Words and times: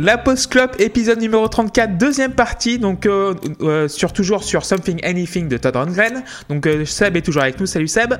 La 0.00 0.16
Post 0.16 0.50
Club, 0.50 0.70
épisode 0.78 1.20
numéro 1.20 1.46
34, 1.46 1.98
deuxième 1.98 2.32
partie, 2.32 2.78
donc 2.78 3.04
euh, 3.04 3.34
euh, 3.60 3.86
sur, 3.86 4.14
toujours 4.14 4.44
sur 4.44 4.64
Something 4.64 4.98
Anything 5.04 5.46
de 5.46 5.58
Todd 5.58 5.76
Rundgren. 5.76 6.24
Donc 6.48 6.66
euh, 6.66 6.86
Seb 6.86 7.18
est 7.18 7.20
toujours 7.20 7.42
avec 7.42 7.60
nous, 7.60 7.66
salut 7.66 7.86
Seb. 7.86 8.14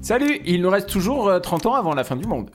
Salut, 0.00 0.40
il 0.46 0.62
nous 0.62 0.70
reste 0.70 0.88
toujours 0.88 1.28
euh, 1.28 1.40
30 1.40 1.66
ans 1.66 1.74
avant 1.74 1.94
la 1.94 2.04
fin 2.04 2.16
du 2.16 2.26
monde. 2.26 2.48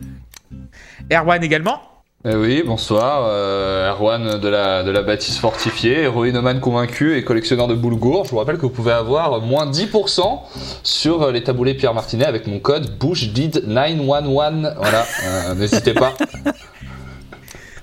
Erwan 1.13 1.43
également. 1.43 1.79
Eh 2.25 2.35
oui, 2.35 2.63
bonsoir, 2.65 3.27
euh, 3.29 3.91
Erwan 3.91 4.39
de 4.39 4.47
la, 4.49 4.81
de 4.81 4.89
la 4.89 5.03
bâtisse 5.03 5.37
fortifiée, 5.37 5.99
héroïnomane 5.99 6.61
convaincu 6.61 7.15
et 7.17 7.23
collectionneur 7.23 7.67
de 7.67 7.75
boulgour. 7.75 8.25
Je 8.25 8.31
vous 8.31 8.37
rappelle 8.37 8.57
que 8.57 8.63
vous 8.63 8.71
pouvez 8.71 8.93
avoir 8.93 9.41
moins 9.41 9.69
10% 9.69 10.39
sur 10.81 11.31
les 11.31 11.43
taboulés 11.43 11.75
Pierre 11.75 11.93
Martinet 11.93 12.25
avec 12.25 12.47
mon 12.47 12.59
code 12.59 12.97
BushDid911. 12.99 14.73
Voilà, 14.75 15.05
euh, 15.27 15.53
n'hésitez 15.53 15.93
pas. 15.93 16.15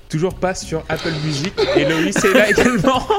Toujours 0.09 0.34
pas 0.34 0.55
sur 0.55 0.83
Apple 0.88 1.12
Music. 1.24 1.52
Et 1.77 1.84
Loïs 1.84 2.16
est 2.24 2.33
là 2.33 2.51
également. 2.51 3.06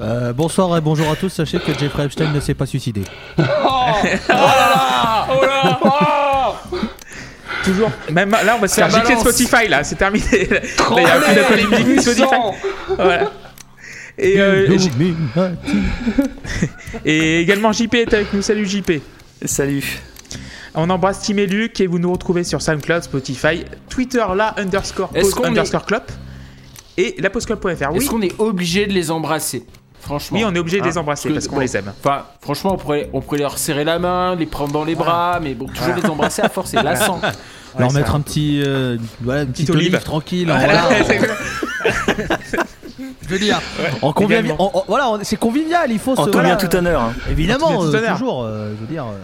Euh, 0.00 0.32
bonsoir 0.32 0.76
et 0.76 0.80
bonjour 0.80 1.08
à 1.08 1.14
tous. 1.14 1.28
Sachez 1.28 1.60
que 1.60 1.72
Jeffrey 1.78 2.04
Epstein 2.04 2.30
ne 2.32 2.40
s'est 2.40 2.54
pas 2.54 2.66
suicidé. 2.66 3.02
Oh, 3.38 3.42
oh 4.02 4.06
là 4.28 4.28
là 4.28 5.26
Oh 5.30 5.44
là 5.46 5.78
Oh 6.72 6.76
Toujours. 7.64 7.90
Même 8.10 8.30
là, 8.30 8.56
on 8.56 8.60
va 8.60 8.66
se 8.68 8.74
faire 8.74 8.90
gicler. 8.90 9.16
Spotify 9.16 9.68
là, 9.68 9.84
c'est 9.84 9.94
terminé. 9.94 10.24
Là, 10.48 10.60
il 10.96 11.02
y 11.02 11.06
a 11.06 11.20
plus 11.20 11.34
d'Apple 11.34 11.68
Music 11.70 11.86
ni 11.86 12.02
Spotify. 12.02 12.20
puissant. 12.26 12.54
Voilà. 12.96 13.30
Et, 14.18 14.40
euh, 14.40 14.76
et 17.04 17.40
également 17.40 17.72
JP 17.72 17.94
est 17.94 18.12
avec 18.14 18.32
nous. 18.32 18.42
Salut 18.42 18.66
JP. 18.66 19.00
Salut. 19.44 20.00
On 20.76 20.90
embrasse 20.90 21.20
Tim 21.22 21.36
et 21.36 21.46
Luc 21.46 21.80
et 21.80 21.86
vous 21.86 21.98
nous 21.98 22.12
retrouvez 22.12 22.42
sur 22.44 22.60
SoundCloud, 22.60 23.02
Spotify, 23.04 23.64
Twitter 23.88 24.24
là, 24.34 24.54
underscore 24.56 25.10
Est-ce 25.14 25.26
pause 25.26 25.34
qu'on 25.34 25.44
est- 25.44 25.48
underscore 25.48 25.86
club 25.86 26.02
et 26.96 27.14
lapostclub.fr. 27.18 27.68
Est-ce 27.68 27.88
Oui, 27.92 28.06
qu'on 28.06 28.22
est 28.22 28.34
obligé 28.40 28.86
de 28.86 28.92
les 28.92 29.10
embrasser 29.10 29.64
Franchement. 30.00 30.36
oui, 30.38 30.44
on 30.46 30.54
est 30.54 30.58
obligé 30.58 30.80
de 30.80 30.84
les 30.84 30.98
Hein, 30.98 31.00
embrasser 31.00 31.28
que- 31.28 31.34
parce 31.34 31.48
qu'on 31.48 31.54
bon, 31.56 31.60
les 31.62 31.76
aime. 31.76 31.92
Enfin, 32.00 32.24
franchement, 32.40 32.74
on 32.74 32.76
pourrait, 32.76 33.08
on 33.12 33.20
pourrait 33.20 33.38
leur 33.38 33.56
serrer 33.56 33.84
la 33.84 33.98
main, 33.98 34.34
les 34.34 34.46
prendre 34.46 34.72
dans 34.72 34.84
les 34.84 34.94
bras, 34.94 35.38
mais 35.42 35.54
bon, 35.54 35.66
toujours 35.66 35.94
les 35.94 36.04
embrasser 36.06 36.42
à 36.42 36.48
force, 36.48 36.70
c'est 36.70 36.82
lassant. 36.82 37.20
Leur 37.78 37.88
Ouais, 37.88 37.94
mettre 37.94 38.10
ça. 38.12 38.16
un 38.16 38.20
petit, 38.20 38.62
euh, 38.64 38.96
voilà, 39.22 39.42
une 39.42 39.48
petite 39.48 39.66
Petite 39.66 39.76
olive. 39.76 39.94
olive 39.94 40.04
tranquille. 40.04 40.46
Voilà, 40.46 40.88
Je 43.22 43.28
veux 43.28 43.38
dire, 43.38 43.60
en 44.02 44.12
également. 44.12 44.54
en- 44.58 44.78
en- 44.80 44.84
voilà, 44.86 45.18
c'est 45.22 45.36
convivial. 45.38 45.90
Il 45.90 45.98
faut 45.98 46.12
En 46.12 46.24
se, 46.26 46.30
tout 46.30 46.38
voilà, 46.38 46.56
tout 46.56 46.74
honneur. 46.76 47.00
hein. 47.00 47.12
évidemment, 47.30 47.68
En 47.68 47.84
tout 47.84 47.90
bien, 47.90 48.00
tout 48.00 48.04
euh, 48.06 48.12
toujours. 48.12 48.44
euh, 48.44 48.72
je 48.76 48.80
veux 48.82 48.86
dire, 48.86 49.04
euh, 49.06 49.16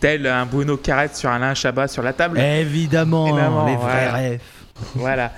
Tel 0.00 0.26
un 0.26 0.46
Bruno 0.46 0.76
Carrette 0.76 1.16
sur 1.16 1.30
Alain 1.30 1.54
Chabat 1.54 1.88
sur 1.88 2.02
la 2.02 2.12
table. 2.12 2.38
évidemment, 2.40 3.26
Évidemment, 3.28 3.66
les 3.66 3.76
vrais 3.76 3.92
ouais. 4.06 4.10
rêves. 4.10 4.40
Voilà. 4.94 5.32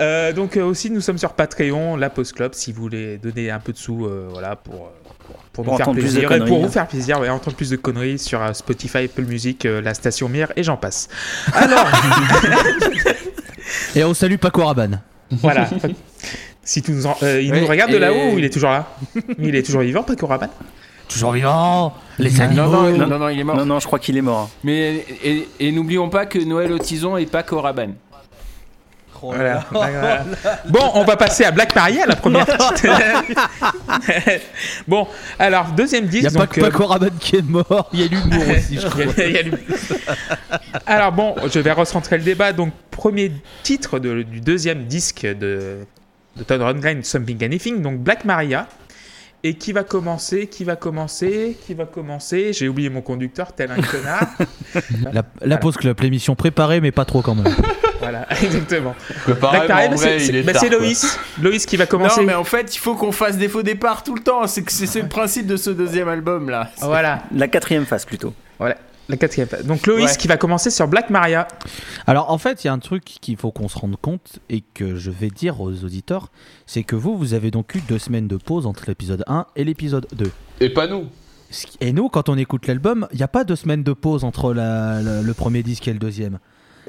Euh, 0.00 0.32
donc 0.32 0.56
euh, 0.56 0.62
aussi 0.64 0.90
nous 0.90 1.00
sommes 1.00 1.18
sur 1.18 1.32
Patreon, 1.34 1.96
la 1.96 2.10
Post 2.10 2.34
Club, 2.34 2.54
si 2.54 2.72
vous 2.72 2.82
voulez 2.82 3.18
donner 3.18 3.50
un 3.50 3.60
peu 3.60 3.72
de 3.72 3.78
sous, 3.78 4.06
euh, 4.06 4.28
voilà 4.30 4.56
pour 4.56 4.90
pour, 5.52 5.54
pour 5.64 5.64
nous 5.64 5.76
faire 5.76 5.86
entendre 5.88 6.00
plus 6.00 6.14
de 6.14 6.20
plaisir 6.20 6.32
et 6.32 6.44
pour 6.44 6.60
vous 6.60 6.68
faire 6.72 6.88
plaisir, 6.88 7.20
ouais, 7.20 7.28
entendre 7.28 7.56
plus 7.56 7.70
de 7.70 7.76
conneries 7.76 8.18
sur 8.18 8.42
euh, 8.42 8.52
Spotify, 8.52 9.04
Apple 9.04 9.22
Music, 9.22 9.64
euh, 9.66 9.80
la 9.80 9.94
station 9.94 10.28
Mire 10.28 10.52
et 10.56 10.62
j'en 10.64 10.76
passe. 10.76 11.08
Alors 11.54 11.86
Et 13.94 14.04
on 14.04 14.14
salue 14.14 14.36
Paco 14.36 14.64
Rabanne. 14.64 15.00
voilà. 15.30 15.68
Si 16.62 16.82
tu 16.82 16.92
nous 16.92 17.06
en- 17.06 17.16
euh, 17.22 17.40
il 17.40 17.52
nous 17.52 17.66
regarde 17.66 17.92
de 17.92 17.96
là-haut 17.96 18.32
ou 18.34 18.38
il 18.38 18.44
est 18.44 18.52
toujours 18.52 18.70
là? 18.70 18.88
Il 19.38 19.54
est 19.54 19.62
toujours 19.64 19.82
vivant, 19.82 20.02
Paco 20.02 20.26
Rabanne? 20.26 20.50
Toujours 21.08 21.32
vivant. 21.32 21.94
Les 22.20 22.30
Non, 22.30 22.40
animaux. 22.44 22.66
non, 22.98 23.06
non, 23.06 23.18
non, 23.18 23.28
il 23.28 23.40
est 23.40 23.44
mort. 23.44 23.56
Non, 23.56 23.66
non, 23.66 23.80
je 23.80 23.86
crois 23.86 23.98
qu'il 23.98 24.16
est 24.16 24.22
mort. 24.22 24.48
Mais 24.64 25.04
et, 25.24 25.48
et 25.58 25.72
n'oublions 25.72 26.08
pas 26.08 26.26
que 26.26 26.38
Noël 26.38 26.72
Otison 26.72 27.16
et 27.16 27.26
pas 27.26 27.42
Coraban. 27.42 27.90
Voilà. 29.22 29.66
Voilà. 29.70 30.24
Bon, 30.70 30.92
on 30.94 31.04
va 31.04 31.14
passer 31.16 31.44
à 31.44 31.50
Black 31.50 31.74
Maria, 31.76 32.06
la 32.06 32.16
première 32.16 32.46
bon, 34.88 35.06
alors 35.38 35.66
deuxième 35.76 36.04
Il 36.04 36.10
n'y 36.10 36.20
disque. 36.22 36.36
a 36.36 36.38
pas 36.38 36.46
que 36.46 36.60
euh, 36.60 36.64
Paco 36.70 36.86
Rabanne 36.86 37.16
qui 37.20 37.36
est 37.36 37.42
mort. 37.42 37.88
Il 37.92 38.00
y 38.00 38.04
a 38.04 38.06
l'humour 38.08 38.42
aussi, 38.56 38.78
je 38.80 38.88
crois. 38.88 39.04
Il 39.04 39.18
y 39.18 39.22
a- 39.22 39.26
il 39.28 39.34
y 39.34 39.38
a 39.38 39.42
lui. 39.42 39.52
Alors 40.86 41.12
bon, 41.12 41.34
je 41.52 41.58
vais 41.60 41.72
recentrer 41.72 42.18
le 42.18 42.24
débat. 42.24 42.52
Donc 42.52 42.72
premier 42.90 43.32
titre 43.62 43.98
de- 43.98 44.22
du 44.22 44.40
deuxième 44.40 44.84
disque 44.84 45.22
de, 45.26 45.78
de 46.36 46.42
Todd 46.42 46.62
Rundgren, 46.62 47.02
Something 47.04 47.44
Anything, 47.44 47.82
donc 47.82 47.98
Black 47.98 48.24
Maria. 48.24 48.66
Et 49.42 49.54
qui 49.54 49.72
va 49.72 49.84
commencer 49.84 50.46
Qui 50.48 50.64
va 50.64 50.76
commencer 50.76 51.56
Qui 51.66 51.74
va 51.74 51.86
commencer? 51.86 52.52
J'ai 52.52 52.68
oublié 52.68 52.90
mon 52.90 53.00
conducteur, 53.00 53.52
tel 53.52 53.70
un 53.70 53.80
connard. 53.80 54.26
La, 55.12 55.22
la 55.40 55.56
pause 55.56 55.76
club, 55.76 55.98
l'émission 56.00 56.34
préparée, 56.36 56.80
mais 56.80 56.92
pas 56.92 57.04
trop 57.04 57.22
quand 57.22 57.34
même. 57.34 57.52
voilà, 58.00 58.26
exactement. 58.42 58.94
C'est 59.26 60.42
bah. 60.42 60.52
Loïs. 60.70 61.18
Loïs 61.40 61.66
qui 61.66 61.76
va 61.76 61.86
commencer. 61.86 62.20
Non, 62.20 62.26
mais 62.26 62.34
en 62.34 62.44
fait, 62.44 62.74
il 62.74 62.78
faut 62.78 62.94
qu'on 62.94 63.12
fasse 63.12 63.36
des 63.36 63.48
faux 63.48 63.62
départs 63.62 64.04
tout 64.04 64.14
le 64.14 64.22
temps. 64.22 64.46
C'est 64.46 64.62
le 65.02 65.08
principe 65.08 65.46
de 65.46 65.56
ce 65.56 65.70
deuxième 65.70 66.08
album 66.08 66.50
là. 66.50 66.70
Voilà, 66.80 67.22
La 67.34 67.48
quatrième 67.48 67.86
phase 67.86 68.04
plutôt. 68.04 68.34
voilà. 68.58 68.76
La 69.10 69.16
quatrième. 69.16 69.48
phase. 69.48 69.64
Donc 69.66 69.86
Loïs 69.86 70.10
Ouais. 70.12 70.16
qui 70.16 70.28
va 70.28 70.36
commencer 70.36 70.70
sur 70.70 70.88
Black 70.88 71.10
Maria. 71.10 71.46
Alors 72.06 72.30
en 72.30 72.38
fait, 72.38 72.64
il 72.64 72.68
y 72.68 72.70
a 72.70 72.72
un 72.72 72.78
truc 72.78 73.04
qu'il 73.04 73.36
faut 73.36 73.50
qu'on 73.52 73.68
se 73.68 73.78
rende 73.78 73.96
compte 74.00 74.38
et 74.48 74.62
que 74.62 74.96
je 74.96 75.10
vais 75.10 75.28
dire 75.28 75.60
aux 75.60 75.72
auditeurs, 75.84 76.28
c'est 76.66 76.82
que 76.84 76.96
vous, 76.96 77.16
vous 77.18 77.34
avez 77.34 77.50
donc 77.50 77.74
eu 77.74 77.80
deux 77.88 77.98
semaines 77.98 78.28
de 78.28 78.36
pause 78.36 78.66
entre 78.66 78.84
l'épisode 78.86 79.24
1 79.26 79.46
et 79.56 79.64
l'épisode 79.64 80.06
2. 80.14 80.30
Et 80.60 80.70
pas 80.70 80.86
nous. 80.86 81.06
Et 81.80 81.92
nous, 81.92 82.08
quand 82.08 82.28
on 82.28 82.38
écoute 82.38 82.66
l'album, 82.68 83.08
il 83.10 83.16
n'y 83.16 83.22
a 83.24 83.28
pas 83.28 83.42
deux 83.44 83.56
semaines 83.56 83.82
de 83.82 83.92
pause 83.92 84.22
entre 84.22 84.54
la- 84.54 85.02
la- 85.02 85.20
le 85.22 85.34
premier 85.34 85.62
disque 85.64 85.88
et 85.88 85.92
le 85.92 85.98
deuxième. 85.98 86.38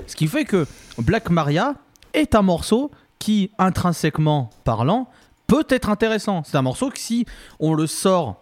Ce 0.06 0.16
qui 0.16 0.28
fait 0.28 0.46
que 0.46 0.68
Black 1.00 1.30
Maria 1.32 1.74
est 2.14 2.36
un 2.36 2.44
morceau 2.44 2.92
qui, 3.18 3.52
intrinsèquement 3.58 4.50
parlant, 4.64 5.10
peut 5.48 5.66
être 5.70 5.90
intéressant. 5.90 6.44
C'est 6.46 6.58
un 6.58 6.62
morceau 6.62 6.90
que 6.90 7.00
si 7.00 7.26
on 7.60 7.74
le 7.74 7.88
sort 7.88 8.41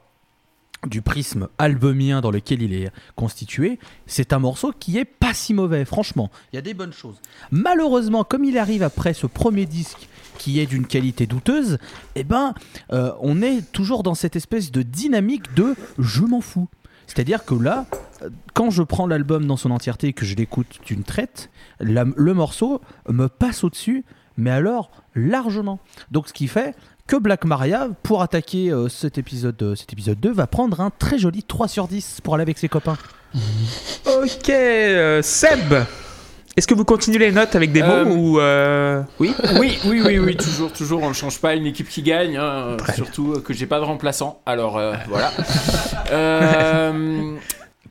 du 0.88 1.02
prisme 1.02 1.50
albumien 1.58 2.22
dans 2.22 2.32
lequel 2.32 2.62
il 2.62 2.74
est 2.74 2.92
constitué, 3.16 3.80
c'est 4.06 4.34
un 4.34 4.40
morceau 4.40 4.72
qui 4.78 4.98
est 4.98 5.06
pas 5.06 5.34
si 5.34 5.54
mauvais, 5.54 5.86
franchement. 5.86 6.32
Il 6.54 6.56
y 6.56 6.60
a 6.60 6.62
des 6.62 6.74
bonnes 6.74 6.94
choses. 6.94 7.20
Malheureusement, 7.52 8.24
comme 8.24 8.46
il 8.46 8.58
arrive 8.58 8.84
après 8.84 9.14
ce 9.14 9.28
premier 9.28 9.66
disque 9.66 10.08
qui 10.38 10.60
est 10.60 10.66
d'une 10.66 10.88
qualité 10.88 11.28
douteuse, 11.28 11.80
eh 12.16 12.24
ben, 12.24 12.54
euh, 12.94 13.12
on 13.20 13.42
est 13.42 13.70
toujours 13.72 14.04
dans 14.04 14.16
cette 14.16 14.36
espèce 14.36 14.72
de 14.72 14.82
dynamique 14.82 15.54
de 15.54 15.76
je 15.98 16.22
m'en 16.22 16.42
fous. 16.42 16.70
C'est-à-dire 17.08 17.44
que 17.44 17.56
là, 17.56 17.86
euh, 18.22 18.30
quand 18.54 18.70
je 18.70 18.84
prends 18.84 19.08
l'album 19.08 19.46
dans 19.46 19.58
son 19.58 19.72
entièreté 19.72 20.08
et 20.08 20.14
que 20.14 20.26
je 20.26 20.36
l'écoute 20.36 20.80
d'une 20.86 21.04
traite, 21.04 21.50
le 21.80 22.34
morceau 22.34 22.82
me 23.10 23.28
passe 23.28 23.64
au-dessus, 23.64 24.06
mais 24.38 24.52
alors 24.52 24.92
largement. 25.16 25.80
Donc 26.12 26.28
ce 26.30 26.34
qui 26.34 26.48
fait 26.48 26.76
que 27.10 27.16
Black 27.16 27.44
Maria, 27.44 27.90
pour 28.04 28.22
attaquer 28.22 28.70
euh, 28.70 28.88
cet, 28.88 29.18
épisode, 29.18 29.60
euh, 29.64 29.74
cet 29.74 29.92
épisode 29.92 30.20
2, 30.20 30.32
va 30.32 30.46
prendre 30.46 30.80
un 30.80 30.92
très 30.92 31.18
joli 31.18 31.42
3 31.42 31.68
sur 31.68 31.88
10 31.88 32.20
pour 32.24 32.36
aller 32.36 32.44
avec 32.44 32.60
ses 32.60 32.70
copains. 32.70 32.98
Ok, 34.06 34.50
euh, 34.50 35.22
Seb. 35.24 35.74
Est-ce 36.56 36.68
que 36.68 36.74
vous 36.76 36.84
continuez 36.86 37.18
les 37.20 37.32
notes 37.32 37.56
avec 37.56 37.72
des 37.72 37.82
Euh, 37.82 38.06
mots 38.06 38.16
ou 38.16 38.40
euh, 38.40 39.02
oui 39.20 39.34
Oui, 39.60 39.80
oui, 39.86 40.02
oui, 40.06 40.20
oui, 40.20 40.38
toujours, 40.38 40.72
toujours. 40.72 41.02
On 41.02 41.10
ne 41.10 41.14
change 41.14 41.40
pas 41.40 41.56
une 41.56 41.66
équipe 41.66 41.88
qui 41.90 42.02
gagne, 42.04 42.38
hein, 42.38 42.78
surtout 42.96 43.42
que 43.44 43.54
j'ai 43.54 43.66
pas 43.66 43.80
de 43.80 43.86
remplaçant. 43.86 44.42
Alors 44.46 44.78
euh, 44.78 44.94
voilà. 45.08 45.32
Euh, 46.12 47.36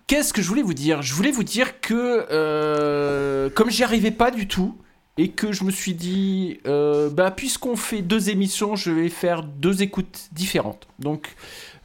Qu'est-ce 0.06 0.32
que 0.32 0.42
je 0.42 0.48
voulais 0.48 0.62
vous 0.62 0.74
dire? 0.74 1.02
Je 1.02 1.12
voulais 1.14 1.30
vous 1.32 1.44
dire 1.44 1.80
que 1.80 2.26
euh, 2.30 3.48
comme 3.54 3.70
j'y 3.70 3.82
arrivais 3.84 4.10
pas 4.10 4.30
du 4.30 4.46
tout 4.46 4.76
et 5.18 5.30
que 5.30 5.50
je 5.50 5.64
me 5.64 5.70
suis 5.72 5.94
dit, 5.94 6.60
euh, 6.66 7.10
bah 7.10 7.32
puisqu'on 7.32 7.76
fait 7.76 8.02
deux 8.02 8.30
émissions, 8.30 8.76
je 8.76 8.92
vais 8.92 9.08
faire 9.08 9.42
deux 9.42 9.82
écoutes 9.82 10.28
différentes. 10.32 10.86
Donc 11.00 11.34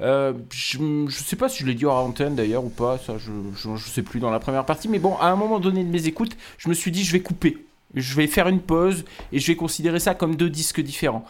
euh, 0.01 0.33
je, 0.51 0.77
je 1.07 1.23
sais 1.23 1.35
pas 1.35 1.49
si 1.49 1.63
je 1.63 1.67
l'ai 1.67 1.73
dit 1.73 1.85
hors 1.85 1.97
antenne 2.05 2.35
d'ailleurs 2.35 2.63
ou 2.63 2.69
pas, 2.69 2.99
ça 2.99 3.15
je, 3.17 3.31
je 3.55 3.89
sais 3.89 4.03
plus 4.03 4.19
dans 4.19 4.29
la 4.29 4.39
première 4.39 4.65
partie, 4.65 4.87
mais 4.87 4.99
bon, 4.99 5.17
à 5.17 5.27
un 5.27 5.35
moment 5.35 5.59
donné 5.59 5.83
de 5.83 5.89
mes 5.89 6.05
écoutes, 6.07 6.37
je 6.59 6.69
me 6.69 6.75
suis 6.75 6.91
dit 6.91 7.03
je 7.03 7.11
vais 7.11 7.21
couper. 7.21 7.57
Je 7.95 8.15
vais 8.15 8.25
faire 8.25 8.47
une 8.47 8.61
pause 8.61 9.03
et 9.31 9.39
je 9.39 9.47
vais 9.47 9.55
considérer 9.55 9.99
ça 9.99 10.15
comme 10.15 10.35
deux 10.35 10.49
disques 10.49 10.81
différents. 10.81 11.25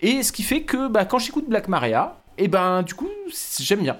Et 0.00 0.22
ce 0.22 0.32
qui 0.32 0.42
fait 0.42 0.62
que 0.62 0.88
bah, 0.88 1.04
quand 1.04 1.18
j'écoute 1.18 1.46
Black 1.48 1.68
Maria, 1.68 2.20
et 2.38 2.48
ben 2.48 2.82
du 2.82 2.94
coup 2.94 3.08
j'aime 3.58 3.82
bien. 3.82 3.98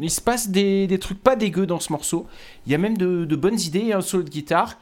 Il 0.00 0.10
se 0.10 0.20
passe 0.20 0.48
des, 0.48 0.86
des 0.86 0.98
trucs 0.98 1.22
pas 1.22 1.36
dégueux 1.36 1.66
dans 1.66 1.78
ce 1.78 1.92
morceau. 1.92 2.26
Il 2.66 2.72
y 2.72 2.74
a 2.74 2.78
même 2.78 2.96
de, 2.96 3.24
de 3.24 3.36
bonnes 3.36 3.60
idées, 3.60 3.92
un 3.92 4.00
solo 4.00 4.22
de 4.22 4.30
guitare. 4.30 4.78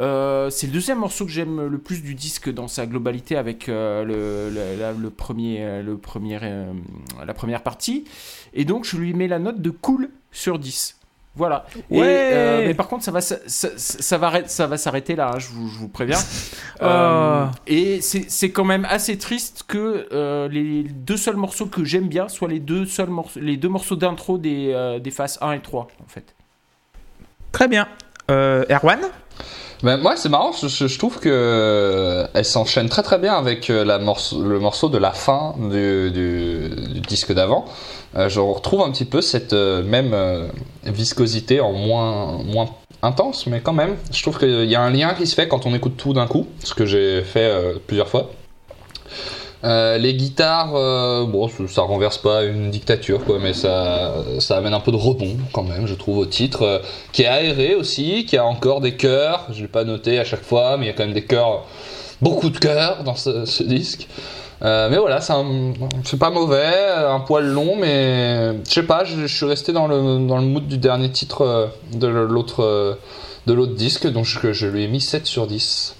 Euh, 0.00 0.48
c'est 0.50 0.66
le 0.66 0.72
deuxième 0.72 0.98
morceau 0.98 1.26
que 1.26 1.30
j'aime 1.30 1.66
le 1.66 1.78
plus 1.78 2.02
du 2.02 2.14
disque 2.14 2.50
dans 2.52 2.68
sa 2.68 2.86
globalité 2.86 3.36
avec 3.36 3.68
euh, 3.68 4.02
le, 4.04 4.78
la- 4.78 4.92
le 4.92 5.10
premier, 5.10 5.58
euh, 5.60 5.82
le 5.82 5.96
premier, 5.98 6.38
euh, 6.42 6.72
la 7.24 7.34
première 7.34 7.62
partie. 7.62 8.04
Et 8.54 8.64
donc 8.64 8.84
je 8.86 8.96
lui 8.96 9.12
mets 9.14 9.28
la 9.28 9.38
note 9.38 9.60
de 9.60 9.70
cool 9.70 10.08
sur 10.32 10.58
10. 10.58 10.96
Voilà. 11.36 11.64
Ouais. 11.90 12.64
mais 12.66 12.74
par 12.74 12.88
contre, 12.88 13.04
ça 13.04 13.12
va, 13.12 13.20
ça, 13.20 13.36
ça, 13.46 13.68
ça 13.76 14.18
va, 14.18 14.26
arrêter- 14.28 14.48
ça 14.48 14.66
va 14.66 14.76
s'arrêter 14.76 15.14
là, 15.14 15.30
hein, 15.34 15.38
je, 15.38 15.46
vous, 15.48 15.68
je 15.68 15.78
vous 15.78 15.88
préviens. 15.88 16.18
Euh, 16.82 17.44
et 17.66 18.00
c'est 18.00 18.50
quand 18.52 18.64
même 18.64 18.86
assez 18.88 19.18
triste 19.18 19.64
que 19.68 20.48
les 20.50 20.82
deux 20.84 21.18
seuls 21.18 21.36
morceaux 21.36 21.66
que 21.66 21.84
j'aime 21.84 22.08
bien 22.08 22.26
soient 22.28 22.48
les 22.48 22.58
deux, 22.58 22.86
seuls 22.86 23.10
morceaux, 23.10 23.38
les 23.38 23.58
deux 23.58 23.68
morceaux 23.68 23.96
d'intro 23.96 24.38
des, 24.38 24.98
des 25.02 25.10
phases 25.10 25.36
1 25.42 25.52
et 25.52 25.60
3, 25.60 25.88
en 26.02 26.08
fait. 26.08 26.34
Très 27.52 27.68
bien. 27.68 27.86
Erwan? 28.30 29.00
Ben, 29.82 29.96
moi, 29.96 30.14
c'est 30.16 30.28
marrant, 30.28 30.52
je, 30.52 30.68
je- 30.68 30.98
trouve 30.98 31.18
que 31.20 31.28
euh, 31.32 32.26
elle 32.34 32.44
s'enchaîne 32.44 32.90
très 32.90 33.02
très 33.02 33.18
bien 33.18 33.32
avec 33.34 33.70
euh, 33.70 33.82
la 33.82 33.98
morceau, 33.98 34.42
le 34.42 34.60
morceau 34.60 34.90
de 34.90 34.98
la 34.98 35.12
fin 35.12 35.54
du, 35.58 36.10
du- 36.10 37.00
disque 37.00 37.32
d'avant. 37.32 37.64
Euh, 38.16 38.28
je 38.28 38.40
retrouve 38.40 38.82
un 38.82 38.90
petit 38.90 39.06
peu 39.06 39.22
cette 39.22 39.54
même 39.54 40.14
viscosité 40.84 41.60
en 41.60 41.72
moins, 41.72 42.42
moins 42.44 42.68
intense, 43.02 43.46
mais 43.46 43.60
quand 43.60 43.72
même, 43.72 43.96
je 44.12 44.20
trouve 44.22 44.38
qu'il 44.38 44.64
y 44.70 44.74
a 44.74 44.82
un 44.82 44.90
lien 44.90 45.14
qui 45.14 45.26
se 45.26 45.34
fait 45.34 45.48
quand 45.48 45.64
on 45.64 45.74
écoute 45.74 45.96
tout 45.96 46.12
d'un 46.12 46.26
coup, 46.26 46.46
ce 46.62 46.74
que 46.74 46.84
j'ai 46.84 47.22
fait 47.22 47.50
plusieurs 47.86 48.08
fois. 48.08 48.30
Euh, 49.62 49.98
les 49.98 50.14
guitares, 50.14 50.74
euh, 50.74 51.26
bon, 51.26 51.48
ça- 51.68 51.82
renverse 51.82 52.18
pas 52.18 52.44
une 52.44 52.70
dictature, 52.70 53.24
quoi, 53.24 53.38
mais 53.38 53.52
ça, 53.52 54.14
ça 54.38 54.56
amène 54.56 54.72
un 54.72 54.80
peu 54.80 54.90
de 54.90 54.96
rebond 54.96 55.36
quand 55.52 55.64
même, 55.64 55.86
je 55.86 55.94
trouve, 55.94 56.18
au 56.18 56.26
titre, 56.26 56.62
euh, 56.62 56.78
qui 57.12 57.22
est 57.22 57.26
aéré 57.26 57.74
aussi, 57.74 58.24
qui 58.24 58.38
a 58.38 58.44
encore 58.44 58.80
des 58.80 58.96
chœurs. 58.96 59.46
Je 59.52 59.62
l'ai 59.62 59.68
pas 59.68 59.84
noté 59.84 60.18
à 60.18 60.24
chaque 60.24 60.42
fois, 60.42 60.76
mais 60.78 60.86
il 60.86 60.88
y 60.88 60.90
a 60.90 60.94
quand 60.94 61.04
même 61.04 61.12
des 61.12 61.24
chœurs, 61.24 61.66
beaucoup 62.22 62.48
de 62.48 62.58
chœurs 62.58 63.04
dans 63.04 63.16
ce, 63.16 63.62
disque. 63.62 64.08
Mais 64.62 64.96
voilà, 64.96 65.20
c'est 65.20 66.18
pas 66.18 66.30
mauvais, 66.30 66.74
un 67.08 67.20
poil 67.20 67.46
long, 67.46 67.76
mais 67.76 68.52
je 68.66 68.70
sais 68.70 68.82
pas, 68.82 69.04
je, 69.04 69.26
suis 69.26 69.46
resté 69.46 69.72
dans 69.72 69.86
le, 69.88 70.00
mood 70.00 70.66
du 70.66 70.78
dernier 70.78 71.10
titre 71.10 71.70
de 71.94 72.06
l'autre 72.06 73.74
disque, 73.74 74.06
donc 74.06 74.24
je, 74.26 74.52
je 74.52 74.66
lui 74.66 74.84
ai 74.84 74.88
mis 74.88 75.00
7 75.00 75.26
sur 75.26 75.46
10. 75.46 75.96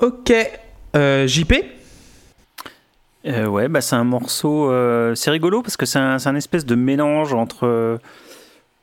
Ok. 0.00 0.32
JP 0.94 1.54
Euh, 3.26 3.46
ouais, 3.46 3.68
bah 3.68 3.80
c'est 3.80 3.96
un 3.96 4.04
morceau. 4.04 4.70
euh, 4.70 5.14
c'est 5.14 5.30
rigolo 5.30 5.62
parce 5.62 5.76
que 5.76 5.86
c'est 5.86 5.98
un, 5.98 6.18
un 6.24 6.34
espèce 6.34 6.66
de 6.66 6.74
mélange 6.74 7.32
entre, 7.32 7.66
euh, 7.66 7.96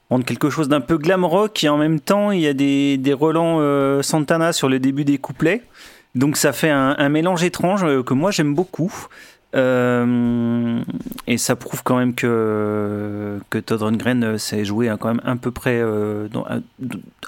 entre 0.09 0.25
quelque 0.25 0.49
chose 0.49 0.67
d'un 0.67 0.81
peu 0.81 0.97
glam 0.97 1.23
rock 1.25 1.63
et 1.63 1.69
en 1.69 1.77
même 1.77 1.99
temps 1.99 2.31
il 2.31 2.39
y 2.41 2.47
a 2.47 2.53
des, 2.53 2.97
des 2.97 3.13
relents 3.13 3.59
Santana 4.01 4.53
sur 4.53 4.69
le 4.69 4.79
début 4.79 5.05
des 5.05 5.17
couplets. 5.17 5.63
Donc 6.15 6.37
ça 6.37 6.53
fait 6.53 6.69
un, 6.71 7.09
mélange 7.09 7.43
étrange 7.43 7.85
que 8.03 8.13
moi 8.13 8.31
j'aime 8.31 8.55
beaucoup. 8.55 8.91
Et 9.53 11.37
ça 11.37 11.55
prouve 11.57 11.83
quand 11.83 11.97
même 11.97 12.15
que, 12.15 13.39
que 13.49 13.57
Todd 13.57 13.81
Rundgren 13.81 14.37
s'est 14.37 14.65
joué 14.65 14.89
à 14.89 14.97
quand 14.97 15.09
même 15.09 15.21
à 15.23 15.35
peu 15.35 15.51
près 15.51 15.81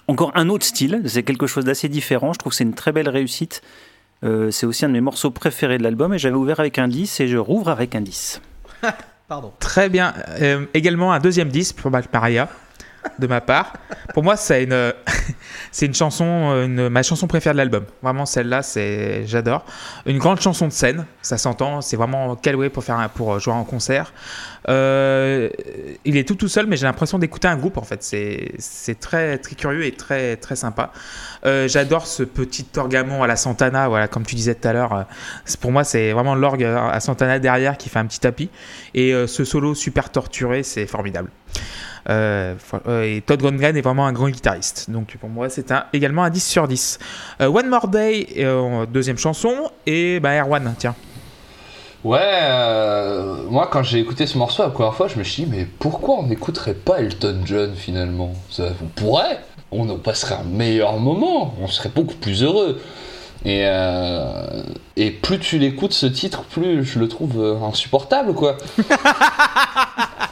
encore 0.07 0.31
un 0.35 0.49
autre 0.49 0.65
style. 0.65 1.01
C'est 1.05 1.23
quelque 1.23 1.47
chose 1.47 1.65
d'assez 1.65 1.89
différent. 1.89 2.33
Je 2.33 2.39
trouve 2.39 2.51
que 2.51 2.57
c'est 2.57 2.63
une 2.63 2.73
très 2.73 2.91
belle 2.91 3.09
réussite. 3.09 3.61
Euh, 4.23 4.51
c'est 4.51 4.65
aussi 4.65 4.85
un 4.85 4.89
de 4.89 4.93
mes 4.93 5.01
morceaux 5.01 5.31
préférés 5.31 5.77
de 5.77 5.83
l'album 5.83 6.13
et 6.13 6.17
j'avais 6.17 6.35
ouvert 6.35 6.59
avec 6.59 6.79
un 6.79 6.87
10 6.87 7.19
et 7.19 7.27
je 7.27 7.37
rouvre 7.37 7.69
avec 7.69 7.95
un 7.95 8.01
10. 8.01 8.41
Pardon. 9.27 9.51
Très 9.59 9.89
bien. 9.89 10.13
Euh, 10.41 10.65
également 10.73 11.13
un 11.13 11.19
deuxième 11.19 11.49
disque 11.49 11.77
pour 11.77 11.91
Black 11.91 12.11
Maria, 12.13 12.49
de 13.19 13.27
ma 13.27 13.41
part. 13.41 13.73
Pour 14.13 14.23
moi, 14.23 14.35
c'est 14.35 14.63
une, 14.63 14.93
c'est 15.71 15.85
une 15.85 15.93
chanson, 15.93 16.25
euh, 16.25 16.89
ma 16.89 17.03
chanson 17.03 17.27
préférée 17.27 17.53
de 17.53 17.57
l'album. 17.57 17.85
Vraiment, 18.01 18.25
celle-là, 18.25 18.61
c'est, 18.61 19.25
j'adore. 19.25 19.65
Une 20.05 20.17
grande 20.17 20.41
chanson 20.41 20.67
de 20.67 20.73
scène, 20.73 21.05
ça 21.21 21.37
s'entend. 21.37 21.81
C'est 21.81 21.97
vraiment 21.97 22.35
calé 22.35 22.69
pour 22.69 22.83
faire, 22.83 23.09
pour 23.09 23.39
jouer 23.39 23.53
en 23.53 23.63
concert. 23.63 24.13
Euh, 24.69 25.49
il 26.05 26.17
est 26.17 26.27
tout 26.27 26.35
tout 26.35 26.47
seul, 26.47 26.67
mais 26.67 26.77
j'ai 26.77 26.85
l'impression 26.85 27.19
d'écouter 27.19 27.47
un 27.47 27.57
groupe 27.57 27.77
en 27.77 27.83
fait. 27.83 28.03
C'est, 28.03 28.99
très 28.99 29.37
très 29.37 29.55
curieux 29.55 29.85
et 29.85 29.91
très 29.91 30.37
très 30.37 30.55
sympa. 30.55 30.91
Euh, 31.45 31.67
j'adore 31.67 32.07
ce 32.07 32.23
petit 32.23 32.65
orgamon 32.77 33.23
à 33.23 33.27
la 33.27 33.35
Santana, 33.35 33.87
voilà, 33.87 34.07
comme 34.07 34.25
tu 34.25 34.35
disais 34.35 34.55
tout 34.55 34.67
à 34.67 34.73
l'heure. 34.73 34.93
euh, 34.93 35.03
pour 35.59 35.71
moi, 35.71 35.83
c'est 35.83 36.11
vraiment 36.11 36.35
l'orgue 36.35 36.63
à 36.63 36.99
Santana 36.99 37.39
derrière 37.39 37.77
qui 37.77 37.89
fait 37.89 37.99
un 37.99 38.05
petit 38.05 38.19
tapis. 38.19 38.49
Et 38.93 39.13
euh, 39.13 39.27
ce 39.27 39.43
solo 39.43 39.75
super 39.75 40.09
torturé, 40.11 40.63
c'est 40.63 40.87
formidable. 40.87 41.29
Euh, 42.09 42.55
euh, 42.87 43.03
et 43.03 43.21
Todd 43.21 43.41
Rundgren 43.41 43.75
est 43.75 43.81
vraiment 43.81 44.05
un 44.05 44.13
grand 44.13 44.29
guitariste. 44.29 44.89
Donc 44.89 45.15
pour 45.17 45.29
moi, 45.29 45.49
c'est 45.49 45.71
un, 45.71 45.85
également 45.93 46.23
un 46.23 46.29
10 46.29 46.43
sur 46.43 46.67
10. 46.67 46.99
Euh, 47.41 47.47
One 47.47 47.67
More 47.67 47.87
Day, 47.87 48.27
deuxième 48.91 49.17
chanson. 49.17 49.71
Et 49.85 50.19
bah, 50.19 50.39
Erwan, 50.39 50.73
tiens. 50.77 50.95
Ouais, 52.03 52.41
moi 53.49 53.69
quand 53.71 53.81
j'ai 53.81 53.99
écouté 53.99 54.27
ce 54.27 54.37
morceau 54.37 54.63
la 54.63 54.69
première 54.69 54.93
fois, 54.93 55.07
je 55.07 55.17
me 55.17 55.23
suis 55.23 55.43
dit, 55.43 55.49
mais 55.49 55.65
pourquoi 55.79 56.15
on 56.15 56.23
n'écouterait 56.23 56.73
pas 56.73 56.99
Elton 56.99 57.39
John 57.45 57.73
finalement? 57.75 58.33
Ça, 58.49 58.73
On 58.83 58.87
pourrait, 58.87 59.39
on 59.71 59.87
en 59.89 59.97
passerait 59.97 60.35
un 60.35 60.43
meilleur 60.43 60.99
moment, 60.99 61.55
on 61.61 61.67
serait 61.67 61.87
beaucoup 61.87 62.15
plus 62.15 62.43
heureux. 62.43 62.81
Et, 63.45 63.63
euh, 63.65 64.63
et 64.95 65.11
plus 65.11 65.37
tu 65.39 65.57
l'écoutes 65.59 65.91
ce 65.93 66.05
titre, 66.05 66.43
plus 66.43 66.83
je 66.85 66.97
le 66.99 67.07
trouve 67.09 67.41
euh, 67.41 67.55
insupportable 67.67 68.33
quoi. 68.33 68.57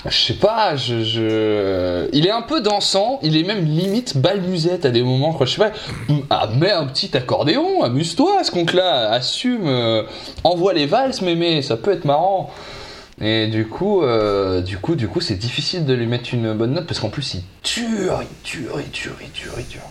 Je 0.09 0.17
sais 0.17 0.33
pas, 0.33 0.75
je, 0.75 1.03
je- 1.03 2.09
il 2.11 2.25
est 2.25 2.31
un 2.31 2.41
peu 2.41 2.59
dansant, 2.59 3.19
il 3.21 3.37
est 3.37 3.43
même 3.43 3.63
limite 3.63 4.17
balmusette 4.17 4.83
à 4.85 4.89
des 4.89 5.03
moments, 5.03 5.31
quoi. 5.31 5.45
Je 5.45 5.51
sais 5.51 5.57
pas, 5.59 5.71
ah, 6.31 6.47
mets 6.57 6.71
un 6.71 6.87
petit 6.87 7.15
accordéon, 7.15 7.83
amuse-toi 7.83 8.43
ce 8.43 8.49
compte-là, 8.49 9.11
assume, 9.11 9.67
euh, 9.67 10.01
envoie 10.43 10.73
les 10.73 10.87
valses, 10.87 11.21
mémé, 11.21 11.61
ça 11.61 11.77
peut 11.77 11.91
être 11.91 12.05
marrant. 12.05 12.49
Et 13.21 13.45
du 13.45 13.67
coup, 13.67 14.01
euh, 14.01 14.61
du 14.61 14.79
coup, 14.79 14.95
du 14.95 15.07
coup, 15.07 15.21
c'est 15.21 15.35
difficile 15.35 15.85
de 15.85 15.93
lui 15.93 16.07
mettre 16.07 16.33
une 16.33 16.53
bonne 16.53 16.73
note 16.73 16.87
parce 16.87 16.99
qu'en 16.99 17.09
plus 17.09 17.35
il 17.35 17.43
dure, 17.63 18.21
il 18.23 18.49
dure, 18.59 18.81
il 18.83 18.89
dure, 18.89 19.13
il 19.21 19.31
dure, 19.31 19.53
il 19.59 19.67
dure. 19.67 19.81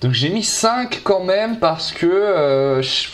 Donc 0.00 0.12
j'ai 0.12 0.30
mis 0.30 0.42
5 0.44 1.00
quand 1.04 1.24
même 1.24 1.58
parce 1.58 1.92
que 1.92 2.06
euh, 2.06 2.80
je- 2.82 3.08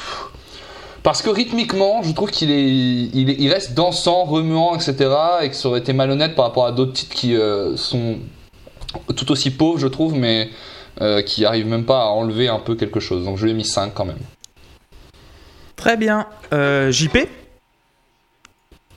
parce 1.03 1.23
que 1.23 1.31
rythmiquement, 1.31 2.03
je 2.03 2.13
trouve 2.13 2.31
qu'il 2.31 2.51
est, 2.51 2.65
il, 2.69 3.31
est- 3.31 3.37
il 3.39 3.53
reste 3.53 3.75
dansant, 3.75 4.25
remuant, 4.25 4.75
etc. 4.75 4.95
Et 5.43 5.51
que 5.51 5.55
ça 5.57 5.69
aurait 5.69 5.81
été 5.81 5.93
malhonnête 5.93 6.35
par 6.35 6.45
rapport 6.47 6.67
à 6.67 6.73
d'autres 6.73 6.93
titres 6.93 7.15
qui 7.15 7.37
euh, 7.37 7.77
sont 7.77 8.19
tout 9.17 9.31
aussi 9.33 9.51
pauvres, 9.51 9.79
je 9.79 9.87
trouve, 9.89 10.15
mais 10.15 10.51
euh, 11.01 11.23
qui 11.23 11.45
arrivent 11.45 11.67
même 11.67 11.85
pas 11.85 12.03
à 12.03 12.07
enlever 12.07 12.49
un 12.49 12.59
peu 12.59 12.75
quelque 12.77 13.01
chose. 13.01 13.25
Donc 13.25 13.37
je 13.39 13.45
lui 13.45 13.51
ai 13.51 13.55
mis 13.55 13.65
5 13.65 13.93
quand 13.95 14.05
même. 14.05 14.19
Très 15.77 15.97
bien. 15.97 16.27
Euh, 16.53 16.91
JP 16.91 17.19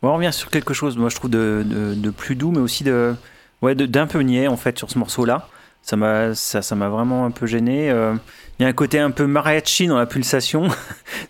Bon, 0.01 0.11
on 0.11 0.15
revient 0.15 0.31
sur 0.31 0.49
quelque 0.49 0.73
chose, 0.73 0.95
moi 0.97 1.09
je 1.09 1.15
trouve, 1.15 1.29
de, 1.29 1.63
de- 1.65 1.93
de 1.93 2.09
plus 2.09 2.35
doux, 2.35 2.51
mais 2.51 2.59
aussi 2.59 2.85
de, 2.85 3.13
ouais, 3.61 3.75
de- 3.75 3.85
d'un 3.85 4.07
peu 4.07 4.19
niais 4.21 4.47
en 4.47 4.55
fait 4.55 4.77
sur 4.77 4.89
ce 4.89 4.97
morceau-là. 4.97 5.47
Ça 5.81 5.95
m'a, 5.95 6.35
ça, 6.35 6.61
ça 6.61 6.75
m'a 6.75 6.89
vraiment 6.89 7.25
un 7.25 7.31
peu 7.31 7.47
gêné. 7.47 7.89
Euh, 7.89 8.13
Il 8.59 8.63
y 8.63 8.65
a 8.65 8.69
un 8.69 8.73
côté 8.73 8.99
un 8.99 9.11
peu 9.11 9.25
mariachi 9.25 9.87
dans 9.87 9.97
la 9.97 10.05
pulsation. 10.05 10.67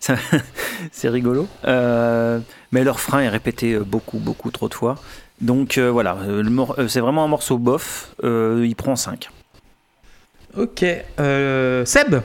C'est 0.92 1.08
rigolo. 1.08 1.48
Euh, 1.66 2.40
mais 2.72 2.84
leur 2.84 3.00
frein 3.00 3.20
est 3.20 3.28
répété 3.28 3.72
euh, 3.72 3.84
beaucoup, 3.84 4.18
beaucoup 4.18 4.50
trop 4.50 4.68
de 4.68 4.74
fois. 4.74 4.96
Donc 5.40 5.78
euh, 5.78 5.90
voilà, 5.90 6.18
c'est 6.88 7.00
vraiment 7.00 7.24
un 7.24 7.28
morceau 7.28 7.56
bof. 7.56 8.14
Euh, 8.24 8.64
il 8.68 8.76
prend 8.76 8.94
5. 8.94 9.30
Ok. 10.56 10.84
Euh, 11.18 11.84
Seb? 11.86 12.20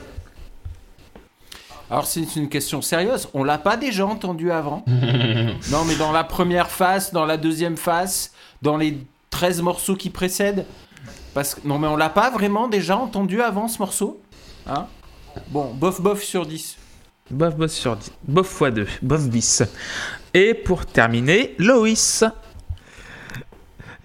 Alors 1.89 2.05
c'est 2.05 2.35
une 2.35 2.49
question 2.49 2.81
sérieuse. 2.81 3.29
On 3.33 3.43
l'a 3.43 3.57
pas 3.57 3.77
déjà 3.77 4.05
entendu 4.05 4.51
avant 4.51 4.83
Non, 5.71 5.85
mais 5.87 5.95
dans 5.95 6.11
la 6.11 6.23
première 6.25 6.69
phase, 6.69 7.13
dans 7.13 7.25
la 7.25 7.37
deuxième 7.37 7.77
phase, 7.77 8.31
dans 8.61 8.75
les 8.75 8.97
13 9.29 9.61
morceaux 9.61 9.95
qui 9.95 10.09
précèdent. 10.09 10.65
Parce 11.35 11.53
que 11.53 11.67
non, 11.67 11.77
mais 11.77 11.87
on 11.87 11.97
l'a 11.97 12.09
pas 12.09 12.29
vraiment 12.31 12.69
déjà 12.69 12.95
entendu 12.95 13.41
avant 13.41 13.67
ce 13.67 13.79
morceau. 13.79 14.21
Hein? 14.65 14.87
Bon, 15.49 15.73
bof 15.73 15.99
bof 15.99 16.23
sur 16.23 16.45
10. 16.45 16.77
Bof, 17.29 17.57
bof 17.57 17.71
sur 17.71 17.97
10. 17.97 18.11
Bof 18.23 18.61
x 18.61 18.73
2. 18.73 18.87
Bof 19.01 19.27
bis. 19.27 19.63
Et 20.33 20.53
pour 20.53 20.85
terminer, 20.85 21.53
Loïs. 21.59 22.23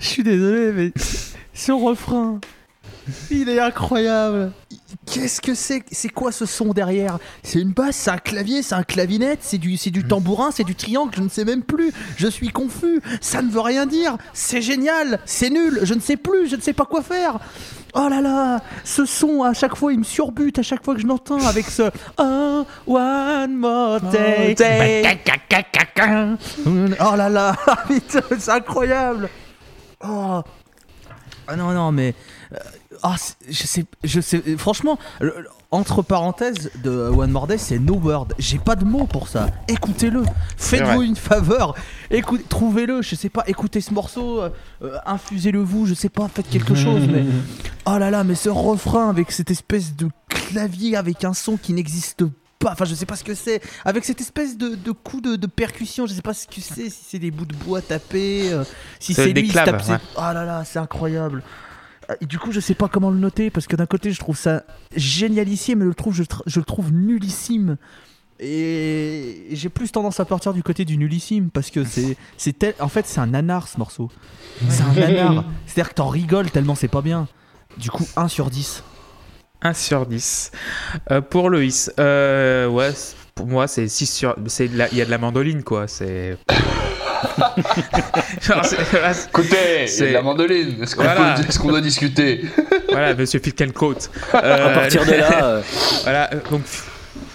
Je 0.01 0.07
suis 0.07 0.25
désolé, 0.25 0.73
mais 0.73 0.93
ce 1.55 1.71
refrain, 1.71 2.41
il 3.31 3.49
est 3.49 3.61
incroyable. 3.61 4.51
Qu'est-ce 5.13 5.41
que 5.41 5.55
c'est 5.55 5.83
C'est 5.91 6.09
quoi 6.09 6.31
ce 6.31 6.47
son 6.47 6.67
derrière? 6.73 7.19
C'est 7.43 7.61
une 7.61 7.73
basse, 7.73 7.97
c'est 7.97 8.11
un 8.11 8.19
clavier, 8.19 8.63
c'est 8.63 8.77
un 8.77 8.85
clavinette, 8.85 9.41
c'est 9.43 9.59
du, 9.59 9.77
c'est 9.77 9.91
du 9.91 10.05
tambourin, 10.05 10.51
c'est 10.53 10.63
du 10.63 10.77
triangle, 10.77 11.11
je 11.17 11.23
ne 11.23 11.29
sais 11.29 11.45
même 11.45 11.63
plus. 11.63 11.93
Je 12.17 12.29
suis 12.29 12.51
confus. 12.51 13.01
Ça 13.21 13.43
ne 13.43 13.51
veut 13.51 13.61
rien 13.61 13.87
dire. 13.87 14.17
C'est 14.33 14.63
génial, 14.63 15.19
c'est 15.25 15.51
nul, 15.51 15.81
je 15.83 15.95
ne 15.95 16.01
sais 16.01 16.17
plus, 16.17 16.49
je 16.49 16.55
ne 16.55 16.61
sais 16.61 16.73
pas 16.73 16.85
quoi 16.85 17.03
faire. 17.03 17.41
Oh 17.95 18.07
là 18.09 18.21
là, 18.21 18.61
ce 18.85 19.05
son 19.05 19.43
à 19.43 19.53
chaque 19.53 19.75
fois 19.75 19.93
il 19.93 19.99
me 19.99 20.05
surbute 20.05 20.61
à 20.61 20.63
chaque 20.63 20.85
fois 20.85 20.95
que 20.95 21.01
je 21.01 21.09
l'entends 21.09 21.45
avec 21.45 21.67
ce 21.67 21.91
un 22.19 22.65
one 22.87 23.57
more 23.57 24.01
day. 24.01 24.55
Oh 27.01 27.17
là 27.17 27.29
là, 27.29 27.57
c'est 28.39 28.49
incroyable. 28.49 29.29
Oh. 30.05 30.41
Ah 31.49 31.57
non, 31.57 31.73
non, 31.73 31.91
mais. 31.91 32.15
Ah, 33.03 33.17
je 33.49 33.67
sais, 33.67 33.85
je 34.05 34.21
sais. 34.21 34.43
Franchement, 34.57 34.99
entre 35.71 36.03
parenthèses 36.03 36.71
de 36.83 36.91
One 36.91 37.31
More 37.31 37.47
Day, 37.47 37.59
c'est 37.59 37.79
no 37.79 37.95
word. 37.95 38.29
J'ai 38.39 38.59
pas 38.59 38.77
de 38.77 38.85
mots 38.85 39.07
pour 39.07 39.29
ça. 39.29 39.49
Écoutez-le. 39.69 40.25
Faites-vous 40.57 41.03
une 41.03 41.17
faveur. 41.17 41.75
Écoutez, 42.11 42.45
trouvez-le. 42.49 43.03
Je 43.03 43.15
sais 43.15 43.29
pas. 43.29 43.45
Écoutez 43.47 43.81
ce 43.81 43.93
morceau. 43.95 44.41
euh, 44.43 44.51
euh, 44.83 44.97
infusez-le 45.07 45.61
vous. 45.61 45.87
Je 45.87 45.95
sais 45.95 46.09
pas. 46.09 46.29
Faites 46.29 46.49
quelque 46.51 46.75
chose. 46.85 47.07
mais 47.11 47.25
oh 47.87 47.99
là 47.99 48.11
là, 48.11 48.25
mais 48.25 48.35
ce 48.35 48.49
refrain 48.49 49.09
avec 49.11 49.31
cette 49.33 49.51
espèce 49.51 49.95
de 49.95 50.09
clavier 50.29 50.97
avec 50.97 51.25
un 51.25 51.35
son 51.35 51.57
qui 51.57 51.73
n'existe 51.73 52.25
pas. 52.59 52.73
Enfin, 52.73 52.85
je 52.85 52.95
sais 52.95 53.07
pas 53.07 53.17
ce 53.17 53.25
que 53.25 53.35
c'est. 53.35 53.63
Avec 53.85 54.05
cette 54.05 54.21
espèce 54.21 54.59
de, 54.59 54.75
de 54.75 54.91
coup 54.93 55.21
de, 55.21 55.37
de 55.37 55.47
percussion, 55.47 56.07
je 56.07 56.13
sais 56.15 56.21
pas 56.23 56.35
ce 56.35 56.47
que 56.47 56.61
c'est. 56.61 56.91
Si 56.91 57.05
c'est 57.09 57.19
des 57.19 57.31
bouts 57.31 57.47
de 57.47 57.55
bois 57.57 57.81
tapés, 57.81 58.53
euh, 58.53 58.65
si 58.99 59.15
c'est 59.15 59.33
lui 59.33 59.45
qui 59.49 59.55
tape 59.55 59.83
ouais. 59.89 59.97
Oh 60.17 60.21
là 60.21 60.45
là, 60.45 60.65
c'est 60.65 60.79
incroyable. 60.79 61.43
Du 62.23 62.39
coup, 62.39 62.53
je 62.53 62.61
sais 62.61 62.75
pas 62.75 62.89
comment 62.89 63.11
le 63.11 63.19
noter 63.19 63.51
parce 63.51 63.67
que 63.67 63.77
d'un 63.77 63.87
côté, 63.87 64.11
je 64.13 64.19
trouve 64.19 64.37
ça 64.37 64.65
génialissime, 64.97 65.79
mais 65.81 65.85
le 65.85 65.95
trouve, 65.95 66.15
je, 66.15 66.23
tr- 66.25 66.43
je 66.47 66.59
le 66.61 66.65
trouve 66.65 66.93
nullissime. 66.93 67.77
Et 68.43 69.49
j'ai 69.53 69.69
plus 69.69 69.93
tendance 69.93 70.19
à 70.19 70.25
partir 70.25 70.55
du 70.55 70.63
côté 70.63 70.85
du 70.87 70.97
nullissime 70.97 71.51
parce 71.51 71.71
que 71.71 71.85
c'est, 71.85 72.17
c'est 72.39 72.59
tel- 72.59 72.75
en 72.81 72.89
fait, 72.89 73.07
c'est 73.07 73.21
un 73.21 73.27
nanar 73.27 73.69
ce 73.69 73.77
morceau. 73.79 74.11
C'est 74.69 74.83
un 74.83 74.93
nanar. 74.95 75.45
C'est-à-dire 75.67 75.91
que 75.91 75.95
t'en 75.97 76.09
rigoles 76.09 76.51
tellement 76.51 76.75
c'est 76.75 76.89
pas 76.89 77.03
bien. 77.03 77.29
Du 77.77 77.91
coup, 77.91 78.07
1 78.17 78.29
sur 78.29 78.49
10. 78.51 78.83
1 79.63 79.75
sur 79.75 80.07
10. 80.07 80.53
Euh, 81.11 81.21
pour 81.21 81.51
Loïs, 81.51 81.93
euh, 82.01 82.67
ouais, 82.67 82.93
pour 83.35 83.47
moi, 83.47 83.69
c'est 83.69 83.87
6 83.89 84.07
sur. 84.07 84.35
Il 84.59 84.75
y 84.77 85.03
a 85.03 85.05
de 85.05 85.11
la 85.11 85.19
mandoline, 85.19 85.63
quoi. 85.63 85.87
C'est. 85.87 86.39
Genre, 88.43 88.63
voilà, 88.91 89.13
Écoutez, 89.29 89.87
C'est- 89.87 90.09
de 90.09 90.13
la 90.15 90.23
mandoline. 90.23 90.83
Est-ce 90.83 90.97
qu'on 90.97 91.03
Voilà. 91.03 91.37
qu'on 91.61 91.69
doit 91.69 91.81
discuter 91.81 92.45
voilà, 92.91 93.15
monsieur 93.15 93.41
Filkencoat. 93.41 93.95
À 94.33 94.45
Euh, 94.45 94.75
partir 94.75 95.05
de 95.07 95.13
là, 95.13 95.45
euh, 95.45 95.63
Voilà, 96.05 96.31
euh, 96.35 96.41
donc. 96.51 96.63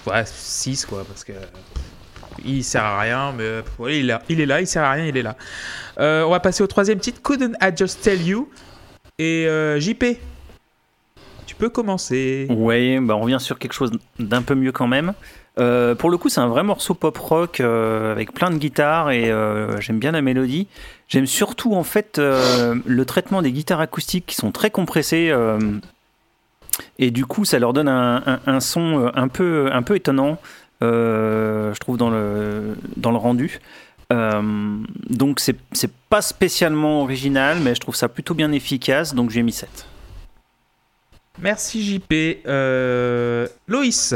Ouais, 0.08 0.24
6, 0.26 0.86
quoi, 0.86 1.04
parce 1.08 1.24
que. 1.24 1.34
Il 2.44 2.64
sert 2.64 2.84
à 2.84 3.00
rien, 3.00 3.34
mais 3.36 3.44
euh, 3.44 3.62
ouais, 3.80 3.98
il, 4.00 4.06
est 4.06 4.08
là. 4.08 4.22
il 4.30 4.42
est 4.42 4.46
là, 4.46 4.60
il 4.62 4.68
sert 4.68 4.84
à 4.84 4.92
rien, 4.92 5.06
il 5.06 5.16
est 5.18 5.24
là. 5.24 5.36
Euh, 6.00 6.24
on 6.24 6.32
va 6.32 6.40
passer 6.42 6.64
au 6.64 6.68
troisième 6.68 7.00
titre, 7.00 7.22
Couldn't 7.22 7.56
I 7.62 7.70
Just 7.76 8.02
Tell 8.02 8.22
You? 8.22 8.50
Et 9.18 9.46
euh, 9.48 9.80
JP, 9.80 10.04
tu 11.46 11.56
peux 11.56 11.70
commencer. 11.70 12.46
ouais, 12.50 13.00
bah 13.02 13.16
on 13.16 13.22
revient 13.22 13.38
sur 13.40 13.58
quelque 13.58 13.74
chose 13.74 13.92
d'un 14.20 14.42
peu 14.42 14.54
mieux 14.56 14.74
quand 14.74 14.88
même. 14.88 15.14
Euh, 15.58 15.96
pour 15.96 16.10
le 16.10 16.18
coup, 16.18 16.30
c'est 16.30 16.42
un 16.42 16.48
vrai 16.48 16.64
morceau 16.64 16.94
pop 16.94 17.18
rock 17.18 17.60
euh, 17.60 18.12
avec 18.12 18.34
plein 18.34 18.52
de 18.52 18.58
guitares 18.58 19.12
et 19.12 19.32
euh, 19.32 19.80
j'aime 19.80 20.00
bien 20.00 20.12
la 20.12 20.22
mélodie. 20.22 20.68
J'aime 21.08 21.28
surtout 21.28 21.76
en 21.76 21.84
fait 21.84 22.18
le 22.20 23.04
traitement 23.06 23.42
des 23.42 23.52
guitares 23.52 23.80
acoustiques 23.80 24.26
qui 24.26 24.36
sont 24.36 24.52
très 24.52 24.72
compressées 24.72 25.32
et 26.98 27.12
du 27.12 27.26
coup, 27.26 27.46
ça 27.46 27.60
leur 27.60 27.74
donne 27.74 27.88
un, 27.88 28.60
son 28.60 29.12
un 29.14 29.28
peu, 29.28 29.70
un 29.72 29.84
peu 29.84 29.96
étonnant, 29.96 30.40
je 30.82 31.78
trouve 31.80 31.98
dans 31.98 32.10
le 32.10 32.76
dans 32.98 33.12
le 33.12 33.18
rendu. 33.18 33.60
Donc 34.10 35.40
c'est 35.40 35.92
pas 36.10 36.24
spécialement 36.24 37.04
original, 37.04 37.60
mais 37.62 37.76
je 37.76 37.80
trouve 37.82 37.96
ça 37.96 38.10
plutôt 38.10 38.34
bien 38.34 38.52
efficace, 38.52 39.14
donc 39.14 39.30
j'ai 39.30 39.44
mis 39.44 39.54
7. 39.54 39.86
Merci 41.40 41.84
JP. 41.84 42.48
Loïs, 43.68 44.16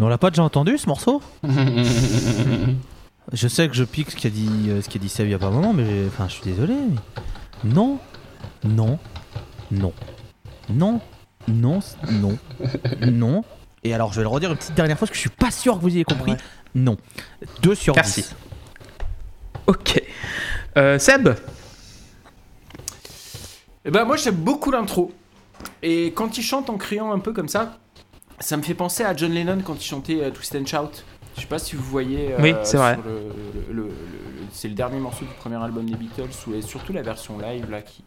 Mais 0.00 0.06
on 0.06 0.08
l'a 0.08 0.16
pas 0.16 0.30
déjà 0.30 0.42
entendu 0.42 0.78
ce 0.78 0.86
morceau 0.88 1.20
Je 3.34 3.48
sais 3.48 3.68
que 3.68 3.74
je 3.74 3.84
pique 3.84 4.10
ce 4.10 4.16
qu'a 4.16 4.30
dit, 4.30 4.48
euh, 4.68 4.80
ce 4.80 4.88
qu'a 4.88 4.98
dit 4.98 5.10
Seb 5.10 5.26
il 5.26 5.30
y 5.30 5.34
a 5.34 5.38
pas 5.38 5.48
un 5.48 5.50
moment, 5.50 5.74
mais 5.74 6.06
enfin, 6.06 6.26
je 6.26 6.32
suis 6.32 6.42
désolé. 6.42 6.72
mais 7.62 7.70
Non, 7.74 7.98
non, 8.64 8.98
non, 9.70 9.92
non, 10.70 11.00
non, 11.46 11.80
non, 12.10 12.38
non. 13.02 13.44
Et 13.84 13.92
alors, 13.92 14.12
je 14.12 14.16
vais 14.16 14.22
le 14.22 14.28
redire 14.28 14.50
une 14.50 14.56
petite 14.56 14.74
dernière 14.74 14.98
fois 14.98 15.06
parce 15.06 15.10
que 15.10 15.16
je 15.16 15.20
suis 15.20 15.28
pas 15.36 15.50
sûr 15.50 15.76
que 15.76 15.82
vous 15.82 15.90
ayez 15.90 16.04
compris. 16.04 16.34
Non. 16.74 16.96
2 17.60 17.74
sur 17.74 17.94
Merci. 17.94 18.22
10. 18.22 18.34
ok. 19.66 20.02
Euh, 20.78 20.98
Seb, 20.98 21.28
Eh 23.84 23.90
ben 23.90 24.04
moi 24.06 24.16
j'aime 24.16 24.36
beaucoup 24.36 24.70
l'intro. 24.70 25.12
Et 25.82 26.06
quand 26.14 26.38
il 26.38 26.42
chante 26.42 26.70
en 26.70 26.78
criant 26.78 27.12
un 27.12 27.18
peu 27.18 27.34
comme 27.34 27.48
ça, 27.48 27.78
ça 28.40 28.56
me 28.56 28.62
fait 28.62 28.74
penser 28.74 29.04
à 29.04 29.14
John 29.16 29.32
Lennon 29.32 29.58
quand 29.64 29.74
il 29.74 29.82
chantait 29.84 30.22
euh, 30.22 30.30
Twist 30.30 30.56
and 30.56 30.66
Shout. 30.66 31.02
Je 31.36 31.42
sais 31.42 31.46
pas 31.46 31.58
si 31.58 31.76
vous 31.76 31.82
voyez. 31.84 32.32
euh, 32.32 32.38
Oui, 32.40 32.54
c'est 32.64 32.76
vrai. 32.76 32.94
sur 32.94 33.04
le- 33.04 33.12
le- 33.12 33.74
le- 33.74 33.82
le- 33.82 33.88
le- 33.88 34.46
c'est 34.52 34.68
le 34.68 34.74
dernier 34.74 34.98
morceau 34.98 35.24
du 35.24 35.30
premier 35.34 35.56
album 35.62 35.84
des 35.88 35.96
Beatles, 35.96 36.28
ou 36.48 36.54
et 36.54 36.62
surtout 36.62 36.92
la 36.92 37.02
version 37.02 37.38
live 37.38 37.70
là 37.70 37.82
qui- 37.82 38.02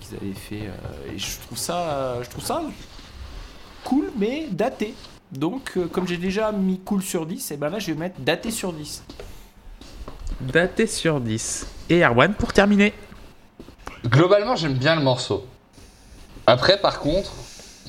qu'ils 0.00 0.16
avaient 0.16 0.32
fait. 0.32 0.66
euh, 0.68 1.12
et 1.14 1.18
je 1.18 1.38
trouve 1.46 1.58
ça, 1.58 1.76
euh, 1.90 2.22
je 2.22 2.28
trouve 2.30 2.44
ça 2.44 2.62
cool, 3.84 4.10
mais 4.18 4.46
daté. 4.50 4.94
Donc, 5.32 5.72
euh, 5.76 5.86
comme 5.86 6.06
j'ai 6.08 6.16
déjà 6.16 6.52
mis 6.52 6.80
cool 6.80 7.02
sur 7.02 7.24
10, 7.24 7.50
et 7.52 7.56
ben 7.56 7.70
là 7.70 7.78
je 7.78 7.86
vais 7.92 7.98
mettre 7.98 8.20
daté 8.20 8.50
sur 8.50 8.72
10. 8.72 9.02
daté 10.40 10.86
sur 10.86 11.20
10. 11.20 11.66
Et 11.88 12.00
Erwan 12.04 12.34
pour 12.34 12.52
terminer. 12.52 12.92
Globalement, 14.06 14.56
j'aime 14.56 14.74
bien 14.74 14.96
le 14.96 15.02
morceau. 15.02 15.46
Après, 16.46 16.80
par 16.80 16.98
contre, 17.00 17.30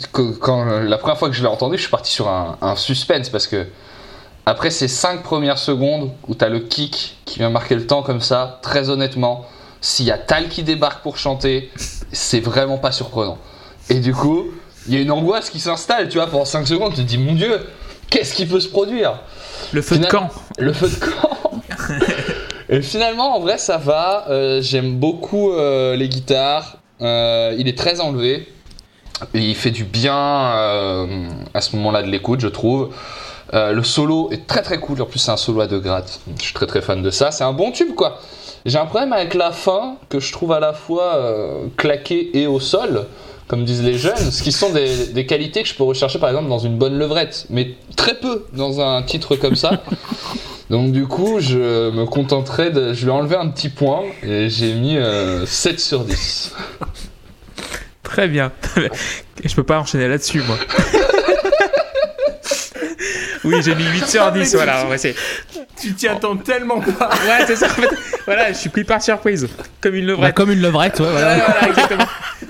que- 0.08 0.32
quand 0.38 0.68
euh, 0.68 0.84
la 0.84 0.98
première 0.98 1.18
fois 1.18 1.30
que 1.30 1.36
je 1.36 1.42
l'ai 1.42 1.48
entendu, 1.50 1.78
je 1.78 1.82
suis 1.82 1.92
parti 1.92 2.12
sur 2.12 2.28
un, 2.30 2.58
un 2.62 2.76
suspense 2.76 3.30
parce 3.30 3.48
que 3.48 3.68
après 4.46 4.72
ces 4.72 4.88
5 4.88 5.24
premières 5.24 5.58
secondes 5.60 6.12
où 6.28 6.36
t'as 6.36 6.50
le 6.50 6.60
kick 6.60 7.18
qui 7.26 7.40
vient 7.40 7.50
marquer 7.50 7.76
le 7.76 7.86
temps 7.88 8.02
comme 8.04 8.22
ça, 8.22 8.60
très 8.62 8.90
honnêtement, 8.90 9.46
s'il 9.82 10.06
y 10.06 10.12
a 10.12 10.18
Tal 10.18 10.50
qui 10.50 10.64
débarque 10.64 11.02
pour 11.04 11.18
chanter, 11.18 11.72
c'est 12.12 12.40
vraiment 12.40 12.78
pas 12.78 12.92
surprenant. 12.92 13.38
Et 13.90 14.00
du 14.00 14.14
coup, 14.14 14.46
il 14.88 14.94
y 14.94 14.98
a 14.98 15.00
une 15.02 15.12
angoisse 15.12 15.50
qui 15.50 15.60
s'installe, 15.60 16.08
tu 16.10 16.18
vois, 16.18 16.28
pendant 16.28 16.46
5 16.46 16.68
secondes, 16.68 16.94
tu 16.94 17.02
te 17.02 17.08
dis, 17.08 17.18
mon 17.18 17.34
dieu, 17.34 17.60
qu'est-ce 18.10 18.34
qui 18.34 18.46
peut 18.46 18.60
se 18.60 18.68
produire? 18.68 19.20
Le 19.74 19.82
feu 19.82 19.98
de 19.98 20.06
camp. 20.06 20.30
le 20.58 20.74
feu 20.74 20.90
de 20.90 20.96
camp. 20.96 21.62
Et 22.70 22.82
finalement, 22.82 23.36
en 23.36 23.40
vrai, 23.42 23.58
ça 23.58 23.78
va. 23.78 24.26
Euh, 24.30 24.62
J'aime 24.62 24.96
beaucoup 24.98 25.52
euh, 25.52 25.96
les 25.96 26.08
guitares. 26.08 26.78
Euh, 27.02 27.54
il 27.58 27.68
est 27.68 27.78
très 27.78 28.00
enlevé. 28.00 28.48
Il 29.34 29.56
fait 29.56 29.72
du 29.72 29.84
bien 29.84 30.16
euh, 30.16 31.30
à 31.54 31.62
ce 31.62 31.76
moment-là 31.76 32.04
de 32.04 32.10
l'écoute, 32.10 32.40
je 32.40 32.48
trouve. 32.48 32.90
Euh, 33.54 33.74
le 33.74 33.84
solo 33.84 34.30
est 34.32 34.48
très 34.48 34.62
très 34.62 34.80
cool. 34.80 35.02
En 35.02 35.06
plus, 35.06 35.20
c'est 35.20 35.32
un 35.32 35.38
solo 35.38 35.62
à 35.62 35.68
deux 35.68 35.80
grattes. 35.80 36.22
Je 36.38 36.44
suis 36.44 36.54
très 36.54 36.68
très 36.68 36.82
fan 36.82 37.02
de 37.02 37.10
ça. 37.10 37.32
C'est 37.32 37.44
un 37.44 37.54
bon 37.54 37.72
tube, 37.72 37.94
quoi. 37.96 38.20
J'ai 38.66 38.78
un 38.78 38.86
problème 38.86 39.12
avec 39.14 39.34
la 39.34 39.52
fin 39.52 39.96
que 40.10 40.20
je 40.20 40.32
trouve 40.32 40.52
à 40.52 40.60
la 40.60 40.74
fois 40.74 41.16
euh, 41.16 41.66
claquée 41.78 42.30
et 42.38 42.48
au 42.48 42.60
sol, 42.60 43.08
comme 43.48 43.66
disent 43.66 43.84
les 43.84 43.98
jeunes, 43.98 44.32
ce 44.32 44.44
qui 44.44 44.52
sont 44.52 44.70
des, 44.70 45.26
qualités 45.26 45.64
que 45.64 45.68
je 45.68 45.74
peux 45.74 45.84
rechercher 45.84 46.20
par 46.20 46.30
exemple 46.30 46.48
dans 46.48 46.60
une 46.60 46.78
bonne 46.78 46.98
levrette, 46.98 47.48
mais 47.50 47.76
très 47.96 48.14
peu 48.14 48.46
dans 48.54 48.80
un 48.80 49.02
titre 49.02 49.36
comme 49.36 49.56
ça. 49.56 49.82
Donc 50.70 50.92
du 50.92 51.06
coup, 51.06 51.40
je 51.40 51.90
me 51.90 52.06
contenterai 52.06 52.70
de... 52.70 52.94
Je 52.94 53.06
vais 53.06 53.12
enlever 53.12 53.36
un 53.36 53.50
petit 53.50 53.68
point 53.68 54.04
et 54.24 54.48
j'ai 54.48 54.74
mis 54.74 54.96
euh, 54.96 55.46
7 55.46 55.80
sur 55.80 56.06
10. 56.06 56.54
Très 58.04 58.28
bien. 58.28 58.52
Je 59.46 59.56
peux 59.56 59.64
pas 59.64 59.80
enchaîner 59.80 60.08
là-dessus, 60.08 60.42
moi. 60.42 60.58
oui, 63.44 63.56
j'ai 63.64 63.74
mis 63.76 63.86
8 63.86 64.08
sur 64.08 64.32
10, 64.32 64.56
voilà. 64.56 64.86
essayer. 64.94 65.16
Tu 65.80 65.94
t'y 65.94 66.08
attends 66.08 66.38
tellement 66.38 66.80
pas. 66.80 67.10
Ouais, 67.26 67.46
c'est 67.48 67.56
ça. 67.56 67.66
en 67.68 67.70
fait. 67.70 67.90
Voilà, 68.26 68.52
je 68.54 68.58
suis 68.58 68.70
pris 68.70 68.84
par 68.84 69.02
surprise. 69.02 69.48
Comme 69.82 69.96
une 69.96 70.06
Bah, 70.06 70.12
levrette. 70.12 70.36
comme 70.36 70.52
une 70.52 70.62
levrette, 70.62 71.00
ouais, 71.00 71.10
voilà. 71.10 71.36
Voilà, 71.38 71.46
voilà, 71.54 71.68
exactement. 71.70 72.06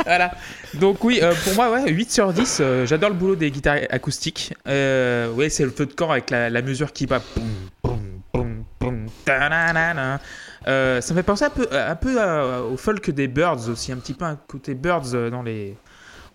Voilà. 0.06 0.32
Donc 0.74 1.04
oui, 1.04 1.20
euh, 1.22 1.34
pour 1.44 1.54
moi, 1.56 1.70
ouais, 1.72 1.90
8 1.92 2.12
sur 2.12 2.34
10. 2.34 2.58
euh, 2.62 2.86
J'adore 2.86 3.10
le 3.10 3.16
boulot 3.16 3.36
des 3.36 3.52
guitares 3.52 3.78
acoustiques. 3.90 4.54
Euh, 4.68 5.30
ouais, 5.32 5.50
c'est 5.50 5.64
le 5.64 5.72
feu 5.72 5.86
de 5.86 5.94
camp 5.94 6.12
avec 6.12 6.30
la, 6.30 6.50
la 6.50 6.62
mesure 6.62 6.92
qui 6.92 7.06
va. 7.06 7.22
Boum, 7.36 7.50
boum, 7.84 8.00
boum, 8.34 8.64
boum, 8.80 9.06
ta-na-na-na. 9.26 10.20
Euh, 10.68 11.02
ça 11.02 11.14
me 11.14 11.20
fait 11.20 11.24
penser 11.24 11.46
un 11.46 11.50
peu, 11.50 11.68
un 11.72 11.96
peu 11.96 12.16
euh, 12.20 12.62
au 12.62 12.78
folk 12.78 13.10
des 13.10 13.28
Birds 13.28 13.68
aussi, 13.70 13.92
un 13.92 13.98
petit 13.98 14.14
peu 14.14 14.26
un 14.26 14.36
côté 14.36 14.74
Birds 14.76 15.14
euh, 15.14 15.30
dans 15.30 15.42
les, 15.42 15.76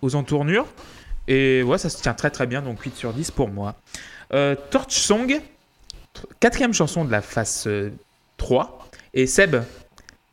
aux 0.03 0.15
entournures. 0.17 0.67
Et 1.29 1.63
ouais, 1.63 1.79
ça 1.79 1.89
se 1.89 2.01
tient 2.03 2.15
très 2.15 2.31
très 2.31 2.47
bien, 2.47 2.63
donc 2.63 2.81
8 2.81 2.97
sur 2.97 3.13
10 3.13 3.31
pour 3.33 3.49
moi. 3.49 3.75
Euh, 4.35 4.55
Torch 4.71 4.95
Song, 4.95 5.41
quatrième 6.41 6.75
chanson 6.75 7.05
de 7.05 7.11
la 7.13 7.23
phase 7.23 7.65
euh, 7.67 7.91
3. 8.37 8.89
Et 9.15 9.27
Seb, 9.27 9.57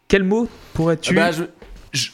quel 0.07 0.23
mot 0.23 0.47
pourrais-tu... 0.73 1.13
Bah, 1.15 1.31
je, 1.31 1.43
je, 1.91 2.09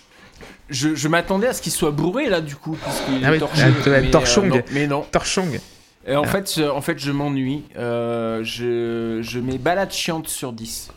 je, 0.70 0.96
je 0.96 1.08
m'attendais 1.08 1.48
à 1.48 1.54
ce 1.54 1.62
qu'il 1.62 1.72
soit 1.72 1.92
bourré 1.92 2.30
là 2.30 2.42
du 2.42 2.56
coup, 2.56 2.78
puisqu'il 2.82 3.26
Ah 3.26 3.34
est 3.34 3.42
oui, 3.42 3.48
ah, 3.54 3.90
ouais, 3.90 4.02
mais, 4.02 4.12
torchong. 4.12 4.48
non, 4.48 4.62
mais 4.72 4.88
non. 4.88 5.06
Torchong. 5.12 5.60
Et 6.06 6.16
en, 6.16 6.24
Ah. 6.24 6.28
fait, 6.28 6.54
je, 6.56 6.64
en 6.64 6.82
fait, 6.82 6.98
je 7.00 7.12
m'ennuie. 7.12 7.64
Euh, 7.78 8.42
je, 8.44 9.20
je 9.22 9.40
mets 9.40 9.58
balade 9.58 9.92
chiante 9.92 10.28
sur 10.28 10.54
10. 10.54 10.92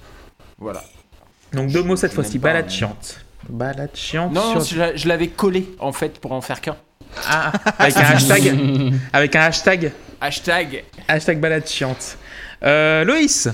Voilà. 0.63 0.83
Donc 1.53 1.71
deux 1.71 1.83
mots 1.83 1.97
cette 1.97 2.15
fois-ci, 2.15 2.39
balade 2.39 2.67
mais- 2.67 2.73
chiante. 2.73 3.21
Balade 3.49 3.91
chiante 3.95 4.33
Non, 4.33 4.61
sur... 4.61 4.65
je, 4.65 4.79
l'a- 4.79 4.97
je 4.97 5.09
l'avais 5.09 5.29
collé 5.29 5.69
en 5.81 5.93
fait 5.93 6.19
pour 6.21 6.33
en 6.33 6.41
faire 6.41 6.61
qu'un. 6.61 6.77
Ah, 7.29 7.53
avec 7.79 7.97
un 7.97 8.01
hashtag. 8.01 8.93
avec 9.13 9.37
un 9.37 9.41
hashtag. 9.43 9.93
Hashtag. 10.21 10.85
Hashtag 11.09 11.41
balade 11.41 11.67
chiante. 11.67 12.17
Euh, 12.63 13.03
Loïs. 13.05 13.49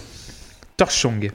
Torchong. 0.76 1.30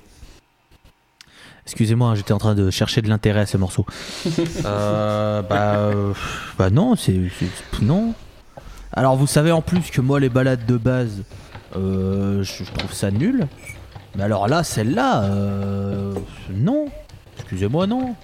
Excusez-moi, 1.65 2.09
hein, 2.09 2.15
j'étais 2.15 2.33
en 2.33 2.37
train 2.37 2.55
de 2.55 2.69
chercher 2.69 3.01
de 3.01 3.09
l'intérêt 3.09 3.41
à 3.41 3.45
ce 3.45 3.57
morceau. 3.57 3.85
Euh, 4.65 5.41
bah, 5.41 5.75
euh, 5.75 6.13
bah 6.57 6.69
non, 6.69 6.95
c'est 6.95 7.19
non. 7.81 8.13
Alors 8.93 9.15
vous 9.17 9.27
savez 9.27 9.51
en 9.51 9.61
plus 9.61 9.89
que 9.91 9.99
moi 10.01 10.19
les 10.19 10.29
balades 10.29 10.65
de 10.65 10.77
base, 10.77 11.23
euh, 11.75 12.43
je 12.43 12.63
trouve 12.71 12.93
ça 12.93 13.09
nul. 13.11 13.47
Mais 14.15 14.23
alors 14.23 14.47
là, 14.47 14.63
celle-là, 14.63 15.23
euh, 15.23 16.13
non. 16.53 16.85
Excusez-moi, 17.37 17.87
non. 17.87 18.15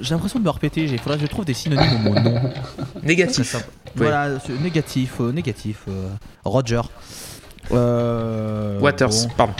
J'ai 0.00 0.14
l'impression 0.14 0.38
de 0.38 0.44
me 0.44 0.50
répéter. 0.50 0.84
Il 0.84 0.98
faudrait 0.98 1.16
que 1.18 1.22
je 1.24 1.30
trouve 1.30 1.44
des 1.46 1.54
synonymes 1.54 1.94
au 2.06 2.10
mot 2.10 2.14
non. 2.20 2.34
Négatif. 3.02 3.56
Voilà, 3.94 4.28
négatif, 4.60 5.14
euh, 5.20 5.32
négatif. 5.32 5.84
euh, 5.88 6.08
Roger. 6.44 6.82
Euh, 7.72 8.78
Waters, 8.80 9.08
bon. 9.08 9.28
pardon. 9.36 9.54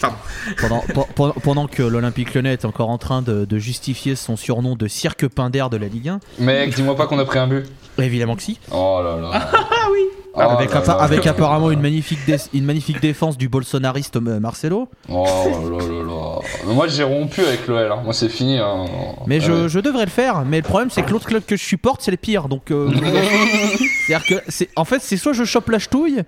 Pardon. 0.00 0.16
pendant, 0.60 0.80
pe- 0.86 1.12
pe- 1.14 1.40
pendant 1.40 1.66
que 1.66 1.82
l'Olympique 1.82 2.32
lyonnais 2.34 2.52
est 2.52 2.64
encore 2.64 2.88
en 2.88 2.98
train 2.98 3.20
de, 3.20 3.44
de 3.44 3.58
justifier 3.58 4.14
son 4.14 4.36
surnom 4.36 4.76
de 4.76 4.86
cirque 4.86 5.26
d'air 5.50 5.70
de 5.70 5.76
la 5.76 5.88
Ligue 5.88 6.08
1. 6.08 6.20
Mec, 6.38 6.74
dis-moi 6.74 6.94
pas 6.94 7.06
qu'on 7.08 7.18
a 7.18 7.24
pris 7.24 7.38
un 7.40 7.48
but. 7.48 7.66
Évidemment 7.98 8.36
que 8.36 8.42
si. 8.42 8.58
Oh 8.70 9.00
là 9.02 9.16
là. 9.20 9.50
Ah 9.52 9.88
oui. 9.92 10.04
Oh 10.34 10.40
avec, 10.40 10.72
là 10.72 10.80
appa- 10.80 10.96
là. 10.98 11.02
avec 11.02 11.26
apparemment 11.26 11.70
une 11.70 11.80
magnifique, 11.80 12.18
dé- 12.26 12.36
une 12.54 12.64
magnifique 12.64 13.00
défense 13.00 13.36
du 13.38 13.48
bolsonariste 13.48 14.16
euh, 14.16 14.38
Marcelo. 14.40 14.88
Oh 15.08 15.24
là 15.70 15.78
là 16.04 16.72
Moi 16.74 16.86
j'ai 16.88 17.02
rompu 17.02 17.40
avec 17.40 17.66
l'OL. 17.66 17.90
Hein. 17.90 18.00
Moi 18.04 18.12
c'est 18.12 18.28
fini. 18.28 18.58
hein. 18.58 18.84
Mais 19.26 19.38
Ah 19.42 19.66
je, 19.68 19.80
devrais 19.80 20.04
le 20.04 20.10
faire. 20.10 20.44
Mais 20.44 20.58
le 20.58 20.62
problème, 20.62 20.90
c'est 20.90 21.02
que 21.02 21.10
l'autre 21.10 21.26
club 21.26 21.44
que 21.44 21.56
je 21.56 21.64
supporte, 21.64 22.02
c'est 22.02 22.10
le 22.10 22.16
pire. 22.16 22.48
Donc, 22.48 22.70
euh, 22.70 22.90
c'est-à-dire 24.06 24.26
que, 24.26 24.34
c'est, 24.48 24.68
en 24.76 24.84
fait, 24.84 25.00
c'est 25.02 25.16
soit 25.16 25.32
je 25.32 25.44
chope 25.44 25.68
la 25.70 25.78
ch'touille, 25.78 26.22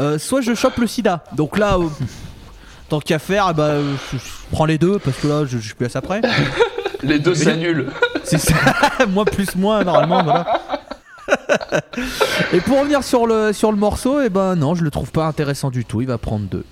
euh, 0.00 0.18
soit 0.18 0.40
je 0.40 0.54
chope 0.54 0.78
le 0.78 0.86
sida. 0.86 1.22
Donc 1.36 1.58
là, 1.58 1.76
euh, 1.78 1.84
tant 2.88 3.00
qu'à 3.00 3.18
faire, 3.18 3.52
euh, 3.58 3.94
je, 4.12 4.18
prends 4.50 4.64
les 4.64 4.78
deux 4.78 4.98
parce 4.98 5.16
que 5.18 5.28
là, 5.28 5.44
je, 5.44 5.58
je 5.58 5.64
suis 5.66 5.74
plus 5.74 5.86
à 5.86 5.90
ça 5.90 6.00
près. 6.02 6.20
Les 7.04 7.18
deux 7.18 7.34
s'annulent. 7.34 7.88
C'est 8.22 8.38
ça. 8.38 8.54
moi 9.08 9.24
plus 9.24 9.56
moi, 9.56 9.82
normalement, 9.82 10.22
voilà. 10.22 10.61
Et 12.52 12.60
pour 12.60 12.80
revenir 12.80 13.02
sur 13.02 13.26
le, 13.26 13.52
sur 13.52 13.72
le 13.72 13.78
morceau, 13.78 14.20
eh 14.20 14.28
ben 14.28 14.56
non, 14.56 14.74
je 14.74 14.84
le 14.84 14.90
trouve 14.90 15.10
pas 15.10 15.26
intéressant 15.26 15.70
du 15.70 15.84
tout. 15.84 16.00
Il 16.00 16.06
va 16.08 16.18
prendre 16.18 16.46
deux. 16.46 16.64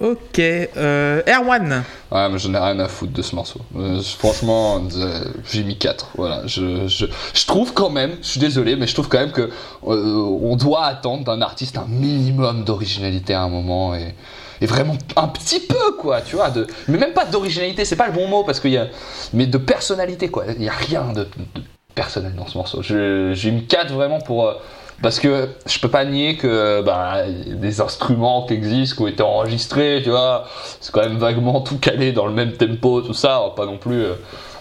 Ok. 0.00 0.38
Euh, 0.38 1.22
Erwan. 1.26 1.82
Ouais, 2.12 2.28
mais 2.28 2.38
j'en 2.38 2.54
ai 2.54 2.58
rien 2.58 2.78
à 2.78 2.86
foutre 2.86 3.12
de 3.12 3.22
ce 3.22 3.34
morceau. 3.34 3.60
Euh, 3.76 4.00
franchement, 4.00 4.80
euh, 4.96 5.24
j'ai 5.50 5.64
mis 5.64 5.76
4. 5.76 6.10
Voilà. 6.16 6.46
Je, 6.46 6.86
je, 6.86 7.06
je 7.34 7.46
trouve 7.46 7.72
quand 7.74 7.90
même, 7.90 8.16
je 8.22 8.28
suis 8.28 8.40
désolé, 8.40 8.76
mais 8.76 8.86
je 8.86 8.94
trouve 8.94 9.08
quand 9.08 9.18
même 9.18 9.32
que 9.32 9.50
euh, 9.88 10.38
on 10.40 10.54
doit 10.54 10.84
attendre 10.84 11.24
d'un 11.24 11.42
artiste 11.42 11.78
un 11.78 11.86
minimum 11.88 12.62
d'originalité 12.64 13.34
à 13.34 13.42
un 13.42 13.48
moment 13.48 13.96
et, 13.96 14.14
et 14.60 14.66
vraiment 14.66 14.96
un 15.16 15.28
petit 15.28 15.60
peu, 15.60 15.96
quoi, 15.98 16.20
tu 16.20 16.36
vois. 16.36 16.50
De, 16.50 16.68
mais 16.86 16.98
même 16.98 17.12
pas 17.12 17.24
d'originalité, 17.24 17.84
c'est 17.84 17.96
pas 17.96 18.06
le 18.06 18.12
bon 18.12 18.28
mot 18.28 18.44
parce 18.44 18.60
qu'il 18.60 18.70
y 18.70 18.78
a. 18.78 18.86
Mais 19.32 19.46
de 19.46 19.58
personnalité, 19.58 20.28
quoi. 20.28 20.44
Il 20.56 20.62
y 20.62 20.68
a 20.68 20.72
rien 20.72 21.12
de, 21.12 21.24
de 21.24 21.62
personnel 21.98 22.34
dans 22.36 22.46
ce 22.46 22.56
morceau. 22.56 22.80
Je- 22.82 23.32
J'ai 23.34 23.50
mis 23.50 23.66
4 23.66 23.92
vraiment 23.92 24.20
pour. 24.20 24.46
euh, 24.46 24.54
parce 25.02 25.18
que 25.20 25.48
je 25.66 25.78
peux 25.78 25.88
pas 25.88 26.04
nier 26.04 26.36
que 26.36 26.82
bah, 26.82 27.10
a 27.22 27.26
des 27.28 27.80
instruments 27.80 28.46
qui 28.46 28.54
existent, 28.54 28.96
qui 28.96 29.02
ont 29.02 29.06
été 29.08 29.22
enregistrés, 29.22 30.00
tu 30.02 30.10
vois, 30.10 30.44
c'est 30.80 30.90
quand 30.92 31.02
même 31.02 31.18
vaguement 31.18 31.60
tout 31.60 31.78
calé 31.78 32.12
dans 32.12 32.26
le 32.26 32.32
même 32.32 32.52
tempo, 32.52 33.00
tout 33.02 33.14
ça, 33.14 33.40
pas 33.56 33.66
non 33.66 33.78
plus. 33.78 34.02
euh, 34.02 34.14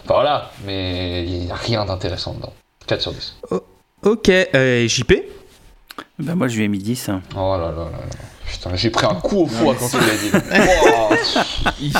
Enfin 0.03 0.13
voilà, 0.15 0.51
mais 0.65 1.25
il 1.25 1.46
n'y 1.46 1.51
a 1.51 1.56
rien 1.56 1.86
d'intéressant 1.86 2.34
dedans. 2.34 2.53
4 2.88 3.01
sur 3.01 3.12
10. 3.13 3.36
Ok. 4.03 4.29
Euh, 4.29 4.88
JP. 4.88 5.13
Bah, 6.20 6.36
moi, 6.36 6.48
je 6.48 6.58
lui 6.58 6.63
ai 6.65 6.67
mis 6.67 6.77
10. 6.79 7.10
hein. 7.10 7.22
Oh 7.36 7.56
là 7.58 7.65
là 7.70 7.72
là 7.72 7.84
là. 7.91 8.17
Putain, 8.50 8.75
j'ai 8.75 8.89
pris 8.91 9.06
un 9.06 9.15
coup 9.15 9.41
au 9.41 9.48
foie 9.48 9.75
quand 9.77 9.89
tu 9.89 9.98
l'as 9.98 10.17
dit. 10.17 10.32
Oh. 10.86 11.13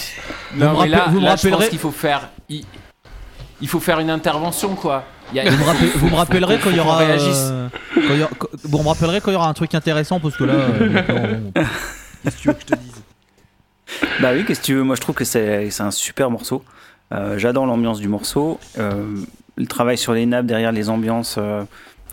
Non, 0.56 0.74
me 0.78 0.84
mais 0.84 0.88
là, 0.90 1.08
vous 1.10 1.20
me 1.20 1.26
là, 1.26 1.36
je 1.36 1.50
pense 1.50 1.60
rappellerez- 1.60 1.70
qu'il 1.70 1.78
faut 1.80 1.92
faire. 1.92 2.30
Il, 2.50 2.64
il 3.62 3.68
faut 3.68 3.80
faire 3.80 4.00
une 4.00 4.10
intervention, 4.10 4.76
quoi. 4.76 5.04
Il 5.34 5.38
y 5.38 5.40
a- 5.42 5.50
Vous 5.50 5.58
me, 5.58 5.64
rappel- 5.66 5.90
vous 5.96 6.10
me 6.10 6.16
rappellerez 6.16 6.60
quand 6.64 6.70
il 6.70 6.78
y 6.78 6.80
aura. 6.80 6.98
réagisse. 6.98 7.50
euh, 7.52 7.68
quand 7.96 8.14
il 8.14 8.22
y 8.22 8.26
quand- 8.38 8.48
on 8.74 8.84
me 8.84 8.88
rappellerait 8.88 9.22
quand 9.22 9.32
il 9.32 9.36
y 9.36 9.38
aura 9.38 9.50
un 9.50 9.54
truc 9.54 9.74
intéressant 9.76 10.20
parce 10.20 10.36
que 10.38 10.44
là. 10.46 10.54
euh, 10.54 11.40
Qu'est-ce 12.24 12.36
que 12.38 12.42
tu 12.42 12.48
veux 12.50 12.54
que 12.54 12.62
je 12.62 12.66
te 12.66 12.76
dise? 12.76 12.94
Bah 14.20 14.30
oui, 14.34 14.44
qu'est-ce 14.46 14.60
que 14.62 14.66
tu 14.66 14.74
veux? 14.76 14.84
Moi, 14.84 14.96
je 14.96 15.02
trouve 15.02 15.16
que 15.16 15.24
c'est 15.26 15.70
un 15.80 15.92
super 15.92 16.30
morceau. 16.30 16.64
Euh, 17.14 17.38
J'adore 17.38 17.66
l'ambiance 17.66 18.00
du 18.00 18.08
morceau. 18.10 18.60
Euh, 18.78 19.16
le 19.56 19.66
travail 19.66 19.98
sur 19.98 20.14
les 20.14 20.26
nappes 20.26 20.46
derrière 20.46 20.72
les 20.72 20.90
ambiances 20.90 21.36
euh, 21.38 21.64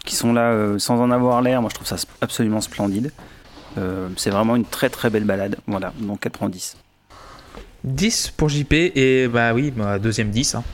qui 0.05 0.15
sont 0.15 0.33
là 0.33 0.51
euh, 0.53 0.79
sans 0.79 1.01
en 1.01 1.11
avoir 1.11 1.43
l'air, 1.43 1.61
moi, 1.61 1.71
je 1.71 1.75
trouve 1.75 1.87
ça 1.87 1.97
absolument 2.21 2.61
splendide. 2.61 3.11
Euh, 3.77 4.09
c'est 4.17 4.31
vraiment 4.31 4.55
une 4.55 4.65
très 4.65 4.89
très 4.89 5.11
belle 5.11 5.25
balade. 5.25 5.57
Voilà, 5.67 5.93
donc 5.99 6.21
4 6.21 6.33
prend 6.33 6.49
10. 6.49 6.77
10 7.85 8.33
pour 8.37 8.49
JP 8.49 8.73
et 8.73 9.29
bah 9.29 9.53
oui, 9.53 9.73
bah, 9.77 9.99
deuxième 9.99 10.31
10 10.31 10.55
hein. 10.55 10.65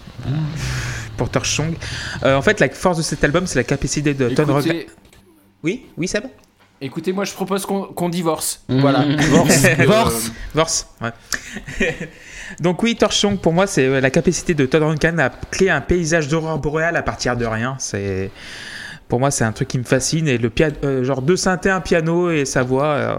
Pour 1.17 1.29
Torchong. 1.31 1.75
Euh, 2.25 2.37
en 2.37 2.43
fait, 2.43 2.61
la 2.61 2.69
force 2.69 2.99
de 2.99 3.03
cet 3.03 3.23
album, 3.25 3.47
c'est 3.47 3.59
la 3.59 3.65
capacité 3.65 4.15
de 4.15 4.29
Todd 4.31 4.49
Rundgren. 4.51 4.77
Écoutez, 4.77 4.87
Oui, 5.63 5.87
oui, 5.97 6.09
Seb? 6.09 6.25
Écoutez, 6.83 7.13
moi, 7.13 7.25
je 7.27 7.33
propose 7.33 7.67
qu'on 7.67 8.09
divorce. 8.09 8.65
Voilà. 8.69 9.05
Divorce. 9.19 9.65
Euh, 9.67 9.75
Divorce. 9.77 10.33
Divorce, 10.55 10.87
ouais. 11.03 11.95
Donc 12.61 12.83
oui, 12.83 12.97
Torchong, 12.97 13.37
pour 13.39 13.53
moi, 13.53 13.67
c'est 13.67 13.85
euh, 13.85 14.01
la 14.01 14.11
capacité 14.11 14.55
de 14.55 14.65
Todd 14.67 14.83
Rundgren 14.83 15.21
à 15.21 15.29
créer 15.51 15.71
un 15.71 15.83
paysage 15.83 16.29
d'aurore 16.29 16.59
boréale 16.59 16.97
à 16.97 17.03
partir 17.03 17.37
de 17.37 17.45
rien. 17.45 17.77
C'est 17.79 18.31
pour 19.09 19.21
moi, 19.21 19.31
c'est 19.31 19.45
un 19.45 19.53
truc 19.53 19.69
qui 19.69 19.79
me 19.79 19.85
fascine 19.85 20.27
et 20.27 20.39
le 20.39 20.49
piano, 20.51 20.75
euh, 20.85 21.05
genre 21.05 21.21
deux 21.21 21.37
synthés, 21.37 21.69
un 21.71 21.81
piano 21.81 22.31
et 22.31 22.45
sa 22.47 22.63
voix. 22.63 22.85
euh, 22.87 23.17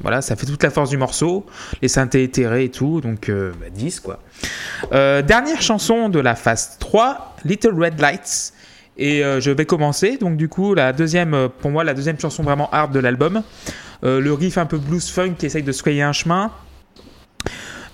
voilà, 0.00 0.22
ça 0.22 0.36
fait 0.36 0.46
toute 0.46 0.62
la 0.62 0.70
force 0.70 0.90
du 0.90 0.96
morceau, 0.96 1.46
les 1.82 1.88
synthés 1.88 2.22
éthérés 2.22 2.64
et 2.64 2.70
tout, 2.70 3.00
donc 3.00 3.28
euh, 3.28 3.52
bah, 3.60 3.66
10 3.70 4.00
quoi. 4.00 4.20
Euh, 4.92 5.22
dernière 5.22 5.60
chanson 5.60 6.08
de 6.08 6.18
la 6.18 6.34
phase 6.34 6.76
3, 6.78 7.36
Little 7.44 7.74
Red 7.74 8.00
Lights. 8.00 8.52
Et 8.96 9.24
euh, 9.24 9.40
je 9.40 9.50
vais 9.50 9.64
commencer, 9.64 10.18
donc 10.18 10.36
du 10.36 10.48
coup, 10.48 10.74
la 10.74 10.92
deuxième, 10.92 11.32
euh, 11.32 11.48
pour 11.48 11.70
moi, 11.70 11.84
la 11.84 11.94
deuxième 11.94 12.18
chanson 12.18 12.42
vraiment 12.42 12.68
hard 12.70 12.92
de 12.92 13.00
l'album. 13.00 13.42
Le 14.02 14.32
riff 14.32 14.56
un 14.56 14.64
peu 14.64 14.78
blues 14.78 15.10
funk 15.10 15.34
qui 15.38 15.44
essaye 15.44 15.62
de 15.62 15.72
se 15.72 16.02
un 16.02 16.12
chemin. 16.12 16.50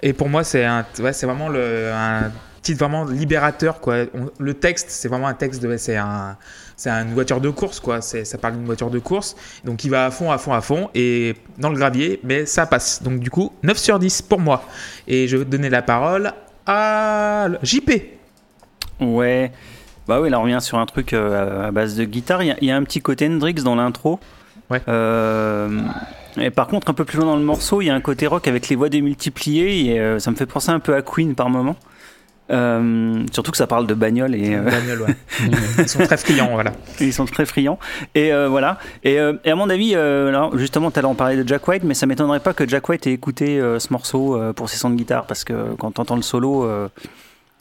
Et 0.03 0.13
pour 0.13 0.29
moi, 0.29 0.45
c'est 0.45 0.65
ouais, 1.01 1.11
vraiment 1.23 1.51
un 1.51 2.31
titre 2.63 2.79
vraiment 2.79 3.05
libérateur, 3.05 3.81
quoi. 3.81 4.05
Le 4.39 4.55
texte, 4.55 4.87
c'est 4.91 5.09
vraiment 5.09 5.27
un 5.27 5.35
texte 5.35 5.61
de, 5.61 5.77
c'est 5.77 5.97
un, 5.97 6.37
c'est 6.77 6.91
une 6.91 7.15
voiture 7.15 7.41
de 7.41 7.49
course, 7.51 7.81
quoi. 7.81 8.01
Ça 8.03 8.39
parle 8.39 8.55
d'une 8.57 8.67
voiture 8.67 8.91
de 8.91 8.99
course. 8.99 9.35
Donc 9.65 9.85
il 9.85 9.91
va 9.91 10.07
à 10.07 10.11
fond, 10.11 10.31
à 10.31 10.39
fond, 10.39 10.53
à 10.53 10.61
fond, 10.61 10.91
et 10.95 11.35
dans 11.59 11.71
le 11.71 11.77
gravier, 11.77 12.21
mais 12.23 12.45
ça 12.47 12.67
passe. 12.67 13.03
Donc 13.03 13.21
du 13.21 13.31
coup, 13.31 13.53
9 13.63 13.77
sur 13.79 13.99
10 13.99 14.23
pour 14.23 14.41
moi. 14.41 14.63
Et 15.09 15.27
je 15.27 15.37
vais 15.39 15.45
donner 15.47 15.71
la 15.71 15.83
parole 15.83 16.33
à 16.67 17.49
JP. 17.63 17.91
Ouais. 19.01 19.53
Bah 20.09 20.21
oui, 20.21 20.31
là 20.31 20.39
on 20.39 20.43
revient 20.45 20.59
sur 20.61 20.79
un 20.79 20.87
truc 20.87 21.13
euh, 21.13 21.69
à 21.69 21.71
base 21.73 21.97
de 21.97 22.05
guitare. 22.05 22.43
Il 22.43 22.47
y 22.47 22.51
a- 22.53 22.57
il 22.61 22.69
y, 22.69 22.71
a 22.71 22.77
un 22.77 22.83
petit 22.85 23.01
côté 23.01 23.27
Hendrix 23.27 23.55
dans 23.55 23.75
l'intro. 23.75 24.21
Ouais. 24.71 24.81
Euh, 24.89 25.81
et 26.39 26.51
par 26.51 26.67
contre, 26.69 26.91
un 26.91 26.95
peu 26.95 27.05
plus 27.05 27.17
loin 27.19 27.27
dans 27.27 27.37
le 27.37 27.43
morceau, 27.45 27.81
il 27.81 27.87
y 27.87 27.91
a 27.91 27.95
un 27.95 28.01
côté 28.01 28.27
rock 28.27 28.47
avec 28.47 28.69
les 28.69 28.77
voix 28.77 28.89
démultipliées. 28.89 29.87
Et 29.95 30.01
euh, 30.01 30.19
ça 30.19 30.31
me 30.31 30.37
fait 30.37 30.47
penser 30.47 30.71
un 30.71 30.79
peu 30.81 30.95
à 30.95 31.03
Queen 31.03 31.35
par 31.35 31.49
moment. 31.51 31.77
Euh, 32.51 33.25
surtout 33.33 33.51
que 33.51 33.57
ça 33.57 33.67
parle 33.67 33.87
de 33.87 33.95
bagnole 33.95 34.35
et 34.35 34.55
euh, 34.55 34.63
ouais. 34.65 35.17
Ils 35.79 35.89
sont 35.89 35.99
très 35.99 36.17
friands, 36.17 36.51
voilà. 36.53 36.73
ils 37.01 37.13
sont 37.13 37.25
très 37.25 37.45
friands. 37.45 37.79
Et 38.15 38.33
euh, 38.33 38.49
voilà. 38.49 38.79
Et, 39.03 39.15
et 39.45 39.51
à 39.51 39.57
mon 39.57 39.69
avis, 39.69 39.95
alors, 39.95 40.57
justement, 40.57 40.91
tu 40.91 40.99
allais 40.99 41.09
en 41.09 41.15
parler 41.15 41.43
de 41.43 41.47
Jack 41.47 41.67
White, 41.67 41.83
mais 41.85 41.95
ça 41.95 42.07
m'étonnerait 42.07 42.41
pas 42.41 42.55
que 42.55 42.69
Jack 42.69 42.89
White 42.89 43.07
ait 43.07 43.13
écouté 43.13 43.61
ce 43.79 43.93
morceau 43.93 44.41
pour 44.55 44.69
ses 44.69 44.77
sons 44.77 44.91
de 44.91 44.97
guitare 44.97 45.27
parce 45.27 45.45
que 45.45 45.75
quand 45.79 45.93
tu 45.93 46.01
entends 46.01 46.17
le 46.17 46.23
solo, 46.23 46.69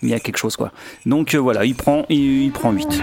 il 0.02 0.10
y 0.10 0.14
a 0.14 0.20
quelque 0.20 0.38
chose 0.38 0.56
quoi. 0.56 0.72
Donc 1.06 1.36
voilà, 1.36 1.66
il 1.66 1.76
prend, 1.76 2.06
il, 2.10 2.44
il 2.44 2.52
prend 2.52 2.72
8. 2.72 3.02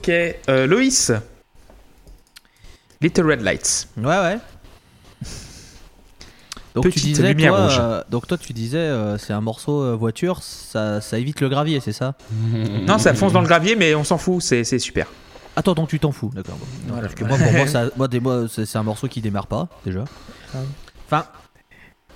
Ok, 0.00 0.08
euh, 0.08 0.66
Loïs. 0.66 1.12
Little 3.02 3.26
Red 3.30 3.42
Lights. 3.42 3.88
Ouais, 3.96 4.04
ouais. 4.04 4.38
Donc 6.74 6.84
tu 6.84 6.90
Petite 6.90 7.04
disais, 7.04 7.28
lumière 7.28 7.52
toi, 7.52 7.62
rouge. 7.64 7.76
euh, 7.80 8.02
donc 8.10 8.26
toi 8.28 8.38
tu 8.38 8.52
disais 8.52 8.78
euh, 8.78 9.18
c'est 9.18 9.32
un 9.32 9.40
morceau 9.40 9.82
euh, 9.82 9.96
voiture, 9.96 10.40
ça, 10.42 11.00
ça 11.00 11.18
évite 11.18 11.40
le 11.40 11.48
gravier, 11.48 11.80
c'est 11.80 11.92
ça? 11.92 12.14
Non, 12.86 12.96
ça 12.98 13.12
fonce 13.12 13.32
dans 13.32 13.40
le 13.40 13.46
gravier, 13.48 13.74
mais 13.74 13.94
on 13.96 14.04
s'en 14.04 14.18
fout, 14.18 14.40
c'est 14.40 14.78
super. 14.78 15.08
Attends, 15.56 15.74
donc 15.74 15.88
tu 15.88 15.98
t'en 15.98 16.12
fous, 16.12 16.30
d'accord. 16.32 16.54
bon. 16.58 16.92
Voilà. 16.94 17.08
Moi, 17.26 17.38
pour 17.38 17.52
moi, 17.52 17.66
ça, 17.66 17.86
moi, 17.96 18.06
des- 18.06 18.20
moi, 18.20 18.46
c'est 18.48 18.66
c'est 18.66 18.78
un 18.78 18.84
morceau 18.84 19.08
qui 19.08 19.20
démarre 19.20 19.48
pas, 19.48 19.66
déjà. 19.84 20.04
Enfin, 21.06 21.26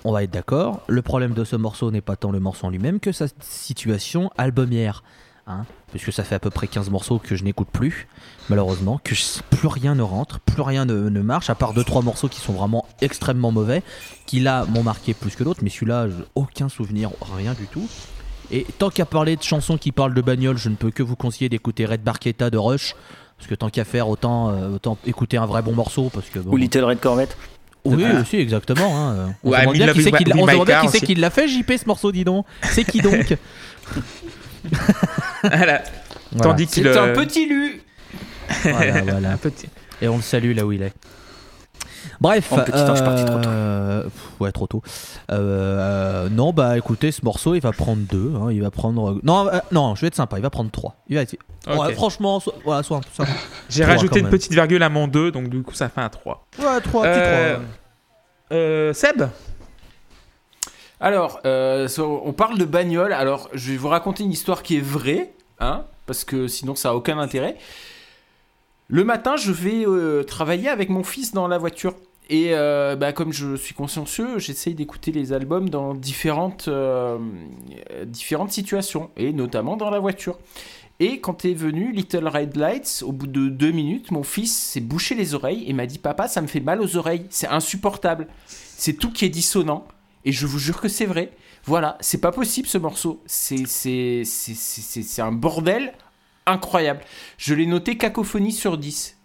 on 0.05 0.13
va 0.13 0.23
être 0.23 0.31
d'accord, 0.31 0.83
le 0.87 1.01
problème 1.01 1.33
de 1.33 1.43
ce 1.43 1.57
morceau 1.57 1.91
n'est 1.91 1.99
pas 2.01 2.15
tant 2.15 2.31
le 2.31 2.39
morceau 2.39 2.67
en 2.67 2.69
lui-même 2.69 3.01
que 3.01 3.11
sa 3.11 3.25
situation 3.41 4.31
albumière. 4.37 5.03
hein, 5.47 5.65
puisque 5.91 6.11
ça 6.11 6.23
fait 6.23 6.35
à 6.35 6.39
peu 6.39 6.49
près 6.49 6.67
15 6.67 6.89
morceaux 6.89 7.19
que 7.19 7.35
je 7.35 7.43
n'écoute 7.43 7.67
plus, 7.71 8.07
malheureusement, 8.49 8.99
que 9.03 9.15
je- 9.15 9.23
plus 9.49 9.67
rien 9.67 9.95
ne 9.95 10.01
rentre, 10.01 10.39
plus 10.41 10.61
rien 10.61 10.85
ne, 10.85 11.09
ne 11.09 11.21
marche, 11.21 11.49
à 11.49 11.55
part 11.55 11.73
2-3 11.73 12.01
morceaux 12.03 12.27
qui 12.27 12.39
sont 12.41 12.53
vraiment 12.53 12.85
extrêmement 13.01 13.51
mauvais, 13.51 13.81
qui 14.25 14.39
là 14.39 14.65
m'ont 14.69 14.83
marqué 14.83 15.13
plus 15.13 15.35
que 15.35 15.43
d'autres, 15.43 15.61
mais 15.63 15.69
celui-là, 15.69 16.07
j'ai 16.09 16.15
aucun 16.35 16.67
souvenir, 16.69 17.11
rien 17.37 17.53
du 17.53 17.65
tout. 17.67 17.87
Et 18.51 18.65
tant 18.77 18.89
qu'à 18.89 19.05
parler 19.05 19.35
de 19.37 19.41
chansons 19.43 19.77
qui 19.77 19.91
parlent 19.91 20.13
de 20.13 20.21
bagnole, 20.21 20.57
je 20.57 20.69
ne 20.69 20.75
peux 20.75 20.91
que 20.91 21.01
vous 21.01 21.15
conseiller 21.15 21.49
d'écouter 21.49 21.85
Red 21.85 22.03
Barchetta 22.03 22.49
de 22.49 22.57
Rush. 22.57 22.93
Parce 23.37 23.49
que 23.49 23.55
tant 23.55 23.69
qu'à 23.69 23.83
faire, 23.83 24.07
autant, 24.07 24.49
euh, 24.51 24.75
autant 24.75 24.97
écouter 25.05 25.35
un 25.37 25.45
vrai 25.45 25.61
bon 25.61 25.73
morceau. 25.73 26.09
Parce 26.13 26.29
que, 26.29 26.39
bon, 26.39 26.51
Ou 26.53 26.57
Little 26.57 26.83
Red 26.85 26.99
Corvette. 27.01 27.35
oui, 27.83 27.95
Voilà. 28.03 28.21
aussi, 28.21 28.37
exactement. 28.37 28.95
hein. 28.97 29.33
On 29.43 29.49
Ou 29.49 29.53
se 29.55 29.59
demande 29.59 29.73
bien 29.75 29.93
qui 30.81 30.87
c'est 30.89 31.01
qui 31.01 31.15
l'a 31.15 31.29
fait, 31.29 31.47
JP, 31.47 31.71
ce 31.77 31.85
morceau, 31.85 32.11
dis 32.13 32.23
donc. 32.23 32.45
C'est 32.63 32.85
qui 32.85 33.01
donc? 33.01 33.35
Voilà. 35.43 35.81
Tandis 36.41 36.65
C'est 36.69 36.81
qu'il. 36.81 36.87
un 36.87 37.07
euh, 37.07 37.13
petit 37.15 37.45
lu. 37.47 37.81
Voilà, 38.63 39.01
voilà. 39.01 39.31
un 39.31 39.37
petit. 39.37 39.67
Et 40.01 40.07
on 40.07 40.17
le 40.17 40.21
salue 40.21 40.55
là 40.55 40.65
où 40.65 40.71
il 40.71 40.81
est. 40.83 40.93
Bref, 42.21 42.47
Oh, 42.51 42.57
petit 42.57 42.71
ange 42.77 43.03
parti 43.03 43.25
trop 43.25 43.39
tôt. 43.39 43.49
euh, 43.49 44.03
pff, 44.03 44.39
ouais, 44.39 44.51
trop 44.51 44.67
tôt. 44.67 44.81
Euh, 45.31 46.29
non, 46.29 46.53
bah 46.53 46.77
écoutez, 46.77 47.11
ce 47.11 47.23
morceau, 47.25 47.55
il 47.55 47.61
va 47.61 47.71
prendre 47.71 48.01
deux. 48.09 48.33
hein, 48.35 48.51
il 48.51 48.61
va 48.61 48.69
prendre. 48.71 49.19
Non, 49.23 49.47
euh, 49.47 49.57
non, 49.71 49.95
je 49.95 50.01
vais 50.01 50.07
être 50.07 50.15
sympa. 50.15 50.37
Il 50.37 50.41
va 50.43 50.49
prendre 50.49 50.69
trois. 50.71 50.95
Il 51.09 51.15
va 51.15 51.23
être- 51.23 51.35
Ok. 51.67 51.79
Ouais, 51.79 51.93
franchement, 51.93 52.39
so- 52.39 52.53
voilà, 52.63 52.83
soit, 52.83 53.01
soit- 53.13 53.25
J'ai 53.69 53.81
Trois, 53.83 53.95
rajouté 53.95 54.19
une 54.19 54.25
même. 54.25 54.31
petite 54.31 54.51
virgule 54.53 54.83
à 54.83 54.89
mon 54.89 55.07
2, 55.07 55.31
donc 55.31 55.49
du 55.49 55.63
coup 55.63 55.73
ça 55.73 55.89
fait 55.89 56.01
un 56.01 56.09
3. 56.09 56.45
Ouais, 56.59 56.65
trois, 56.81 57.03
petit 57.03 57.19
Euh, 57.19 57.53
trois. 57.55 57.63
euh, 58.53 58.93
Seb? 58.93 59.23
Alors, 61.01 61.41
euh, 61.45 61.87
on 61.99 62.33
parle 62.33 62.57
de 62.57 62.65
bagnole. 62.65 63.13
Alors, 63.13 63.49
je 63.53 63.71
vais 63.71 63.77
vous 63.77 63.89
raconter 63.89 64.23
une 64.23 64.31
histoire 64.31 64.63
qui 64.63 64.77
est 64.77 64.83
vraie, 64.83 65.33
hein, 65.59 65.83
parce 66.05 66.23
que 66.23 66.47
sinon 66.47 66.75
ça 66.75 66.91
a 66.91 66.93
aucun 66.93 67.17
intérêt. 67.19 67.57
Le 68.87 69.03
matin, 69.03 69.35
je 69.35 69.51
vais 69.51 69.85
euh, 69.85 70.23
travailler 70.23 70.69
avec 70.69 70.89
mon 70.89 71.03
fils 71.03 71.33
dans 71.33 71.47
la 71.47 71.57
voiture. 71.57 71.95
Et 72.29 72.49
euh, 72.51 72.95
bah, 72.95 73.13
comme 73.13 73.33
je 73.33 73.55
suis 73.55 73.75
consciencieux, 73.75 74.39
j'essaye 74.39 74.73
d'écouter 74.73 75.11
les 75.11 75.33
albums 75.33 75.69
dans 75.69 75.93
différentes, 75.93 76.69
différentes 78.05 78.51
situations, 78.51 79.11
et 79.17 79.33
notamment 79.33 79.77
dans 79.77 79.89
la 79.89 79.99
voiture. 79.99 80.37
Et 81.01 81.19
quand 81.19 81.43
est 81.43 81.53
venu 81.53 81.91
Little 81.91 82.27
Red 82.27 82.55
Lights, 82.55 83.03
au 83.05 83.11
bout 83.11 83.27
de 83.27 83.49
deux 83.49 83.71
minutes, 83.71 84.11
mon 84.11 84.23
fils 84.23 84.55
s'est 84.55 84.79
bouché 84.79 85.13
les 85.13 85.35
oreilles 85.35 85.65
et 85.67 85.73
m'a 85.73 85.87
dit 85.87 85.99
Papa, 85.99 86.29
ça 86.29 86.41
me 86.41 86.47
fait 86.47 86.61
mal 86.61 86.81
aux 86.81 86.95
oreilles, 86.95 87.25
c'est 87.29 87.47
insupportable. 87.47 88.27
C'est 88.47 88.93
tout 88.93 89.11
qui 89.11 89.25
est 89.25 89.29
dissonant. 89.29 89.85
Et 90.25 90.31
je 90.31 90.45
vous 90.47 90.59
jure 90.59 90.81
que 90.81 90.87
c'est 90.87 91.05
vrai. 91.05 91.31
Voilà, 91.65 91.97
c'est 92.01 92.19
pas 92.19 92.31
possible 92.31 92.67
ce 92.67 92.77
morceau. 92.77 93.21
C'est 93.25 93.65
c'est- 93.67 94.23
c'est- 94.25 94.53
c'est- 94.55 94.81
c'est- 94.81 95.03
c'est 95.03 95.21
un 95.21 95.31
bordel 95.31 95.93
incroyable. 96.45 97.01
Je 97.37 97.53
l'ai 97.55 97.65
noté 97.65 97.97
cacophonie 97.97 98.51
sur 98.51 98.77
10. 98.77 99.17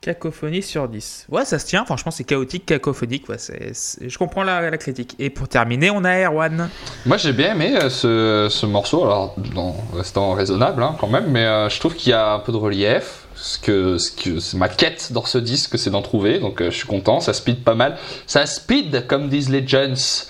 Cacophonie 0.00 0.62
sur 0.62 0.88
10. 0.88 1.26
Ouais, 1.28 1.44
ça 1.44 1.58
se 1.58 1.66
tient, 1.66 1.84
franchement, 1.84 2.10
c'est 2.10 2.24
chaotique, 2.24 2.64
cacophonique. 2.64 3.28
Ouais, 3.28 3.36
Je 3.38 4.16
comprends 4.18 4.42
la, 4.42 4.70
la 4.70 4.78
critique. 4.78 5.14
Et 5.18 5.28
pour 5.28 5.46
terminer, 5.46 5.90
on 5.90 6.04
a 6.04 6.16
Erwan. 6.24 6.70
Moi 7.04 7.18
j'ai 7.18 7.34
bien 7.34 7.52
aimé 7.52 7.76
euh, 7.76 7.90
ce, 7.90 8.48
ce 8.50 8.64
morceau, 8.64 9.02
alors 9.04 9.36
en 9.56 9.74
restant 9.94 10.32
raisonnable 10.32 10.82
hein, 10.82 10.96
quand 10.98 11.08
même, 11.08 11.30
mais 11.30 11.44
euh, 11.44 11.68
je 11.68 11.78
trouve 11.80 11.94
qu'il 11.94 12.10
y 12.10 12.14
a 12.14 12.32
un 12.32 12.38
peu 12.38 12.50
de 12.50 12.56
relief. 12.56 13.19
Ce 13.42 13.58
que, 13.58 13.96
ce 13.96 14.10
que 14.10 14.56
ma 14.56 14.68
quête 14.68 15.12
dans 15.12 15.24
ce 15.24 15.38
disque, 15.38 15.78
c'est 15.78 15.88
d'en 15.88 16.02
trouver, 16.02 16.40
donc 16.40 16.60
euh, 16.60 16.70
je 16.70 16.76
suis 16.76 16.86
content. 16.86 17.20
Ça 17.20 17.32
speed 17.32 17.64
pas 17.64 17.74
mal, 17.74 17.96
ça 18.26 18.44
speed 18.44 19.06
comme 19.06 19.30
disent 19.30 19.48
les 19.48 19.62
Legends. 19.62 20.26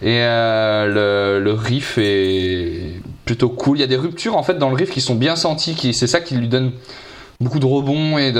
Et 0.00 0.20
euh, 0.20 1.40
le, 1.40 1.52
riff 1.52 1.98
est 1.98 3.00
plutôt 3.24 3.48
cool. 3.48 3.78
Il 3.78 3.80
y 3.80 3.84
a 3.84 3.88
des 3.88 3.96
ruptures 3.96 4.36
en 4.36 4.44
fait 4.44 4.58
dans 4.58 4.70
le 4.70 4.76
riff 4.76 4.90
qui 4.90 5.00
sont 5.00 5.16
bien 5.16 5.34
senties, 5.34 5.74
qui 5.74 5.92
c'est 5.92 6.06
ça 6.06 6.20
qui 6.20 6.36
lui 6.36 6.46
donne 6.46 6.70
beaucoup 7.40 7.58
de 7.58 7.66
rebonds 7.66 8.16
et 8.16 8.32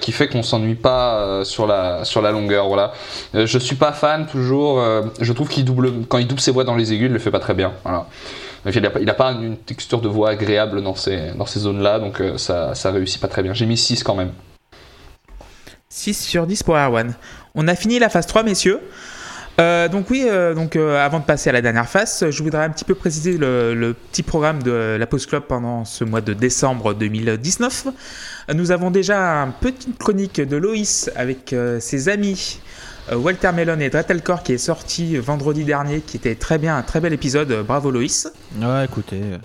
qui 0.00 0.12
fait 0.12 0.28
qu'on 0.28 0.44
s'ennuie 0.44 0.76
pas 0.76 1.16
euh, 1.16 1.44
sur 1.44 1.66
la 1.66 2.04
sur 2.04 2.22
la 2.22 2.30
longueur. 2.30 2.68
Voilà. 2.68 2.92
Je 3.34 3.58
suis 3.58 3.76
pas 3.76 3.90
fan 3.90 4.26
toujours. 4.26 4.80
je 5.20 5.32
trouve 5.32 5.48
qu'il 5.48 5.64
double 5.64 6.04
quand 6.08 6.18
il 6.18 6.28
double 6.28 6.40
ses 6.40 6.52
voix 6.52 6.62
dans 6.62 6.76
les 6.76 6.92
aigus, 6.92 7.08
il 7.08 7.12
le 7.12 7.18
fait 7.18 7.32
pas 7.32 7.40
très 7.40 7.54
bien. 7.54 7.72
Il 8.66 8.84
a, 8.84 9.14
pas- 9.14 9.32
une 9.32 9.56
texture 9.56 10.00
de 10.00 10.08
voix 10.08 10.30
agréable 10.30 10.82
dans 10.82 10.94
ces 10.94 11.32
dans 11.36 11.46
ces 11.46 11.60
zones-là, 11.60 11.98
donc 12.00 12.20
euh, 12.20 12.36
ça 12.38 12.74
ça 12.74 12.90
réussit 12.90 13.20
pas 13.20 13.28
très 13.28 13.42
bien. 13.42 13.54
J'ai 13.54 13.66
mis 13.66 13.76
6 13.76 14.02
quand 14.02 14.14
même. 14.14 14.32
6 15.88 16.14
sur 16.14 16.46
10 16.46 16.62
pour 16.64 16.76
Erwan. 16.76 17.14
On 17.54 17.66
a 17.68 17.74
fini 17.74 17.98
la 17.98 18.08
phase 18.08 18.26
3, 18.26 18.42
messieurs. 18.42 18.80
Euh, 19.60 19.88
donc 19.88 20.08
oui, 20.10 20.24
euh, 20.28 20.54
donc 20.54 20.76
avant 20.76 21.18
de 21.18 21.24
passer 21.24 21.50
à 21.50 21.52
la 21.52 21.60
dernière 21.62 21.88
phase, 21.88 22.30
je 22.30 22.42
voudrais 22.42 22.64
un 22.64 22.70
petit 22.70 22.84
peu 22.84 22.94
préciser 22.94 23.36
le, 23.38 23.74
le 23.74 23.92
petit 23.94 24.22
programme 24.22 24.62
de 24.62 24.96
la 24.98 25.06
Post 25.06 25.28
Club 25.28 25.44
pendant 25.48 25.84
ce 25.84 26.04
mois 26.04 26.20
de 26.20 26.32
décembre 26.32 26.94
2019. 26.94 27.86
Nous 28.54 28.70
avons 28.70 28.90
déjà 28.90 29.18
une 29.44 29.52
petite 29.52 29.98
chronique 29.98 30.40
de 30.40 30.56
Loïs 30.56 31.10
avec 31.16 31.54
ses 31.80 32.08
amis 32.08 32.60
Walter 33.16 33.52
Mellon 33.52 33.78
et 33.80 33.90
Dretelcore 33.90 34.42
qui 34.42 34.52
est 34.52 34.58
sorti 34.58 35.16
vendredi 35.16 35.64
dernier, 35.64 36.00
qui 36.00 36.16
était 36.16 36.34
très 36.34 36.58
bien, 36.58 36.76
un 36.76 36.82
très 36.82 37.00
bel 37.00 37.12
épisode. 37.12 37.64
Bravo 37.66 37.90
Loïs. 37.90 38.28
Ouais, 38.60 38.84
écoutez. 38.84 39.20
euh, 39.22 39.38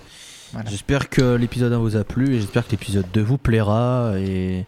Voilà. 0.53 0.69
J'espère 0.69 1.09
que 1.09 1.35
l'épisode 1.35 1.73
1 1.73 1.77
vous 1.77 1.95
a 1.95 2.03
plu 2.03 2.35
et 2.35 2.39
j'espère 2.39 2.65
que 2.65 2.71
l'épisode 2.71 3.05
2 3.13 3.21
vous 3.21 3.37
plaira. 3.37 4.11
Et, 4.17 4.65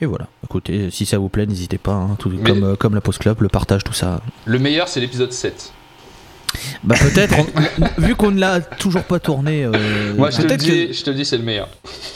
et 0.00 0.06
voilà. 0.06 0.26
Écoutez, 0.44 0.90
si 0.90 1.06
ça 1.06 1.18
vous 1.18 1.28
plaît, 1.28 1.46
n'hésitez 1.46 1.78
pas. 1.78 1.92
hein, 1.92 2.16
tout, 2.18 2.30
Mais- 2.30 2.42
comme, 2.50 2.64
euh, 2.64 2.76
comme 2.76 2.94
la 2.94 3.00
Post 3.00 3.18
Club, 3.20 3.40
le 3.42 3.48
partage, 3.48 3.84
tout 3.84 3.92
ça. 3.92 4.20
Le 4.46 4.58
meilleur 4.58 4.88
c'est 4.88 5.00
l'épisode 5.00 5.32
7. 5.32 5.72
Bah 6.82 6.96
peut-être, 7.00 7.36
vu 7.98 8.16
qu'on 8.16 8.32
ne 8.32 8.40
l'a 8.40 8.60
toujours 8.60 9.04
pas 9.04 9.20
tourné, 9.20 9.64
euh, 9.64 10.14
Moi 10.16 10.30
je 10.30 10.42
te 10.42 10.52
dis, 10.54 10.88
que... 10.88 10.92
je 10.92 11.04
te 11.04 11.10
le 11.10 11.16
dis 11.16 11.24
c'est 11.24 11.38
le 11.38 11.44
meilleur. 11.44 11.68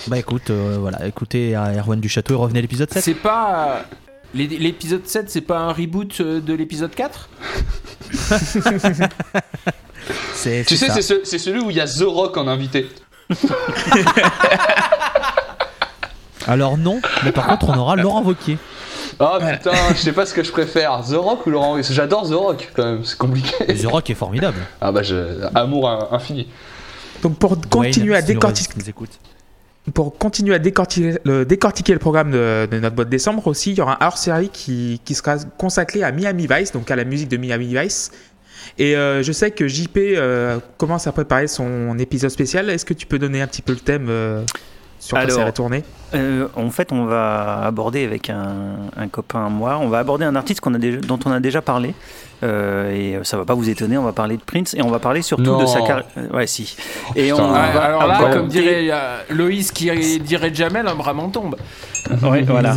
Bah 0.08 0.18
écoute, 0.18 0.50
euh, 0.50 0.76
voilà, 0.80 1.06
écoutez 1.06 1.54
à 1.54 1.72
Erwan 1.72 2.00
du 2.00 2.08
Château 2.08 2.34
et 2.34 2.37
revenez 2.38 2.58
à 2.58 2.62
l'épisode 2.62 2.90
7. 2.92 3.04
C'est 3.04 3.14
pas. 3.14 3.84
L'é- 4.35 4.47
L'épisode 4.59 5.07
7, 5.07 5.31
c'est 5.31 5.40
pas 5.40 5.59
un 5.59 5.73
reboot 5.73 6.20
euh, 6.20 6.40
de 6.40 6.53
l'épisode 6.55 6.94
4 6.94 7.29
C'est, 10.35 10.64
Tu 10.66 10.77
sais 10.77 10.90
c'est 10.90 11.03
ce- 11.03 11.25
c'est 11.25 11.38
celui 11.38 11.61
où 11.61 11.70
il 11.70 11.77
y 11.77 11.81
a 11.81 11.87
The 11.87 12.03
Rock 12.07 12.37
en 12.37 12.47
invité. 12.47 12.88
Alors 16.47 16.77
non, 16.77 17.01
mais 17.25 17.33
par 17.33 17.47
contre 17.47 17.70
on 17.70 17.79
aura 17.79 17.97
Laurent 17.97 18.23
Wauquiez. 18.23 18.59
Ah 19.18 19.38
putain, 19.40 19.73
je 19.94 20.01
sais 20.01 20.12
pas 20.12 20.27
ce 20.27 20.35
que 20.35 20.42
je 20.42 20.51
préfère, 20.53 21.01
The 21.09 21.14
Rock 21.14 21.47
ou 21.47 21.51
Laurent 21.51 21.81
J'adore 21.81 22.29
The 22.29 22.35
Rock 22.35 22.70
quand 22.77 22.85
même, 22.85 23.05
c'est 23.05 23.16
compliqué. 23.16 23.53
The 23.66 23.87
Rock 23.87 24.11
est 24.11 24.14
formidable. 24.14 24.59
Ah 24.81 24.92
bah 24.92 25.03
je... 25.03 25.47
amour 25.55 25.88
in- 25.88 26.09
infini. 26.11 26.49
Donc 27.23 27.38
pour 27.38 27.57
continuer 27.70 28.14
à 28.16 28.20
décortiquer, 28.23 28.73
si 28.75 28.79
nous 28.79 28.90
écoute. 28.90 29.11
Pour 29.92 30.16
continuer 30.16 30.55
à 30.55 30.59
décortiquer 30.59 31.18
le, 31.25 31.44
décortiquer 31.44 31.92
le 31.92 31.99
programme 31.99 32.31
de, 32.31 32.66
notre 32.81 32.97
boîte 32.97 33.11
décembre 33.11 33.47
aussi, 33.47 33.73
il 33.73 33.79
y 33.79 33.81
aura 33.83 34.03
un 34.03 34.07
hors-série 34.07 34.49
qui, 34.49 35.01
qui 35.05 35.14
sera 35.14 35.37
consacré 35.59 36.03
à 36.03 36.11
Miami 36.11 36.47
Vice, 36.51 36.73
donc 36.73 36.90
à 36.90 36.97
la 36.97 37.05
musique 37.05 37.29
de 37.29 37.37
Miami 37.37 37.75
Vice. 37.75 38.11
Et 38.79 38.97
euh, 38.97 39.23
je 39.23 39.33
sais 39.33 39.51
que 39.51 39.68
JP 39.68 39.97
euh, 39.97 40.59
commence 40.79 41.07
à 41.07 41.12
préparer 41.12 41.49
son 41.49 41.99
épisode 41.99 42.31
spécial. 42.31 42.70
Est-ce 42.70 42.85
que 42.85 42.94
tu 42.94 43.07
peux 43.07 43.18
donner 43.18 43.40
un 43.40 43.47
petit 43.47 43.62
peu 43.62 43.73
le 43.73 43.79
thème 43.79 44.07
euh, 44.09 44.44
sur 45.04 45.16
quoi 45.16 45.20
Alors, 45.24 45.36
ça 45.36 45.44
va 45.44 45.52
tourner 45.52 45.82
Euh, 46.14 46.48
en 46.56 46.70
fait, 46.70 46.92
on 46.92 47.04
va 47.04 47.62
aborder 47.64 48.04
avec 48.04 48.30
un, 48.30 48.76
un 48.96 49.08
copain 49.08 49.46
à 49.46 49.48
moi, 49.48 49.78
on 49.80 49.88
va 49.88 49.98
aborder 49.98 50.24
un 50.24 50.34
artiste 50.36 50.60
qu'on 50.60 50.74
a 50.74 50.78
déjà, 50.78 50.98
dont 50.98 51.18
on 51.26 51.30
a 51.30 51.40
déjà 51.40 51.60
parlé. 51.62 51.94
Euh, 52.42 52.90
et 53.20 53.24
ça 53.24 53.36
va 53.36 53.44
pas 53.44 53.54
vous 53.54 53.68
étonner, 53.70 53.96
on 53.98 54.02
va 54.04 54.12
parler 54.12 54.36
de 54.36 54.42
Prince 54.42 54.74
et 54.74 54.82
on 54.82 54.90
va 54.90 54.98
parler 54.98 55.22
surtout 55.22 55.42
Non. 55.44 55.60
de 55.60 55.66
sa 55.66 55.80
carrière. 55.80 56.04
ouais, 56.32 56.46
si. 56.46 56.76
et 57.16 57.32
on. 57.32 57.36
Ouais, 57.36 57.52
va 57.72 57.84
alors 57.84 58.06
là, 58.06 58.16
aborder- 58.18 58.36
comme 58.36 58.48
dirait 58.48 58.88
euh, 58.90 59.18
Loïs 59.30 59.72
qui 59.72 60.18
dirait 60.20 60.52
Jamel, 60.54 60.86
un 60.86 60.94
bras 60.94 61.12
m'en 61.14 61.28
tombe. 61.30 61.56
Ouais, 62.22 62.42
voilà. 62.46 62.74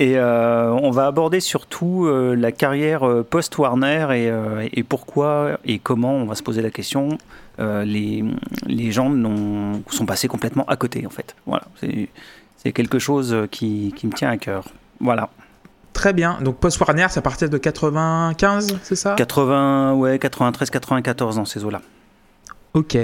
Et 0.00 0.18
euh, 0.18 0.70
on 0.82 0.90
va 0.90 1.06
aborder 1.06 1.38
surtout 1.40 2.06
euh, 2.06 2.34
la 2.34 2.50
carrière 2.52 3.06
euh, 3.08 3.22
post-Warner 3.28 4.08
et, 4.10 4.28
euh, 4.28 4.66
et 4.72 4.82
pourquoi 4.82 5.58
et 5.64 5.78
comment, 5.78 6.14
on 6.14 6.24
va 6.24 6.34
se 6.34 6.42
poser 6.42 6.62
la 6.62 6.70
question, 6.70 7.16
euh, 7.60 7.84
les, 7.84 8.24
les 8.66 8.90
gens 8.92 9.12
sont 9.90 10.06
passés 10.06 10.28
complètement 10.28 10.64
à 10.66 10.76
côté 10.76 11.06
en 11.06 11.10
fait. 11.10 11.34
Voilà, 11.46 11.64
c'est 11.80 12.08
c'est 12.56 12.72
quelque 12.72 12.98
chose 12.98 13.36
qui, 13.50 13.92
qui 13.96 14.06
me 14.06 14.12
tient 14.12 14.30
à 14.30 14.36
cœur. 14.38 14.64
Voilà. 15.00 15.28
Très 15.92 16.12
bien. 16.12 16.38
Donc 16.40 16.56
Post 16.56 16.80
Warner, 16.80 17.06
c'est 17.10 17.18
à 17.18 17.22
partir 17.22 17.48
de 17.50 17.58
95, 17.58 18.78
c'est 18.82 18.96
ça? 18.96 19.14
80, 19.16 19.94
ouais, 19.94 20.18
93, 20.18 20.70
94 20.70 21.36
dans 21.36 21.44
ces 21.44 21.64
eaux-là. 21.64 21.80
Ok. 22.72 22.96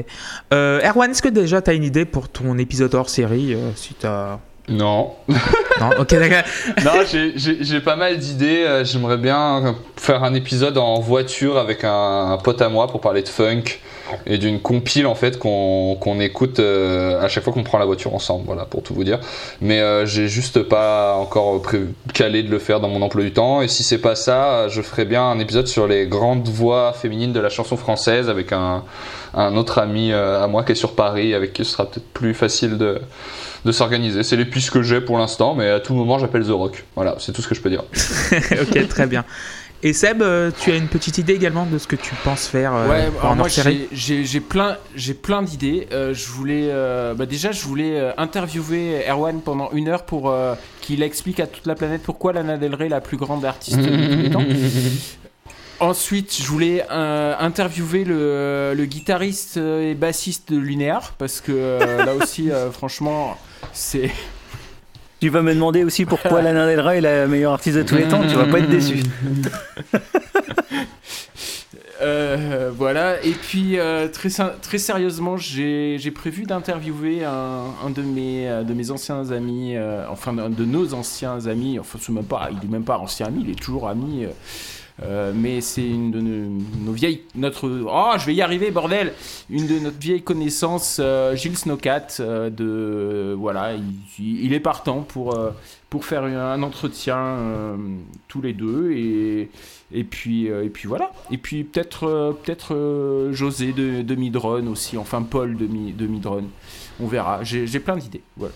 Euh, 0.52 0.80
Erwan, 0.82 1.10
est-ce 1.12 1.22
que 1.22 1.28
déjà 1.28 1.62
tu 1.62 1.70
as 1.70 1.74
une 1.74 1.84
idée 1.84 2.04
pour 2.04 2.28
ton 2.28 2.58
épisode 2.58 2.92
hors 2.94 3.08
série 3.08 3.54
euh, 3.54 3.70
si 3.76 3.94
t'as... 3.94 4.38
Non. 4.68 5.12
Non, 5.28 5.90
ok, 5.98 6.08
d'accord. 6.10 6.48
non, 6.84 6.92
j'ai- 7.06 7.80
pas 7.80 7.96
mal 7.96 8.18
d'idées. 8.18 8.64
euh, 8.66 8.84
J'aimerais 8.84 9.16
bien 9.18 9.76
faire 9.96 10.22
un 10.24 10.34
épisode 10.34 10.76
en 10.78 11.00
voiture 11.00 11.58
avec 11.58 11.84
un, 11.84 12.30
un 12.32 12.38
pote 12.38 12.60
à 12.62 12.68
moi 12.68 12.86
pour 12.88 13.00
parler 13.00 13.22
de 13.22 13.28
funk. 13.28 13.62
Et 14.26 14.38
d'une 14.38 14.60
compile 14.60 15.06
en 15.06 15.14
fait 15.14 15.38
qu'on 15.38 15.96
qu'on 16.00 16.20
écoute 16.20 16.58
euh, 16.58 17.20
à 17.20 17.28
chaque 17.28 17.44
fois 17.44 17.52
qu'on 17.52 17.62
prend 17.62 17.78
la 17.78 17.84
voiture 17.84 18.14
ensemble. 18.14 18.44
Voilà, 18.46 18.64
pour 18.64 18.82
tout 18.82 18.94
vous 18.94 19.04
dire. 19.04 19.20
Mais 19.60 19.80
euh, 19.80 20.06
j'ai 20.06 20.28
juste 20.28 20.62
pas 20.62 21.14
encore 21.14 21.62
calé 22.14 22.42
de 22.42 22.50
le 22.50 22.58
faire 22.58 22.80
dans 22.80 22.88
mon 22.88 23.02
emploi 23.02 23.22
du 23.22 23.32
temps. 23.32 23.62
Et 23.62 23.68
si 23.68 23.82
c'est 23.82 23.98
pas 23.98 24.14
ça, 24.14 24.68
je 24.68 24.82
ferai 24.82 25.04
bien 25.04 25.24
un 25.24 25.38
épisode 25.38 25.66
sur 25.66 25.86
les 25.86 26.06
grandes 26.06 26.48
voix 26.48 26.92
féminines 26.92 27.32
de 27.32 27.40
la 27.40 27.48
chanson 27.48 27.76
française 27.76 28.28
avec 28.28 28.52
un, 28.52 28.84
un 29.34 29.56
autre 29.56 29.78
ami 29.78 30.12
euh, 30.12 30.42
à 30.42 30.46
moi 30.46 30.64
qui 30.64 30.72
est 30.72 30.76
sur 30.76 30.94
Paris, 30.94 31.34
avec 31.34 31.52
qui 31.52 31.64
ce 31.64 31.72
sera 31.72 31.86
peut-être 31.86 32.08
plus 32.12 32.34
facile 32.34 32.78
de, 32.78 33.00
de 33.64 33.72
s'organiser. 33.72 34.22
C'est 34.22 34.36
les 34.36 34.46
que 34.48 34.82
j'ai 34.82 35.00
pour 35.00 35.18
l'instant, 35.18 35.54
mais 35.54 35.68
à 35.70 35.80
tout 35.80 35.94
moment 35.94 36.18
j'appelle 36.18 36.44
The 36.44 36.50
Rock. 36.50 36.84
Voilà, 36.96 37.16
c'est 37.18 37.32
tout 37.32 37.42
ce 37.42 37.48
que 37.48 37.54
je 37.54 37.60
peux 37.60 37.70
dire. 37.70 37.84
ok, 38.34 38.88
très 38.88 39.06
bien. 39.06 39.24
Et 39.82 39.94
Seb, 39.94 40.20
euh, 40.20 40.50
tu 40.60 40.70
as 40.70 40.76
une 40.76 40.88
petite 40.88 41.16
idée 41.16 41.32
également 41.32 41.64
de 41.64 41.78
ce 41.78 41.86
que 41.86 41.96
tu 41.96 42.14
penses 42.22 42.46
faire 42.46 42.74
euh, 42.74 42.86
Ouais, 42.88 43.10
pour 43.18 43.34
moi 43.34 43.48
j'ai- 43.48 44.40
plein, 44.40 44.76
j'ai 44.94 45.14
plein 45.14 45.42
d'idées. 45.42 45.88
Euh, 45.92 46.12
je 46.12 46.28
voulais, 46.28 46.68
euh, 46.70 47.14
bah 47.14 47.24
déjà, 47.24 47.50
je 47.50 47.62
voulais 47.64 48.12
interviewer 48.18 49.02
Erwan 49.08 49.40
pendant 49.40 49.70
une 49.72 49.88
heure 49.88 50.04
pour 50.04 50.28
euh, 50.28 50.54
qu'il 50.82 51.02
explique 51.02 51.40
à 51.40 51.46
toute 51.46 51.66
la 51.66 51.74
planète 51.74 52.02
pourquoi 52.02 52.34
Lana 52.34 52.58
Del 52.58 52.74
Rey 52.74 52.86
est 52.86 52.90
la 52.90 53.00
plus 53.00 53.16
grande 53.16 53.42
artiste 53.44 53.78
de 53.78 53.84
tous 53.84 54.22
les 54.22 54.30
temps. 54.30 54.44
Ensuite, 55.80 56.36
je 56.38 56.46
voulais 56.46 56.84
euh, 56.90 57.34
interviewer 57.40 58.04
le, 58.04 58.74
le 58.76 58.84
guitariste 58.84 59.56
et 59.56 59.94
bassiste 59.94 60.52
de 60.52 60.58
Lunéar 60.58 61.14
parce 61.16 61.40
que 61.40 61.52
euh, 61.52 62.04
là 62.04 62.14
aussi, 62.14 62.50
euh, 62.50 62.70
franchement, 62.70 63.38
c'est 63.72 64.10
Tu 65.20 65.28
vas 65.28 65.42
me 65.42 65.52
demander 65.52 65.84
aussi 65.84 66.06
pourquoi 66.06 66.40
Lana 66.40 66.66
Del 66.66 66.80
Rey 66.80 66.98
est 66.98 67.02
la 67.02 67.26
meilleure 67.26 67.52
artiste 67.52 67.76
de 67.76 67.82
tous 67.82 67.96
les 67.96 68.08
temps. 68.08 68.22
Tu 68.26 68.36
vas 68.36 68.46
pas 68.46 68.58
être 68.58 68.70
déçu. 68.70 69.02
Euh, 72.02 72.70
voilà, 72.74 73.22
et 73.22 73.32
puis 73.32 73.78
euh, 73.78 74.08
très, 74.08 74.30
très 74.62 74.78
sérieusement, 74.78 75.36
j'ai 75.36 76.10
prévu 76.14 76.44
d'interviewer 76.44 77.26
un, 77.26 77.64
un 77.84 77.90
de, 77.90 78.00
mes, 78.00 78.48
euh, 78.48 78.62
de 78.62 78.72
mes 78.72 78.90
anciens 78.90 79.30
amis, 79.32 79.76
euh, 79.76 80.06
enfin 80.08 80.32
de, 80.32 80.48
de 80.48 80.64
nos 80.64 80.94
anciens 80.94 81.46
amis, 81.46 81.78
enfin 81.78 81.98
c'est 82.00 82.10
même 82.10 82.24
pas, 82.24 82.48
il 82.50 82.66
est 82.66 82.72
même 82.72 82.84
pas 82.84 82.96
ancien 82.96 83.26
ami, 83.26 83.42
il 83.44 83.50
est 83.50 83.60
toujours 83.60 83.86
ami, 83.86 84.24
euh, 85.02 85.32
mais 85.34 85.60
c'est 85.60 85.86
une 85.86 86.10
de 86.10 86.20
nos, 86.20 86.62
nos 86.84 86.92
vieilles, 86.92 87.22
notre, 87.34 87.68
oh 87.68 88.18
je 88.18 88.26
vais 88.26 88.34
y 88.34 88.42
arriver 88.42 88.70
bordel, 88.70 89.12
une 89.48 89.66
de 89.66 89.78
notre 89.78 89.98
vieille 89.98 90.22
connaissance, 90.22 90.98
euh, 91.00 91.34
Gilles 91.34 91.56
Snowcat, 91.56 92.06
euh, 92.20 92.50
de, 92.50 93.34
voilà, 93.34 93.74
il, 93.74 94.44
il 94.44 94.52
est 94.52 94.60
partant 94.60 95.00
pour, 95.02 95.38
pour 95.88 96.04
faire 96.04 96.24
un 96.24 96.62
entretien 96.62 97.36
tous 98.28 98.42
les 98.42 98.52
deux 98.52 98.92
et 98.92 99.50
et 99.92 100.04
puis, 100.04 100.46
et 100.46 100.68
puis 100.68 100.86
voilà. 100.86 101.10
Et 101.32 101.36
puis 101.36 101.64
peut-être 101.64 102.36
peut-être 102.44 103.28
José 103.32 103.72
de, 103.72 104.02
de 104.02 104.14
Midrun 104.14 104.68
aussi, 104.68 104.96
enfin 104.96 105.22
Paul 105.22 105.56
de, 105.56 105.66
de 105.66 106.06
Midrun. 106.06 106.44
On 107.00 107.08
verra. 107.08 107.42
J'ai 107.42 107.66
j'ai 107.66 107.80
plein 107.80 107.96
d'idées. 107.96 108.20
Voilà. 108.36 108.54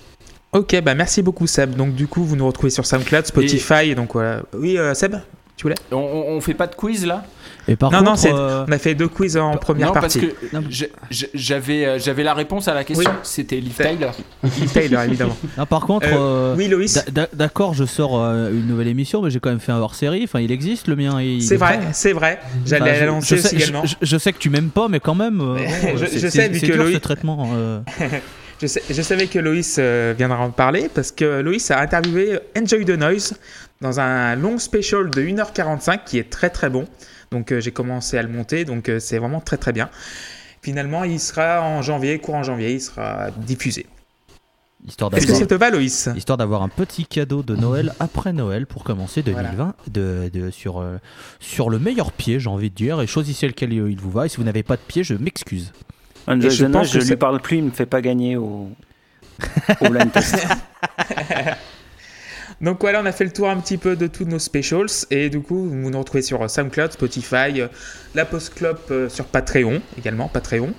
Ok, 0.52 0.80
bah 0.83 0.94
merci 0.94 1.20
beaucoup 1.22 1.48
Seb. 1.48 1.74
Donc 1.74 1.96
du 1.96 2.07
coup, 2.07 2.22
vous 2.22 2.37
nous 2.37 2.46
retrouvez 2.46 2.70
sur 2.70 2.87
SoundCloud, 2.87 3.26
Spotify, 3.26 3.96
donc 3.96 4.12
voilà. 4.12 4.42
Oui, 4.57 4.78
euh, 4.78 4.94
Seb, 4.94 5.16
tu 5.72 5.74
voulais 5.74 5.74
On, 5.92 5.96
on, 5.96 6.37
on 6.37 6.40
fait 6.40 6.55
pas 6.55 6.66
de 6.66 6.74
quiz 6.74 7.07
là? 7.07 7.24
Et 7.66 7.77
par 7.77 7.90
Non, 7.90 7.98
contre, 7.98 8.11
non, 8.11 8.16
c'est- 8.16 8.33
euh, 8.33 8.64
On 8.68 8.72
a 8.72 8.79
fait 8.79 8.94
deux 8.94 9.09
quiz 9.09 9.37
en 9.38 9.57
première 9.57 9.87
Non, 9.88 9.92
partie. 9.94 10.18
parce 10.20 10.33
que 10.50 10.57
Non. 10.57 10.62
je- 10.68 10.85
je- 11.11 11.27
j'avais 11.33 11.87
euh, 11.87 11.98
j'avais 11.98 12.22
la 12.22 12.35
réponse 12.35 12.68
à 12.68 12.74
la 12.74 12.85
question. 12.85 13.11
Oui. 13.11 13.16
C'était 13.22 13.57
Liv 13.57 13.72
C'est- 13.77 13.88
Tyler. 13.88 14.11
Liv 14.42 14.70
Tyler, 14.72 14.98
évidemment. 15.07 15.37
non, 15.59 15.64
par 15.66 15.81
contre, 15.87 16.07
Euh, 16.09 16.53
euh, 16.53 16.55
Oui, 16.57 16.68
Loïs, 16.68 16.92
d'a- 17.07 17.11
d'a- 17.11 17.29
d'accord, 17.33 17.72
je 17.74 17.85
sors 17.85 18.20
euh, 18.22 18.50
une 18.50 18.66
nouvelle 18.66 18.88
émission, 18.88 19.22
mais 19.22 19.31
j'ai 19.31 19.40
quand 19.40 19.48
même 19.50 19.61
fait 19.61 19.72
un 19.72 19.79
hors-série. 19.79 20.22
Enfin, 20.24 20.40
il 20.40 20.53
existe 20.53 20.88
le 20.88 20.96
mien. 20.96 21.22
il 21.22 21.42
c'est 21.42 21.55
est 21.55 21.57
vrai, 21.57 21.79
prêt. 21.79 21.87
c'est 21.92 22.12
vrai. 22.12 22.38
J'allais 22.66 22.83
Enfin, 22.90 22.94
je- 22.94 23.00
l'annoncer 23.05 23.37
je 23.37 23.40
sais- 23.40 23.46
aussi 23.46 23.57
également. 23.57 23.85
Je, 23.87 23.94
je 24.03 24.16
sais 24.18 24.33
que 24.33 24.38
tu 24.38 24.50
m'aimes 24.50 24.68
pas, 24.70 24.88
mais 24.88 25.00
quand 25.00 25.14
même. 25.14 25.40
euh, 25.40 25.57
bon, 25.57 25.96
je- 25.96 26.05
c'est- 26.07 26.12
je 26.14 26.18
c'est- 26.18 26.31
sais, 26.31 26.48
vu 26.48 26.59
c'est 26.61 26.66
que 26.66 26.72
dur, 26.72 26.85
Loïc- 26.85 26.94
ce 26.94 26.98
traitement. 26.98 27.48
euh. 27.55 27.81
Je, 28.62 28.68
sais- 28.68 28.83
je 28.88 29.03
savais 29.03 29.27
que 29.27 29.40
Loïs 29.40 29.77
euh, 29.81 30.14
viendra 30.16 30.38
en 30.38 30.50
parler 30.50 30.88
parce 30.94 31.11
que 31.11 31.40
Loïs 31.40 31.70
a 31.72 31.81
interviewé 31.81 32.38
Enjoy 32.57 32.85
the 32.85 32.90
Noise 32.90 33.35
dans 33.80 34.00
un 34.00 34.34
long 34.37 34.58
special 34.58 35.10
de 35.10 35.22
1h45 35.22 36.04
qui 36.04 36.18
est 36.18 36.30
très 36.30 36.50
très 36.50 36.70
bon. 36.70 36.87
Donc 37.30 37.52
euh, 37.52 37.60
j'ai 37.60 37.72
commencé 37.72 38.16
à 38.18 38.22
le 38.22 38.28
monter, 38.28 38.64
donc 38.64 38.88
euh, 38.88 38.98
c'est 39.00 39.18
vraiment 39.18 39.40
très 39.40 39.56
très 39.56 39.72
bien. 39.72 39.88
Finalement, 40.62 41.04
il 41.04 41.20
sera 41.20 41.60
en 41.62 41.82
janvier, 41.82 42.18
courant 42.18 42.42
janvier, 42.42 42.72
il 42.74 42.80
sera 42.80 43.30
diffusé. 43.30 43.87
Histoire 44.87 45.12
Est-ce 45.14 45.22
que 45.26 45.32
d'avoir 45.32 45.40
ça 45.40 45.46
te 45.46 45.54
va, 45.54 45.70
Loïs 45.70 46.08
histoire 46.14 46.37
d'avoir 46.37 46.62
un 46.62 46.68
petit 46.68 47.06
cadeau 47.06 47.42
de 47.42 47.56
Noël 47.56 47.94
après 48.00 48.32
Noël 48.34 48.66
pour 48.66 48.84
commencer 48.84 49.22
Voilà. 49.26 49.48
2020 49.50 49.74
de, 49.90 50.30
de- 50.32 50.50
sur, 50.50 50.78
euh, 50.80 50.98
sur 51.40 51.70
le 51.70 51.78
meilleur 51.78 52.12
pied, 52.12 52.38
j'ai 52.38 52.50
envie 52.50 52.68
de 52.70 52.74
dire, 52.74 53.00
et 53.00 53.06
choisissez 53.06 53.46
lequel 53.46 53.72
il 53.72 53.98
vous 53.98 54.10
va. 54.10 54.26
Et 54.26 54.28
si 54.28 54.37
vous 54.37 54.44
n'avez 54.44 54.62
pas 54.62 54.76
de 54.76 54.82
pied, 54.82 55.02
je 55.02 55.14
m'excuse. 55.14 55.72
Angel 56.26 56.50
je 56.50 56.56
je, 56.56 56.66
pense 56.66 56.92
je 56.92 56.98
que 56.98 57.04
lui 57.04 57.16
parle 57.16 57.40
plus, 57.40 57.58
il 57.58 57.64
me 57.64 57.70
fait 57.70 57.87
pas 57.87 58.02
gagner 58.02 58.37
au, 58.37 58.68
au 59.80 59.88
blind 59.88 60.12
test. 60.12 60.46
Donc 62.60 62.78
voilà, 62.80 63.00
on 63.02 63.06
a 63.06 63.12
fait 63.12 63.24
le 63.24 63.32
tour 63.32 63.48
un 63.48 63.56
petit 63.58 63.78
peu 63.78 63.96
de 63.96 64.06
tous 64.06 64.24
nos 64.24 64.38
specials 64.38 64.86
et 65.10 65.28
du 65.28 65.40
coup, 65.40 65.68
vous 65.68 65.90
nous 65.90 65.98
retrouvez 65.98 66.22
sur 66.22 66.48
SoundCloud, 66.48 66.92
Spotify, 66.92 67.60
euh, 67.60 67.68
la 68.14 68.24
Post 68.24 68.52
euh, 68.90 69.08
sur 69.08 69.24
Patreon 69.26 69.80
également, 69.98 70.28
Patreon, 70.28 70.72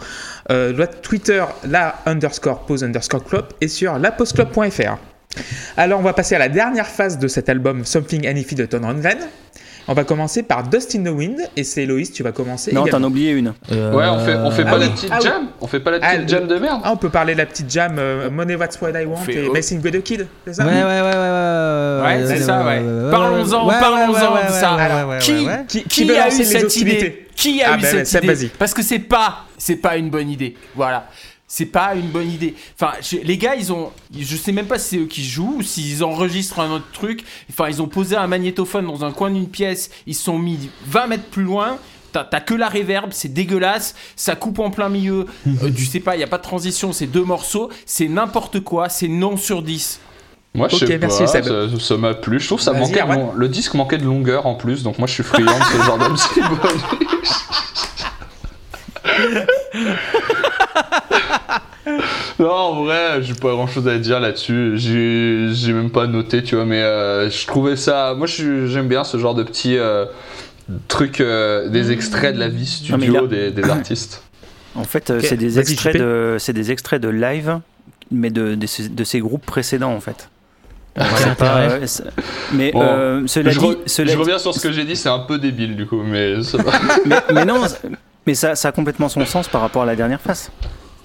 euh, 0.51 0.85
Twitter, 1.01 1.43
la 1.67 2.01
underscore 2.05 2.65
pause 2.65 2.83
underscore 2.83 3.23
club 3.23 3.45
et 3.61 3.67
sur 3.67 3.97
lapostclub.fr. 3.97 4.97
Alors 5.75 5.99
on 5.99 6.03
va 6.03 6.13
passer 6.13 6.35
à 6.35 6.39
la 6.39 6.49
dernière 6.49 6.87
phase 6.87 7.19
de 7.19 7.27
cet 7.27 7.49
album 7.49 7.83
Something 7.83 8.25
Anything 8.27 8.57
de 8.57 8.65
Ton 8.65 8.81
Rundgren. 8.81 9.17
On 9.87 9.93
va 9.93 10.03
commencer 10.03 10.41
par 10.41 10.63
Dust 10.63 10.95
in 10.95 11.03
the 11.03 11.09
Wind 11.15 11.37
et 11.55 11.63
c'est 11.63 11.85
Loïs, 11.85 12.11
tu 12.11 12.23
vas 12.23 12.31
commencer. 12.31 12.71
Non, 12.73 12.85
t'en 12.85 13.03
as 13.03 13.07
oublié 13.07 13.31
une. 13.31 13.53
Euh, 13.71 13.93
Ouais, 13.93 14.05
on 14.07 14.19
fait, 14.25 14.35
on 14.35 14.49
fait 14.51 14.63
Ah 14.65 14.71
pas 14.71 14.77
oui, 14.79 14.85
la 14.85 14.89
petite 14.89 15.09
ah 15.11 15.17
oui. 15.19 15.25
jam 15.27 15.47
On 15.61 15.67
fait 15.67 15.79
pas 15.79 15.91
la 15.91 15.99
Ah, 16.01 16.15
petite 16.15 16.29
jam 16.29 16.47
de 16.47 16.55
merde 16.57 16.81
Ah, 16.83 16.91
on 16.91 16.97
peut 16.97 17.09
parler 17.09 17.33
de 17.33 17.37
la 17.37 17.45
petite 17.45 17.69
jam 17.71 17.97
euh, 17.99 18.29
Money 18.31 18.57
That's 18.57 18.81
What 18.81 18.99
I 18.99 19.05
Want 19.05 19.17
fait- 19.17 19.45
et. 19.45 19.49
Messing 19.49 19.81
with 19.83 19.93
the 19.93 20.01
Kid, 20.01 20.27
c'est 20.47 20.53
ça 20.53 20.65
Ouais, 20.65 20.71
ouais, 20.71 20.83
ouais, 20.83 21.01
ouais, 21.01 21.01
ouais. 21.01 22.01
Ouais, 22.03 22.23
c'est 22.27 22.41
ça, 22.43 22.65
ouais. 22.65 22.79
ouais, 22.79 23.11
Parlons-en, 23.11 23.67
ouais, 23.67 23.73
ouais, 23.73 23.79
parlons-en 23.79 24.33
ouais, 24.33 24.47
de 24.47 24.51
ça. 24.51 24.75
ouais, 24.75 24.81
Alors, 24.81 25.09
ouais, 25.09 25.15
ouais, 25.15 25.19
qui. 25.67 25.83
Qui- 25.83 25.83
qui, 26.05 26.11
a 26.11 26.27
eu 26.29 26.31
cette 26.31 26.75
idée 26.77 27.27
Qui 27.35 27.61
a 27.61 27.73
Ah 27.73 27.77
eu 27.77 27.81
bah, 27.81 27.87
cette 28.05 28.23
idée. 28.23 28.51
Parce 28.57 28.73
que 28.73 28.81
c'est 28.81 28.99
pas, 28.99 29.45
c'est 29.57 29.75
pas 29.75 29.97
une 29.97 30.09
bonne 30.09 30.29
idée. 30.29 30.55
Voilà. 30.75 31.05
C'est 31.47 31.67
pas 31.67 31.93
une 31.95 32.09
bonne 32.09 32.29
idée. 32.31 32.55
Enfin, 32.79 32.93
je- 33.01 33.17
les 33.17 33.37
gars, 33.37 33.55
ils 33.55 33.71
ont, 33.71 33.91
je 34.17 34.35
sais 34.35 34.51
même 34.51 34.65
pas 34.65 34.79
si 34.79 34.89
c'est 34.89 34.97
eux 34.97 35.05
qui 35.05 35.23
jouent 35.23 35.57
ou 35.59 35.61
s'ils 35.61 36.03
enregistrent 36.03 36.59
un 36.59 36.71
autre 36.71 36.87
truc. 36.91 37.23
Enfin, 37.51 37.69
ils 37.69 37.81
ont 37.83 37.87
posé 37.87 38.15
un 38.15 38.25
magnétophone 38.27 38.87
dans 38.87 39.05
un 39.05 39.11
coin 39.11 39.29
d'une 39.29 39.47
pièce. 39.47 39.91
Ils 40.07 40.15
se 40.15 40.23
sont 40.23 40.39
mis 40.39 40.69
20 40.87 41.07
mètres 41.07 41.25
plus 41.29 41.43
loin. 41.43 41.77
T'as 42.13 42.39
que 42.39 42.53
la 42.53 42.69
réverb, 42.69 43.09
c'est 43.11 43.27
dégueulasse, 43.33 43.93
ça 44.15 44.37
coupe 44.37 44.59
en 44.59 44.69
plein 44.71 44.87
milieu, 44.87 45.25
euh, 45.47 45.69
tu 45.75 45.85
sais 45.85 45.99
pas, 45.99 46.15
il 46.15 46.21
y 46.21 46.23
a 46.23 46.27
pas 46.27 46.37
de 46.37 46.43
transition, 46.43 46.93
c'est 46.93 47.07
deux 47.07 47.25
morceaux, 47.25 47.69
c'est 47.85 48.07
n'importe 48.07 48.61
quoi, 48.61 48.87
c'est 48.87 49.09
non 49.09 49.35
sur 49.35 49.61
10. 49.61 49.99
Moi, 50.53 50.69
je 50.69 50.75
Ok, 50.77 50.87
sais 50.87 50.97
merci, 50.97 51.23
pas, 51.23 51.27
ça 51.77 51.97
m'a 51.97 52.13
plu. 52.13 52.39
Je 52.39 52.45
trouve 52.47 52.59
que 52.59 52.63
ça 52.63 52.71
manquait 52.71 52.93
de 52.93 52.99
Erwan. 53.01 53.19
long- 53.19 53.33
Le 53.35 53.49
disque 53.49 53.73
manquait 53.73 53.97
de 53.97 54.05
longueur 54.05 54.45
en 54.45 54.55
plus, 54.55 54.81
donc 54.81 54.97
moi 54.97 55.09
je 55.09 55.13
suis 55.13 55.23
friand 55.23 55.59
de 55.59 55.63
ce 55.65 55.83
genre 55.83 55.97
bonus. 55.97 56.25
Non, 62.39 62.49
en 62.51 62.83
vrai, 62.83 63.21
j'ai 63.21 63.33
pas 63.33 63.51
grand 63.51 63.67
chose 63.67 63.87
à 63.87 63.97
dire 63.97 64.19
là-dessus. 64.19 64.73
J'ai 64.75 65.49
j'ai 65.53 65.73
même 65.73 65.89
pas 65.91 66.07
noté, 66.07 66.43
tu 66.43 66.55
vois, 66.55 66.65
mais 66.65 66.81
euh, 66.81 67.29
je 67.29 67.45
trouvais 67.47 67.75
ça. 67.75 68.13
Moi, 68.17 68.27
j'aime 68.27 68.87
bien 68.87 69.03
ce 69.03 69.17
genre 69.17 69.35
de 69.35 69.43
petits 69.43 69.77
euh, 69.77 70.05
trucs, 70.87 71.21
euh, 71.21 71.69
des 71.69 71.91
extraits 71.91 72.33
de 72.35 72.39
la 72.39 72.47
vie 72.47 72.65
studio 72.65 73.27
des, 73.27 73.51
des 73.51 73.63
artistes. 73.69 74.23
En 74.75 74.83
fait, 74.83 75.13
c'est 75.21 75.37
des 75.37 75.59
extraits 75.59 75.95
de, 75.97 76.37
c'est 76.39 76.53
des 76.53 76.71
extraits 76.71 77.01
de 77.01 77.07
live, 77.09 77.59
mais 78.11 78.29
de, 78.29 78.55
de, 78.55 78.67
ces, 78.67 78.89
de 78.89 79.03
ces 79.03 79.19
groupes 79.19 79.45
précédents 79.45 79.93
en 79.93 80.01
fait. 80.01 80.29
C'est 81.17 81.35
pas, 81.35 81.59
euh, 81.59 81.85
mais 82.53 82.71
Bon, 82.71 82.81
euh, 82.81 83.23
cela 83.27 83.51
je, 83.51 83.59
dit, 83.59 83.65
re- 83.65 83.77
cela 83.85 84.07
je 84.07 84.13
dit- 84.15 84.19
reviens 84.21 84.39
sur 84.39 84.53
ce 84.53 84.61
que 84.61 84.71
j'ai 84.71 84.85
dit, 84.85 84.95
c'est 84.95 85.09
un 85.09 85.19
peu 85.19 85.37
débile 85.37 85.75
du 85.75 85.85
coup, 85.85 86.01
mais 86.03 86.41
ça 86.41 86.57
va. 86.57 86.71
mais, 87.05 87.17
mais 87.33 87.45
non, 87.45 87.61
mais 88.25 88.33
ça, 88.33 88.55
ça 88.55 88.69
a 88.69 88.71
complètement 88.71 89.09
son 89.09 89.25
sens 89.25 89.47
par 89.49 89.59
rapport 89.61 89.83
à 89.83 89.85
la 89.85 89.95
dernière 89.97 90.21
phase. 90.21 90.49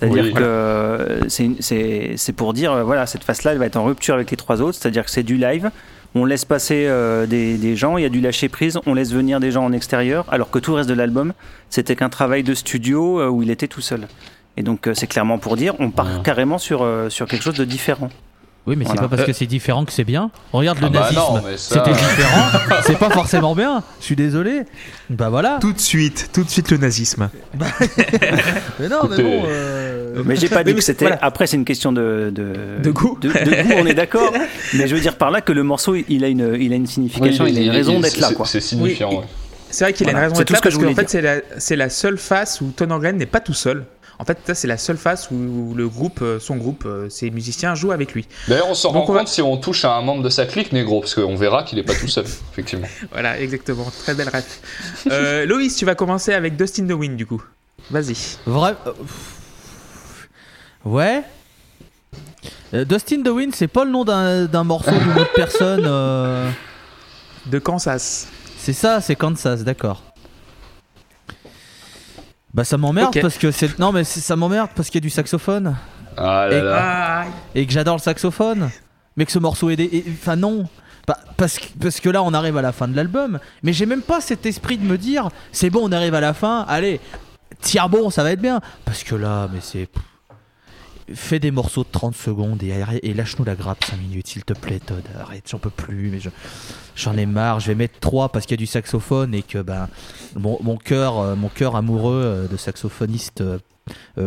C'est-à-dire 0.01 0.25
Oui. 0.25 0.33
que 0.33 0.43
euh, 0.43 1.29
c'est 1.29 2.33
pour 2.35 2.55
dire, 2.55 2.73
euh, 2.73 2.83
voilà, 2.85 3.07
cette 3.07 3.23
phase-là, 3.23 3.53
elle 3.53 3.59
va 3.59 3.67
être 3.67 3.77
en 3.77 3.85
rupture 3.85 4.15
avec 4.15 4.31
les 4.31 4.37
trois 4.37 4.63
autres, 4.63 4.79
c'est-à-dire 4.81 5.05
que 5.05 5.11
c'est 5.11 5.23
du 5.23 5.37
live, 5.37 5.71
on 6.15 6.25
laisse 6.25 6.45
passer 6.45 6.87
euh, 6.89 7.27
des, 7.27 7.57
des 7.57 7.77
gens, 7.77 7.97
il 7.97 8.03
y 8.03 8.07
a 8.07 8.09
du 8.09 8.21
lâcher 8.21 8.49
prise, 8.49 8.79
on 8.87 8.95
laisse 8.95 9.13
venir 9.13 9.41
des 9.41 9.51
gens 9.51 9.65
en 9.65 9.73
extérieur, 9.73 10.25
alors 10.31 10.51
que 10.51 10.59
tout 10.59 10.73
le 10.73 10.79
reste 10.79 10.89
de 10.89 10.95
l'album, 10.95 11.33
c'était 11.69 11.95
qu'un 11.97 12.09
travail 12.09 12.43
de 12.43 12.55
studio 12.55 13.21
euh, 13.21 13.29
où 13.29 13.43
il 13.43 13.51
était 13.51 13.69
tout 13.69 13.81
seul. 13.81 14.09
Et 14.57 14.63
donc 14.63 14.87
euh, 14.87 14.95
c'est 14.95 15.07
clairement 15.07 15.39
pour 15.39 15.57
dire, 15.57 15.75
on 15.79 15.91
part 15.91 16.23
carrément 16.23 16.59
sur, 16.59 16.85
sur 17.11 17.27
quelque 17.27 17.43
chose 17.43 17.55
de 17.57 17.65
différent. 17.65 18.11
Oui, 18.67 18.77
mais 18.77 18.85
c'est 18.85 18.95
pas 18.97 19.09
parce 19.09 19.25
que 19.25 19.33
c'est 19.33 19.47
différent 19.47 19.85
que 19.85 19.93
c'est 19.93 20.05
bien. 20.05 20.31
Regarde 20.53 20.79
le 20.81 20.87
Ah 20.87 20.91
bah 20.91 21.01
nazisme. 21.01 21.57
ça- 21.57 21.75
C'était 21.85 21.91
différent. 21.93 22.49
c'est 22.87 22.99
pas 22.99 23.11
forcément 23.11 23.55
bien. 23.55 23.83
Je 24.01 24.05
suis 24.05 24.17
désolé. 24.17 24.63
Bah 25.09 25.29
voilà. 25.31 25.59
Tout 25.61 25.73
de 25.73 25.81
suite, 25.81 26.29
tout 26.33 26.45
de 26.45 26.51
suite 26.51 26.71
le 26.71 26.77
nazisme. 26.77 27.31
Mais 28.79 28.89
non, 28.89 28.99
mais 29.09 29.23
bon. 29.23 29.43
euh, 29.47 30.23
Mais 30.25 30.37
j'ai 30.37 30.49
pas 30.49 30.63
dit 30.65 30.75
que 30.75 30.81
c'était. 30.81 31.07
voilà. 31.07 31.19
Après, 31.23 31.47
c'est 31.47 31.57
une 31.57 31.65
question 31.65 31.91
de, 31.93 32.31
de, 32.35 32.53
De 32.83 32.91
goût. 32.91 33.19
De, 33.21 33.29
de 33.29 33.63
goût, 33.63 33.75
on 33.79 33.87
est 33.87 33.95
d'accord. 33.95 34.33
Mais 34.75 34.87
je 34.89 34.95
veux 34.95 35.01
dire 35.01 35.17
par 35.17 35.31
là 35.31 35.41
que 35.41 35.53
le 35.53 35.63
morceau, 35.63 35.95
il 36.09 36.25
a 36.25 36.29
une, 36.29 36.57
il 36.61 36.73
a 36.73 36.77
une 36.77 36.87
signification, 36.87 37.45
Oui, 37.45 37.53
il, 37.53 37.59
a 37.59 37.63
une 37.63 37.71
raison 37.71 37.99
d'être 38.01 38.19
là, 38.19 38.29
c'est- 38.29 38.35
quoi. 38.35 38.47
C'est 38.47 38.61
signifiant, 38.61 39.11
Oui, 39.11 39.17
ouais. 39.17 39.25
C'est 39.71 39.85
vrai 39.85 39.93
qu'il 39.93 40.09
a 40.09 40.11
une 40.13 40.17
raison 40.19 40.35
c'est 40.35 40.41
d'être 40.41 40.49
tout 40.49 40.53
là 40.55 40.59
ce 40.59 40.63
que 40.63 40.69
parce 40.69 40.75
je 40.75 40.81
qu'en 40.81 40.91
voulais 40.93 40.95
fait, 41.03 41.09
c'est 41.11 41.21
la, 41.23 41.37
c'est 41.59 41.77
la 41.77 41.89
seule 41.89 42.19
face 42.19 42.61
où 42.61 42.73
Ton 42.77 42.87
n'est 42.99 43.27
pas 43.27 43.41
tout 43.41 43.55
seul. 43.55 43.85
En 44.21 44.25
fait, 44.27 44.37
ça, 44.47 44.55
c'est 44.55 44.69
la 44.69 44.77
seule 44.77 44.99
face 44.99 45.31
où 45.31 45.73
le 45.75 45.89
groupe, 45.89 46.21
euh, 46.21 46.39
son 46.39 46.57
groupe, 46.57 46.85
euh, 46.85 47.09
ses 47.09 47.31
musiciens 47.31 47.75
jouent 47.75 47.91
avec 47.93 48.13
lui. 48.13 48.29
D'ailleurs, 48.49 48.69
on 48.69 48.75
s'en 48.75 48.91
rend 48.91 49.05
on 49.09 49.13
va- 49.13 49.21
compte 49.21 49.29
si 49.29 49.41
on 49.41 49.57
touche 49.57 49.85
à 49.87 49.95
un 49.95 50.03
membre 50.03 50.23
de 50.23 50.29
sa 50.29 50.45
clique, 50.45 50.73
Négro, 50.73 51.01
parce 51.01 51.15
qu'on 51.15 51.37
verra 51.37 51.63
qu'il 51.63 51.79
est 51.79 51.83
pas 51.83 51.95
tout 51.95 52.07
seul, 52.07 52.27
effectivement. 52.53 52.87
Voilà, 53.13 53.41
exactement. 53.41 53.87
Très 54.03 54.15
belle 54.15 54.29
ref. 54.29 54.61
Euh, 55.11 55.47
Loïs, 55.47 55.75
tu 55.75 55.87
vas 55.87 55.95
commencer 55.95 56.35
avec 56.35 56.55
Dustin 56.57 56.87
the 56.87 56.93
Wind, 56.93 57.17
du 57.17 57.25
coup. 57.25 57.43
Vas-y. 57.91 58.15
Vrai. 58.45 58.75
euh, 58.87 58.93
Ouais. 60.85 61.23
Euh, 62.75 62.85
Dustin 62.85 63.23
the 63.23 63.29
Wind, 63.29 63.55
c'est 63.55 63.69
pas 63.69 63.85
le 63.85 63.91
nom 63.91 64.05
d'un 64.05 64.45
d'un 64.47 64.65
morceau 64.65 64.91
d'une 64.93 65.19
autre 65.19 65.33
personne. 65.35 65.85
euh, 65.87 66.51
De 67.47 67.59
Kansas. 67.59 68.29
C'est 68.59 68.73
ça, 68.75 69.01
c'est 69.01 69.17
Kansas, 69.17 69.65
d'accord. 69.65 70.03
Bah 72.53 72.65
ça 72.65 72.77
m'emmerde 72.77 73.17
parce 73.21 73.39
que 73.39 73.51
c'est 73.53 73.79
non 73.79 73.93
mais 73.93 74.03
ça 74.05 74.35
m'emmerde 74.37 74.71
parce 74.75 74.89
qu'il 74.91 74.97
y 74.97 75.03
a 75.03 75.07
du 75.07 75.11
saxophone. 75.11 75.77
Ah 76.17 76.49
là 76.49 76.57
Et- 76.57 76.63
là. 76.63 76.79
Ah, 76.81 77.25
et 77.55 77.67
que 77.67 77.73
j'adore 77.73 77.97
le 77.97 78.01
saxophone, 78.03 78.71
mais 79.17 79.25
que 79.25 79.33
ce 79.33 79.39
morceau 79.39 79.71
est 79.71 79.77
des... 79.77 80.05
enfin 80.21 80.37
non. 80.37 80.69
Parce 81.37 81.59
que 81.59 81.67
parce 81.81 81.99
que 82.01 82.09
là 82.09 82.23
on 82.23 82.35
arrive 82.35 82.57
à 82.57 82.63
la 82.63 82.73
fin 82.73 82.87
de 82.89 82.95
l'album, 82.95 83.39
mais 83.63 83.73
j'ai 83.73 83.87
même 83.87 84.03
pas 84.03 84.21
cet 84.21 84.47
esprit 84.47 84.79
de 84.79 84.85
me 84.85 84.99
dire 84.99 85.29
c'est 85.53 85.71
bon 85.71 85.81
on 85.89 85.93
arrive 85.93 86.15
à 86.15 86.21
la 86.21 86.35
fin, 86.35 86.65
allez 86.69 87.01
tiens 87.61 87.89
bon 87.89 88.11
ça 88.11 88.23
va 88.23 88.33
être 88.33 88.43
bien. 88.43 88.61
Parce 88.85 89.03
que 89.05 89.15
là 89.15 89.49
mais 89.53 89.61
c'est 89.61 89.89
fais 91.15 91.39
des 91.39 91.51
morceaux 91.51 91.83
de 91.85 91.89
30 91.91 92.15
secondes 92.15 92.63
et, 92.63 92.73
et 93.03 93.15
lâche-nous 93.15 93.45
la 93.45 93.55
grappe 93.55 93.85
5 93.85 93.97
minutes 93.99 94.29
s'il 94.29 94.45
te 94.45 94.53
plaît 94.53 94.81
Todd. 94.81 95.03
Arrête 95.21 95.45
j'en 95.51 95.59
peux 95.59 95.71
plus 95.71 96.11
mais 96.11 96.21
je- 96.21 96.31
j'en 96.97 97.17
ai 97.17 97.27
marre. 97.27 97.61
Je 97.61 97.69
vais 97.69 97.75
mettre 97.75 97.99
3 98.01 98.29
parce 98.31 98.47
qu'il 98.47 98.53
y 98.55 98.59
a 98.59 98.65
du 98.65 98.67
saxophone 98.67 99.35
et 99.35 99.43
que 99.43 99.59
ben 99.59 99.89
mon, 100.37 100.59
mon 100.63 100.77
cœur 100.77 101.19
euh, 101.19 101.35
mon 101.37 101.49
cœur 101.49 101.77
amoureux 101.77 102.23
euh, 102.25 102.47
de 102.49 102.57
saxophoniste 102.57 103.41
euh, 103.41 103.59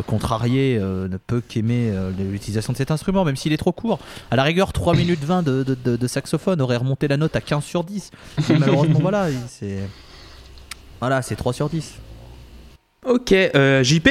contrarié 0.08 0.78
ne 0.80 1.15
peut 1.17 1.39
qu'aimer 1.39 1.93
l'utilisation 2.19 2.74
de 2.74 2.78
cet 2.78 2.91
instrument 2.91 3.24
même 3.24 3.38
s'il 3.38 3.54
est 3.54 3.58
trop 3.58 3.72
court. 3.72 4.00
À 4.30 4.36
la 4.36 4.43
rigueur 4.43 4.74
3 4.74 4.93
minutes 4.96 5.24
20 5.24 5.43
de, 5.43 6.08
saxophone 6.08 6.60
aurait 6.62 6.76
remonté 6.78 7.08
la 7.08 7.15
note 7.15 7.36
à 7.36 7.41
15 7.41 7.63
sur 7.63 7.84
10 7.86 8.12
mais 8.50 8.58
malheureusement 8.60 9.00
voilà 9.00 9.30
il- 9.30 9.38
c'est 9.48 9.80
voilà 11.00 11.22
c'est 11.22 11.36
3 11.38 11.54
sur 11.54 11.69
10 11.69 11.93
ok. 13.06 13.34
JP 13.84 14.10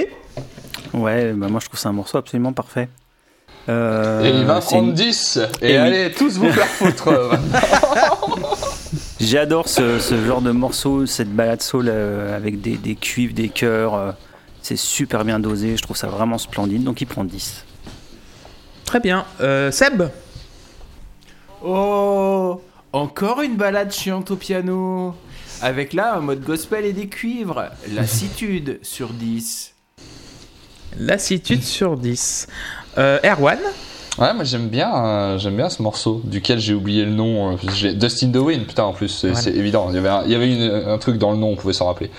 Ouais, 0.94 1.32
bah 1.32 1.48
moi 1.48 1.60
je 1.60 1.66
trouve 1.68 1.78
ça 1.80 1.88
un 1.88 1.92
morceau 1.92 2.18
absolument 2.18 2.52
parfait. 2.52 2.88
Euh, 3.68 4.24
Et 4.24 4.30
il 4.30 4.44
va 4.44 4.60
c'est 4.60 4.68
prendre 4.68 4.88
une- 4.88 4.94
10 4.94 5.38
Et, 5.60 5.66
Et 5.66 5.70
oui. 5.72 5.76
allez, 5.76 6.12
tous 6.12 6.36
vous 6.38 6.50
faire 6.50 6.66
foutre 6.66 7.08
euh, 7.08 7.36
J'adore 9.20 9.68
ce, 9.68 9.98
ce 10.00 10.24
genre 10.26 10.42
de 10.42 10.50
morceau, 10.50 11.06
cette 11.06 11.32
balade 11.32 11.62
soul 11.62 11.86
euh, 11.88 12.36
avec 12.36 12.60
des, 12.60 12.76
des 12.76 12.96
cuivres, 12.96 13.34
des 13.34 13.48
chœurs. 13.48 13.94
euh, 13.94 14.12
c'est 14.62 14.76
super 14.76 15.24
bien 15.24 15.38
dosé, 15.40 15.76
je 15.76 15.82
trouve 15.82 15.96
ça 15.96 16.08
vraiment 16.08 16.38
splendide. 16.38 16.82
Donc 16.84 17.00
il 17.00 17.06
prend 17.06 17.24
10. 17.24 17.64
Très 18.84 19.00
bien. 19.00 19.24
Euh, 19.40 19.70
Seb 19.70 20.02
Oh 21.64 22.60
Encore 22.92 23.40
une 23.42 23.56
balade 23.56 23.92
chiante 23.92 24.30
au 24.32 24.36
piano 24.36 25.14
Avec 25.60 25.92
là 25.92 26.14
un 26.16 26.20
mode 26.20 26.42
gospel 26.42 26.84
et 26.84 26.92
des 26.92 27.08
cuivres. 27.08 27.66
Lassitude 27.92 28.78
sur 28.82 29.10
10. 29.10 29.71
Lassitude 30.98 31.62
sur 31.62 31.96
10. 31.96 32.46
Euh, 32.98 33.18
Erwan 33.24 33.58
Ouais, 34.18 34.34
moi 34.34 34.44
j'aime 34.44 34.68
bien, 34.68 34.94
euh, 34.94 35.38
j'aime 35.38 35.56
bien 35.56 35.70
ce 35.70 35.80
morceau, 35.80 36.20
duquel 36.24 36.58
j'ai 36.58 36.74
oublié 36.74 37.06
le 37.06 37.12
nom. 37.12 37.52
euh, 37.56 37.92
Dustin 37.94 38.30
Wind, 38.34 38.66
putain, 38.66 38.82
en 38.84 38.92
plus, 38.92 39.08
c'est 39.08 39.30
Voilà. 39.30 39.48
évident. 39.56 39.86
Il 39.88 39.94
y 39.94 39.98
avait, 39.98 40.08
un, 40.10 40.22
il 40.26 40.30
y 40.32 40.34
avait 40.34 40.52
une- 40.52 40.70
un 40.90 40.98
truc 40.98 41.16
dans 41.16 41.30
le 41.30 41.38
nom, 41.38 41.52
on 41.52 41.56
pouvait 41.56 41.72
s'en 41.72 41.86
rappeler. 41.86 42.10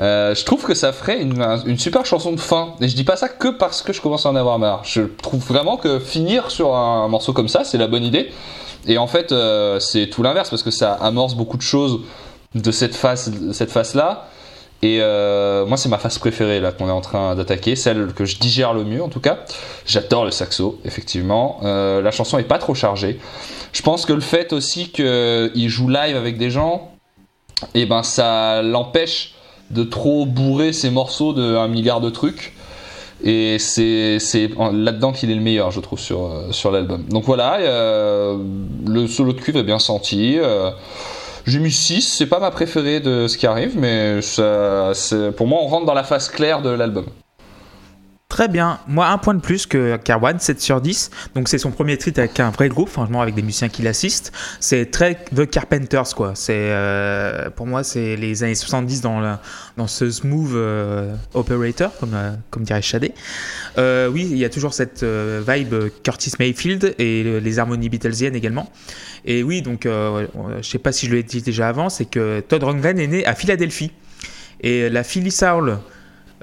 Euh, 0.00 0.34
je 0.34 0.44
trouve 0.44 0.64
que 0.64 0.74
ça 0.74 0.92
ferait 0.92 1.20
une, 1.22 1.40
un- 1.40 1.62
une 1.64 1.78
super 1.78 2.04
chanson 2.04 2.32
de 2.32 2.40
fin. 2.40 2.70
Et 2.80 2.88
je 2.88 2.96
dis 2.96 3.04
pas 3.04 3.14
ça 3.16 3.28
que 3.28 3.46
parce 3.48 3.82
que 3.82 3.92
je 3.92 4.00
commence 4.00 4.26
à 4.26 4.30
en 4.30 4.34
avoir 4.36 4.58
marre. 4.58 4.80
Je 4.84 5.02
trouve 5.02 5.40
vraiment 5.46 5.76
que 5.76 6.00
finir 6.00 6.50
sur 6.50 6.74
un, 6.74 7.06
morceau 7.06 7.32
comme 7.32 7.48
ça, 7.48 7.62
c'est 7.62 7.78
la 7.78 7.86
bonne 7.86 8.04
idée. 8.04 8.32
Et 8.88 8.98
en 8.98 9.06
fait, 9.06 9.32
c'est 9.78 10.08
tout 10.10 10.24
l'inverse, 10.24 10.50
parce 10.50 10.64
que 10.64 10.72
ça 10.72 10.94
amorce 10.94 11.34
beaucoup 11.36 11.56
de 11.56 11.62
choses 11.62 12.00
de 12.56 12.70
cette 12.72 12.96
phase, 12.96 13.30
de 13.30 13.52
cette 13.52 13.70
phase-là. 13.70 14.26
Et 14.82 14.98
euh, 15.00 15.66
moi, 15.66 15.76
c'est 15.76 15.88
ma 15.88 15.98
phase 15.98 16.18
préférée 16.18 16.60
là 16.60 16.70
qu'on 16.70 16.88
est 16.88 16.92
en 16.92 17.00
train 17.00 17.34
d'attaquer, 17.34 17.74
celle 17.74 18.12
que 18.14 18.24
je 18.24 18.38
digère 18.38 18.74
le 18.74 18.84
mieux 18.84 19.02
en 19.02 19.08
tout 19.08 19.20
cas. 19.20 19.40
J'adore 19.86 20.24
le 20.24 20.30
saxo, 20.30 20.78
effectivement. 20.84 21.60
Euh, 21.64 22.00
la 22.00 22.12
chanson 22.12 22.38
est 22.38 22.44
pas 22.44 22.58
trop 22.58 22.74
chargée. 22.74 23.18
Je 23.72 23.82
pense 23.82 24.06
que 24.06 24.12
le 24.12 24.20
fait 24.20 24.52
aussi 24.52 24.90
qu'il 24.90 25.68
joue 25.68 25.88
live 25.88 26.16
avec 26.16 26.38
des 26.38 26.50
gens, 26.50 26.92
et 27.74 27.86
ben 27.86 28.02
ça 28.04 28.62
l'empêche 28.62 29.34
de 29.70 29.82
trop 29.82 30.26
bourrer 30.26 30.72
ses 30.72 30.90
morceaux 30.90 31.32
de 31.32 31.56
un 31.56 31.68
milliard 31.68 32.00
de 32.00 32.10
trucs. 32.10 32.54
Et 33.24 33.58
c'est 33.58 34.18
là-dedans 34.72 35.10
qu'il 35.12 35.30
est 35.32 35.34
le 35.34 35.40
meilleur, 35.40 35.72
je 35.72 35.80
trouve, 35.80 35.98
sur, 35.98 36.26
euh, 36.26 36.52
sur 36.52 36.70
l'album. 36.70 37.04
Donc 37.08 37.24
voilà, 37.24 37.56
euh, 37.58 38.38
le 38.86 39.08
solo 39.08 39.32
de 39.32 39.40
cuivre 39.40 39.58
est 39.58 39.64
bien 39.64 39.80
senti. 39.80 40.38
euh, 40.38 40.70
j'ai 41.48 41.58
mis 41.58 41.72
6, 41.72 42.02
c'est 42.02 42.26
pas 42.26 42.40
ma 42.40 42.50
préférée 42.50 43.00
de 43.00 43.26
ce 43.28 43.36
qui 43.36 43.46
arrive, 43.46 43.78
mais 43.78 44.22
ça, 44.22 44.92
pour 45.36 45.46
moi, 45.46 45.60
on 45.62 45.66
rentre 45.66 45.86
dans 45.86 45.94
la 45.94 46.04
phase 46.04 46.28
claire 46.28 46.62
de 46.62 46.70
l'album. 46.70 47.06
Très 48.28 48.46
bien. 48.46 48.78
Moi, 48.86 49.06
un 49.08 49.16
point 49.16 49.32
de 49.32 49.40
plus 49.40 49.64
que 49.64 49.96
Carwan, 49.96 50.38
7 50.38 50.60
sur 50.60 50.82
10. 50.82 51.10
Donc, 51.34 51.48
c'est 51.48 51.56
son 51.56 51.70
premier 51.70 51.96
titre 51.96 52.20
avec 52.20 52.38
un 52.40 52.50
vrai 52.50 52.68
groupe, 52.68 52.90
franchement, 52.90 53.22
avec 53.22 53.34
des 53.34 53.40
musiciens 53.40 53.70
qui 53.70 53.80
l'assistent. 53.80 54.32
C'est 54.60 54.90
très 54.90 55.14
The 55.34 55.48
Carpenters, 55.48 56.14
quoi. 56.14 56.32
C'est, 56.34 56.52
euh, 56.54 57.48
pour 57.48 57.66
moi, 57.66 57.82
c'est 57.82 58.16
les 58.16 58.44
années 58.44 58.54
70 58.54 59.00
dans, 59.00 59.18
la- 59.20 59.40
dans 59.78 59.86
ce 59.86 60.10
smooth 60.10 60.50
euh, 60.54 61.14
operator, 61.32 61.90
comme, 61.98 62.12
euh, 62.12 62.32
comme 62.50 62.64
dirait 62.64 62.82
Shadé. 62.82 63.12
Euh, 63.78 64.08
oui, 64.08 64.28
il 64.30 64.36
y 64.36 64.44
a 64.44 64.50
toujours 64.50 64.74
cette 64.74 65.02
euh, 65.04 65.42
vibe 65.48 65.74
Curtis 66.04 66.32
Mayfield 66.38 66.94
et 66.98 67.24
le- 67.24 67.38
les 67.38 67.58
harmonies 67.58 67.88
Beatlesiennes 67.88 68.36
également. 68.36 68.70
Et 69.24 69.42
oui, 69.42 69.62
donc, 69.62 69.86
euh, 69.86 70.26
je 70.60 70.68
sais 70.68 70.78
pas 70.78 70.92
si 70.92 71.06
je 71.06 71.14
l'ai 71.14 71.22
dit 71.22 71.40
déjà 71.40 71.68
avant, 71.68 71.88
c'est 71.88 72.04
que 72.04 72.40
Todd 72.40 72.62
Rundgren 72.62 72.98
est 73.00 73.06
né 73.06 73.24
à 73.24 73.34
Philadelphie. 73.34 73.90
Et 74.60 74.90
la 74.90 75.02
Philly 75.02 75.30
Soul, 75.30 75.78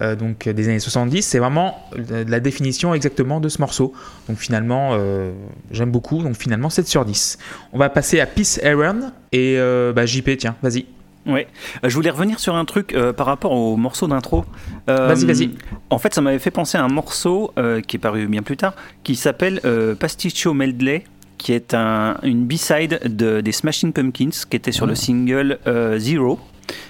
euh, 0.01 0.15
donc 0.15 0.47
des 0.49 0.67
années 0.69 0.79
70, 0.79 1.21
c'est 1.21 1.39
vraiment 1.39 1.79
la 2.09 2.23
la 2.23 2.39
définition 2.39 2.93
exactement 2.93 3.39
de 3.39 3.49
ce 3.49 3.61
morceau. 3.61 3.93
Donc 4.27 4.37
finalement, 4.37 4.89
euh, 4.93 5.31
j'aime 5.71 5.91
beaucoup. 5.91 6.21
Donc 6.21 6.35
finalement, 6.35 6.69
7 6.69 6.87
sur 6.87 7.05
10. 7.05 7.37
On 7.73 7.77
va 7.77 7.89
passer 7.89 8.19
à 8.19 8.25
Peace 8.25 8.59
Aaron 8.63 9.11
et 9.31 9.55
euh, 9.57 9.93
bah, 9.93 10.05
JP, 10.05 10.37
tiens, 10.37 10.55
vas-y. 10.61 10.85
Ouais. 11.25 11.47
Euh, 11.83 11.89
je 11.89 11.95
voulais 11.95 12.09
revenir 12.11 12.39
sur 12.39 12.55
un 12.55 12.65
truc 12.65 12.93
euh, 12.93 13.11
par 13.13 13.25
rapport 13.25 13.51
au 13.51 13.77
morceau 13.77 14.07
d'intro. 14.07 14.45
Euh, 14.89 15.07
Vas-y, 15.07 15.25
vas-y. 15.25 15.49
En 15.89 15.97
fait, 15.97 16.13
ça 16.13 16.21
m'avait 16.21 16.39
fait 16.39 16.51
penser 16.51 16.77
à 16.77 16.83
un 16.83 16.87
morceau 16.87 17.51
euh, 17.57 17.81
qui 17.81 17.95
est 17.95 17.99
paru 17.99 18.27
bien 18.27 18.43
plus 18.43 18.57
tard, 18.57 18.73
qui 19.03 19.15
s'appelle 19.15 19.59
euh, 19.65 19.95
Pasticcio 19.95 20.53
Medley, 20.53 21.03
qui 21.37 21.53
est 21.53 21.73
un, 21.73 22.17
une 22.23 22.45
B-side 22.45 22.99
de, 23.05 23.41
des 23.41 23.51
Smashing 23.51 23.91
Pumpkins, 23.91 24.29
qui 24.49 24.55
était 24.55 24.71
sur 24.71 24.85
le 24.85 24.93
single 24.95 25.57
euh, 25.67 25.97
Zero. 25.97 26.39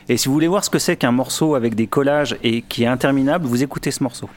Et 0.10 0.18
si 0.18 0.28
vous 0.28 0.34
voulez 0.34 0.48
voir 0.48 0.64
ce 0.64 0.70
que 0.70 0.80
c'est 0.80 0.96
qu'un 0.96 1.12
morceau 1.12 1.56
avec 1.56 1.76
des 1.76 1.88
collages 1.88 2.38
et 2.44 2.62
qui 2.62 2.84
est 2.84 2.88
interminable, 2.88 3.46
vous 3.46 3.64
écoutez 3.64 3.92
ce 3.92 4.04
morceau. 4.04 4.30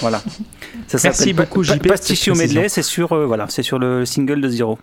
Voilà. 0.00 0.22
Ça 0.86 0.98
Merci 1.02 1.32
beaucoup, 1.32 1.62
Pa- 1.62 1.74
JP, 1.74 1.88
Pasticcio. 1.88 2.34
Medley, 2.34 2.68
c'est 2.68 2.82
sur, 2.82 3.12
euh, 3.12 3.26
voilà, 3.26 3.46
c'est 3.48 3.62
sur 3.62 3.78
le 3.78 4.04
single 4.04 4.40
de 4.40 4.48
Zero. 4.48 4.78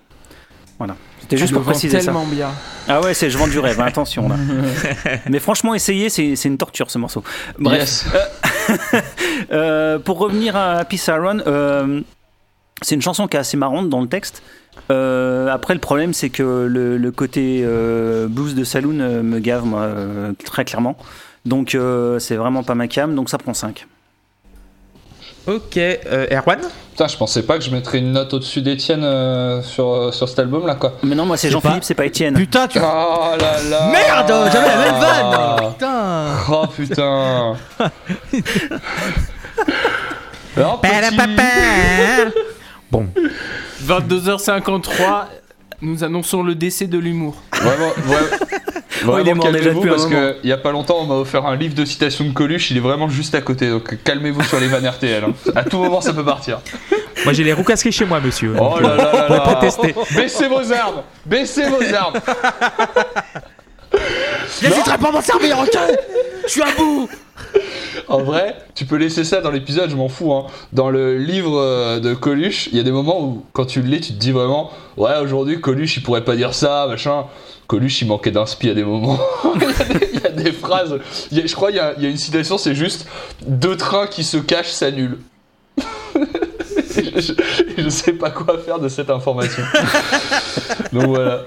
Voilà. 0.80 0.96
C'était 1.22 1.38
juste 1.38 1.54
pour 1.54 1.62
préciser 1.62 2.00
ça. 2.00 2.06
tellement 2.06 2.26
bien. 2.26 2.50
Ah 2.90 3.00
ouais, 3.00 3.14
c'est 3.14 3.30
je 3.30 3.38
vends 3.38 3.48
du 3.48 3.58
rêve, 3.60 3.80
hein, 3.80 3.86
attention 3.86 4.28
là. 4.28 4.36
Mais 5.30 5.40
franchement, 5.40 5.74
essayez, 5.74 6.10
c'est 6.10 6.34
une 6.44 6.58
torture 6.58 6.92
ce 6.92 6.98
morceau. 6.98 7.24
Bref, 7.58 7.80
Yes. 7.80 8.06
euh, 9.52 10.00
pour 10.00 10.18
revenir 10.18 10.56
à 10.56 10.84
Peace 10.84 11.06
Iron, 11.08 11.40
euh, 11.48 12.02
c'est 12.82 12.96
une 12.96 13.02
chanson 13.02 13.28
qui 13.28 13.38
est 13.38 13.40
assez 13.40 13.56
marrante 13.56 13.88
dans 13.90 14.02
le 14.02 14.08
texte. 14.08 14.44
Euh, 14.92 15.48
après, 15.50 15.74
le 15.74 15.80
problème, 15.80 16.14
c'est 16.14 16.30
que 16.30 16.44
le, 16.70 16.98
le 16.98 17.12
côté 17.12 17.62
euh, 17.64 18.28
blues 18.28 18.56
de 18.56 18.64
Saloon 18.64 19.00
euh, 19.00 19.24
me 19.24 19.40
gave, 19.40 19.66
moi, 19.66 19.82
euh, 19.82 20.32
très 20.46 20.66
clairement. 20.66 20.98
Donc, 21.46 21.76
euh, 21.76 22.20
c'est 22.20 22.36
vraiment 22.36 22.64
pas 22.64 22.76
ma 22.76 22.88
cam, 22.88 23.16
donc 23.16 23.30
ça 23.30 23.38
prend 23.38 23.54
5. 23.54 23.86
Ok, 25.46 25.76
euh, 25.78 26.26
Erwan 26.32 26.60
Putain, 26.92 27.08
je 27.10 27.18
pensais 27.18 27.44
pas 27.44 27.58
que 27.58 27.66
je 27.66 27.70
mettrais 27.70 27.98
une 28.00 28.14
note 28.14 28.34
au-dessus 28.34 28.62
d'Etienne 28.62 29.04
euh, 29.04 29.62
sur, 29.62 29.90
euh, 29.92 30.12
sur 30.14 30.30
cet 30.30 30.40
album 30.40 30.66
là 30.66 30.76
quoi. 30.76 30.94
Mais 31.04 31.16
non, 31.16 31.26
moi, 31.26 31.36
c'est 31.36 31.50
Jean-Philippe, 31.50 31.84
c'est 31.84 31.96
pas 31.96 32.06
Étienne. 32.06 32.34
putain 32.36 32.66
tu 32.70 32.80
Oh 32.82 33.32
là 33.38 33.62
là 33.70 33.90
merde 33.92 34.32
j'avais 34.54 34.68
la 34.70 34.78
même 34.78 34.94
Ah. 35.02 35.56
vanne 35.60 35.74
putain 35.74 36.26
Oh 36.50 36.66
putain 36.68 37.56
Alors, 40.56 40.80
petit- 40.82 42.34
Bon, 42.92 43.08
22h53, 43.88 45.26
nous 45.82 46.04
annonçons 46.04 46.44
le 46.44 46.56
décès 46.56 46.88
de 46.88 46.98
l'humour. 46.98 47.36
Vraiment, 47.54 47.90
ouais. 48.08 48.38
Oh, 49.06 49.18
il 49.20 49.28
est 49.28 49.34
Vraiment, 49.34 49.36
mort 49.44 49.52
déjà 49.52 49.64
calmez-vous 49.72 49.90
parce 49.90 50.06
qu'il 50.06 50.50
y 50.50 50.52
a 50.54 50.58
pas 50.58 50.72
longtemps 50.72 51.00
on 51.02 51.06
m'a 51.06 51.16
offert 51.16 51.46
un 51.46 51.58
livre 51.58 51.74
de 51.76 51.84
citations 51.84 52.24
de 52.24 52.32
Coluche, 52.32 52.72
il 52.72 52.78
est 52.78 52.80
vraiment 52.80 53.10
juste 53.10 53.36
à 53.36 53.42
côté 53.42 53.70
donc 53.70 54.02
calmez-vous 54.04 54.44
sur 54.44 54.60
les 54.62 54.68
vannes 54.68 54.88
RTL. 54.88 55.26
hein. 55.26 55.34
À 55.56 55.64
tout 55.64 55.80
moment 55.80 56.00
ça 56.00 56.14
peut 56.14 56.24
partir. 56.24 56.62
moi 57.26 57.34
j'ai 57.34 57.44
les 57.44 57.52
roues 57.52 57.66
casquées 57.66 57.92
chez 57.92 58.06
moi, 58.06 58.22
monsieur. 58.22 58.54
Oh 58.58 58.80
là 58.80 58.96
là 58.96 59.12
là 59.12 59.28
là 59.30 59.40
protester. 59.42 59.94
Baissez 60.16 60.48
vos 60.48 60.72
armes 60.72 61.02
Baissez 61.26 61.64
vos 61.68 61.84
armes 61.94 62.14
J'hésiterai 64.62 64.98
pas 64.98 65.10
à 65.10 65.12
m'en 65.12 65.22
servir, 65.22 65.60
ok? 65.60 65.78
Je 66.46 66.50
suis 66.52 66.62
à 66.62 66.72
bout 66.78 67.10
En 68.08 68.22
vrai, 68.24 68.56
tu 68.76 68.86
peux 68.86 68.96
laisser 68.98 69.24
ça 69.24 69.42
dans 69.42 69.52
l'épisode, 69.52 69.90
je 69.90 69.96
m'en 69.96 70.10
fous. 70.10 70.34
Hein. 70.34 70.46
Dans 70.74 70.90
le 70.90 71.18
livre 71.18 71.58
euh, 71.60 72.00
de 72.00 72.14
Coluche, 72.14 72.68
il 72.72 72.78
y 72.78 72.80
a 72.80 72.84
des 72.84 72.92
moments 72.92 73.22
où, 73.22 73.46
quand 73.54 73.66
tu 73.66 73.82
le 73.82 73.88
lis, 73.90 74.02
tu 74.02 74.14
te 74.14 74.20
dis 74.20 74.32
vraiment 74.32 74.72
Ouais, 74.98 75.18
aujourd'hui, 75.22 75.60
Coluche, 75.62 75.98
il 75.98 76.04
pourrait 76.04 76.24
pas 76.26 76.36
dire 76.36 76.54
ça, 76.54 76.86
machin. 76.88 77.26
Coluche, 77.68 78.02
il 78.02 78.08
manquait 78.08 78.32
d'inspi 78.32 78.70
à 78.70 78.74
des 78.74 78.84
moments. 78.84 79.18
il, 79.56 80.20
y 80.22 80.26
a 80.26 80.30
des, 80.30 80.52
phrases. 80.52 81.00
je 81.32 81.56
crois 81.56 81.70
qu'il 81.70 81.78
y, 81.78 81.80
a- 81.80 81.94
il 81.98 82.04
y 82.04 82.06
a 82.06 82.10
une 82.10 82.18
citation, 82.18 82.58
c'est 82.58 82.76
juste 82.76 83.08
Deux 83.48 83.78
trains 83.78 84.08
qui 84.08 84.24
se 84.24 84.38
cachent 84.38 84.72
s'annulent. 84.72 85.18
je, 86.16 87.22
je- 87.22 87.34
je 87.84 87.90
sais 87.90 88.14
pas 88.14 88.30
quoi 88.30 88.58
faire 88.60 88.80
de 88.80 88.90
cette 88.90 89.10
information. 89.10 89.64
Donc 90.94 91.08
voilà. 91.08 91.44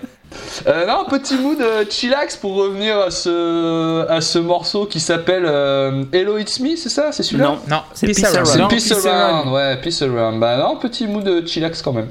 Euh, 0.67 0.87
non, 0.87 1.01
un 1.01 1.05
petit 1.05 1.37
mood 1.37 1.61
euh, 1.61 1.85
chillax 1.89 2.37
pour 2.37 2.55
revenir 2.55 2.99
à 2.99 3.11
ce, 3.11 4.07
à 4.09 4.21
ce 4.21 4.39
morceau 4.39 4.87
qui 4.87 5.01
s'appelle 5.01 5.45
euh, 5.47 6.05
Hello 6.13 6.39
It's 6.39 6.61
Me, 6.61 6.77
c'est 6.77 6.89
ça? 6.89 7.13
C'est 7.13 7.23
celui-là? 7.23 7.47
Non, 7.47 7.59
Non, 7.69 7.83
C'est 7.95 8.07
Peace 8.07 8.25
Around. 8.25 8.47
C'est 8.47 8.69
Peace, 8.69 8.89
Peace 8.89 9.07
Around, 9.07 9.47
Around. 9.49 9.53
ouais, 9.55 9.77
Peace 9.83 10.03
Around. 10.03 10.41
Bah 10.41 10.57
non, 10.57 10.77
petit 10.77 11.07
mood 11.07 11.25
de 11.25 11.47
chillax 11.47 11.83
quand 11.83 11.93
même. 11.93 12.09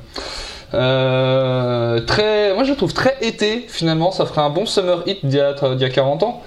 Euh, 0.73 1.99
très, 2.01 2.53
moi 2.53 2.63
je 2.63 2.71
le 2.71 2.75
trouve 2.77 2.93
très 2.93 3.15
été 3.21 3.65
finalement, 3.67 4.11
ça 4.11 4.25
ferait 4.25 4.41
un 4.41 4.49
bon 4.49 4.65
summer 4.65 5.03
hit 5.05 5.25
d'il 5.25 5.37
y, 5.37 5.41
a- 5.41 5.53
d'il 5.53 5.81
y 5.81 5.85
a 5.85 5.89
40 5.89 6.23
ans. 6.23 6.41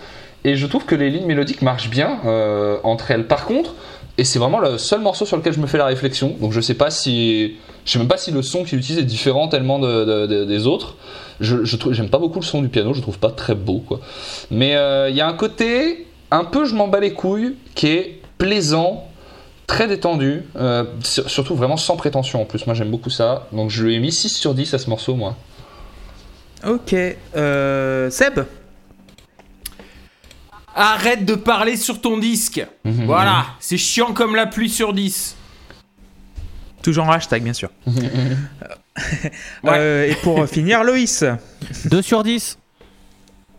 Et 0.45 0.55
je 0.55 0.67
trouve 0.67 0.85
que 0.85 0.95
les 0.95 1.11
lignes 1.11 1.27
mélodiques 1.27 1.63
marchent 1.63 1.91
bien 1.91 2.19
euh, 2.27 2.77
entre 2.85 3.11
elles. 3.11 3.27
Par 3.27 3.45
contre, 3.45 3.75
et 4.19 4.25
c'est 4.25 4.39
vraiment 4.39 4.59
le 4.61 4.77
seul 4.79 5.01
morceau 5.01 5.25
sur 5.25 5.37
lequel 5.37 5.53
je 5.55 5.61
me 5.61 5.67
fais 5.67 5.79
la 5.79 5.87
réflexion, 5.87 6.37
donc 6.41 6.53
je 6.53 6.61
sais 6.61 6.75
pas 6.75 6.91
si. 6.91 7.57
Je 7.87 7.93
sais 7.93 7.99
même 7.99 8.09
pas 8.09 8.19
si 8.19 8.31
le 8.33 8.43
son 8.43 8.65
qu'il 8.65 8.79
utilise 8.79 8.99
est 9.01 9.05
différent 9.05 9.49
tellement 9.49 9.79
de- 9.79 10.05
de- 10.05 10.27
de- 10.27 10.45
des 10.45 10.67
autres. 10.67 10.97
Je, 11.41 11.59
j'aime 11.65 12.11
pas 12.11 12.19
beaucoup 12.19 12.41
le 12.41 12.45
son 12.45 12.61
du 12.61 12.69
piano, 12.69 12.93
je 12.93 13.01
trouve 13.01 13.19
pas 13.19 13.31
très 13.31 13.55
beau 13.55 13.79
quoi. 13.79 14.01
Mais 14.51 14.75
euh, 14.77 15.09
il 15.09 15.17
y 15.17 15.21
a 15.21 15.27
un 15.29 15.33
côté 15.35 16.07
un 16.31 16.45
peu 16.45 16.67
je 16.67 16.75
m'en 16.75 16.89
bats 16.89 17.01
les 17.01 17.15
couilles 17.15 17.55
qui 17.75 17.87
est 17.87 18.21
plaisant, 18.37 19.05
très 19.69 19.87
détendu, 19.87 20.43
euh, 20.57 20.85
sur- 21.05 21.31
surtout 21.31 21.55
vraiment 21.55 21.77
sans 21.77 21.97
prétention 21.97 22.43
en 22.43 22.45
plus. 22.45 22.67
Moi 22.67 22.75
j'aime 22.75 22.91
beaucoup 22.91 23.11
ça. 23.11 23.47
Donc 23.53 23.71
je 23.71 23.85
lui 23.85 23.95
ai 23.95 24.01
mis 24.01 24.13
6 24.13 24.31
sur 24.37 24.53
10 24.53 24.75
à 24.75 24.79
ce 24.79 24.91
morceau 24.91 25.15
moi. 25.15 25.37
Ok. 26.67 26.93
Euh, 27.37 28.11
Seb? 28.11 28.41
Arrête 30.81 31.25
de 31.25 31.35
parler 31.35 31.77
sur 31.77 32.01
ton 32.01 32.19
disque. 32.19 32.65
Mhm. 32.85 33.07
Voilà, 33.07 33.47
c'est 33.59 33.77
chiant 33.77 34.13
comme 34.13 34.37
la 34.37 34.47
pluie 34.47 34.71
sur 34.71 34.93
10. 34.93 35.35
Toujours 36.83 37.05
en 37.07 37.11
hashtag, 37.13 37.43
bien 37.43 37.53
sûr. 37.53 37.71
Ouais. 39.63 39.71
Euh, 39.77 40.07
et 40.11 40.15
pour 40.17 40.45
finir, 40.49 40.83
Loïs. 40.83 41.25
2 41.85 42.03
sur 42.03 42.23
10. 42.25 42.59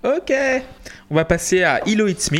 Ok. 0.04 0.34
On 1.10 1.16
va 1.16 1.24
passer 1.26 1.64
à 1.64 1.82
Hello 1.88 2.08
It's 2.08 2.30
Me. 2.32 2.40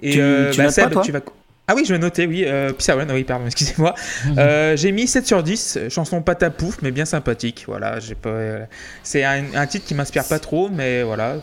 Et 0.00 0.12
Tu- 0.12 0.20
euh, 0.20 0.50
tu 0.50 0.58
bah, 0.60 0.68
pas, 0.74 0.86
toi 0.88 1.02
tu 1.02 1.12
vas. 1.12 1.20
Ah 1.68 1.74
oui, 1.74 1.84
je 1.86 1.92
vais 1.92 1.98
noter, 1.98 2.26
oui. 2.26 2.44
Euh, 2.46 2.72
Around, 2.88 3.10
oui, 3.12 3.22
pardon, 3.24 3.46
excusez-moi. 3.46 3.94
Euh, 4.38 4.76
j'ai 4.76 4.90
mis 4.92 5.06
7 5.06 5.26
sur 5.26 5.42
10. 5.42 5.78
Chanson 5.88 6.20
pas 6.22 6.34
ta 6.34 6.50
pouf, 6.50 6.78
mais 6.82 6.90
bien 6.90 7.04
sympathique. 7.04 7.64
Voilà, 7.68 7.98
j'ai 8.00 8.14
pas. 8.16 8.28
euh, 8.30 8.64
C'est 9.04 9.22
un, 9.24 9.44
un 9.54 9.66
titre 9.66 9.86
qui 9.86 9.94
m'inspire 9.94 10.24
pas 10.26 10.38
trop, 10.40 10.68
mais 10.68 11.02
voilà, 11.04 11.36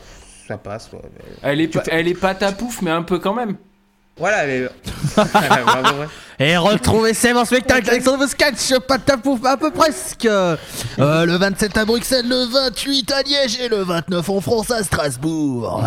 ça 0.48 0.58
passe. 0.58 0.90
ouais. 0.94 1.00
Elle 1.42 1.62
est, 1.62 1.68
pas, 1.68 1.84
elle 1.92 2.08
est 2.08 2.14
pas 2.20 2.36
ta 2.36 2.52
pouf, 2.52 2.82
mais 2.82 2.92
un 2.92 3.04
peu 3.04 3.20
quand 3.20 3.34
même. 3.34 3.56
Voilà, 4.18 4.46
mais. 4.46 4.68
Bravo, 5.16 6.00
ouais. 6.02 6.08
Et 6.40 6.56
retrouvez 6.58 7.14
Seb 7.16 7.36
en 7.36 7.46
spectacle 7.46 7.90
avec 7.90 8.04
son 8.04 8.12
nouveau 8.14 8.28
sketch, 8.28 8.78
pas 8.88 8.98
de 9.00 9.04
tapouf, 9.04 9.44
à 9.46 9.58
peu 9.58 9.72
presque. 9.72 10.26
Euh, 10.26 10.56
le 11.00 11.36
27 11.38 11.78
à 11.78 11.86
Bruxelles, 11.86 12.28
le 12.28 12.46
28 12.46 13.12
à 13.12 13.22
Liège 13.24 13.60
et 13.60 13.70
le 13.70 13.78
29 13.84 14.30
en 14.30 14.42
France 14.42 14.70
à 14.72 14.84
Strasbourg. 14.84 15.84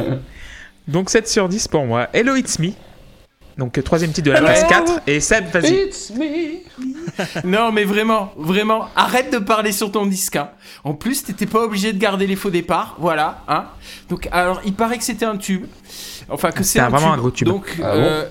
Donc 0.88 1.10
7 1.10 1.28
sur 1.28 1.48
10 1.48 1.68
pour 1.68 1.84
moi. 1.84 2.08
Hello 2.12 2.34
It's 2.36 2.58
Me. 2.58 2.70
Donc 3.58 3.80
troisième 3.84 4.12
titre 4.12 4.26
de 4.26 4.32
la 4.32 4.38
Hello. 4.38 4.48
place 4.48 4.64
4. 4.68 5.00
Et 5.06 5.20
Seb, 5.20 5.46
vas-y. 5.52 5.74
It's 5.86 6.10
me. 6.10 6.24
Non, 7.44 7.72
mais 7.72 7.84
vraiment, 7.84 8.32
vraiment, 8.36 8.88
arrête 8.96 9.32
de 9.32 9.38
parler 9.38 9.72
sur 9.72 9.90
ton 9.92 10.06
disque. 10.06 10.36
hein. 10.36 10.50
En 10.84 10.94
plus, 10.94 11.22
t'étais 11.24 11.46
pas 11.46 11.60
obligé 11.62 11.92
de 11.92 11.98
garder 11.98 12.26
les 12.26 12.36
faux 12.36 12.50
départs, 12.50 12.96
voilà. 12.98 13.42
Hein. 13.48 13.66
Donc, 14.08 14.28
alors, 14.32 14.60
il 14.64 14.74
paraît 14.74 14.98
que 14.98 15.04
c'était 15.04 15.24
un 15.26 15.36
tube. 15.36 15.66
Enfin, 16.28 16.50
que 16.50 16.62
c'est 16.62 16.80
un, 16.80 16.88
vraiment 16.88 17.06
tube. 17.06 17.14
un 17.14 17.18
gros 17.18 17.30
tube. 17.30 17.48
Donc, 17.48 17.66
Ah 17.82 17.94
bon 17.94 18.02
euh, 18.02 18.24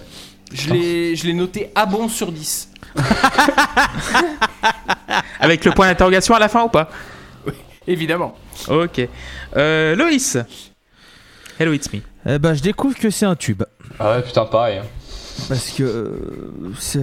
je 0.53 0.69
l'ai 0.73 1.15
je 1.15 1.26
l'ai 1.28 1.34
noté 1.34 1.71
à 1.76 1.86
bon 1.86 2.07
sur 2.09 2.32
10. 2.32 2.69
Avec 5.39 5.65
le 5.65 5.71
point 5.71 5.88
d'interrogation 5.88 6.36
à 6.36 6.39
la 6.39 6.49
fin 6.49 6.63
ou 6.63 6.69
pas? 6.69 6.89
Évidemment. 7.88 8.36
Ok. 8.67 9.01
Euh, 9.55 9.95
Loïs. 9.95 10.38
Hello 11.59 11.73
It's 11.73 11.91
Me. 11.93 11.99
Eh 12.28 12.39
ben, 12.39 12.53
je 12.53 12.61
découvre 12.61 12.97
que 12.97 13.09
c'est 13.09 13.26
un 13.26 13.36
tube. 13.36 13.63
Ah 13.99 14.15
ouais, 14.15 14.21
putain, 14.23 14.45
pareil. 14.45 14.80
hein. 14.80 14.86
Parce 15.47 15.69
que. 15.71 15.84
euh, 15.84 16.73
c'est- 16.80 16.99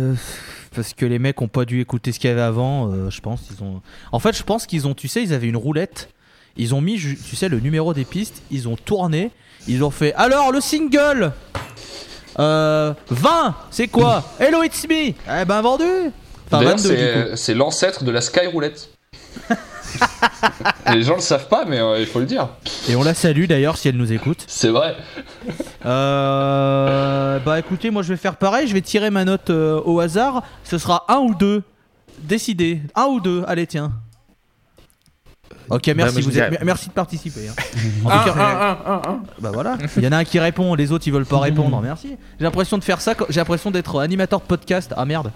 Parce 0.75 0.95
que 0.95 1.05
les 1.05 1.19
mecs 1.19 1.41
ont 1.43 1.49
pas 1.49 1.65
dû 1.65 1.81
écouter 1.81 2.13
ce 2.13 2.19
qu'il 2.19 2.31
y 2.31 2.33
avait 2.33 2.41
avant, 2.43 2.91
euh, 2.91 3.11
je 3.11 3.21
pense. 3.21 3.43
Ils 3.51 3.63
ont... 3.63 3.83
En 4.11 4.19
fait, 4.19 4.37
je 4.37 4.43
pense 4.43 4.67
qu'ils 4.67 4.87
ont, 4.87 4.95
tu 4.95 5.09
sais, 5.09 5.23
ils 5.23 5.33
avaient 5.35 5.49
une 5.49 5.57
roulette. 5.57 6.09
Ils 6.57 6.75
ont 6.75 6.81
mis, 6.81 6.97
tu 6.97 7.37
sais, 7.37 7.49
le 7.49 7.61
numéro 7.61 7.95
des 7.95 8.05
pistes. 8.05 8.43
Ils 8.51 8.69
ont 8.69 8.77
tourné. 8.77 9.31
Ils 9.69 9.85
ont 9.85 9.91
fait. 9.91 10.15
Alors, 10.15 10.51
le 10.53 10.61
single 10.61 11.33
euh, 12.39 12.95
20, 13.11 13.55
c'est 13.71 13.89
quoi? 13.89 14.25
Hello, 14.39 14.63
it's 14.63 14.87
me 14.89 15.09
Eh 15.11 15.45
ben, 15.47 15.61
vendu 15.61 15.85
Enfin, 16.47 16.59
D'ailleurs, 16.65 16.77
22 16.79 16.89
du 16.89 16.97
coup. 16.97 17.03
c'est, 17.31 17.37
c'est 17.37 17.55
l'ancêtre 17.55 18.05
de 18.05 18.11
la 18.11 18.21
Sky 18.21 18.47
Roulette. 18.47 18.91
Les 20.93 21.03
gens 21.03 21.15
le 21.17 21.21
savent 21.21 21.49
pas, 21.49 21.65
mais 21.67 21.79
euh, 21.79 21.99
il 22.01 22.07
faut 22.07 22.19
le 22.21 22.27
dire. 22.27 22.49
Et 22.89 22.97
on 22.97 23.03
la 23.03 23.15
salue 23.15 23.45
d'ailleurs 23.47 23.77
si 23.77 23.89
elle 23.89 23.97
nous 23.97 24.13
écoute. 24.13 24.45
C'est 24.47 24.69
vrai. 24.71 24.97
Euh, 25.87 27.39
bah 27.41 27.59
écoutez, 27.59 27.91
moi 27.91 28.03
je 28.03 28.09
vais 28.09 28.17
faire 28.17 28.37
pareil, 28.37 28.67
je 28.69 28.75
vais 28.75 28.81
tirer 28.81 29.11
ma 29.11 29.25
note 29.25 29.51
euh, 29.51 29.81
au 29.85 30.01
hasard. 30.01 30.43
Ce 30.65 30.79
sera 30.79 31.05
un 31.09 31.19
ou 31.19 31.35
deux. 31.35 31.63
Décidez. 32.23 32.81
Un 32.95 33.05
ou 33.07 33.21
deux, 33.21 33.45
allez 33.47 33.67
tiens. 33.67 33.93
Ok, 35.71 35.87
merci, 35.89 36.15
moi, 36.15 36.21
je 36.21 36.25
vous 36.27 36.31
dirais- 36.33 36.51
êtes- 36.55 36.63
merci 36.65 36.89
de 36.89 36.93
participer. 36.93 37.49
hein. 37.49 37.55
En 38.05 38.11
Un, 38.11 38.19
tout 38.19 38.33
cas, 38.33 38.41
un, 38.41 38.71
un, 38.93 38.93
un, 38.95 39.03
un. 39.11 39.23
bah 39.39 39.51
voilà, 39.55 39.79
il 39.97 40.03
y 40.03 40.07
en 40.07 40.13
a 40.13 40.19
un 40.19 40.25
qui 40.25 40.39
répond, 40.39 40.75
les 40.75 40.93
autres 40.93 41.07
ils 41.07 41.13
veulent 41.13 41.25
pas 41.25 41.39
répondre. 41.39 41.81
Merci. 41.83 42.17
J'ai 42.39 42.45
l'impression 42.45 42.79
de 42.79 42.85
faire 42.85 43.01
ça, 43.01 43.15
quand- 43.15 43.27
j'ai 43.31 43.41
l'impression 43.41 43.71
d'être 43.71 44.01
animateur 44.01 44.41
de 44.41 44.45
podcast. 44.45 44.93
Ah 44.97 45.05
merde. 45.05 45.31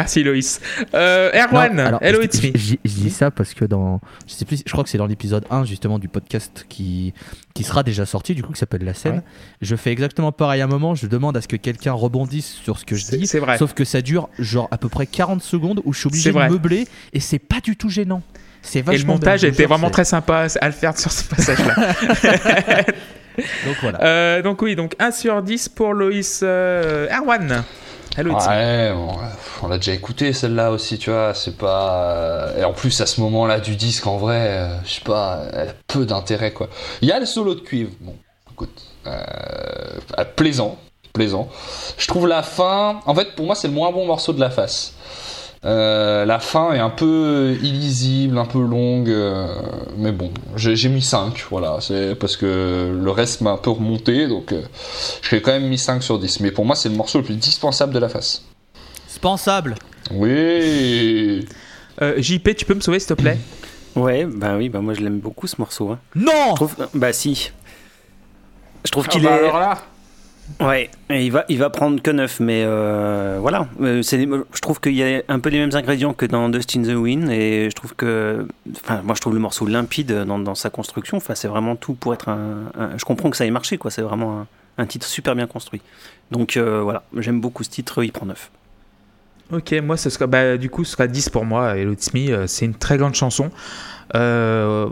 Merci 0.00 0.22
Loïs. 0.22 0.60
Euh, 0.94 1.30
Erwan, 1.32 1.74
Non, 1.76 1.84
alors, 1.86 2.02
hello 2.02 2.22
it's 2.22 2.42
me. 2.42 2.50
je- 2.54 2.76
dis 2.84 3.10
ça 3.10 3.30
parce 3.30 3.54
que 3.54 3.64
dans. 3.64 4.00
Je 4.26 4.32
sais 4.34 4.44
plus, 4.44 4.62
je 4.64 4.72
crois 4.72 4.82
que 4.84 4.90
c'est 4.90 4.98
dans 4.98 5.06
l'épisode 5.06 5.44
1 5.50 5.64
justement 5.64 5.98
du 5.98 6.08
podcast 6.08 6.64
qui, 6.68 7.12
qui 7.54 7.64
sera 7.64 7.82
déjà 7.82 8.06
sorti, 8.06 8.34
du 8.34 8.42
coup, 8.42 8.52
qui 8.52 8.58
s'appelle 8.58 8.84
La 8.84 8.94
scène. 8.94 9.16
Ouais. 9.16 9.22
Je 9.60 9.76
fais 9.76 9.92
exactement 9.92 10.32
pareil 10.32 10.60
à 10.60 10.64
un 10.64 10.68
moment, 10.68 10.94
je 10.94 11.06
demande 11.06 11.36
à 11.36 11.40
ce 11.42 11.48
que 11.48 11.56
quelqu'un 11.56 11.92
rebondisse 11.92 12.46
sur 12.62 12.78
ce 12.78 12.84
que 12.84 12.96
je 12.96 13.06
dis. 13.06 13.26
c'est 13.26 13.38
vrai. 13.40 13.58
Sauf 13.58 13.74
que 13.74 13.84
ça 13.84 14.00
dure 14.02 14.28
genre 14.38 14.68
à 14.70 14.78
peu 14.78 14.88
près 14.88 15.06
40 15.06 15.42
secondes 15.42 15.80
où 15.84 15.92
je 15.92 15.98
suis 16.00 16.06
obligé 16.08 16.32
de 16.32 16.38
meubler 16.38 16.86
et 17.12 17.20
c'est 17.20 17.38
pas 17.38 17.60
du 17.60 17.76
tout 17.76 17.88
gênant. 17.90 18.22
C'est 18.62 18.80
Et 18.80 18.82
vachement 18.82 19.14
le 19.14 19.18
montage 19.20 19.44
était 19.44 19.64
vraiment 19.66 19.90
très 19.90 20.04
sympa 20.04 20.46
à 20.60 20.66
le 20.66 20.72
faire 20.72 20.98
sur 20.98 21.10
ce 21.12 21.24
passage-là. 21.24 21.94
Donc 23.66 23.76
voilà. 23.80 24.02
Euh, 24.02 24.42
donc 24.42 24.60
oui, 24.60 24.76
donc 24.76 24.94
1 24.98 25.12
sur 25.12 25.40
10 25.42 25.70
pour 25.70 25.94
Loïs. 25.94 26.40
Euh, 26.42 27.06
Erwan, 27.10 27.64
on 29.62 29.68
l'a 29.68 29.76
déjà 29.76 29.92
écouté 29.92 30.32
celle-là 30.32 30.70
aussi, 30.70 30.98
tu 30.98 31.10
vois. 31.10 31.34
C'est 31.34 31.56
pas. 31.56 32.48
Et 32.58 32.64
en 32.64 32.72
plus, 32.72 33.00
à 33.00 33.06
ce 33.06 33.20
moment-là 33.20 33.60
du 33.60 33.76
disque, 33.76 34.06
en 34.06 34.16
vrai, 34.16 34.48
euh, 34.48 34.82
je 34.84 34.94
sais 34.94 35.00
pas, 35.00 35.42
elle 35.52 35.68
a 35.70 35.74
peu 35.86 36.06
d'intérêt, 36.06 36.52
quoi. 36.52 36.68
Il 37.02 37.08
y 37.08 37.12
a 37.12 37.18
le 37.18 37.26
solo 37.26 37.54
de 37.54 37.60
cuivre. 37.60 37.90
Bon, 38.00 38.16
écoute, 38.52 38.86
euh, 39.06 39.22
euh, 40.18 40.24
plaisant, 40.36 40.78
plaisant. 41.12 41.48
Je 41.98 42.06
trouve 42.06 42.26
la 42.26 42.42
fin. 42.42 43.00
En 43.06 43.14
fait, 43.14 43.34
pour 43.34 43.46
moi, 43.46 43.54
c'est 43.54 43.68
le 43.68 43.74
moins 43.74 43.90
bon 43.92 44.06
morceau 44.06 44.32
de 44.32 44.40
la 44.40 44.50
face. 44.50 44.94
Euh, 45.66 46.24
la 46.24 46.38
fin 46.38 46.72
est 46.72 46.78
un 46.78 46.88
peu 46.88 47.54
illisible, 47.62 48.38
un 48.38 48.46
peu 48.46 48.60
longue, 48.64 49.10
euh, 49.10 49.46
mais 49.98 50.10
bon, 50.10 50.30
j'ai 50.56 50.88
mis 50.88 51.02
5, 51.02 51.44
voilà, 51.50 51.76
c'est 51.82 52.14
parce 52.14 52.38
que 52.38 52.98
le 52.98 53.10
reste 53.10 53.42
m'a 53.42 53.50
un 53.50 53.56
peu 53.58 53.68
remonté, 53.70 54.26
donc 54.26 54.52
euh, 54.52 54.62
j'ai 55.28 55.42
quand 55.42 55.52
même 55.52 55.68
mis 55.68 55.76
5 55.76 56.02
sur 56.02 56.18
10. 56.18 56.40
Mais 56.40 56.50
pour 56.50 56.64
moi, 56.64 56.74
c'est 56.76 56.88
le 56.88 56.94
morceau 56.94 57.18
le 57.18 57.24
plus 57.24 57.34
dispensable 57.36 57.92
de 57.92 57.98
la 57.98 58.08
face. 58.08 58.42
Spensable. 59.06 59.74
Oui 60.12 61.46
Euh, 62.00 62.14
JP, 62.16 62.56
tu 62.56 62.64
peux 62.64 62.74
me 62.74 62.80
sauver 62.80 62.98
s'il 62.98 63.08
te 63.14 63.20
plaît? 63.20 63.36
Ouais, 63.96 64.24
bah 64.24 64.54
oui, 64.56 64.70
bah 64.70 64.80
moi 64.80 64.94
je 64.94 65.00
l'aime 65.02 65.18
beaucoup 65.18 65.46
ce 65.46 65.56
morceau. 65.58 65.90
hein. 65.90 65.98
Non 66.14 66.50
Je 66.50 66.54
trouve, 66.54 66.76
bah 66.94 67.12
si. 67.12 67.50
Je 68.86 68.90
trouve 68.92 69.04
Ah 69.08 69.12
qu'il 69.12 69.24
bah 69.24 69.36
est. 69.36 69.38
alors 69.40 69.58
là, 69.60 69.78
Ouais, 70.58 70.90
et 71.08 71.24
il 71.24 71.32
va, 71.32 71.44
il 71.48 71.58
va 71.58 71.70
prendre 71.70 72.02
que 72.02 72.10
9, 72.10 72.40
mais 72.40 72.64
euh, 72.64 73.38
voilà. 73.40 73.68
Euh, 73.80 74.02
je 74.02 74.60
trouve 74.60 74.80
qu'il 74.80 74.94
y 74.94 75.02
a 75.02 75.22
un 75.28 75.38
peu 75.38 75.48
les 75.48 75.58
mêmes 75.58 75.74
ingrédients 75.74 76.12
que 76.12 76.26
dans 76.26 76.48
Dust 76.48 76.76
in 76.76 76.82
the 76.82 76.96
Wind, 76.96 77.30
et 77.30 77.68
je 77.70 77.74
trouve 77.74 77.94
que. 77.94 78.46
Enfin, 78.76 79.00
moi 79.02 79.14
je 79.14 79.20
trouve 79.20 79.34
le 79.34 79.40
morceau 79.40 79.66
limpide 79.66 80.12
dans, 80.24 80.54
sa 80.54 80.70
construction. 80.70 81.16
Enfin, 81.16 81.34
c'est 81.34 81.48
vraiment 81.48 81.76
tout 81.76 81.94
pour 81.94 82.12
être 82.12 82.28
un, 82.28 82.72
Je 82.96 83.04
comprends 83.04 83.30
que 83.30 83.36
ça 83.36 83.46
ait 83.46 83.50
marché, 83.50 83.78
quoi. 83.78 83.90
C'est 83.90 84.02
vraiment 84.02 84.46
un, 84.76 84.86
titre 84.86 85.06
super 85.06 85.34
bien 85.34 85.46
construit. 85.46 85.82
Donc 86.30 86.56
euh, 86.56 86.80
voilà, 86.82 87.04
j'aime 87.16 87.40
beaucoup 87.40 87.64
ce 87.64 87.70
titre, 87.70 88.02
il 88.02 88.12
prend 88.12 88.26
9. 88.26 88.50
Ok, 89.52 89.72
moi, 89.82 89.96
ce 89.96 90.10
sera, 90.10 90.28
bah, 90.28 90.56
du 90.56 90.70
coup, 90.70 90.84
ce 90.84 90.92
sera 90.92 91.08
10 91.08 91.28
pour 91.30 91.44
moi. 91.44 91.74
Me, 91.74 92.30
euh, 92.30 92.46
c'est 92.46 92.64
une 92.64 92.74
très 92.74 92.98
grande 92.98 93.14
chanson. 93.14 93.50
Euh, 94.16 94.88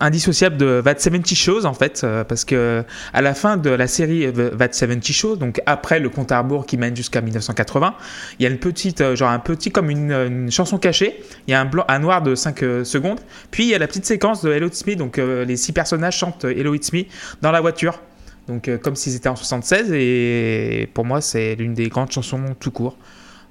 indissociable 0.00 0.56
de 0.56 0.82
That 0.84 0.98
70 0.98 1.34
Shows, 1.36 1.64
en 1.64 1.74
fait, 1.74 2.02
euh, 2.02 2.24
parce 2.24 2.44
que 2.44 2.82
à 3.12 3.22
la 3.22 3.34
fin 3.34 3.56
de 3.56 3.70
la 3.70 3.86
série 3.86 4.26
That 4.32 4.72
70 4.72 5.12
Shows, 5.12 5.36
donc 5.36 5.60
après 5.66 6.00
le 6.00 6.08
compte 6.08 6.32
à 6.32 6.40
rebours 6.40 6.66
qui 6.66 6.76
mène 6.76 6.96
jusqu'à 6.96 7.20
1980, 7.20 7.94
il 8.38 8.42
y 8.42 8.46
a 8.46 8.50
une 8.50 8.58
petite, 8.58 9.00
euh, 9.00 9.14
genre 9.14 9.30
un 9.30 9.38
petit, 9.38 9.70
comme 9.70 9.90
une, 9.90 10.50
chanson 10.50 10.78
cachée, 10.78 11.22
il 11.46 11.52
y 11.52 11.54
a 11.54 11.60
un, 11.60 11.64
blanc, 11.64 11.84
un 11.88 11.98
noir 12.00 12.22
de 12.22 12.34
5 12.34 12.62
euh, 12.62 12.84
secondes, 12.84 13.20
puis 13.50 13.64
il 13.64 13.70
y 13.70 13.74
a 13.74 13.78
la 13.78 13.86
petite 13.86 14.06
séquence 14.06 14.42
de 14.42 14.50
Hello 14.50 14.66
It's 14.66 14.84
Me, 14.86 14.96
donc 14.96 15.18
les 15.18 15.56
six 15.56 15.72
personnages 15.72 16.16
chantent 16.16 16.44
Hello 16.44 16.74
It's 16.74 16.92
Me 16.92 17.04
dans 17.42 17.52
la 17.52 17.60
voiture. 17.60 18.00
Donc, 18.48 18.70
comme 18.82 18.94
s'ils 18.94 19.16
étaient 19.16 19.28
en 19.28 19.34
76, 19.34 19.92
et 19.92 20.88
pour 20.94 21.04
moi, 21.04 21.20
c'est 21.20 21.56
l'une 21.56 21.74
des 21.74 21.88
grandes 21.88 22.12
chansons 22.12 22.40
tout 22.60 22.70
court 22.70 22.96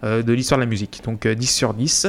de 0.03 0.34
l'histoire 0.34 0.59
de 0.59 0.63
la 0.63 0.70
musique. 0.70 1.01
Donc 1.03 1.26
euh, 1.26 1.36
10 1.36 1.47
sur 1.47 1.74
10. 1.74 2.07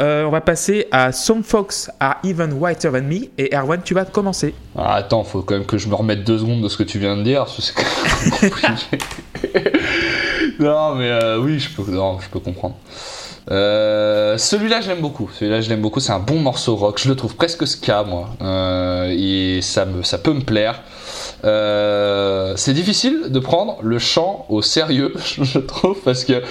Euh, 0.00 0.24
on 0.24 0.30
va 0.30 0.40
passer 0.40 0.86
à 0.90 1.12
Some 1.12 1.42
Folks 1.42 1.90
Are 2.00 2.16
Even 2.24 2.54
Whiter 2.54 2.90
Than 2.90 3.02
Me. 3.02 3.28
Et 3.38 3.54
Erwan, 3.54 3.80
tu 3.82 3.94
vas 3.94 4.04
commencer. 4.04 4.54
Ah, 4.76 4.94
Attends, 4.94 5.24
faut 5.24 5.42
quand 5.42 5.54
même 5.54 5.66
que 5.66 5.78
je 5.78 5.88
me 5.88 5.94
remette 5.94 6.24
deux 6.24 6.38
secondes 6.38 6.62
de 6.62 6.68
ce 6.68 6.76
que 6.76 6.82
tu 6.82 6.98
viens 6.98 7.16
de 7.16 7.22
dire, 7.22 7.46
c'est 7.48 7.72
non, 10.58 10.94
mais 10.94 11.10
euh, 11.10 11.38
oui, 11.38 11.58
je 11.58 11.68
peux, 11.70 11.90
non, 11.90 12.18
je 12.20 12.28
peux 12.28 12.38
comprendre. 12.38 12.76
Euh, 13.50 14.38
celui-là, 14.38 14.80
j'aime 14.80 15.00
beaucoup. 15.00 15.28
Celui-là, 15.38 15.60
je 15.60 15.68
l'aime 15.68 15.82
beaucoup. 15.82 16.00
C'est 16.00 16.12
un 16.12 16.20
bon 16.20 16.38
morceau 16.38 16.76
rock. 16.76 17.00
Je 17.02 17.08
le 17.08 17.16
trouve 17.16 17.34
presque 17.34 17.66
ska, 17.66 18.04
moi. 18.04 18.30
Et 19.10 19.60
ça, 19.62 19.84
me, 19.84 20.02
ça 20.02 20.18
peut 20.18 20.32
me 20.32 20.42
plaire. 20.42 20.80
C'est 22.56 22.72
difficile 22.72 23.24
de 23.28 23.38
prendre 23.40 23.78
le 23.82 23.98
chant 23.98 24.46
au 24.48 24.62
sérieux, 24.62 25.12
je 25.42 25.58
trouve, 25.58 25.98
parce 26.04 26.24
que 26.24 26.42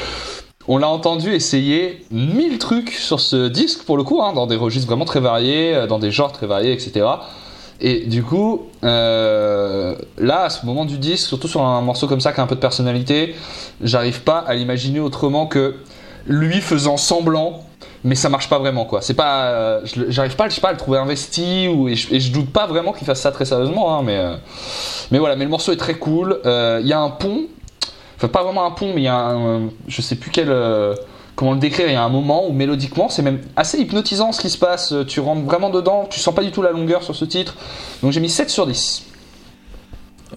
on 0.74 0.78
l'a 0.78 0.88
entendu 0.88 1.34
essayer 1.34 2.06
mille 2.12 2.58
trucs 2.58 2.92
sur 2.92 3.20
ce 3.20 3.50
disque, 3.50 3.84
pour 3.84 3.98
le 3.98 4.04
coup, 4.04 4.22
hein, 4.22 4.32
dans 4.32 4.48
des 4.48 4.56
registres 4.56 4.88
vraiment 4.88 5.04
très 5.04 5.20
variés, 5.20 5.76
euh, 5.76 5.86
dans 5.86 6.00
des 6.00 6.12
genres 6.12 6.32
très 6.32 6.48
variés, 6.48 6.72
etc. 6.72 7.06
Et 7.82 8.06
du 8.06 8.24
coup, 8.24 8.70
euh, 8.86 9.96
là, 10.18 10.44
à 10.44 10.50
ce 10.50 10.66
moment 10.66 10.86
du 10.86 10.98
disque, 10.98 11.28
surtout 11.28 11.50
sur 11.50 11.62
un 11.62 11.82
morceau 11.82 12.08
comme 12.08 12.22
ça 12.22 12.32
qui 12.32 12.40
a 12.40 12.44
un 12.44 12.48
peu 12.48 12.56
de 12.56 12.62
personnalité, 12.62 13.36
j'arrive 13.82 14.22
pas 14.22 14.38
à 14.38 14.54
l'imaginer 14.54 15.02
autrement 15.02 15.46
que 15.46 15.76
lui 16.26 16.62
faisant 16.62 16.96
semblant, 16.96 17.66
mais 18.06 18.16
ça 18.16 18.30
marche 18.30 18.48
pas 18.48 18.60
vraiment 18.60 18.86
quoi. 18.86 19.02
C'est 19.02 19.14
pas, 19.14 19.48
euh, 19.48 19.82
j'arrive 20.08 20.38
pas, 20.38 20.48
je 20.48 20.56
sais 20.56 20.62
pas, 20.62 20.70
à 20.70 20.72
le 20.72 20.78
trouver 20.78 21.00
investi 21.00 21.66
et 21.66 21.96
je, 21.96 22.32
doute 22.32 22.50
pas 22.50 22.66
vraiment 22.68 22.94
qu'il 22.94 23.06
fasse 23.06 23.20
ça 23.20 23.34
très 23.34 23.44
sérieusement, 23.44 23.98
hein, 23.98 24.04
mais 24.06 24.24
mais 25.12 25.20
voilà. 25.20 25.36
Mais 25.36 25.44
le 25.44 25.52
morceau 25.52 25.74
est 25.74 25.78
très 25.78 25.96
cool. 25.96 26.40
Il 26.46 26.88
y 26.88 26.94
a 26.94 27.00
un 27.02 27.10
pont. 27.10 27.48
Enfin 28.22 28.28
pas 28.28 28.44
vraiment 28.44 28.66
un 28.66 28.72
pont, 28.72 28.94
mais 28.94 29.02
il 29.02 29.06
y 29.06 29.08
a 29.08 29.16
un, 29.16 29.70
je 29.88 30.02
sais 30.02 30.16
plus 30.16 30.30
quel, 30.30 30.50
euh, 30.50 30.94
comment 31.36 31.54
le 31.54 31.60
décrire. 31.60 31.88
Il 31.88 31.94
y 31.94 31.96
a 31.96 32.04
un 32.04 32.10
moment 32.10 32.48
où 32.48 32.54
mélodiquement, 32.54 33.10
c'est 33.10 33.24
même 33.24 33.42
assez 33.56 33.80
hypnotisant 33.80 34.32
ce 34.32 34.40
qui 34.40 34.50
se 34.50 34.60
passe. 34.60 34.94
Tu 35.08 35.20
rentres 35.20 35.46
vraiment 35.46 35.72
dedans, 35.72 36.06
tu 36.10 36.20
sens 36.20 36.36
pas 36.36 36.44
du 36.44 36.52
tout 36.52 36.62
la 36.62 36.72
longueur 36.72 37.04
sur 37.04 37.16
ce 37.16 37.26
titre. 37.26 37.56
Donc 38.04 38.12
j'ai 38.12 38.20
mis 38.20 38.30
7 38.30 38.50
sur 38.50 38.68
10. 38.68 39.08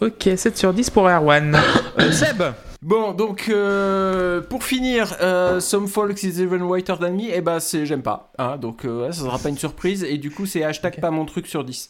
Ok, 0.01 0.31
7 0.37 0.57
sur 0.57 0.73
10 0.73 0.91
pour 0.91 1.09
Erwan. 1.09 1.57
Euh, 2.01 2.11
Seb 2.11 2.43
Bon, 2.85 3.13
donc 3.13 3.47
euh, 3.49 4.43
pour 4.43 4.63
finir, 4.63 5.17
euh, 5.23 5.59
Some 5.59 5.89
Folks 5.89 6.23
is 6.23 6.43
even 6.43 6.61
whiter 6.63 6.97
than 7.01 7.13
me, 7.13 7.31
eh 7.33 7.41
ben 7.41 7.59
c'est 7.59 7.87
j'aime 7.87 8.03
pas. 8.03 8.31
Hein, 8.37 8.59
donc 8.59 8.85
euh, 8.85 9.11
ça 9.11 9.25
sera 9.25 9.39
pas 9.39 9.49
une 9.49 9.57
surprise. 9.57 10.05
Et 10.05 10.19
du 10.19 10.31
coup, 10.31 10.45
c'est 10.45 10.63
hashtag 10.63 11.01
pas 11.01 11.11
mon 11.11 11.25
truc 11.25 11.47
sur 11.47 11.65
10. 11.65 11.89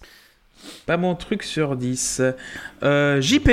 Pas 0.87 0.97
mon 0.97 1.17
truc 1.17 1.43
sur 1.43 1.75
10. 1.75 2.23
Euh, 2.85 3.21
JP 3.21 3.51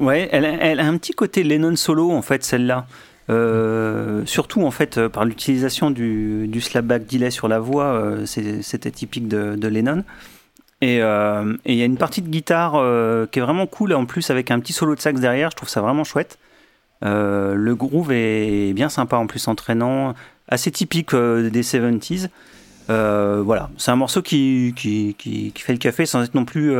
Ouais, 0.00 0.30
elle, 0.32 0.46
a- 0.80 0.86
un 0.86 0.96
petit 0.96 1.12
côté 1.12 1.42
Lennon 1.42 1.76
solo 1.76 2.10
en 2.10 2.22
fait, 2.22 2.42
celle-là. 2.42 2.86
Euh, 3.28 4.22
surtout 4.26 4.62
en 4.62 4.72
fait 4.72 4.98
euh, 4.98 5.08
par 5.08 5.24
l'utilisation 5.24 5.92
du, 5.92 6.48
du 6.48 6.60
slapback 6.60 7.06
delay 7.06 7.30
sur 7.30 7.46
la 7.46 7.60
voix, 7.60 7.84
euh, 7.84 8.26
c'était 8.26 8.90
typique 8.90 9.28
de, 9.28 9.68
Lennon. 9.68 10.02
Et 10.80 10.96
il 10.96 11.74
y 11.74 11.82
a 11.82 11.84
une 11.84 11.98
partie 11.98 12.22
de 12.22 12.28
guitare 12.28 12.72
qui 13.30 13.38
est 13.38 13.42
vraiment 13.42 13.66
cool 13.66 13.92
en 13.92 14.06
plus 14.06 14.30
avec 14.30 14.50
un 14.50 14.58
petit 14.60 14.72
solo 14.72 14.94
de 14.94 15.00
sax 15.00 15.20
derrière, 15.20 15.50
je 15.50 15.56
trouve 15.56 15.68
ça 15.68 15.82
vraiment 15.82 16.04
chouette. 16.04 16.38
Le 17.02 17.72
groove 17.74 18.12
est 18.12 18.72
bien 18.72 18.88
sympa 18.88 19.16
en 19.16 19.26
plus 19.26 19.46
entraînant, 19.48 20.14
assez 20.48 20.70
typique 20.70 21.14
des 21.14 21.62
70s. 21.62 22.28
Euh, 22.88 23.42
voilà, 23.44 23.68
c'est 23.76 23.90
un 23.90 23.96
morceau 23.96 24.22
qui, 24.22 24.72
qui, 24.74 25.52
fait 25.54 25.72
le 25.74 25.78
café 25.78 26.06
sans 26.06 26.22
être 26.22 26.34
non 26.34 26.46
plus 26.46 26.72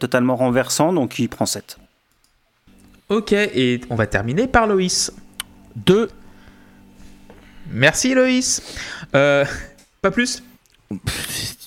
totalement 0.00 0.36
renversant, 0.36 0.94
donc 0.94 1.18
il 1.18 1.28
prend 1.28 1.44
7. 1.44 1.76
Ok, 3.12 3.32
et 3.32 3.80
on 3.90 3.94
va 3.94 4.06
terminer 4.06 4.46
par 4.46 4.66
Loïs. 4.66 5.12
2. 5.76 6.08
Merci 7.70 8.14
Loïs. 8.14 8.62
Euh, 9.14 9.44
pas 10.00 10.10
plus 10.10 10.42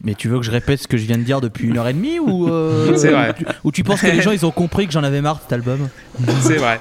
Mais 0.03 0.13
tu 0.15 0.27
veux 0.27 0.37
que 0.37 0.43
je 0.45 0.51
répète 0.51 0.79
ce 0.81 0.87
que 0.87 0.97
je 0.97 1.05
viens 1.05 1.17
de 1.17 1.23
dire 1.23 1.41
depuis 1.41 1.67
une 1.67 1.77
heure 1.77 1.87
et 1.87 1.93
demie 1.93 2.19
ou 2.19 2.47
euh, 2.49 2.95
C'est 2.97 3.11
vrai. 3.11 3.29
ou 3.29 3.33
tu- 3.33 3.45
Ou 3.65 3.71
tu 3.71 3.83
penses 3.83 4.01
que 4.01 4.07
les 4.07 4.21
gens 4.21 4.31
ils 4.31 4.45
ont 4.45 4.51
compris 4.51 4.85
que 4.87 4.93
j'en 4.93 5.03
avais 5.03 5.21
marre 5.21 5.37
de 5.37 5.41
cet 5.41 5.53
album 5.53 5.89
C'est 6.41 6.57
vrai. 6.57 6.79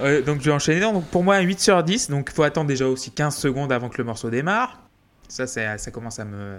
Euh, 0.00 0.22
donc 0.22 0.40
je 0.40 0.46
vais 0.46 0.52
enchaîner. 0.52 0.80
Donc 0.80 1.06
pour 1.06 1.24
moi, 1.24 1.36
un 1.36 1.40
8 1.40 1.60
sur 1.60 1.82
10. 1.82 2.10
Donc 2.10 2.28
il 2.30 2.34
faut 2.34 2.42
attendre 2.42 2.68
déjà 2.68 2.86
aussi 2.86 3.10
15 3.10 3.34
secondes 3.36 3.72
avant 3.72 3.88
que 3.88 3.98
le 3.98 4.04
morceau 4.04 4.30
démarre. 4.30 4.80
Ça, 5.28 5.46
ça 5.46 5.90
commence 5.90 6.18
à 6.20 6.24
me, 6.24 6.58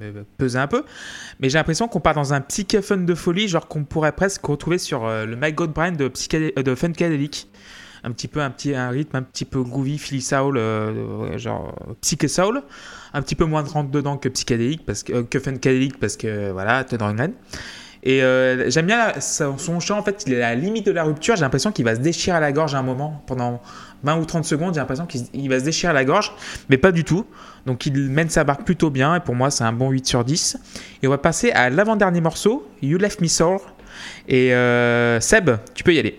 me 0.00 0.24
peser 0.38 0.58
un 0.58 0.66
peu. 0.66 0.84
Mais 1.40 1.48
j'ai 1.48 1.58
l'impression 1.58 1.88
qu'on 1.88 2.00
part 2.00 2.14
dans 2.14 2.32
un 2.32 2.40
psyché 2.40 2.82
fun 2.82 2.98
de 2.98 3.14
folie, 3.14 3.48
genre 3.48 3.68
qu'on 3.68 3.84
pourrait 3.84 4.12
presque 4.12 4.44
retrouver 4.44 4.78
sur 4.78 5.04
euh, 5.04 5.26
le 5.26 5.36
My 5.36 5.52
God 5.52 5.72
Brain 5.72 5.92
de, 5.92 6.10
euh, 6.34 6.62
de 6.62 6.74
Funkadelic. 6.74 7.48
Un 8.04 8.10
petit 8.10 8.26
peu 8.26 8.40
un 8.40 8.50
petit 8.50 8.74
un 8.74 8.90
rythme 8.90 9.16
un 9.16 9.22
petit 9.22 9.44
peu 9.44 9.62
groovy, 9.62 9.96
Philly 9.96 10.22
Soul, 10.22 10.58
euh, 10.58 11.38
genre 11.38 11.72
psyché 12.00 12.26
soul. 12.26 12.62
Un 13.14 13.22
petit 13.22 13.36
peu 13.36 13.44
moins 13.44 13.62
de 13.62 13.68
rentre 13.68 13.90
dedans 13.90 14.16
que 14.16 14.28
psychédélique 14.28 14.84
parce 14.84 15.04
que 15.04 15.12
euh, 15.12 15.22
que 15.22 15.38
Funkadelic 15.38 16.00
parce 16.00 16.16
que 16.16 16.50
voilà, 16.50 16.84
graine. 16.84 17.34
Et 18.04 18.18
j'aime 18.66 18.86
bien 18.86 19.12
son 19.20 19.78
chant, 19.78 19.96
en 19.96 20.02
fait, 20.02 20.24
il 20.26 20.32
est 20.32 20.42
à 20.42 20.56
la 20.56 20.56
limite 20.56 20.84
de 20.86 20.90
la 20.90 21.04
rupture. 21.04 21.36
J'ai 21.36 21.42
l'impression 21.42 21.70
qu'il 21.70 21.84
va 21.84 21.94
se 21.94 22.00
déchirer 22.00 22.36
à 22.36 22.40
la 22.40 22.50
gorge 22.50 22.74
à 22.74 22.78
un 22.78 22.82
moment. 22.82 23.22
Pendant 23.28 23.62
20 24.04 24.16
ou 24.18 24.24
30 24.24 24.44
secondes, 24.44 24.74
j'ai 24.74 24.80
l'impression 24.80 25.06
qu'il 25.06 25.48
va 25.48 25.60
se 25.60 25.64
déchirer 25.64 25.92
la 25.92 26.04
gorge, 26.04 26.32
mais 26.68 26.76
pas 26.76 26.92
du 26.92 27.04
tout. 27.04 27.26
Donc 27.66 27.86
il 27.86 27.94
mène 28.10 28.28
sa 28.28 28.44
barque 28.44 28.64
plutôt 28.64 28.90
bien, 28.90 29.14
et 29.16 29.20
pour 29.20 29.34
moi, 29.34 29.50
c'est 29.50 29.64
un 29.64 29.72
bon 29.72 29.90
8 29.90 30.06
sur 30.06 30.24
10. 30.24 30.58
Et 31.02 31.06
on 31.06 31.10
va 31.10 31.18
passer 31.18 31.50
à 31.52 31.70
l'avant-dernier 31.70 32.20
morceau, 32.20 32.68
You 32.82 32.98
Left 32.98 33.20
Me 33.20 33.28
Sore. 33.28 33.62
Et 34.28 34.54
euh, 34.54 35.20
Seb, 35.20 35.50
tu 35.74 35.84
peux 35.84 35.94
y 35.94 35.98
aller. 35.98 36.18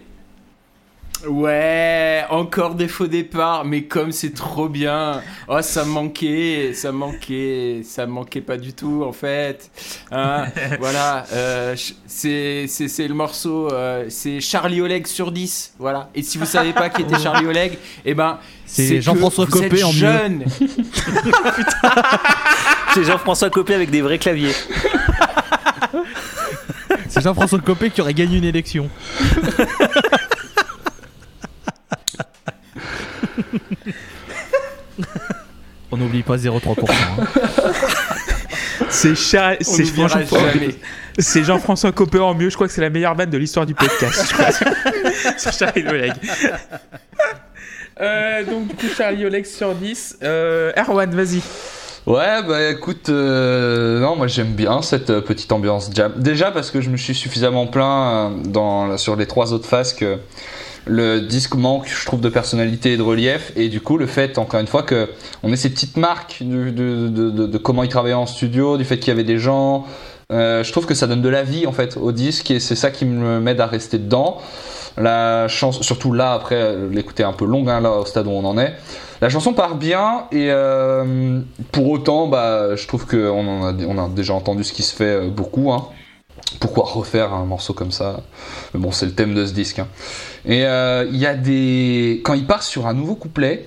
Ouais, 1.29 2.25
encore 2.29 2.75
des 2.75 2.89
faux 2.89 3.07
départs, 3.07 3.63
mais 3.63 3.83
comme 3.83 4.11
c'est 4.11 4.33
trop 4.33 4.67
bien. 4.67 5.21
Oh, 5.47 5.61
ça 5.61 5.85
me 5.85 5.89
manquait, 5.91 6.73
ça 6.73 6.91
me 6.91 6.97
manquait, 6.97 7.81
ça 7.85 8.05
me 8.05 8.11
manquait 8.11 8.41
pas 8.41 8.57
du 8.57 8.73
tout 8.73 9.03
en 9.07 9.13
fait. 9.13 9.71
Hein, 10.11 10.45
voilà, 10.79 11.25
euh, 11.31 11.75
c'est 12.07 12.65
c'est- 12.67 12.87
c'est 12.89 13.07
le 13.07 13.13
morceau, 13.13 13.69
euh, 13.71 14.05
c'est 14.09 14.41
Charlie 14.41 14.81
Oleg 14.81 15.07
sur 15.07 15.31
10. 15.31 15.75
Voilà. 15.79 16.09
Et 16.13 16.23
si 16.23 16.37
vous 16.37 16.45
savez 16.45 16.73
pas 16.73 16.89
qui 16.89 17.03
était 17.03 17.17
Charlie 17.23 17.45
Oleg, 17.47 17.77
eh 18.03 18.13
ben, 18.13 18.37
C'est 18.65 19.01
Jean-François 19.01 19.45
Copé 19.47 19.81
en 19.83 19.93
mieux. 19.93 19.99
jeune. 19.99 20.43
C'est 22.93 23.03
Jean-François 23.05 23.49
Copé 23.49 23.73
avec 23.73 23.89
des 23.89 24.01
vrais 24.01 24.19
claviers. 24.19 24.51
C'est 27.09 27.21
Jean-François 27.21 27.59
Copé 27.59 27.89
qui 27.89 28.01
aurait 28.01 28.13
gagné 28.13 28.37
une 28.37 28.43
élection. 28.43 28.89
On 35.91 35.97
n'oublie 35.97 36.23
pas 36.23 36.37
0,3%. 36.37 36.91
hein. 36.91 37.25
C'est 38.89 39.15
Jean-François 39.15 40.39
jamais. 40.51 40.75
c'est 41.19 41.43
Jean-François 41.43 41.91
Copper 41.91 42.19
en 42.19 42.33
mieux. 42.33 42.49
Je 42.49 42.55
crois 42.55 42.67
que 42.67 42.73
c'est 42.73 42.81
la 42.81 42.89
meilleure 42.89 43.15
vanne 43.15 43.29
de 43.29 43.37
l'histoire 43.37 43.65
du 43.65 43.73
podcast. 43.75 44.27
je 44.29 44.33
crois. 44.33 44.51
sur 45.37 45.51
Charlie 45.67 45.87
Oleg. 45.87 46.13
Euh, 48.01 48.43
donc, 48.43 48.67
du 48.67 48.75
coup, 48.75 48.87
Charlie 48.95 49.25
Oleg 49.25 49.45
sur 49.45 49.73
10. 49.75 50.17
Euh, 50.23 50.71
Erwan, 50.77 51.11
vas-y. 51.13 51.41
Ouais, 52.05 52.43
bah 52.45 52.69
écoute, 52.69 53.07
euh, 53.07 53.99
non, 54.01 54.17
moi 54.17 54.27
j'aime 54.27 54.51
bien 54.55 54.81
cette 54.81 55.09
euh, 55.09 55.21
petite 55.21 55.49
ambiance 55.53 55.89
jam. 55.93 56.11
Déjà 56.17 56.51
parce 56.51 56.69
que 56.69 56.81
je 56.81 56.89
me 56.89 56.97
suis 56.97 57.15
suffisamment 57.15 57.65
plaint 57.65 58.33
euh, 58.33 58.43
dans, 58.49 58.97
sur 58.97 59.15
les 59.15 59.25
trois 59.25 59.53
autres 59.53 59.69
phases 59.69 59.93
que 59.93 60.17
le 60.85 61.19
disque 61.21 61.55
manque, 61.55 61.87
je 61.87 62.05
trouve, 62.05 62.21
de 62.21 62.29
personnalité 62.29 62.93
et 62.93 62.97
de 62.97 63.01
relief. 63.01 63.51
Et 63.55 63.69
du 63.69 63.81
coup, 63.81 63.97
le 63.97 64.05
fait, 64.07 64.37
encore 64.37 64.59
une 64.59 64.67
fois, 64.67 64.83
que 64.83 65.09
on 65.41 65.51
ait 65.51 65.55
ces 65.57 65.69
petites 65.69 65.97
marques 65.97 66.39
de, 66.41 67.57
comment 67.57 67.83
il 67.83 67.89
travaillait 67.89 68.15
en 68.15 68.25
studio, 68.25 68.77
du 68.77 68.83
fait 68.85 68.97
qu'il 68.99 69.07
y 69.09 69.11
avait 69.11 69.23
des 69.23 69.37
gens. 69.37 69.85
euh, 70.31 70.63
je 70.63 70.71
trouve 70.71 70.85
que 70.85 70.93
ça 70.95 71.07
donne 71.07 71.21
de 71.21 71.29
la 71.29 71.43
vie 71.43 71.67
en 71.67 71.71
fait 71.71 71.97
au 71.97 72.11
disque 72.11 72.49
et 72.51 72.59
c'est 72.59 72.75
ça 72.75 72.91
qui 72.91 73.05
me 73.05 73.39
m'aide 73.39 73.59
à 73.61 73.67
rester 73.67 73.97
dedans. 73.97 74.37
La 74.97 75.47
chance, 75.47 75.81
surtout 75.81 76.13
là 76.13 76.33
après 76.33 76.75
l'écouter 76.91 77.23
un 77.23 77.33
peu 77.33 77.45
longue 77.45 77.69
hein, 77.69 77.81
là 77.81 77.91
au 77.91 78.05
stade 78.05 78.27
où 78.27 78.31
on 78.31 78.45
en 78.45 78.57
est. 78.57 78.73
La 79.21 79.29
chanson 79.29 79.53
part 79.53 79.75
bien 79.75 80.25
et 80.31 80.47
euh, 80.49 81.39
pour 81.71 81.89
autant, 81.89 82.27
bah, 82.27 82.75
je 82.75 82.87
trouve 82.87 83.05
qu'on 83.07 83.67
a 83.67 84.09
déjà 84.09 84.33
entendu 84.33 84.63
ce 84.63 84.73
qui 84.73 84.83
se 84.83 84.95
fait 84.95 85.05
euh, 85.05 85.29
beaucoup. 85.29 85.71
hein. 85.71 85.87
Pourquoi 86.59 86.85
refaire 86.85 87.33
un 87.33 87.45
morceau 87.45 87.73
comme 87.73 87.91
ça? 87.91 88.21
Mais 88.73 88.79
bon, 88.79 88.91
c'est 88.91 89.05
le 89.05 89.13
thème 89.13 89.33
de 89.33 89.45
ce 89.45 89.53
disque. 89.53 89.79
hein. 89.79 89.87
Et 90.45 90.65
euh, 90.65 91.05
il 91.09 91.17
y 91.17 91.25
a 91.25 91.35
des. 91.35 92.21
Quand 92.23 92.33
il 92.33 92.45
part 92.45 92.63
sur 92.63 92.87
un 92.87 92.93
nouveau 92.93 93.15
couplet, 93.15 93.65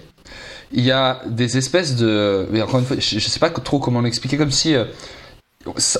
il 0.73 0.85
y 0.85 0.91
a 0.91 1.21
des 1.27 1.57
espèces 1.57 1.97
de. 1.97 2.47
mais 2.51 2.61
encore 2.63 2.81
une 2.81 2.87
fois, 2.87 2.97
je, 2.99 3.19
je 3.19 3.29
sais 3.29 3.41
pas 3.41 3.51
trop 3.51 3.79
comment 3.79 4.01
l'expliquer, 4.01 4.37
comme 4.37 4.51
si. 4.51 4.75
euh, 4.75 4.85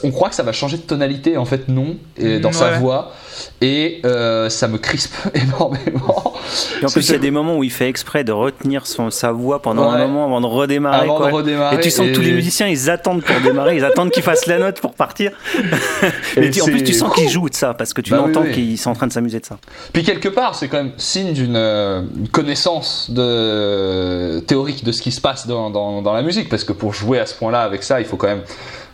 on 0.05 0.11
croit 0.13 0.29
que 0.29 0.35
ça 0.37 0.45
va 0.45 0.53
changer 0.53 0.77
de 0.77 0.83
tonalité, 0.83 1.37
en 1.37 1.45
fait 1.45 1.67
non, 1.69 1.97
et 2.17 2.39
dans 2.39 2.53
sa 2.53 2.79
voix, 2.79 3.13
et 3.61 4.01
euh, 4.05 4.49
ça 4.49 4.69
me 4.69 4.79
crispe 4.79 5.15
énormément. 5.35 6.35
Et 6.83 6.85
en 6.85 6.89
plus, 6.91 7.09
il 7.09 7.13
y 7.13 7.15
a 7.15 7.19
des 7.19 7.31
moments 7.31 7.57
où 7.57 7.65
il 7.65 7.71
fait 7.73 7.89
exprès 7.89 8.25
de 8.25 8.33
retenir 8.33 8.87
son, 8.87 9.11
sa 9.11 9.33
voix 9.33 9.61
pendant 9.63 9.91
Ouais. 9.93 10.01
un 10.01 10.07
moment 10.07 10.25
avant 10.27 10.41
de 10.41 10.47
redémarrer. 10.47 11.05
Avant 11.05 11.17
quoi. 11.19 11.31
de 11.31 11.35
redémarrer. 11.37 11.77
Et 11.77 11.81
tu 11.81 11.91
sens 11.91 12.07
que 12.07 12.13
tous 12.15 12.21
les 12.23 12.33
musiciens, 12.33 12.67
ils 12.69 12.91
attendent 12.91 13.23
pour 13.23 13.41
démarrer, 13.41 13.77
ils 13.77 13.85
attendent 13.85 14.11
qu'il 14.11 14.23
fasse 14.23 14.47
la 14.47 14.59
note 14.59 14.81
pour 14.81 14.95
partir. 14.95 15.33
Mais 16.37 16.47
Et 16.47 16.51
tu- 16.51 16.63
en 16.63 16.67
plus, 16.67 16.83
tu 16.85 16.93
sens 16.93 17.13
qu'ils 17.15 17.29
jouent 17.29 17.49
de 17.49 17.55
ça, 17.55 17.75
parce 17.75 17.93
que 17.95 18.01
tu 18.01 18.11
Bah 18.11 18.19
l'entends 18.19 18.43
oui. 18.43 18.53
qu'ils 18.53 18.79
sont 18.79 18.91
en 18.91 18.95
train 18.95 19.07
de 19.07 19.13
s'amuser 19.13 19.41
de 19.41 19.47
ça. 19.47 19.57
Puis 19.93 20.03
quelque 20.05 20.29
part, 20.29 20.55
c'est 20.55 20.69
quand 20.69 20.79
même 20.79 20.93
signe 20.97 21.33
d'une 21.33 21.57
euh, 21.57 22.03
connaissance 22.33 23.11
de, 23.11 24.41
théorique 24.41 24.85
de 24.85 24.93
ce 24.93 25.03
qui 25.03 25.13
se 25.13 25.21
passe 25.21 25.47
dans, 25.47 25.71
dans, 25.71 26.03
dans 26.03 26.13
la 26.13 26.23
musique, 26.23 26.49
parce 26.49 26.65
que 26.65 26.73
pour 26.73 26.93
jouer 26.95 27.19
à 27.19 27.27
ce 27.27 27.35
point-là 27.35 27.63
avec 27.63 27.83
ça, 27.83 28.01
il 28.01 28.07
faut 28.07 28.17
quand 28.17 28.29
même 28.29 28.43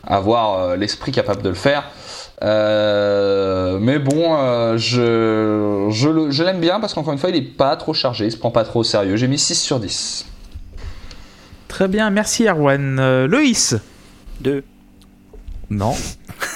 avoir 0.06 0.58
euh, 0.60 0.76
l'esprit 0.76 1.12
capable 1.12 1.42
de 1.42 1.48
le 1.48 1.54
faire. 1.54 1.84
Euh, 2.42 3.78
mais 3.80 3.98
bon, 3.98 4.34
euh, 4.36 4.76
je, 4.78 5.88
je, 5.90 6.08
le- 6.08 6.30
je 6.30 6.42
l'aime 6.42 6.60
bien 6.60 6.80
parce 6.80 6.94
qu'encore 6.94 7.12
une 7.12 7.18
fois, 7.18 7.30
il 7.30 7.36
est 7.36 7.42
pas 7.42 7.76
trop 7.76 7.94
chargé, 7.94 8.26
il 8.26 8.32
se 8.32 8.36
prend 8.36 8.50
pas 8.50 8.64
trop 8.64 8.80
au 8.80 8.84
sérieux. 8.84 9.16
J'ai 9.16 9.28
mis 9.28 9.38
6 9.38 9.54
sur 9.60 9.78
10. 9.80 10.26
Très 11.68 11.88
bien, 11.88 12.10
merci 12.10 12.46
Erwan. 12.46 12.98
Euh, 12.98 13.26
Loïs. 13.26 13.76
Deux. 14.40 14.64
Non, 15.70 15.94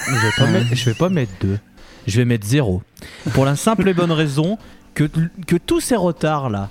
je 0.07 0.11
vais 0.13 0.31
pas 0.37 0.45
mettre, 0.51 0.67
je 0.75 0.85
vais 0.85 0.93
pas 0.95 1.09
mettre 1.09 1.31
2. 1.41 1.57
Je 2.05 2.17
vais 2.17 2.25
mettre 2.25 2.45
0. 2.45 2.81
Pour 3.33 3.45
la 3.45 3.55
simple 3.55 3.87
et 3.89 3.93
bonne 3.93 4.11
raison 4.11 4.57
que, 4.93 5.09
que 5.47 5.55
tous 5.55 5.79
ces 5.79 5.95
retards 5.95 6.49
là. 6.49 6.69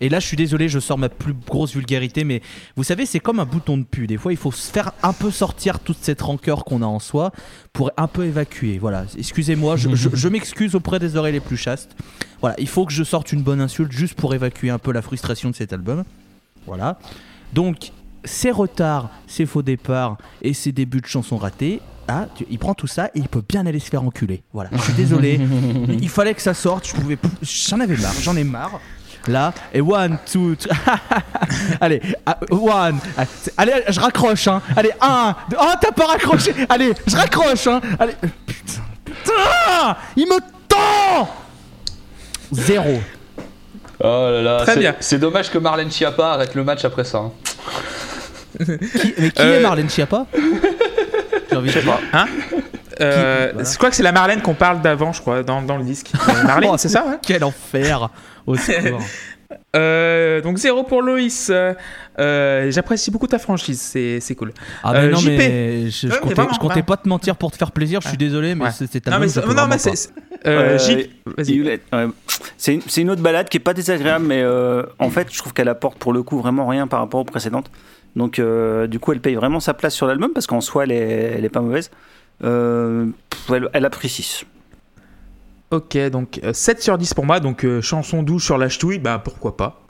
Et 0.00 0.08
là, 0.08 0.20
je 0.20 0.26
suis 0.26 0.36
désolé, 0.36 0.68
je 0.68 0.78
sors 0.78 0.96
ma 0.98 1.08
plus 1.08 1.34
grosse 1.34 1.72
vulgarité, 1.74 2.24
mais 2.24 2.40
vous 2.76 2.84
savez, 2.84 3.04
c'est 3.06 3.20
comme 3.20 3.40
un 3.40 3.44
bouton 3.44 3.76
de 3.78 3.84
pu. 3.84 4.06
Des 4.06 4.16
fois, 4.16 4.32
il 4.32 4.36
faut 4.38 4.52
se 4.52 4.70
faire 4.70 4.92
un 5.02 5.12
peu 5.12 5.30
sortir 5.30 5.80
toute 5.80 5.98
cette 6.00 6.20
rancœur 6.22 6.64
qu'on 6.64 6.82
a 6.82 6.86
en 6.86 6.98
soi 7.00 7.32
pour 7.72 7.90
un 7.96 8.06
peu 8.06 8.24
évacuer. 8.26 8.78
Voilà, 8.78 9.04
excusez-moi, 9.16 9.76
je, 9.76 9.94
je- 9.94 10.08
je 10.12 10.28
m'excuse 10.28 10.74
auprès 10.74 10.98
des 10.98 11.16
oreilles 11.16 11.32
les 11.32 11.40
plus 11.40 11.56
chastes. 11.56 11.96
Voilà, 12.40 12.54
il 12.58 12.68
faut 12.68 12.86
que 12.86 12.92
je 12.92 13.02
sorte 13.04 13.32
une 13.32 13.42
bonne 13.42 13.60
insulte 13.60 13.92
juste 13.92 14.14
pour 14.14 14.34
évacuer 14.34 14.70
un 14.70 14.78
peu 14.78 14.92
la 14.92 15.02
frustration 15.02 15.50
de 15.50 15.54
cet 15.56 15.72
album. 15.72 16.04
Voilà. 16.66 16.98
Donc, 17.52 17.92
ces 18.24 18.50
retards, 18.50 19.10
ces 19.26 19.46
faux 19.46 19.62
départs 19.62 20.18
et 20.42 20.52
ces 20.52 20.70
débuts 20.72 21.00
de 21.00 21.06
chansons 21.06 21.36
ratés, 21.38 21.80
ah, 22.08 22.26
tu- 22.34 22.46
il 22.50 22.58
prend 22.58 22.74
tout 22.74 22.86
ça 22.86 23.06
et 23.14 23.18
il 23.18 23.28
peut 23.28 23.42
bien 23.46 23.66
aller 23.66 23.78
se 23.80 23.88
faire 23.90 24.02
enculer. 24.02 24.42
Voilà, 24.52 24.70
je 24.72 24.78
suis 24.82 24.92
désolé. 24.92 25.40
il 26.00 26.08
fallait 26.08 26.34
que 26.34 26.42
ça 26.42 26.54
sorte, 26.54 26.86
je 26.88 26.94
pouvais 26.94 27.18
j'en 27.42 27.80
avais 27.80 27.96
marre, 27.96 28.14
j'en 28.22 28.36
ai 28.36 28.44
marre. 28.44 28.80
Là, 29.28 29.52
et 29.72 29.80
one, 29.80 30.18
two, 30.30 30.54
three. 30.56 30.70
allez, 31.80 32.00
ah, 32.26 32.36
one. 32.50 32.98
Ah, 33.16 33.24
Allez, 33.56 33.72
je 33.88 34.00
raccroche, 34.00 34.48
hein. 34.48 34.60
Allez, 34.76 34.90
un. 35.00 35.34
deux- 35.50 35.56
Oh, 35.60 35.72
t'as 35.80 35.92
pas 35.92 36.06
raccroché. 36.06 36.54
Allez, 36.68 36.92
je 37.06 37.16
raccroche, 37.16 37.66
hein. 37.66 37.80
Allez, 37.98 38.14
putain, 38.46 38.80
putain, 39.04 39.96
il 40.16 40.26
me 40.26 40.38
tend. 40.68 41.28
Zéro. 42.52 43.00
Oh 44.00 44.04
là 44.30 44.42
là, 44.42 44.56
Très 44.62 44.74
c'est- 44.74 44.80
bien. 44.80 44.94
C'est 45.00 45.18
dommage 45.18 45.50
que 45.50 45.58
Marlène 45.58 45.90
Schiappa 45.90 46.32
arrête 46.34 46.54
le 46.54 46.64
match 46.64 46.84
après 46.84 47.04
ça. 47.04 47.18
hein. 47.18 47.32
Qui- 48.58 49.14
mais 49.18 49.30
qui 49.30 49.42
Euh, 49.42 49.58
est 49.58 49.62
Marlène 49.62 49.88
Schiappa? 49.90 50.26
J'ai 51.50 51.56
envie 51.56 51.72
de 51.72 51.80
dire. 51.80 51.98
Euh, 53.00 53.50
Voilà. 53.54 53.68
Je 53.70 53.76
crois 53.78 53.90
que 53.90 53.96
c'est 53.96 54.02
la 54.02 54.12
Marlène 54.12 54.42
qu'on 54.42 54.54
parle 54.54 54.80
d'avant, 54.82 55.12
je 55.12 55.20
crois, 55.20 55.42
dans, 55.42 55.62
dans 55.62 55.76
le 55.76 55.84
disque. 55.84 56.10
Euh, 56.28 56.42
Marlène, 56.44 56.70
Oh, 56.72 56.76
c'est 56.78 56.88
ça, 56.88 57.04
ouais 57.06 57.18
Quel 57.22 57.44
enfer. 57.44 58.10
Au 58.46 58.56
secours. 58.56 59.00
Euh, 59.76 60.40
donc 60.42 60.58
zéro 60.58 60.82
pour 60.82 61.00
Loïs. 61.02 61.50
Euh, 61.50 62.70
J'apprécie 62.70 63.10
beaucoup 63.10 63.26
ta 63.26 63.38
franchise, 63.38 63.80
c'est 63.80 64.18
c'est 64.20 64.34
cool. 64.34 64.52
Ah 64.82 64.92
mais 64.92 64.98
Euh, 65.00 65.10
non 65.10 65.18
JP. 65.18 65.28
mais 65.28 65.90
je, 65.90 66.08
je 66.08 66.18
comptais, 66.18 66.34
vraiment, 66.34 66.52
je 66.52 66.58
comptais 66.58 66.72
vraiment. 66.74 66.84
pas 66.86 66.96
te 66.98 67.08
mentir 67.08 67.36
pour 67.36 67.50
te 67.50 67.56
faire 67.56 67.72
plaisir, 67.72 68.00
je 68.02 68.08
suis 68.08 68.16
désolé 68.18 68.54
mais 68.54 68.64
Ouais. 68.64 68.70
c'est 68.72 68.90
c'est 68.90 69.00
ta 69.00 69.10
Non 69.12 69.18
mais, 69.20 69.28
c'est- 69.28 69.46
non, 69.46 69.66
mais 69.68 69.78
c'est. 69.78 69.96
c'est- 69.96 70.10
euh, 70.46 70.78
Euh. 71.94 72.08
C'est 72.56 72.74
une, 72.74 72.82
c'est 72.86 73.00
une 73.00 73.10
autre 73.10 73.22
balade 73.22 73.48
qui 73.48 73.56
est 73.56 73.60
pas 73.60 73.74
désagréable, 73.74 74.24
mais 74.26 74.42
euh, 74.42 74.82
en 74.98 75.10
fait, 75.10 75.28
je 75.32 75.38
trouve 75.38 75.52
qu'elle 75.54 75.68
apporte 75.68 75.98
pour 75.98 76.12
le 76.12 76.22
coup 76.22 76.38
vraiment 76.40 76.66
rien 76.66 76.86
par 76.86 77.00
rapport 77.00 77.20
aux 77.20 77.24
précédentes. 77.24 77.70
Donc, 78.16 78.38
euh, 78.38 78.86
du 78.86 78.98
coup, 78.98 79.12
elle 79.12 79.20
paye 79.20 79.34
vraiment 79.34 79.60
sa 79.60 79.74
place 79.74 79.94
sur 79.94 80.06
l'album 80.06 80.30
parce 80.34 80.46
qu'en 80.46 80.60
soi, 80.60 80.84
elle 80.84 80.92
est, 80.92 81.34
elle 81.38 81.44
est 81.44 81.48
pas 81.50 81.60
mauvaise. 81.60 81.90
Euh, 82.44 83.06
elle, 83.52 83.68
elle 83.72 83.84
a 83.84 83.90
pris 83.90 84.08
6. 84.08 84.44
Ok, 85.70 85.98
donc 86.10 86.40
euh, 86.44 86.52
7 86.52 86.82
sur 86.82 86.96
10 86.98 87.14
pour 87.14 87.26
moi. 87.26 87.40
Donc 87.40 87.64
euh, 87.64 87.82
chanson 87.82 88.22
douce 88.22 88.44
sur 88.44 88.58
la 88.58 88.68
ch'touille, 88.68 88.98
bah 88.98 89.20
pourquoi 89.22 89.56
pas. 89.56 89.82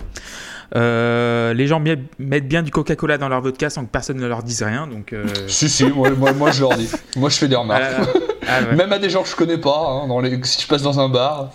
Euh, 0.77 1.55
les 1.55 1.67
gens 1.67 1.81
mettent 2.19 2.47
bien 2.49 2.63
du 2.63 2.71
Coca-Cola 2.71 3.17
dans 3.17 3.29
leur 3.29 3.41
vodka 3.41 3.71
sans 3.71 3.85
que 3.87 3.91
personne 3.91 4.19
ne 4.19 4.27
leur 4.27 4.43
dise 4.43 4.63
rien. 4.63 4.87
Donc, 4.87 5.13
euh, 5.13 5.27
Si, 5.47 5.69
si, 5.69 5.85
moi, 5.87 6.11
moi, 6.11 6.33
moi, 6.33 6.51
je 6.51 6.61
leur 6.61 6.77
dis. 6.77 6.91
Moi 7.17 7.31
je 7.31 7.37
fais 7.37 7.49
des 7.49 7.57
remarques. 7.57 7.83
ah, 7.83 8.03
ah, 8.47 8.63
ouais. 8.63 8.77
Même 8.77 8.93
à 8.93 8.99
des 8.99 9.09
gens 9.09 9.23
que 9.23 9.29
je 9.29 9.37
connais 9.37 9.59
pas, 9.59 9.89
hein, 9.89 10.09
dans 10.09 10.21
les... 10.21 10.39
si 10.45 10.61
je 10.63 10.67
passe 10.67 10.83
dans 10.83 11.01
un 11.01 11.09
bar. 11.09 11.51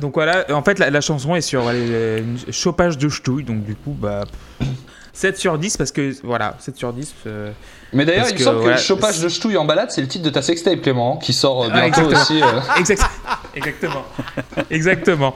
Donc 0.00 0.14
voilà, 0.14 0.44
en 0.52 0.62
fait 0.62 0.78
la, 0.78 0.90
la 0.90 1.00
chanson 1.00 1.34
est 1.34 1.40
sur 1.40 1.66
allez, 1.66 1.86
euh, 1.90 2.18
une 2.18 2.52
chopage 2.52 2.98
de 2.98 3.08
ch'touille. 3.08 3.44
Donc 3.44 3.64
du 3.64 3.74
coup, 3.74 3.96
bah. 3.98 4.24
7 5.16 5.38
sur 5.38 5.56
10 5.58 5.78
parce 5.78 5.92
que 5.92 6.14
voilà, 6.22 6.56
7 6.60 6.76
sur 6.76 6.92
10. 6.92 7.14
euh, 7.26 7.50
Mais 7.94 8.04
d'ailleurs, 8.04 8.26
il 8.28 8.34
me 8.34 8.38
que, 8.38 8.44
semble 8.44 8.58
voilà, 8.60 8.76
que 8.76 8.82
chopage 8.82 9.20
de 9.20 9.30
ch'touille 9.30 9.56
en 9.56 9.64
balade, 9.64 9.90
c'est 9.90 10.02
le 10.02 10.08
titre 10.08 10.24
de 10.24 10.28
ta 10.30 10.42
sextape, 10.42 10.82
Clément, 10.82 11.16
qui 11.16 11.32
sort 11.32 11.64
euh, 11.64 11.68
Ah, 11.72 11.80
bientôt 11.88 12.10
exactement. 12.10 12.20
aussi. 12.20 12.42
euh. 12.42 12.60
Exact- 12.78 13.10
Exactement. 13.54 14.04
Exactement. 14.70 15.34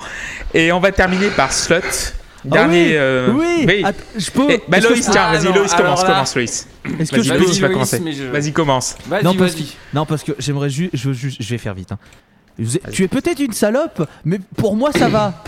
Et 0.52 0.70
on 0.72 0.80
va 0.80 0.92
terminer 0.92 1.28
par 1.28 1.50
Slut. 1.52 2.12
Dernier. 2.44 2.96
Ah 2.96 3.00
euh, 3.00 3.32
oui, 3.32 3.82
att- 3.84 3.94
je 4.16 4.30
peux. 4.30 4.46
Eh, 4.50 4.62
bah 4.68 4.80
que 4.80 4.84
Loïs, 4.88 5.08
tiens, 5.10 5.26
Ah, 5.28 5.32
vas-y, 5.36 5.52
Loïs, 5.52 5.74
commence, 5.74 6.02
là- 6.02 6.08
commence, 6.08 6.34
Loïs. 6.36 6.68
Est-ce 6.98 7.10
que 7.12 7.16
Vas-y, 7.16 7.24
je 7.26 7.34
Loïs, 7.34 7.46
peux 7.46 7.52
tu 7.54 7.60
vas 7.60 7.66
Loïs, 7.68 7.74
commencer. 7.74 8.00
mais 8.00 8.12
je- 8.12 8.24
Vas-y, 8.24 8.52
commence. 8.52 8.96
Vas-y, 9.06 9.24
Non 9.24 9.34
parce, 9.34 9.52
vas-y. 9.54 9.66
non 9.92 10.06
parce 10.06 10.22
que 10.24 10.32
j'aimerais 10.38 10.70
juste, 10.70 10.90
je, 10.94 11.10
vais 11.50 11.58
faire 11.58 11.74
vite. 11.74 11.92
hein. 11.92 11.98
Tu 12.92 13.04
es 13.04 13.08
peut-être 13.08 13.40
une 13.40 13.52
salope, 13.52 14.06
mais 14.24 14.38
pour 14.56 14.74
moi 14.76 14.90
ça 14.92 15.08
va. 15.08 15.42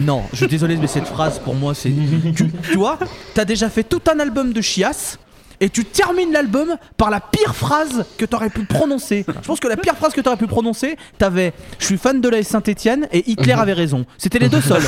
Non, 0.00 0.22
je 0.32 0.38
suis 0.38 0.46
désolé, 0.48 0.76
mais 0.76 0.86
cette 0.86 1.06
phrase 1.06 1.38
pour 1.38 1.54
moi 1.54 1.74
c'est. 1.74 1.92
tu, 2.36 2.50
tu 2.50 2.76
vois, 2.76 2.98
t'as 3.34 3.44
déjà 3.44 3.68
fait 3.70 3.84
tout 3.84 4.02
un 4.12 4.18
album 4.20 4.52
de 4.52 4.60
chiasse. 4.60 5.18
Et 5.60 5.70
tu 5.70 5.84
termines 5.84 6.32
l'album 6.32 6.76
par 6.96 7.10
la 7.10 7.20
pire 7.20 7.54
phrase 7.54 8.04
que 8.18 8.24
t'aurais 8.24 8.50
pu 8.50 8.64
prononcer. 8.64 9.24
Je 9.28 9.46
pense 9.46 9.60
que 9.60 9.68
la 9.68 9.76
pire 9.76 9.94
phrase 9.94 10.12
que 10.12 10.20
t'aurais 10.20 10.36
pu 10.36 10.48
prononcer, 10.48 10.96
t'avais 11.16 11.52
Je 11.78 11.86
suis 11.86 11.96
fan 11.96 12.20
de 12.20 12.28
la 12.28 12.42
Saint-Etienne 12.42 13.06
et 13.12 13.30
Hitler 13.30 13.52
avait 13.52 13.72
raison. 13.72 14.04
C'était 14.18 14.40
les 14.40 14.48
deux 14.48 14.60
seuls. 14.60 14.82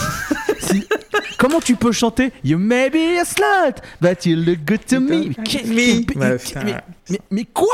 Si- 0.59 0.85
Comment 1.39 1.61
tu 1.61 1.77
peux 1.77 1.93
chanter 1.93 2.33
You 2.45 2.59
may 2.59 2.91
be 2.91 3.18
a 3.20 3.24
slut, 3.24 3.77
but 4.01 4.24
you 4.27 4.37
look 4.37 4.59
good 4.66 4.85
to 4.87 5.01
me. 5.01 5.31
Mais 7.09 7.20
mais- 7.31 7.45
quoi? 7.45 7.66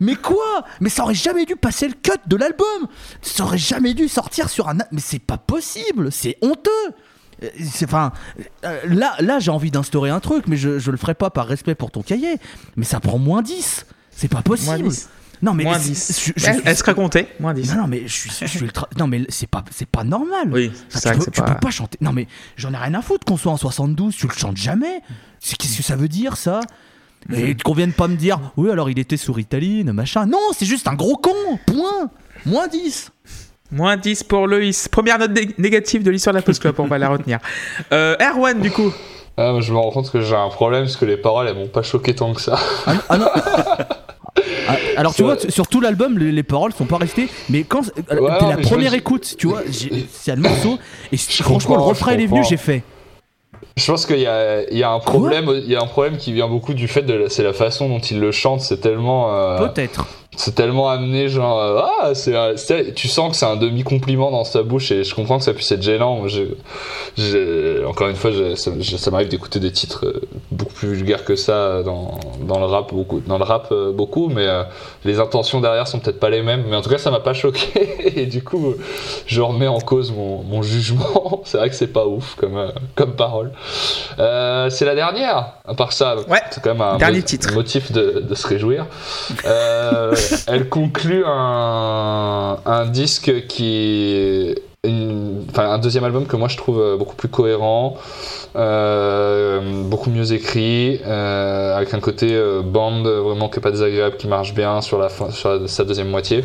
Mais 0.00 0.14
quoi? 0.14 0.64
Mais 0.80 0.88
ça 0.88 1.02
aurait 1.02 1.14
jamais 1.14 1.44
dû 1.44 1.56
passer 1.56 1.88
le 1.88 1.94
cut 1.94 2.18
de 2.26 2.36
l'album. 2.36 2.88
Ça 3.22 3.44
aurait 3.44 3.58
jamais 3.58 3.94
dû 3.94 4.08
sortir 4.08 4.48
sur 4.48 4.68
un... 4.68 4.76
Mais 4.92 5.00
c'est 5.00 5.18
pas 5.18 5.38
possible 5.38 6.12
C'est 6.12 6.36
honteux. 6.42 6.70
Euh, 7.42 7.48
c'est 7.70 7.84
enfin 7.84 8.12
euh, 8.64 8.80
là 8.84 9.14
là 9.20 9.38
j'ai 9.38 9.52
envie 9.52 9.70
d'instaurer 9.70 10.10
un 10.10 10.18
truc 10.18 10.48
mais 10.48 10.56
je, 10.56 10.80
je 10.80 10.90
le 10.90 10.96
ferai 10.96 11.14
pas 11.14 11.30
par 11.30 11.46
respect 11.46 11.74
pour 11.76 11.90
ton 11.90 12.02
cahier. 12.02 12.36
Mais 12.76 12.84
ça 12.84 12.98
prend 13.00 13.18
moins 13.18 13.42
10 13.42 13.86
c'est 14.10 14.28
pas 14.28 14.42
possible. 14.42 14.78
Moins 14.80 14.88
10. 14.88 15.08
Non 15.42 15.54
mais 15.54 15.64
Moins 15.64 15.78
c'est- 15.78 15.90
10. 15.90 16.32
je- 16.36 16.40
je- 16.42 16.46
Elle, 16.48 16.62
elle 16.64 16.76
sera 16.76 16.94
comptée. 16.94 17.28
Moins 17.40 17.54
10. 17.54 17.70
non 17.74 17.82
non 17.82 17.86
mais 17.88 18.02
je 18.06 18.12
suis, 18.30 18.58
ultra 18.60 18.88
non 18.98 19.06
mais 19.06 19.22
c'est 19.28 19.48
pas 19.48 19.64
c'est 19.70 19.88
pas 19.88 20.04
normal 20.04 20.48
Oui, 20.52 20.72
c'est 20.88 21.00
tu 21.00 21.08
vrai 21.08 21.18
que 21.18 21.24
peux, 21.24 21.30
tu 21.30 21.40
pas. 21.42 21.50
peux 21.54 21.60
pas 21.60 21.70
chanter. 21.70 21.98
Non 22.00 22.12
mais 22.12 22.26
j'en 22.56 22.72
ai 22.72 22.76
rien 22.76 22.94
à 22.94 23.02
foutre 23.02 23.24
qu'on 23.24 23.36
soit 23.36 23.52
en 23.52 23.56
72, 23.56 24.14
tu 24.16 24.26
le 24.26 24.32
chantes 24.34 24.56
jamais. 24.56 25.00
C'est- 25.40 25.56
Qu'est-ce 25.56 25.76
que 25.76 25.82
ça 25.82 25.96
veut 25.96 26.08
dire 26.08 26.36
ça? 26.36 26.60
Et 27.34 27.56
qu'on 27.56 27.72
vienne 27.74 27.92
pas 27.92 28.06
me 28.08 28.16
dire 28.16 28.38
oui 28.56 28.70
alors 28.70 28.90
il 28.90 28.98
était 28.98 29.16
sur 29.16 29.34
Ritaline, 29.36 29.92
machin. 29.92 30.26
Non, 30.26 30.38
c'est 30.56 30.66
juste 30.66 30.86
un 30.88 30.94
gros 30.94 31.16
con. 31.16 31.34
Point. 31.66 32.10
Moins 32.46 32.68
10. 32.68 33.10
Moins 33.70 33.96
10 33.96 34.22
pour 34.22 34.46
Loïs. 34.46 34.88
Première 34.88 35.18
note 35.18 35.32
né- 35.32 35.54
négative 35.58 36.02
de 36.02 36.10
l'histoire 36.10 36.32
de 36.32 36.38
la 36.38 36.42
Post 36.42 36.60
Club, 36.62 36.76
on 36.78 36.86
va 36.86 36.96
la 36.98 37.08
retenir. 37.10 37.38
Euh, 37.92 38.16
Erwan, 38.20 38.60
du 38.60 38.70
coup. 38.70 38.92
Ah, 39.36 39.52
je 39.60 39.72
me 39.72 39.78
rends 39.78 39.90
compte 39.90 40.10
que 40.10 40.20
j'ai 40.20 40.34
un 40.34 40.48
problème 40.48 40.84
parce 40.84 40.96
que 40.96 41.04
les 41.04 41.16
paroles 41.16 41.46
elles 41.48 41.54
m'ont 41.54 41.68
pas 41.68 41.82
choqué 41.82 42.14
tant 42.14 42.32
que 42.34 42.40
ça. 42.40 42.58
Ah, 42.86 42.94
non- 42.94 43.00
ah 43.08 43.18
non. 43.18 43.28
alors 44.96 45.14
tu 45.14 45.22
vois 45.22 45.38
sur 45.38 45.66
tout 45.66 45.80
l'album 45.80 46.18
les, 46.18 46.32
les 46.32 46.42
paroles 46.42 46.72
sont 46.72 46.84
pas 46.84 46.98
restées 46.98 47.28
mais 47.48 47.62
quand 47.64 47.90
euh, 48.10 48.28
la 48.48 48.56
première 48.58 48.94
écoute 48.94 49.34
tu 49.38 49.46
vois 49.46 49.62
c'est 49.70 50.34
le 50.34 50.42
morceau 50.42 50.78
et 51.12 51.16
franchement 51.16 51.76
le 51.76 51.82
refrain 51.82 52.12
il 52.14 52.20
est 52.20 52.26
venu 52.26 52.44
j'ai 52.48 52.56
fait. 52.56 52.82
Je 53.76 53.86
pense 53.86 54.06
qu'il 54.06 54.18
y 54.18 54.26
a, 54.26 54.68
il 54.70 54.78
y 54.78 54.82
a 54.82 54.90
un 54.90 54.98
problème, 54.98 55.50
il 55.54 55.70
y 55.70 55.76
a 55.76 55.80
un 55.80 55.86
problème 55.86 56.16
qui 56.16 56.32
vient 56.32 56.48
beaucoup 56.48 56.74
du 56.74 56.88
fait 56.88 57.02
de 57.02 57.26
c'est 57.28 57.44
la 57.44 57.52
façon 57.52 57.88
dont 57.88 58.00
il 58.00 58.18
le 58.18 58.32
chante, 58.32 58.60
c'est 58.60 58.80
tellement, 58.80 59.32
euh, 59.34 59.68
peut-être 59.68 60.06
c'est 60.36 60.54
tellement 60.54 60.88
amené 60.88 61.28
genre 61.28 61.58
euh, 61.60 61.80
ah 62.00 62.14
c'est, 62.14 62.34
euh, 62.36 62.54
tu 62.94 63.08
sens 63.08 63.32
que 63.32 63.36
c'est 63.36 63.46
un 63.46 63.56
demi 63.56 63.82
compliment 63.82 64.30
dans 64.30 64.44
sa 64.44 64.62
bouche 64.62 64.92
et 64.92 65.02
je 65.02 65.12
comprends 65.14 65.38
que 65.38 65.44
ça 65.44 65.52
puisse 65.52 65.72
être 65.72 65.82
gênant. 65.82 66.16
Moi, 66.16 66.28
encore 67.88 68.08
une 68.08 68.14
fois, 68.14 68.30
ça, 68.54 69.10
m'arrive 69.10 69.28
d'écouter 69.28 69.58
des 69.58 69.72
titres 69.72 70.06
euh, 70.06 70.20
beaucoup 70.52 70.72
plus 70.74 70.92
vulgaires 70.94 71.24
que 71.24 71.34
ça 71.34 71.82
dans, 71.82 72.20
dans 72.42 72.60
le 72.60 72.66
rap 72.66 72.92
beaucoup, 72.94 73.20
dans 73.26 73.38
le 73.38 73.42
rap 73.44 73.68
euh, 73.72 73.90
beaucoup, 73.92 74.28
mais 74.28 74.46
euh, 74.46 74.62
les 75.04 75.18
intentions 75.18 75.60
derrière 75.60 75.88
sont 75.88 75.98
peut-être 75.98 76.20
pas 76.20 76.30
les 76.30 76.42
mêmes. 76.42 76.64
Mais 76.68 76.76
en 76.76 76.82
tout 76.82 76.90
cas, 76.90 76.98
ça 76.98 77.10
m'a 77.10 77.20
pas 77.20 77.34
choqué 77.34 77.88
et 78.20 78.26
du 78.26 78.44
coup, 78.44 78.74
je 79.26 79.40
remets 79.40 79.66
en 79.66 79.80
cause 79.80 80.12
mon, 80.12 80.42
mon 80.44 80.62
jugement. 80.62 81.42
c'est 81.46 81.58
vrai 81.58 81.68
que 81.68 81.74
c'est 81.74 81.88
pas 81.92 82.06
ouf 82.06 82.36
comme 82.36 82.56
euh, 82.56 82.68
comme 82.94 83.16
parole. 83.16 83.50
Euh, 84.20 84.70
c'est 84.70 84.84
la 84.84 84.94
dernière. 84.94 85.54
À 85.66 85.74
part 85.74 85.92
ça, 85.92 86.14
Ouais. 86.28 86.40
c'est 86.50 86.62
quand 86.62 86.74
même 86.74 86.82
un 86.82 86.98
mo- 86.98 87.20
titre. 87.22 87.52
motif 87.54 87.90
de, 87.90 88.20
de 88.28 88.34
se 88.36 88.46
réjouir. 88.46 88.86
Elle 90.46 90.68
conclut 90.68 91.24
un, 91.26 92.86
disque 92.90 93.46
qui 93.46 94.54
une- 94.84 95.44
un 95.56 95.78
deuxième 95.78 96.04
album 96.04 96.26
que 96.26 96.36
moi 96.36 96.48
je 96.48 96.56
trouve 96.56 96.80
euh, 96.80 96.96
beaucoup 96.96 97.16
plus 97.16 97.28
cohérent, 97.28 97.96
euh, 98.56 99.82
beaucoup 99.84 100.10
mieux 100.10 100.32
écrit, 100.32 101.00
euh, 101.04 101.76
avec 101.76 101.94
un 101.94 102.00
côté 102.00 102.28
euh, 102.32 102.62
band 102.62 103.02
vraiment 103.02 103.48
qui 103.48 103.58
est 103.58 103.62
pas 103.62 103.70
désagréable, 103.70 104.16
qui 104.16 104.28
marche 104.28 104.54
bien 104.54 104.80
sur 104.80 104.98
la 104.98 105.08
fin, 105.08 105.30
sur 105.30 105.68
sa 105.68 105.84
deuxième 105.84 106.08
moitié. 106.08 106.44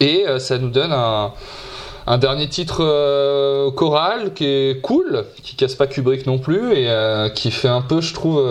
Et 0.00 0.24
ça 0.38 0.58
nous 0.58 0.70
donne 0.70 0.92
un, 0.92 2.18
dernier 2.18 2.48
titre 2.48 3.70
choral 3.76 4.34
qui 4.34 4.44
est 4.44 4.80
cool, 4.80 5.24
qui 5.42 5.54
casse 5.54 5.74
pas 5.74 5.86
Kubrick 5.86 6.26
non 6.26 6.38
plus 6.38 6.72
et 6.74 6.90
qui 7.34 7.50
fait 7.50 7.68
un 7.68 7.82
peu, 7.82 8.00
je 8.00 8.12
trouve. 8.12 8.44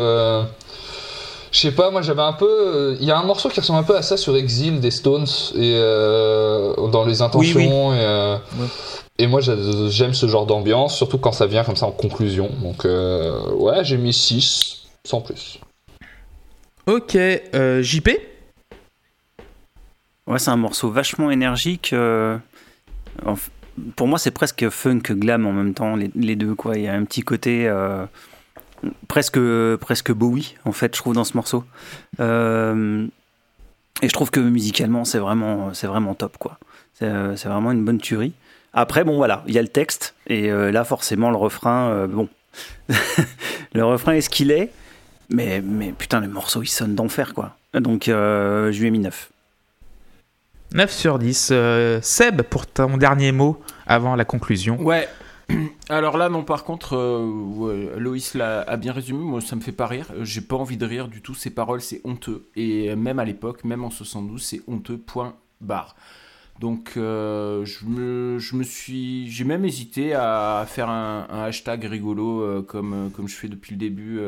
Je 1.56 1.62
sais 1.62 1.72
pas, 1.72 1.90
moi 1.90 2.02
j'avais 2.02 2.22
un 2.22 2.34
peu. 2.34 2.46
euh, 2.50 2.98
Il 3.00 3.06
y 3.08 3.12
a 3.12 3.18
un 3.18 3.24
morceau 3.24 3.48
qui 3.48 3.62
ressemble 3.62 3.80
un 3.80 3.84
peu 3.84 3.96
à 3.96 4.02
ça 4.02 4.18
sur 4.18 4.36
Exile 4.36 4.82
des 4.82 4.92
Stones 4.92 5.26
et 5.56 5.76
euh, 5.78 6.76
dans 6.90 7.06
les 7.06 7.22
intentions. 7.22 7.94
Et, 7.94 7.98
euh, 8.02 8.36
Ouais. 8.60 8.68
et 9.20 9.28
moi 9.28 9.40
j'a- 9.40 9.56
j'aime 9.90 10.14
ce 10.14 10.28
genre 10.28 10.46
d'ambiance, 10.46 10.98
surtout 10.98 11.18
quand 11.18 11.32
ça 11.32 11.46
vient 11.48 11.64
comme 11.64 11.78
ça 11.78 11.86
en 11.86 11.92
conclusion. 11.92 12.50
Donc 12.62 12.84
euh, 12.84 13.52
ouais, 13.54 13.86
j'ai 13.86 13.96
mis 13.98 14.12
6, 14.12 14.86
sans 15.06 15.22
plus. 15.22 15.60
Ok, 16.88 17.16
euh, 17.16 17.82
JP. 17.82 18.10
Ouais, 20.28 20.40
c'est 20.40 20.52
un 20.52 20.58
morceau 20.58 20.90
vachement 20.92 21.32
énergique. 21.32 21.92
euh, 21.94 22.38
pour 23.96 24.08
moi, 24.08 24.20
c'est 24.20 24.32
presque 24.32 24.70
funk 24.70 25.00
glam 25.12 25.46
en 25.48 25.54
même 25.54 25.74
temps, 25.74 25.96
les, 25.96 26.12
les 26.16 26.36
deux. 26.36 26.54
Quoi. 26.56 26.76
Il 26.78 26.84
y 26.84 26.88
a 26.88 26.94
un 26.94 27.06
petit 27.06 27.22
côté 27.22 27.68
euh, 27.68 28.06
presque, 29.08 29.40
presque 29.78 30.12
Bowie, 30.12 30.56
en 30.66 30.72
fait, 30.72 30.96
je 30.96 31.02
trouve, 31.02 31.14
dans 31.14 31.24
ce 31.24 31.36
morceau. 31.36 31.64
Euh, 32.20 33.08
et 34.02 34.08
je 34.08 34.14
trouve 34.14 34.32
que 34.32 34.40
musicalement, 34.40 35.06
c'est 35.06 35.20
vraiment, 35.20 35.74
c'est 35.74 35.88
vraiment 35.88 36.14
top. 36.16 36.38
quoi. 36.38 36.58
C'est 36.94 37.06
euh, 37.06 37.36
c'est 37.36 37.50
vraiment 37.50 37.72
une 37.72 37.84
bonne 37.84 38.00
tuerie. 38.00 38.34
Après, 38.74 39.04
bon, 39.06 39.16
voilà, 39.16 39.44
il 39.48 39.54
y 39.54 39.58
a 39.58 39.62
le 39.62 39.70
texte. 39.70 40.16
Et 40.28 40.52
euh, 40.52 40.72
là, 40.72 40.84
forcément, 40.84 41.30
le 41.32 41.38
refrain, 41.38 41.90
euh, 41.92 42.08
bon. 42.08 42.28
le 43.74 43.86
refrain 43.86 44.14
est 44.14 44.22
ce 44.22 44.30
qu'il 44.30 44.52
est. 44.52 44.72
Mais, 45.30 45.62
mais 45.62 45.92
putain, 45.92 46.20
le 46.20 46.28
morceau, 46.28 46.62
il 46.62 46.68
sonne 46.68 46.94
d'enfer, 46.94 47.34
quoi. 47.34 47.56
Donc, 47.74 48.08
euh, 48.08 48.72
je 48.72 48.80
lui 48.80 48.88
ai 48.88 48.92
mis 48.92 49.00
9. 49.00 49.32
9 50.74 50.92
sur 50.92 51.20
10. 51.20 51.50
Euh, 51.52 52.00
Seb, 52.02 52.42
pour 52.42 52.68
ton 52.68 52.98
dernier 52.98 53.32
mot 53.32 53.62
avant 53.88 54.16
la 54.16 54.26
conclusion. 54.26 54.80
Ouais. 54.82 55.08
Alors 55.90 56.18
là, 56.18 56.30
non, 56.30 56.44
par 56.44 56.64
contre, 56.64 56.96
euh, 56.96 58.00
Loïs 58.00 58.34
l'a 58.34 58.78
bien 58.78 58.94
résumé. 58.94 59.20
Moi, 59.20 59.42
ça 59.42 59.56
me 59.56 59.62
fait 59.62 59.72
pas 59.72 59.88
rire. 59.88 60.08
J'ai 60.22 60.42
pas 60.42 60.56
envie 60.56 60.78
de 60.78 60.86
rire 60.86 61.08
du 61.08 61.22
tout. 61.22 61.36
Ces 61.36 61.52
paroles, 61.52 61.82
c'est 61.82 62.02
honteux. 62.04 62.50
Et 62.56 62.96
même 62.96 63.20
à 63.20 63.26
l'époque, 63.26 63.64
même 63.64 63.84
en 63.84 63.90
72, 63.90 64.42
c'est 64.42 64.62
honteux. 64.68 64.98
Point 64.98 65.36
barre. 65.62 65.96
Donc, 66.60 66.94
euh, 66.98 67.66
je, 67.66 67.86
me, 67.86 68.64
suis. 68.64 69.30
J'ai 69.30 69.44
même 69.44 69.66
hésité 69.66 70.14
à 70.14 70.66
faire 70.68 70.90
un, 70.90 71.28
hashtag 71.30 71.84
rigolo 71.84 72.42
euh, 72.42 72.62
comme, 72.62 73.12
je 73.26 73.36
fais 73.36 73.50
depuis 73.50 73.74
le 73.74 73.80
début. 73.80 74.20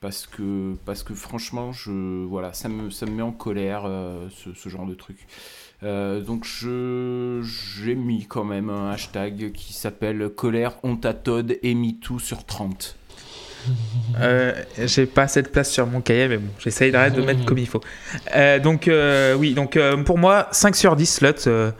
parce 0.00 0.26
que, 0.26 0.74
parce 0.84 1.02
que 1.02 1.14
franchement, 1.14 1.72
je, 1.72 2.24
voilà, 2.24 2.52
ça, 2.52 2.68
me, 2.68 2.90
ça 2.90 3.06
me 3.06 3.12
met 3.12 3.22
en 3.22 3.32
colère 3.32 3.90
ce 4.30 4.68
genre 4.68 4.86
de 4.86 4.94
truc. 4.94 5.26
Euh, 5.84 6.20
donc 6.20 6.44
je 6.44 7.40
j'ai 7.42 7.94
mis 7.94 8.26
quand 8.26 8.42
même 8.42 8.68
un 8.68 8.90
hashtag 8.90 9.52
qui 9.52 9.72
s'appelle 9.72 10.28
colère 10.28 10.72
honte 10.82 11.06
à 11.06 11.14
Todd 11.14 11.56
et 11.62 11.74
MeToo 11.74 12.18
sur 12.18 12.44
30. 12.44 12.96
Euh, 14.20 14.52
j'ai 14.78 15.04
pas 15.06 15.22
assez 15.22 15.42
de 15.42 15.48
place 15.48 15.70
sur 15.70 15.86
mon 15.86 16.00
cahier, 16.00 16.26
mais 16.28 16.38
bon, 16.38 16.48
j'essaye 16.58 16.90
de 16.90 17.20
mettre 17.20 17.44
comme 17.44 17.58
il 17.58 17.68
faut. 17.68 17.80
Euh, 18.34 18.58
donc, 18.58 18.90
oui, 19.38 19.52
donc 19.52 19.78
pour 20.04 20.18
moi, 20.18 20.48
5 20.50 20.74
sur 20.74 20.96
10 20.96 21.06
slots, 21.06 21.46
euh, 21.46 21.70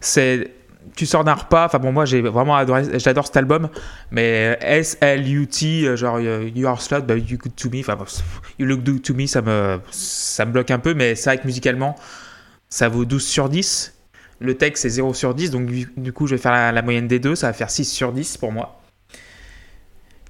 c'est. 0.00 0.52
Tu 0.96 1.04
sors 1.04 1.24
d'un 1.24 1.34
repas, 1.34 1.66
enfin 1.66 1.78
bon, 1.78 1.92
moi 1.92 2.06
j'ai 2.06 2.22
vraiment 2.22 2.56
adoré, 2.56 2.98
j'adore 2.98 3.26
cet 3.26 3.36
album, 3.36 3.68
mais 4.10 4.56
S-L-U-T, 4.62 5.96
genre 5.96 6.18
You 6.20 6.66
are 6.66 6.80
slot, 6.80 7.02
but 7.02 7.28
you 7.28 7.36
good 7.36 7.54
to 7.54 7.68
me, 7.70 7.80
enfin 7.80 7.98
You 8.58 8.66
look 8.66 8.82
good 8.82 9.02
to 9.02 9.12
me, 9.12 9.26
ça 9.26 9.42
me, 9.42 9.78
ça 9.90 10.46
me 10.46 10.52
bloque 10.52 10.70
un 10.70 10.78
peu, 10.78 10.94
mais 10.94 11.14
c'est 11.14 11.28
vrai 11.28 11.38
que 11.38 11.46
musicalement, 11.46 11.96
ça 12.76 12.88
vaut 12.90 13.06
12 13.06 13.24
sur 13.24 13.48
10. 13.48 13.94
Le 14.38 14.54
texte 14.54 14.82
c'est 14.82 14.90
0 14.90 15.14
sur 15.14 15.34
10, 15.34 15.50
donc 15.50 15.64
du, 15.64 15.90
du 15.96 16.12
coup 16.12 16.26
je 16.26 16.34
vais 16.34 16.40
faire 16.40 16.52
la, 16.52 16.70
la 16.70 16.82
moyenne 16.82 17.08
des 17.08 17.18
deux, 17.18 17.34
ça 17.34 17.46
va 17.46 17.52
faire 17.54 17.70
6 17.70 17.86
sur 17.86 18.12
10 18.12 18.36
pour 18.36 18.52
moi. 18.52 18.82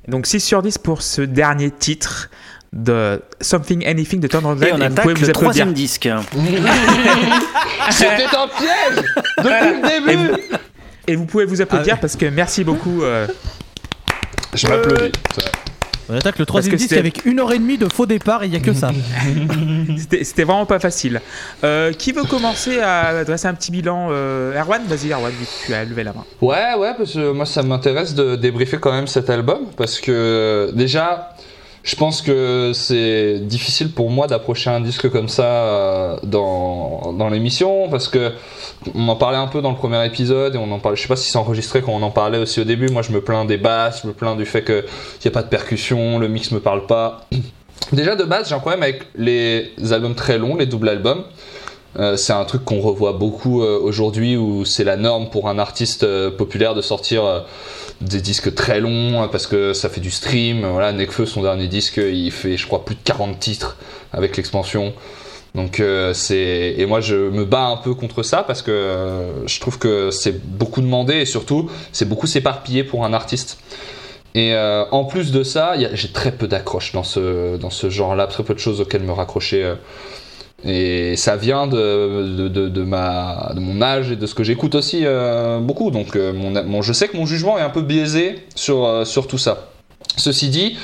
Donc 0.07 0.27
6 0.29 0.39
sur 0.39 0.63
10 0.63 0.79
pour 0.79 1.03
ce 1.03 1.23
dernier 1.23 1.73
titre 1.73 2.31
de 2.73 3.21
Something 3.41 3.85
Anything 3.85 4.21
de 4.21 4.29
Tom 4.29 4.45
Et 4.45 4.47
Rundgren. 4.47 4.75
on 4.75 4.85
Et 4.85 4.89
vous 4.89 4.95
pouvez 4.95 5.01
attaque 5.01 5.05
vous 5.05 5.09
le 5.09 5.15
applaudir. 5.31 5.33
troisième 5.33 5.73
disque. 5.73 6.09
C'était 7.91 8.25
un 8.37 8.49
piège 8.49 9.05
depuis 9.39 9.83
le 9.83 10.11
Et 10.11 10.17
début. 10.17 10.29
vous, 10.29 10.57
et 11.09 11.17
vous 11.17 11.27
pouvez 11.27 11.45
vous 11.47 11.61
applaudir 11.61 11.95
Ah 11.95 11.97
oui. 11.97 12.01
parce 12.01 12.15
que 12.17 12.27
merci 12.27 12.63
beaucoup. 12.63 13.03
euh, 13.03 13.27
Je 14.55 14.69
m'applaudis. 14.69 15.11
On 16.09 16.17
attaque 16.17 16.39
le 16.39 16.47
troisième 16.47 16.75
que 16.75 16.79
disque 16.79 16.93
avec 16.93 17.25
une 17.25 17.41
heure 17.41 17.53
et 17.53 17.59
demie 17.59 17.79
de 17.79 17.89
faux 17.93 18.07
départ 18.07 18.43
et 18.43 18.47
il 18.47 18.51
n'y 18.51 18.57
a 18.57 18.61
que 18.61 18.73
ça. 18.73 18.91
C'était 19.99 20.25
c'était 20.25 20.45
vraiment 20.45 20.67
pas 20.67 20.79
facile. 20.79 21.21
Euh, 21.65 21.93
qui 21.93 22.13
veut 22.13 22.25
commencer 22.25 22.81
à 22.81 23.25
dresser 23.25 23.49
un 23.49 23.55
petit 23.55 23.73
bilan 23.73 24.09
euh, 24.11 24.61
Erwan, 24.61 24.83
vas-y 24.87 25.13
Erwan, 25.13 25.33
vu 25.33 25.45
que 25.45 25.67
tu 25.67 25.75
as 25.75 25.85
levé 25.85 26.05
la 26.05 26.13
main. 26.13 26.25
Ouais, 26.41 26.75
ouais, 26.79 26.93
parce 26.97 27.15
que 27.15 27.33
moi 27.33 27.47
ça 27.47 27.63
m'intéresse 27.63 28.15
de 28.15 28.37
débriefer 28.37 28.79
quand 28.79 28.93
même 28.93 29.07
cet 29.07 29.31
album 29.31 29.67
parce 29.77 30.01
que 30.01 30.71
déjà, 30.75 31.35
je 31.87 31.95
pense 31.95 32.21
que 32.21 32.73
c'est 32.75 33.39
difficile 33.39 33.93
pour 33.93 34.11
moi 34.11 34.27
d'approcher 34.27 34.71
un 34.71 34.81
disque 34.81 35.09
comme 35.09 35.29
ça 35.29 35.45
euh, 35.45 36.17
dans, 36.25 37.15
dans 37.17 37.29
l'émission 37.29 37.89
parce 37.89 38.09
que 38.09 38.33
on 38.97 39.09
en 39.09 39.15
parlait 39.15 39.39
un 39.39 39.47
peu 39.47 39.63
dans 39.63 39.71
le 39.71 39.77
premier 39.77 40.05
épisode 40.05 40.57
et 40.57 40.59
on 40.59 40.71
en 40.73 40.81
parlait, 40.81 40.97
je 40.97 41.03
sais 41.03 41.09
pas 41.09 41.15
si 41.15 41.31
c'est 41.31 41.39
enregistré 41.39 41.83
quand 41.83 41.93
on 41.93 42.03
en 42.03 42.11
parlait 42.11 42.39
aussi 42.39 42.61
au 42.61 42.65
début. 42.65 42.89
Moi 42.89 43.03
je 43.03 43.13
me 43.13 43.21
plains 43.21 43.45
des 43.45 43.57
basses, 43.57 44.03
je 44.03 44.09
me 44.09 44.13
plains 44.13 44.35
du 44.35 44.45
fait 44.45 44.65
qu'il 44.65 44.83
n'y 45.25 45.29
a 45.29 45.31
pas 45.31 45.45
de 45.45 45.49
percussion, 45.49 46.19
le 46.19 46.27
mix 46.27 46.51
me 46.51 46.59
parle 46.59 46.87
pas. 46.87 47.29
Déjà 47.93 48.17
de 48.17 48.25
base, 48.25 48.49
j'ai 48.49 48.57
un 48.57 48.59
problème 48.59 48.83
avec 48.83 49.03
les 49.15 49.71
albums 49.93 50.17
très 50.17 50.39
longs, 50.39 50.57
les 50.57 50.67
doubles 50.67 50.89
albums. 50.89 51.23
Euh, 52.01 52.17
c'est 52.17 52.33
un 52.33 52.45
truc 52.45 52.65
qu'on 52.65 52.81
revoit 52.81 53.13
beaucoup 53.13 53.63
euh, 53.63 53.79
aujourd'hui 53.81 54.37
où 54.37 54.65
c'est 54.65 54.85
la 54.85 54.97
norme 54.97 55.31
pour 55.31 55.49
un 55.49 55.61
artiste 55.61 56.05
populaire 56.31 56.75
de 56.75 56.83
sortir 56.83 57.45
des 58.01 58.21
disques 58.21 58.55
très 58.55 58.81
longs 58.81 59.23
euh, 59.23 59.27
parce 59.29 59.47
que 59.47 59.73
ça 59.73 59.89
fait 59.89 60.01
du 60.01 60.11
stream. 60.11 60.67
Voilà, 60.67 60.93
Nekfeu, 60.93 61.27
son 61.27 61.43
dernier 61.43 61.69
disque, 61.69 61.99
il 61.99 62.31
fait 62.31 62.57
je 62.57 62.67
crois 62.67 62.85
plus 62.85 62.95
de 62.95 63.01
40 63.05 63.39
titres 63.39 63.77
avec 64.13 64.37
l'expansion. 64.37 64.95
Donc 65.57 65.81
euh, 65.81 66.13
c'est 66.13 66.75
et 66.77 66.85
moi 66.85 67.01
je 67.01 67.17
me 67.17 67.47
bats 67.47 67.65
un 67.65 67.79
peu 67.79 67.95
contre 67.95 68.23
ça 68.23 68.43
parce 68.43 68.61
que 68.61 68.71
euh, 68.71 69.47
je 69.47 69.59
trouve 69.59 69.79
que 69.79 70.11
c'est 70.11 70.39
beaucoup 70.45 70.83
demandé 70.83 71.15
et 71.15 71.25
surtout 71.25 71.71
c'est 71.93 72.07
beaucoup 72.07 72.27
s'éparpiller 72.27 72.85
pour 72.85 73.05
un 73.07 73.15
artiste. 73.15 73.59
Et 74.35 74.53
euh, 74.53 74.85
en 74.91 75.05
plus 75.05 75.33
de 75.33 75.43
ça, 75.43 75.73
j'ai 75.95 76.13
très 76.13 76.31
peu 76.31 76.47
d'accroches 76.47 76.93
dans 76.93 77.05
ce 77.05 77.57
dans 77.57 77.71
ce 77.71 77.89
genre-là, 77.89 78.27
très 78.27 78.43
peu 78.43 78.53
de 78.53 78.59
choses 78.59 78.83
auxquelles 78.83 79.03
me 79.03 79.13
raccrocher. 79.13 79.75
Et 80.65 81.17
ça 81.17 81.37
vient 81.37 81.67
de, 81.67 82.49
de, 82.49 82.69
de, 82.69 82.83
ma, 82.83 83.53
de 83.55 83.61
mon 83.61 83.83
âge 83.83 84.11
et 84.11 84.17
de 84.17 84.27
ce 84.27 84.35
que 84.35 84.43
j'écoute 84.43 84.75
aussi 84.75 85.03
euh, 85.05 85.59
beaucoup. 85.61 85.91
Donc 85.91 86.17
euh, 86.17 86.33
mon, 86.33 86.51
mon- 86.65 86.83
je 86.83 86.93
sais 86.93 87.09
que 87.09 87.17
mon 87.17 87.27
jugement 87.27 87.59
est 87.59 87.63
un 87.63 87.71
peu 87.71 87.83
biaisé 87.83 88.37
sur, 88.55 88.85
euh, 88.85 89.05
sur 89.05 89.27
tout 89.27 89.39
ça. 89.39 89.69
Ceci 90.17 90.49
dit, 90.49 90.77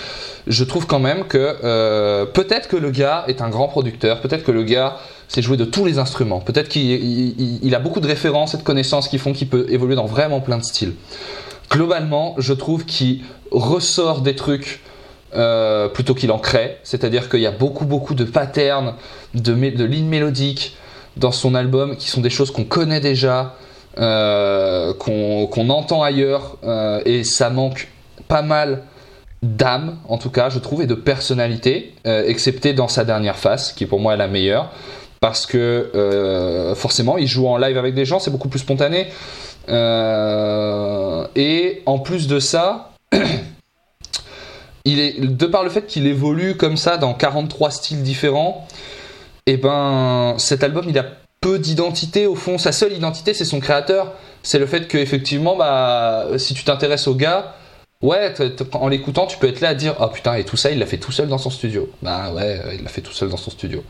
je 0.46 0.62
trouve 0.64 0.86
quand 0.86 0.98
même 0.98 1.24
que 1.24 2.24
peut-être 2.32 2.68
que 2.68 2.76
le 2.76 2.90
gars 2.90 3.24
est 3.28 3.40
un 3.40 3.48
grand 3.48 3.68
producteur, 3.68 4.20
peut-être 4.20 4.44
que 4.44 4.52
le 4.52 4.62
gars 4.64 4.96
sait 5.28 5.40
jouer 5.40 5.56
de 5.56 5.64
tous 5.64 5.84
les 5.86 5.98
instruments, 5.98 6.40
peut-être 6.40 6.68
qu'il 6.68 6.82
il- 6.90 7.34
il- 7.40 7.60
il 7.62 7.74
a 7.74 7.78
beaucoup 7.78 8.00
de 8.00 8.06
références 8.08 8.52
et 8.54 8.58
de 8.58 8.62
connaissances 8.62 9.08
qui 9.08 9.16
font 9.18 9.32
qu'il 9.32 9.48
peut 9.48 9.64
évoluer 9.70 9.94
dans 9.94 10.04
vraiment 10.04 10.40
plein 10.40 10.58
de 10.58 10.64
styles. 10.64 10.94
Globalement, 11.70 12.34
je 12.38 12.52
trouve 12.52 12.84
qu'il 12.84 13.20
ressort 13.50 14.20
des 14.20 14.34
trucs 14.34 14.82
euh, 15.34 15.88
plutôt 15.88 16.14
qu'il 16.14 16.30
en 16.30 16.38
crée, 16.38 16.76
c'est-à-dire 16.82 17.30
qu'il 17.30 17.40
y 17.40 17.46
a 17.46 17.52
beaucoup 17.52 17.86
beaucoup 17.86 18.14
de 18.14 18.24
patterns, 18.24 18.92
de, 19.32 19.54
lignes 19.54 20.08
mélodiques 20.08 20.76
dans 21.16 21.32
son 21.32 21.54
album 21.54 21.96
qui 21.96 22.10
sont 22.10 22.20
des 22.20 22.28
choses 22.28 22.50
qu'on 22.50 22.64
connaît 22.64 23.00
déjà, 23.00 23.54
euh, 23.98 24.92
qu'on 24.92 25.70
entend 25.70 26.02
ailleurs, 26.02 26.58
euh, 26.64 27.00
et 27.06 27.24
ça 27.24 27.48
manque 27.48 27.88
pas 28.28 28.42
mal 28.42 28.82
d'âme, 29.42 29.96
en 30.06 30.18
tout 30.18 30.28
cas, 30.28 30.50
je 30.50 30.58
trouve, 30.58 30.82
et 30.82 30.86
de 30.86 30.94
personnalité, 30.94 31.94
excepté 32.04 32.74
dans 32.74 32.88
sa 32.88 33.04
dernière 33.04 33.38
face, 33.38 33.72
qui 33.72 33.86
pour 33.86 34.00
moi 34.00 34.14
est 34.14 34.18
la 34.18 34.28
meilleure, 34.28 34.70
parce 35.20 35.46
que 35.46 36.74
forcément, 36.76 37.16
il 37.16 37.26
joue 37.26 37.48
en 37.48 37.56
live 37.56 37.78
avec 37.78 37.94
des 37.94 38.04
gens, 38.04 38.20
c'est 38.20 38.30
beaucoup 38.30 38.48
plus 38.48 38.60
spontané, 38.60 39.08
et 39.68 39.72
en 41.86 41.98
plus 41.98 42.28
de 42.28 42.38
ça, 42.38 42.92
il 44.84 45.00
est, 45.00 45.20
de 45.20 45.46
par 45.46 45.62
le 45.62 45.70
fait 45.70 45.86
qu'il 45.86 46.06
évolue 46.06 46.56
comme 46.56 46.76
ça 46.76 46.96
dans 46.96 47.14
43 47.14 47.70
styles 47.70 48.02
différents, 48.02 48.66
et 49.46 49.56
ben 49.56 50.34
cet 50.38 50.62
album 50.64 50.86
il 50.88 50.98
a 50.98 51.06
peu 51.40 51.58
d'identité 51.58 52.26
au 52.26 52.34
fond. 52.34 52.58
Sa 52.58 52.72
seule 52.72 52.92
identité 52.92 53.34
c'est 53.34 53.44
son 53.44 53.60
créateur. 53.60 54.12
C'est 54.44 54.58
le 54.58 54.66
fait 54.66 54.88
que 54.88 54.98
effectivement 54.98 55.56
bah 55.56 56.26
si 56.36 56.54
tu 56.54 56.64
t'intéresses 56.64 57.08
au 57.08 57.14
gars, 57.14 57.54
ouais 58.02 58.34
en 58.72 58.88
l'écoutant 58.88 59.26
tu 59.26 59.38
peux 59.38 59.48
être 59.48 59.60
là 59.60 59.70
à 59.70 59.74
dire 59.74 59.94
ah 60.00 60.08
putain 60.08 60.34
et 60.34 60.44
tout 60.44 60.56
ça 60.56 60.70
il 60.70 60.78
l'a 60.78 60.86
fait 60.86 60.98
tout 60.98 61.12
seul 61.12 61.28
dans 61.28 61.38
son 61.38 61.50
studio. 61.50 61.88
Bah 62.02 62.32
ouais 62.34 62.60
euh, 62.64 62.74
il 62.74 62.82
l'a 62.82 62.88
fait 62.88 63.00
tout 63.00 63.12
seul 63.12 63.28
dans 63.28 63.36
son 63.36 63.50
studio. 63.50 63.82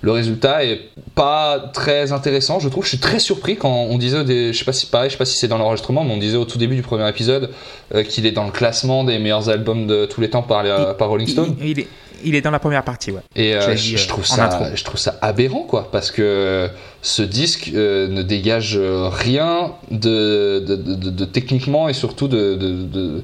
Le 0.00 0.12
résultat 0.12 0.64
est 0.64 0.80
pas 1.14 1.70
très 1.72 2.12
intéressant 2.12 2.60
je 2.60 2.68
trouve. 2.68 2.84
Je 2.84 2.90
suis 2.90 2.98
très 2.98 3.18
surpris 3.18 3.56
quand 3.56 3.72
on 3.72 3.98
disait 3.98 4.24
des, 4.24 4.52
je 4.52 4.58
sais 4.58 4.64
pas 4.64 4.72
si 4.72 4.86
pareil 4.86 5.10
je 5.10 5.14
sais 5.14 5.18
pas 5.18 5.24
si 5.24 5.36
c'est 5.36 5.48
dans 5.48 5.58
l'enregistrement 5.58 6.04
mais 6.04 6.12
on 6.12 6.18
disait 6.18 6.36
au 6.36 6.44
tout 6.44 6.58
début 6.58 6.76
du 6.76 6.82
premier 6.82 7.08
épisode 7.08 7.50
euh, 7.94 8.02
qu'il 8.02 8.26
est 8.26 8.32
dans 8.32 8.44
le 8.44 8.52
classement 8.52 9.04
des 9.04 9.18
meilleurs 9.18 9.48
albums 9.48 9.86
de 9.86 10.06
tous 10.06 10.20
les 10.20 10.30
temps 10.30 10.42
par, 10.42 10.96
par 10.96 11.08
Rolling 11.08 11.28
Stone. 11.28 11.56
Il, 11.60 11.68
il 11.68 11.80
est, 11.80 11.88
il 12.24 12.34
est 12.34 12.40
dans 12.40 12.50
la 12.50 12.58
première 12.58 12.82
partie, 12.84 13.10
ouais. 13.10 13.20
Et 13.34 13.54
euh, 13.54 13.60
Je 13.60 13.70
l'ai 13.70 13.76
je, 13.76 13.82
dit, 13.82 13.96
je 13.96 14.04
euh, 14.04 14.08
trouve 14.08 14.26
ça, 14.26 14.70
je 14.74 14.84
trouve 14.84 14.98
ça 14.98 15.16
aberrant, 15.22 15.62
quoi, 15.64 15.88
parce 15.90 16.10
que 16.10 16.68
ce 17.02 17.22
disque 17.22 17.70
euh, 17.74 18.08
ne 18.08 18.22
dégage 18.22 18.78
rien 18.78 19.72
de, 19.90 20.58
de, 20.66 20.76
de- 20.76 20.94
de- 20.94 21.10
de 21.10 21.24
techniquement 21.24 21.88
et 21.88 21.92
surtout 21.92 22.28
de, 22.28 23.22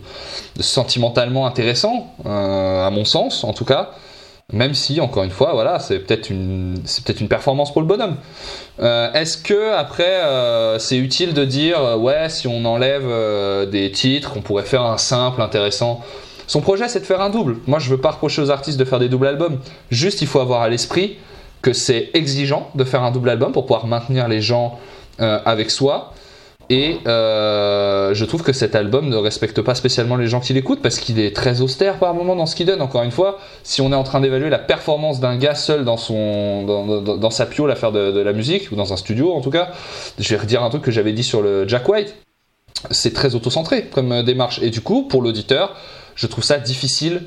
sentimentalement 0.61 1.47
intéressant, 1.47 2.15
euh, 2.27 2.87
à 2.87 2.91
mon 2.91 3.05
sens, 3.05 3.45
en 3.45 3.53
tout 3.53 3.65
cas. 3.65 3.91
Même 4.53 4.75
si, 4.75 5.01
encore 5.01 5.23
une 5.23 5.31
fois, 5.31 5.53
voilà, 5.55 5.79
c'est 5.79 5.99
peut-être 6.01 6.29
une, 6.29 6.75
c'est 6.85 7.03
peut-être 7.05 7.21
une 7.23 7.29
performance 7.29 7.73
pour 7.73 7.81
le 7.81 7.87
bonhomme. 7.87 8.17
Euh, 8.81 9.11
Est-ce 9.15 9.39
que 9.39 9.73
après, 9.73 10.05
euh, 10.25 10.79
c'est 10.79 10.99
utile 10.99 11.33
de 11.33 11.45
dire, 11.47 11.79
ouais, 11.99 12.29
si 12.29 12.49
on 12.49 12.63
enlève 12.67 13.05
euh, 13.07 13.65
des 13.65 13.91
titres, 13.93 14.33
on 14.37 14.43
pourrait 14.43 14.65
faire 14.65 14.83
un 14.83 14.99
simple 14.99 15.41
intéressant 15.41 16.03
son 16.47 16.61
projet, 16.61 16.89
c'est 16.89 17.01
de 17.01 17.05
faire 17.05 17.21
un 17.21 17.31
double. 17.31 17.57
Moi, 17.67 17.79
je 17.79 17.91
veux 17.91 17.99
pas 17.99 18.11
reprocher 18.11 18.43
aux 18.43 18.51
artistes 18.51 18.79
de 18.79 18.85
faire 18.85 18.99
des 18.99 19.09
doubles 19.09 19.27
albums. 19.27 19.59
Juste, 19.91 20.23
il 20.23 20.29
faut 20.29 20.41
avoir 20.41 20.63
à 20.63 20.69
l'esprit 20.69 21.17
que 21.63 21.73
c'est 21.73 22.11
exigeant 22.15 22.71
de 22.75 22.85
faire 22.85 23.03
un 23.03 23.11
double 23.11 23.31
album 23.31 23.53
pour 23.53 23.65
pouvoir 23.65 23.87
maintenir 23.87 24.29
les 24.29 24.41
gens 24.41 24.79
euh, 25.21 25.39
avec 25.45 25.71
soi. 25.71 26.13
Et 26.71 27.01
euh, 27.07 28.15
je 28.15 28.25
trouve 28.25 28.43
que 28.43 28.53
cet 28.53 28.75
album 28.75 29.09
ne 29.09 29.17
respecte 29.17 29.61
pas 29.61 29.75
spécialement 29.75 30.17
les 30.17 30.27
gens 30.27 30.41
qui 30.41 30.55
l'écoutent 30.55 30.81
parce 30.81 30.99
qu'il 30.99 31.19
est 31.19 31.35
très 31.35 31.61
austère 31.61 31.99
par 31.99 32.15
moment 32.15 32.35
dans 32.35 32.47
ce 32.47 32.57
qu'il 32.57 32.67
donne. 32.67 32.81
Encore 32.81 33.03
une 33.03 33.11
fois, 33.11 33.39
si 33.63 33.81
on 33.81 33.93
est 33.93 33.97
en 33.97 34.05
train 34.05 34.21
d'évaluer 34.21 34.49
la 34.49 34.59
performance 34.59 35.21
d'un 35.21 35.37
gars 35.37 35.55
seul 35.55 35.85
dans, 35.85 35.97
son, 35.99 36.65
dans 36.65 37.31
sa 37.31 37.47
piole 37.47 37.71
à 37.71 37.75
faire 37.75 37.93
de, 37.93 38.11
de 38.11 38.21
la 38.21 38.33
musique, 38.33 38.73
ou 38.73 38.77
dans 38.77 38.93
un 38.93 38.97
studio 38.97 39.33
en 39.33 39.41
tout 39.41 39.51
cas, 39.51 39.71
je 40.19 40.29
vais 40.31 40.41
redire 40.41 40.63
un 40.63 40.71
truc 40.71 40.83
que 40.83 40.91
j'avais 40.91 41.13
dit 41.13 41.25
sur 41.25 41.43
le 41.43 41.69
Jack 41.69 41.89
White. 41.89 42.15
C'est 42.91 43.13
très 43.13 43.35
autocentré 43.35 43.85
comme 43.85 44.11
euh, 44.13 44.23
démarche. 44.23 44.61
Et 44.63 44.71
du 44.71 44.81
coup, 44.81 45.03
pour 45.03 45.21
l'auditeur, 45.21 45.77
je 46.15 46.27
trouve 46.27 46.45
ça 46.45 46.59
difficile 46.59 47.23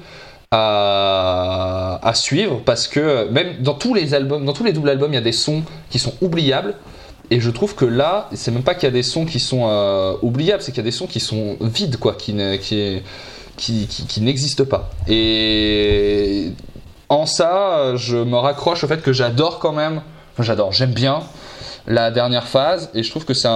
à, 0.52 2.12
suivre 2.14 2.62
parce 2.66 2.88
que 2.88 3.28
même 3.30 3.62
dans 3.62 3.74
tous 3.74 3.94
les 3.94 4.14
albums, 4.14 4.46
dans 4.46 4.54
tous 4.54 4.64
les 4.64 4.74
doubles 4.74 4.90
albums, 4.90 5.12
il 5.12 5.16
y 5.16 5.20
a 5.20 5.22
des 5.22 5.32
sons 5.32 5.64
qui 5.90 6.00
sont 6.00 6.14
oubliables. 6.22 6.76
Et 7.32 7.42
je 7.42 7.50
trouve 7.50 7.74
que 7.74 7.86
là, 7.86 8.30
c'est 8.34 8.52
même 8.52 8.64
pas 8.64 8.76
qu'il 8.76 8.84
y 8.84 8.88
a 8.88 8.92
des 8.92 9.04
sons 9.04 9.26
qui 9.26 9.40
sont 9.40 9.68
euh, 9.68 10.14
oubliables, 10.22 10.62
c'est 10.62 10.72
qu'il 10.72 10.84
y 10.84 10.86
a 10.86 10.90
des 10.90 10.92
sons 10.92 11.08
qui 11.08 11.20
sont 11.20 11.58
vides, 11.60 11.98
quoi, 11.98 12.14
qui, 12.14 12.36
qui, 12.62 13.02
qui, 13.58 14.22
n'existent 14.22 14.66
pas. 14.66 14.92
Et 15.08 16.52
en 17.10 17.26
ça, 17.26 17.96
je 17.96 18.18
me 18.18 18.38
raccroche 18.38 18.84
au 18.84 18.88
fait 18.88 19.02
que 19.02 19.12
j'adore 19.12 19.58
quand 19.58 19.74
même, 19.74 20.04
enfin, 20.34 20.44
j'adore, 20.44 20.72
j'aime 20.72 20.94
bien 20.94 21.24
la 21.88 22.12
dernière 22.12 22.48
phase, 22.48 22.92
et 22.94 23.02
je 23.02 23.10
trouve 23.10 23.26
que 23.26 23.34
c'est 23.34 23.50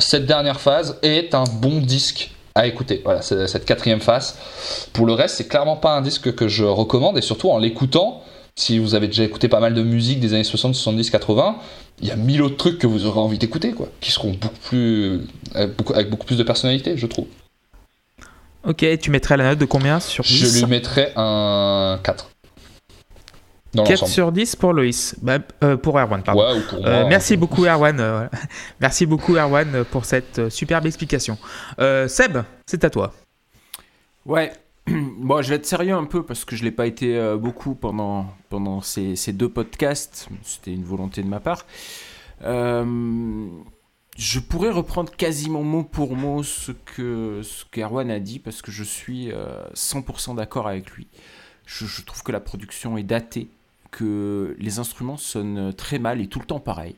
cette 0.00 0.26
dernière 0.26 0.60
phase 0.60 0.98
est 1.02 1.36
un 1.36 1.44
bon 1.44 1.80
disque 1.80 2.35
à 2.56 2.66
écouter. 2.66 3.02
Voilà, 3.04 3.22
cette 3.22 3.64
quatrième 3.64 4.00
phase. 4.00 4.36
Pour 4.92 5.06
le 5.06 5.12
reste, 5.12 5.36
c'est 5.36 5.46
clairement 5.46 5.76
pas 5.76 5.92
un 5.92 6.00
disque 6.00 6.34
que 6.34 6.48
je 6.48 6.64
recommande, 6.64 7.16
et 7.18 7.22
surtout 7.22 7.50
en 7.50 7.58
l'écoutant, 7.58 8.22
si 8.56 8.78
vous 8.78 8.94
avez 8.94 9.06
déjà 9.06 9.22
écouté 9.22 9.48
pas 9.48 9.60
mal 9.60 9.74
de 9.74 9.82
musique 9.82 10.18
des 10.18 10.32
années 10.32 10.42
60, 10.42 10.74
70, 10.74 11.10
80, 11.10 11.56
il 12.00 12.08
y 12.08 12.10
a 12.10 12.16
mille 12.16 12.42
autres 12.42 12.56
trucs 12.56 12.78
que 12.78 12.86
vous 12.86 13.04
aurez 13.04 13.20
envie 13.20 13.38
d'écouter, 13.38 13.72
quoi, 13.72 13.88
qui 14.00 14.10
seront 14.10 14.32
beaucoup 14.32 14.58
plus, 14.68 15.20
avec 15.54 15.76
beaucoup, 15.76 15.92
avec 15.92 16.10
beaucoup 16.10 16.26
plus 16.26 16.38
de 16.38 16.42
personnalité, 16.42 16.96
je 16.96 17.06
trouve. 17.06 17.26
Ok, 18.66 18.84
tu 18.98 19.10
mettrais 19.10 19.36
la 19.36 19.44
note 19.44 19.58
de 19.58 19.64
combien 19.64 20.00
sur 20.00 20.24
10 20.24 20.58
Je 20.58 20.58
lui 20.58 20.66
mettrais 20.70 21.12
un 21.14 22.00
4. 22.02 22.30
Dans 23.76 23.84
4 23.84 23.90
l'ensemble. 23.92 24.10
sur 24.12 24.32
10 24.32 24.56
pour 24.56 24.72
Loïs. 24.72 25.14
Bah, 25.22 25.38
euh, 25.62 25.76
pour 25.76 25.98
Erwan, 25.98 26.22
pardon. 26.22 26.40
Ouais, 26.40 26.58
ou 26.58 26.62
pour 26.68 26.80
moi. 26.80 26.88
Euh, 26.88 27.06
merci 27.08 27.36
beaucoup 27.36 27.64
Erwan. 27.64 27.96
voilà. 27.96 28.30
merci 28.80 29.06
beaucoup 29.06 29.36
Erwan 29.36 29.84
pour 29.90 30.04
cette 30.04 30.38
euh, 30.38 30.50
superbe 30.50 30.86
explication. 30.86 31.38
Euh, 31.78 32.08
Seb, 32.08 32.38
c'est 32.66 32.84
à 32.84 32.90
toi. 32.90 33.12
Ouais. 34.24 34.52
Bon, 35.18 35.42
je 35.42 35.48
vais 35.48 35.56
être 35.56 35.66
sérieux 35.66 35.94
un 35.94 36.04
peu 36.04 36.24
parce 36.24 36.44
que 36.44 36.54
je 36.56 36.64
l'ai 36.64 36.70
pas 36.70 36.86
été 36.86 37.16
euh, 37.16 37.36
beaucoup 37.36 37.74
pendant, 37.74 38.26
pendant 38.48 38.80
ces, 38.80 39.16
ces 39.16 39.32
deux 39.32 39.48
podcasts. 39.48 40.28
C'était 40.42 40.72
une 40.72 40.84
volonté 40.84 41.22
de 41.22 41.28
ma 41.28 41.40
part. 41.40 41.66
Euh, 42.42 43.46
je 44.16 44.38
pourrais 44.38 44.70
reprendre 44.70 45.10
quasiment 45.14 45.62
mot 45.62 45.82
pour 45.82 46.16
mot 46.16 46.42
ce 46.42 46.72
que 46.72 47.40
ce 47.42 47.64
qu'Erwan 47.70 48.10
a 48.10 48.20
dit 48.20 48.38
parce 48.38 48.62
que 48.62 48.70
je 48.70 48.84
suis 48.84 49.32
euh, 49.32 49.62
100% 49.74 50.36
d'accord 50.36 50.68
avec 50.68 50.90
lui. 50.92 51.08
Je, 51.66 51.84
je 51.86 52.02
trouve 52.02 52.22
que 52.22 52.32
la 52.32 52.40
production 52.40 52.96
est 52.96 53.02
datée, 53.02 53.48
que 53.96 54.54
les 54.58 54.78
instruments 54.78 55.16
sonnent 55.16 55.72
très 55.72 55.98
mal 55.98 56.20
et 56.20 56.26
tout 56.26 56.38
le 56.38 56.44
temps 56.44 56.60
pareil. 56.60 56.96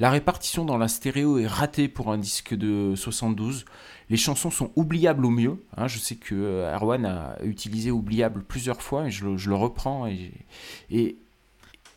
La 0.00 0.10
répartition 0.10 0.64
dans 0.64 0.78
la 0.78 0.88
stéréo 0.88 1.38
est 1.38 1.46
ratée 1.46 1.86
pour 1.86 2.10
un 2.10 2.18
disque 2.18 2.56
de 2.56 2.94
72. 2.96 3.66
Les 4.08 4.16
chansons 4.16 4.50
sont 4.50 4.72
oubliables 4.74 5.24
au 5.24 5.30
mieux. 5.30 5.62
hein. 5.76 5.86
je 5.86 6.00
sais 6.00 6.16
que 6.16 6.34
euh, 6.34 6.74
Erwan 6.74 7.06
a 7.06 7.36
utilisé 7.44 7.92
oubliable 7.92 8.42
plusieurs 8.42 8.82
fois 8.82 9.06
et 9.06 9.12
je 9.12 9.26
le, 9.26 9.54
reprends 9.54 10.08
et, 10.08 11.16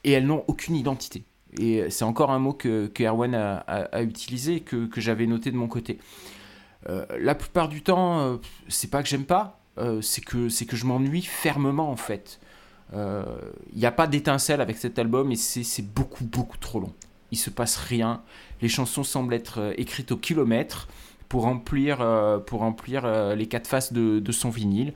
elles 0.04 0.28
n'ont 0.28 0.44
aucune 0.48 0.76
identité. 0.76 1.24
Et 1.58 1.90
c'est 1.90 2.06
encore 2.06 2.30
un 2.30 2.40
mot 2.40 2.54
que, 2.54 2.86
que 2.86 3.04
Erwan 3.04 3.34
a, 3.34 4.04
utilisé 4.04 4.60
que, 4.60 4.86
que 4.86 5.02
j'avais 5.02 5.26
noté 5.26 5.50
de 5.50 5.58
mon 5.58 5.68
côté. 5.68 5.98
Euh, 6.90 7.08
la 7.20 7.34
plupart 7.34 7.70
du 7.70 7.82
temps, 7.82 8.20
euh, 8.20 8.38
c'est 8.68 8.92
pas 8.92 9.02
que 9.02 9.10
j'aime 9.10 9.26
pas, 9.26 9.60
c'est 10.02 10.24
que, 10.24 10.50
c'est 10.50 10.68
que 10.68 10.76
je 10.76 10.86
m'ennuie 10.86 11.24
fermement 11.24 11.90
en 11.90 11.96
fait. 11.96 12.40
Il 12.92 13.80
n'y 13.80 13.86
a 13.86 13.92
pas 13.92 14.08
d'étincelle 14.08 14.62
avec 14.62 14.78
cet 14.78 15.00
album 15.00 15.32
et 15.32 15.36
c'est 15.36 15.82
beaucoup 15.82 16.26
beaucoup 16.26 16.58
trop 16.58 16.80
long. 16.80 16.94
Il 17.32 17.38
se 17.38 17.50
passe 17.50 17.78
rien. 17.78 18.22
Les 18.62 18.70
chansons 18.70 19.04
semblent 19.04 19.34
être 19.34 19.60
euh, 19.60 19.74
écrites 19.78 20.12
au 20.12 20.18
kilomètre 20.18 20.88
pour 21.30 21.42
remplir, 21.42 21.98
euh, 22.00 22.38
pour 22.38 22.60
remplir 22.60 23.06
euh, 23.06 23.34
les 23.34 23.48
quatre 23.48 23.66
faces 23.66 23.92
de, 23.92 24.32
son 24.32 24.52
vinyle. 24.52 24.94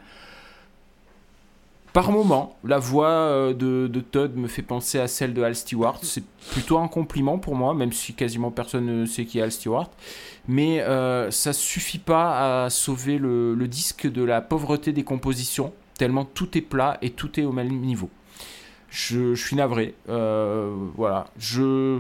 Par 1.94 2.12
moment, 2.12 2.56
la 2.64 2.78
voix 2.78 3.10
euh, 3.10 3.54
de, 3.56 4.00
Todd 4.02 4.36
me 4.36 4.48
fait 4.48 4.62
penser 4.62 5.00
à 5.00 5.08
celle 5.08 5.34
de 5.34 5.42
Al 5.42 5.56
Stewart. 5.56 5.98
C'est 6.04 6.24
plutôt 6.52 6.78
un 6.78 6.88
compliment 6.88 7.40
pour 7.40 7.56
moi, 7.56 7.74
même 7.74 7.92
si 7.92 8.14
quasiment 8.14 8.52
personne 8.52 8.86
ne 8.86 9.06
sait 9.08 9.26
qui 9.26 9.40
est 9.40 9.42
Al 9.42 9.52
Stewart. 9.52 9.90
Mais 10.48 10.82
euh, 10.82 11.32
ça 11.32 11.54
suffit 11.54 11.98
pas 11.98 12.66
à 12.66 12.70
sauver 12.70 13.18
le 13.18 13.68
disque 13.68 14.06
de 14.06 14.22
la 14.22 14.42
pauvreté 14.42 14.94
des 14.94 15.04
compositions, 15.04 15.74
tellement 15.98 16.26
tout 16.26 16.58
est 16.58 16.62
plat 16.62 16.98
et 17.02 17.12
tout 17.12 17.40
est 17.40 17.44
au 17.44 17.52
même 17.52 17.70
niveau. 17.80 18.10
Je, 18.90 19.36
suis 19.36 19.56
navré. 19.56 19.96
euh, 20.10 20.74
voilà. 20.96 21.28
Je, 21.38 22.00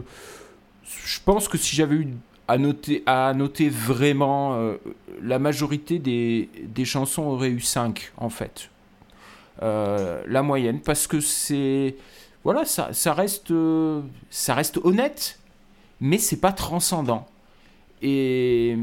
je 0.85 1.19
pense 1.25 1.47
que 1.47 1.57
si 1.57 1.75
j'avais 1.75 1.95
eu 1.95 2.07
à 2.47 2.57
noter, 2.57 3.03
à 3.05 3.33
noter 3.33 3.67
vraiment, 3.69 4.53
euh, 4.55 4.77
la 5.21 5.37
majorité 5.39 5.99
des, 5.99 6.49
des 6.63 6.85
chansons 6.85 7.23
auraient 7.23 7.49
eu 7.49 7.59
5 7.59 8.13
en 8.17 8.29
fait. 8.29 8.69
Euh, 9.63 10.23
la 10.27 10.43
moyenne, 10.43 10.79
parce 10.81 11.07
que 11.07 11.19
c'est. 11.19 11.95
Voilà, 12.43 12.63
ça, 12.63 12.93
ça, 12.93 13.13
reste, 13.13 13.51
ça 14.29 14.53
reste 14.53 14.77
honnête, 14.83 15.39
mais 15.99 16.17
c'est 16.19 16.39
pas 16.39 16.53
transcendant. 16.53 17.27
Et. 18.01 18.77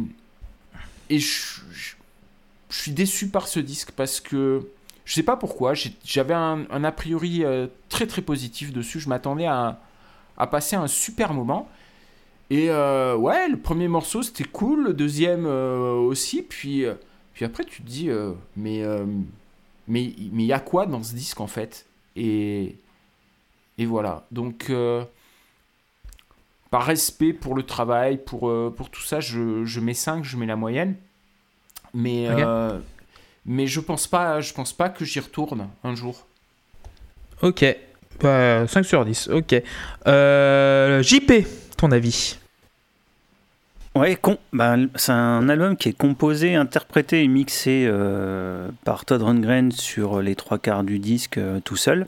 Et 1.11 1.19
je- 1.19 1.61
je 2.69 2.81
suis 2.81 2.93
déçu 2.93 3.29
par 3.29 3.47
ce 3.49 3.61
disque 3.61 3.93
parce 3.93 4.21
que. 4.21 4.67
Je 5.05 5.15
sais 5.15 5.23
pas 5.23 5.37
pourquoi, 5.37 5.75
j'avais 6.05 6.35
un, 6.35 6.65
un 6.71 6.85
a 6.85 6.93
priori 6.93 7.45
euh, 7.45 7.67
très 7.89 8.07
très 8.07 8.23
positif 8.23 8.73
dessus. 8.73 9.01
Je 9.01 9.09
m'attendais 9.09 9.47
à, 9.47 9.81
à 10.37 10.47
passer 10.47 10.77
un 10.77 10.87
super 10.87 11.35
moment. 11.35 11.69
Et 12.51 12.71
euh, 12.71 13.17
ouais, 13.17 13.49
le 13.49 13.59
premier 13.59 13.89
morceau 13.89 14.23
c'était 14.23 14.45
cool, 14.45 14.85
le 14.85 14.95
deuxième 14.95 15.47
euh, 15.47 15.93
aussi. 15.93 16.43
Puis, 16.43 16.85
puis 17.35 17.45
après 17.45 17.65
tu 17.65 17.83
te 17.83 17.87
dis, 17.87 18.09
mais 18.57 18.83
mais 19.87 20.15
mais 20.33 20.43
il 20.43 20.47
y 20.47 20.53
a 20.53 20.61
quoi 20.61 20.87
dans 20.87 21.03
ce 21.03 21.15
disque 21.15 21.41
en 21.41 21.47
fait? 21.47 21.87
Et 22.17 22.77
et 23.77 23.87
voilà. 23.87 24.27
Donc 24.31 24.73
par 26.71 26.85
respect 26.85 27.33
pour 27.33 27.55
le 27.55 27.63
travail, 27.63 28.19
pour 28.19 28.53
pour 28.75 28.91
tout 28.91 29.03
ça, 29.03 29.21
je, 29.21 29.65
je 29.65 29.81
mets 29.81 29.95
5, 29.95 30.25
je 30.25 30.37
mets 30.37 30.47
la 30.47 30.57
moyenne. 30.57 30.97
Mais 31.95 32.27
euh, 32.29 32.81
mais 33.47 33.67
je 33.67 33.81
pense 33.81 34.07
pas 34.07 34.41
je 34.41 34.53
pense 34.53 34.73
pas 34.73 34.89
que 34.89 35.05
j'y 35.05 35.21
retourne 35.21 35.69
un 35.83 35.95
jour. 35.95 36.27
Ok. 37.43 37.65
Bah, 38.21 38.67
5 38.69 38.85
sur 38.85 39.05
10. 39.05 39.29
Ok. 39.29 39.61
Euh, 40.07 41.03
JP, 41.03 41.33
ton 41.77 41.91
avis 41.91 42.39
Ouais, 43.97 44.17
con- 44.17 44.39
bah, 44.53 44.77
c'est 44.97 45.13
un 45.13 45.49
album 45.49 45.77
qui 45.77 45.89
est 45.91 45.97
composé, 45.97 46.55
interprété 46.57 47.23
et 47.23 47.29
mixé 47.29 47.85
euh, 47.87 48.69
par 48.85 49.05
Todd 49.05 49.23
Rundgren 49.23 49.71
sur 49.73 50.21
les 50.21 50.35
trois 50.35 50.59
quarts 50.59 50.83
du 50.85 50.99
disque 50.99 51.39
euh, 51.39 51.61
tout 51.61 51.77
seul. 51.77 52.07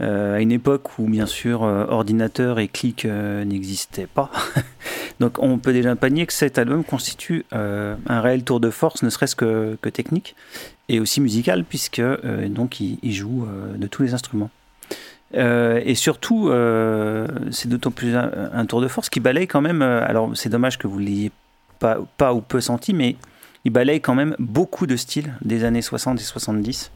Euh, 0.00 0.34
à 0.36 0.40
une 0.40 0.50
époque 0.50 0.98
où, 0.98 1.06
bien 1.06 1.26
sûr, 1.26 1.62
euh, 1.62 1.84
ordinateur 1.88 2.58
et 2.58 2.66
clic 2.66 3.04
euh, 3.04 3.44
n'existaient 3.44 4.08
pas. 4.08 4.30
Donc, 5.20 5.38
on 5.38 5.58
peut 5.58 5.72
déjà 5.72 5.94
pas 5.96 6.10
nier 6.10 6.26
que 6.26 6.32
cet 6.32 6.58
album 6.58 6.84
constitue 6.84 7.44
euh, 7.52 7.94
un 8.06 8.20
réel 8.20 8.42
tour 8.42 8.60
de 8.60 8.70
force, 8.70 9.02
ne 9.02 9.10
serait-ce 9.10 9.36
que, 9.36 9.78
que 9.80 9.88
technique 9.88 10.34
et 10.88 11.00
aussi 11.00 11.20
musical, 11.20 11.64
puisque 11.64 12.00
euh, 12.00 12.48
donc 12.48 12.76
joue 13.04 13.44
euh, 13.44 13.76
de 13.76 13.86
tous 13.86 14.02
les 14.02 14.14
instruments. 14.14 14.50
Et 15.36 15.96
surtout, 15.96 16.48
c'est 17.50 17.68
d'autant 17.68 17.90
plus 17.90 18.14
un, 18.14 18.66
tour 18.66 18.80
de 18.80 18.86
force 18.86 19.10
qui 19.10 19.18
balaye 19.18 19.48
quand 19.48 19.60
même. 19.60 19.82
alors, 19.82 20.30
c'est 20.36 20.48
dommage 20.48 20.78
que 20.78 20.86
vous 20.86 21.00
ne 21.00 21.06
l'ayez 21.06 21.32
pas, 21.80 22.32
ou 22.32 22.40
peu 22.40 22.60
senti, 22.60 22.94
mais 22.94 23.16
il 23.64 23.72
balaye 23.72 24.00
quand 24.00 24.14
même 24.14 24.36
beaucoup 24.38 24.86
de 24.86 24.94
styles 24.94 25.34
des 25.44 25.64
années 25.64 25.82
60 25.82 26.20
et 26.20 26.22
70. 26.22 26.92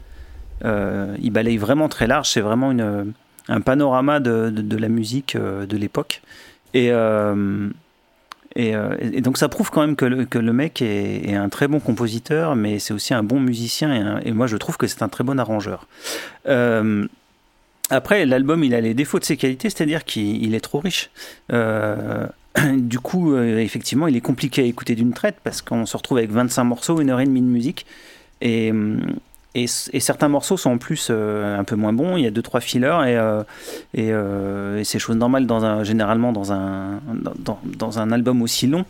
Euh, 0.63 1.17
il 1.21 1.31
balaye 1.31 1.57
vraiment 1.57 1.89
très 1.89 2.07
large. 2.07 2.29
C'est 2.29 2.39
vraiment 2.39 2.73
un 3.49 3.59
panorama 3.59 4.21
de, 4.21 4.77
la 4.77 4.87
musique 4.87 5.35
de 5.35 5.77
l'époque. 5.77 6.21
Et, 6.73 6.93
et, 8.55 8.75
euh, 8.75 8.95
et 8.99 9.21
donc, 9.21 9.37
ça 9.37 9.47
prouve 9.47 9.69
quand 9.69 9.81
même 9.81 9.95
que 9.95 10.05
le, 10.05 10.25
que 10.25 10.39
le 10.39 10.53
mec 10.53 10.81
est, 10.81 11.35
un 11.35 11.49
très 11.49 11.67
bon 11.67 11.79
compositeur, 11.79 12.55
mais 12.55 12.79
c'est 12.79 12.93
aussi 12.93 13.13
un 13.13 13.23
bon 13.23 13.39
musicien. 13.39 14.19
Et, 14.25 14.31
moi, 14.31 14.47
je 14.47 14.57
trouve 14.57 14.77
que 14.77 14.87
c'est 14.87 15.03
un 15.03 15.09
très 15.09 15.23
bon 15.23 15.39
arrangeur. 15.39 15.87
Euh, 16.47 17.07
après, 17.89 18.25
l'album, 18.25 18.63
il 18.63 18.73
a 18.73 18.81
les 18.81 18.93
défauts 18.93 19.19
de 19.19 19.23
ses 19.23 19.37
qualités, 19.37 19.69
c'est-à-dire 19.69 20.03
qu'il 20.03 20.43
il 20.43 20.55
est 20.55 20.59
trop 20.59 20.79
riche. 20.79 21.11
Euh, 21.51 22.27
du 22.77 22.99
coup, 22.99 23.37
effectivement, 23.37 24.07
il 24.07 24.15
est 24.15 24.21
compliqué 24.21 24.63
à 24.63 24.65
écouter 24.65 24.95
d'une 24.95 25.13
traite 25.13 25.37
parce 25.43 25.61
qu'on 25.61 25.85
se 25.85 25.95
retrouve 25.95 26.17
avec 26.17 26.31
25 26.31 26.63
morceaux, 26.63 27.01
une 27.01 27.09
heure 27.11 27.19
et 27.19 27.25
demie 27.25 27.41
de 27.41 27.47
musique. 27.47 27.85
Et, 28.41 28.71
hum, 28.71 29.01
et, 29.55 29.67
certains 29.67 30.27
morceaux 30.27 30.57
sont 30.57 30.71
en 30.71 30.77
plus 30.77 31.07
euh, 31.09 31.57
un 31.57 31.63
peu 31.63 31.75
moins 31.75 31.93
bons. 31.93 32.17
Il 32.17 32.23
y 32.23 32.27
a 32.27 32.31
deux, 32.31 32.41
trois 32.41 32.59
fillers 32.59 32.99
et, 33.07 33.17
euh, 33.17 33.43
euh, 33.97 34.83
c'est 34.83 34.99
chose 34.99 35.15
normale 35.15 35.47
généralement 35.83 36.31
dans 36.31 36.51
un, 36.51 37.01
dans, 37.65 37.99
un 37.99 38.11
album 38.11 38.41
aussi 38.41 38.67
long. 38.67 38.85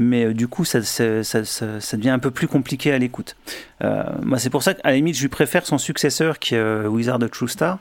Mais 0.00 0.32
du 0.32 0.46
coup, 0.46 0.64
ça, 0.64 0.78
devient 0.78 2.10
un 2.10 2.20
peu 2.20 2.30
plus 2.30 2.46
compliqué 2.46 2.92
à 2.92 2.98
l'écoute. 2.98 3.36
Moi, 3.82 4.38
c'est 4.38 4.50
pour 4.50 4.62
ça 4.62 4.74
qu'à 4.74 4.88
la 4.88 4.94
limite, 4.94 5.16
je 5.16 5.22
lui 5.22 5.28
préfère 5.28 5.66
son 5.66 5.76
successeur 5.76 6.38
qui 6.38 6.54
est 6.54 6.86
Wizard 6.86 7.20
of 7.22 7.30
True 7.30 7.48
Star 7.48 7.78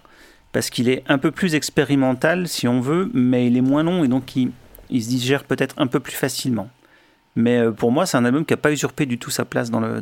parce 0.51 0.69
qu'il 0.69 0.89
est 0.89 1.03
un 1.07 1.19
peu 1.19 1.32
plus 1.32 1.53
expérimental 1.53 2.47
si 2.47 2.67
on 2.67 2.82
veut, 2.82 3.11
mais 3.13 3.45
il 3.47 3.55
est 3.55 3.61
moins 3.61 3.84
long 3.84 4.03
et 4.03 4.07
donc 4.07 4.36
il, 4.36 4.51
se 4.89 5.07
digère 5.07 5.43
peut-être 5.43 5.75
un 5.78 5.88
peu 5.88 5.99
plus 5.99 6.15
facilement. 6.15 6.69
Mais 7.36 7.71
pour 7.71 7.91
moi, 7.91 8.07
c'est 8.07 8.17
un 8.17 8.25
album 8.25 8.45
qui 8.45 8.53
n'a 8.53 8.57
pas 8.57 8.71
usurpé 8.71 9.05
du 9.05 9.19
tout 9.19 9.30
sa 9.30 9.45
place 9.45 9.69
dans 9.69 9.80
le, 9.80 10.01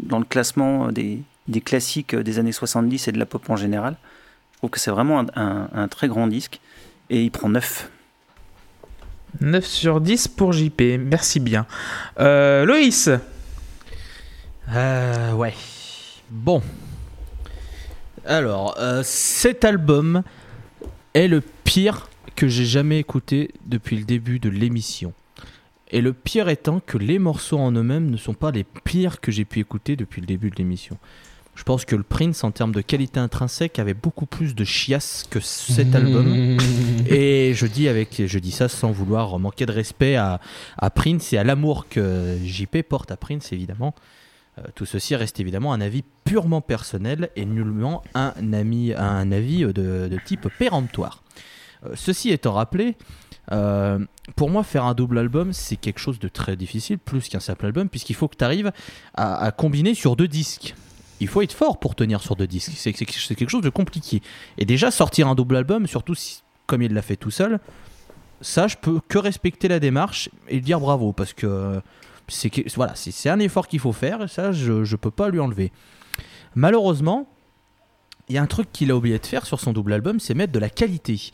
dans 0.00 0.18
le 0.18 0.24
classement 0.24 0.90
des, 0.92 1.20
des 1.48 1.60
classiques 1.60 2.14
des 2.14 2.38
années 2.38 2.52
70 2.52 3.08
et 3.08 3.12
de 3.12 3.18
la 3.18 3.26
pop 3.26 3.48
en 3.50 3.56
général. 3.56 3.96
Je 4.52 4.58
trouve 4.58 4.70
que 4.70 4.80
c'est 4.80 4.90
vraiment 4.90 5.20
un, 5.20 5.26
un- 5.36 5.68
un 5.74 5.88
très 5.88 6.08
grand 6.08 6.26
disque 6.26 6.60
et 7.10 7.22
il 7.22 7.30
prend 7.30 7.48
9. 7.48 7.90
9 9.40 9.64
sur 9.64 10.00
10 10.00 10.28
pour 10.28 10.52
JP, 10.52 10.80
merci 11.00 11.40
bien. 11.40 11.66
Euh, 12.20 12.64
Loïs 12.64 13.10
Euh, 14.72 15.32
ouais. 15.34 15.54
Bon. 16.30 16.62
Alors, 18.24 18.76
euh, 18.78 19.02
cet 19.04 19.64
album 19.64 20.22
est 21.12 21.28
le 21.28 21.40
pire 21.64 22.08
que 22.36 22.48
j'ai 22.48 22.64
jamais 22.64 22.98
écouté 22.98 23.50
depuis 23.66 23.96
le 23.96 24.04
début 24.04 24.38
de 24.38 24.48
l'émission. 24.48 25.12
Et 25.90 26.00
le 26.00 26.12
pire 26.12 26.48
étant 26.48 26.80
que 26.80 26.98
les 26.98 27.18
morceaux 27.18 27.58
en 27.58 27.72
eux-mêmes 27.72 28.10
ne 28.10 28.16
sont 28.16 28.34
pas 28.34 28.50
les 28.50 28.64
pires 28.64 29.20
que 29.20 29.30
j'ai 29.30 29.44
pu 29.44 29.60
écouter 29.60 29.96
depuis 29.96 30.20
le 30.20 30.26
début 30.26 30.50
de 30.50 30.56
l'émission. 30.56 30.98
Je 31.54 31.62
pense 31.62 31.84
que 31.84 31.94
le 31.94 32.02
Prince, 32.02 32.42
en 32.42 32.50
termes 32.50 32.72
de 32.72 32.80
qualité 32.80 33.20
intrinsèque, 33.20 33.78
avait 33.78 33.94
beaucoup 33.94 34.26
plus 34.26 34.56
de 34.56 34.64
chiasse 34.64 35.24
que 35.30 35.38
cet 35.38 35.94
album. 35.94 36.58
Et 37.08 37.52
je 37.54 37.66
dis, 37.66 37.88
avec, 37.88 38.22
je 38.26 38.38
dis 38.40 38.50
ça 38.50 38.68
sans 38.68 38.90
vouloir 38.90 39.38
manquer 39.38 39.64
de 39.66 39.72
respect 39.72 40.16
à, 40.16 40.40
à 40.76 40.90
Prince 40.90 41.32
et 41.32 41.38
à 41.38 41.44
l'amour 41.44 41.86
que 41.88 42.36
JP 42.44 42.82
porte 42.88 43.12
à 43.12 43.16
Prince, 43.16 43.52
évidemment. 43.52 43.94
Euh, 44.58 44.62
tout 44.74 44.86
ceci 44.86 45.14
reste 45.16 45.40
évidemment 45.40 45.72
un 45.72 45.80
avis 45.80 46.02
purement 46.24 46.60
personnel 46.60 47.30
et 47.36 47.44
nullement 47.44 48.02
un, 48.14 48.32
ami, 48.52 48.92
un 48.94 49.30
avis 49.32 49.62
de, 49.62 50.08
de 50.08 50.18
type 50.24 50.48
péremptoire. 50.58 51.22
Euh, 51.84 51.90
ceci 51.94 52.30
étant 52.30 52.52
rappelé, 52.52 52.96
euh, 53.52 53.98
pour 54.36 54.50
moi, 54.50 54.62
faire 54.62 54.84
un 54.84 54.94
double 54.94 55.18
album, 55.18 55.52
c'est 55.52 55.76
quelque 55.76 55.98
chose 55.98 56.18
de 56.18 56.28
très 56.28 56.56
difficile, 56.56 56.98
plus 56.98 57.28
qu'un 57.28 57.40
simple 57.40 57.66
album, 57.66 57.88
puisqu'il 57.88 58.14
faut 58.14 58.28
que 58.28 58.36
tu 58.36 58.44
arrives 58.44 58.72
à, 59.14 59.50
combiner 59.52 59.94
sur 59.94 60.16
deux 60.16 60.28
disques. 60.28 60.74
Il 61.20 61.28
faut 61.28 61.42
être 61.42 61.52
fort 61.52 61.78
pour 61.78 61.94
tenir 61.94 62.20
sur 62.20 62.36
deux 62.36 62.46
disques. 62.46 62.72
C'est 62.76 62.92
quelque 62.92 63.48
chose 63.48 63.62
de 63.62 63.70
compliqué. 63.70 64.22
Et 64.58 64.64
déjà, 64.64 64.90
sortir 64.90 65.28
un 65.28 65.34
double 65.34 65.56
album, 65.56 65.86
surtout 65.86 66.14
comme 66.66 66.82
il 66.82 66.92
l'a 66.92 67.02
fait 67.02 67.16
tout 67.16 67.30
seul, 67.30 67.60
ça, 68.40 68.66
je 68.66 68.76
peux 68.76 69.00
que 69.08 69.18
respecter 69.18 69.68
la 69.68 69.80
démarche 69.80 70.28
et 70.48 70.60
dire 70.60 70.80
bravo, 70.80 71.12
parce 71.12 71.32
que 71.32 71.80
voilà, 72.74 72.94
c'est 72.94 73.10
c'est 73.10 73.28
un 73.28 73.38
effort 73.38 73.68
qu'il 73.68 73.80
faut 73.80 73.92
faire, 73.92 74.22
et 74.22 74.28
ça, 74.28 74.52
je 74.52 74.72
ne 74.72 74.96
peux 74.96 75.10
pas 75.10 75.28
lui 75.28 75.40
enlever. 75.40 75.72
Malheureusement, 76.54 77.28
il 78.28 78.34
y 78.34 78.38
a 78.38 78.42
un 78.42 78.46
truc 78.46 78.72
qu'il 78.72 78.90
a 78.90 78.96
oublié 78.96 79.18
de 79.18 79.26
faire 79.26 79.44
sur 79.44 79.60
son 79.60 79.72
double 79.72 79.92
album, 79.92 80.20
c'est 80.20 80.34
mettre 80.34 80.52
de 80.52 80.58
la 80.58 80.70
qualité. 80.70 81.30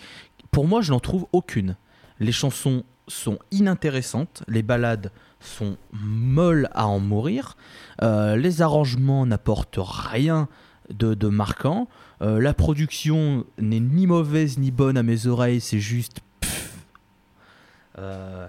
Pour 0.50 0.66
moi, 0.66 0.80
je 0.80 0.90
n'en 0.90 1.00
trouve 1.00 1.26
aucune. 1.32 1.76
Les 2.20 2.32
chansons 2.32 2.84
sont 3.08 3.38
inintéressantes, 3.50 4.42
les 4.46 4.62
ballades 4.62 5.10
sont 5.40 5.76
molles 5.92 6.68
à 6.72 6.86
en 6.86 7.00
mourir, 7.00 7.56
euh, 8.02 8.36
les 8.36 8.62
arrangements 8.62 9.26
n'apportent 9.26 9.78
rien 9.80 10.48
de, 10.90 11.28
marquant, 11.28 11.88
euh, 12.22 12.40
la 12.40 12.52
production 12.52 13.44
n'est 13.58 13.80
ni 13.80 14.06
mauvaise 14.06 14.58
ni 14.58 14.70
bonne 14.70 14.96
à 14.96 15.02
mes 15.02 15.26
oreilles, 15.26 15.60
c'est 15.60 15.80
juste... 15.80 16.20
Euh, 17.98 18.46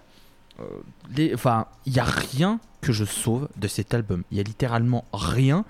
Enfin, 1.34 1.68
il 1.86 1.94
n'y 1.94 2.00
a 2.00 2.06
rien 2.06 2.60
que 2.82 2.94
je 2.94 3.06
sauve 3.06 3.48
de 3.58 3.68
cet 3.68 3.94
album. 3.94 4.24
Il 4.32 4.38
y 4.38 4.40
a 4.40 4.44
littéralement 4.44 5.06
rien 5.14 5.66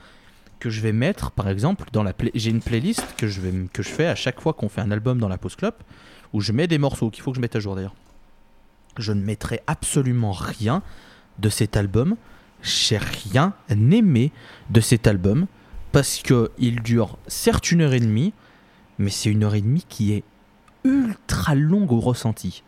que 0.59 0.69
je 0.69 0.81
vais 0.81 0.91
mettre, 0.91 1.31
par 1.31 1.49
exemple, 1.49 1.85
dans 1.91 2.03
la 2.03 2.13
j'ai 2.35 2.51
une 2.51 2.61
playlist 2.61 3.05
que 3.17 3.27
je, 3.27 3.41
fais 3.81 4.05
à 4.05 4.15
chaque 4.15 4.39
fois 4.39 4.53
qu'on 4.53 4.69
fait 4.69 4.81
un 4.81 4.91
album 4.91 5.19
dans 5.19 5.27
la 5.27 5.37
Post 5.37 5.57
Club, 5.57 5.73
où 6.33 6.41
je 6.41 6.51
mets 6.51 6.67
des 6.67 6.77
morceaux 6.77 7.09
qu'il 7.09 7.23
faut 7.23 7.31
que 7.31 7.37
je 7.37 7.41
mette 7.41 7.55
à 7.55 7.59
jour 7.59 7.75
d'ailleurs. 7.75 7.95
Je 8.97 9.13
ne 9.13 9.21
mettrai 9.21 9.61
absolument 9.67 10.31
rien 10.31 10.81
de 11.39 11.49
cet 11.49 11.77
album. 11.77 12.15
J'ai 12.61 12.97
rien 12.97 13.53
aimé 13.69 14.31
de 14.69 14.81
cet 14.81 15.07
album 15.07 15.47
parce 15.91 16.21
que 16.21 16.51
il 16.57 16.81
dure 16.81 17.17
certes 17.27 17.71
une 17.71 17.81
heure 17.81 17.93
et 17.93 17.99
demie, 17.99 18.33
mais 18.99 19.09
c'est 19.09 19.29
une 19.29 19.43
heure 19.43 19.55
et 19.55 19.61
demie 19.61 19.85
qui 19.87 20.13
est 20.13 20.23
ultra 20.83 21.55
longue 21.55 21.91
au 21.91 21.99
ressenti. 21.99 22.63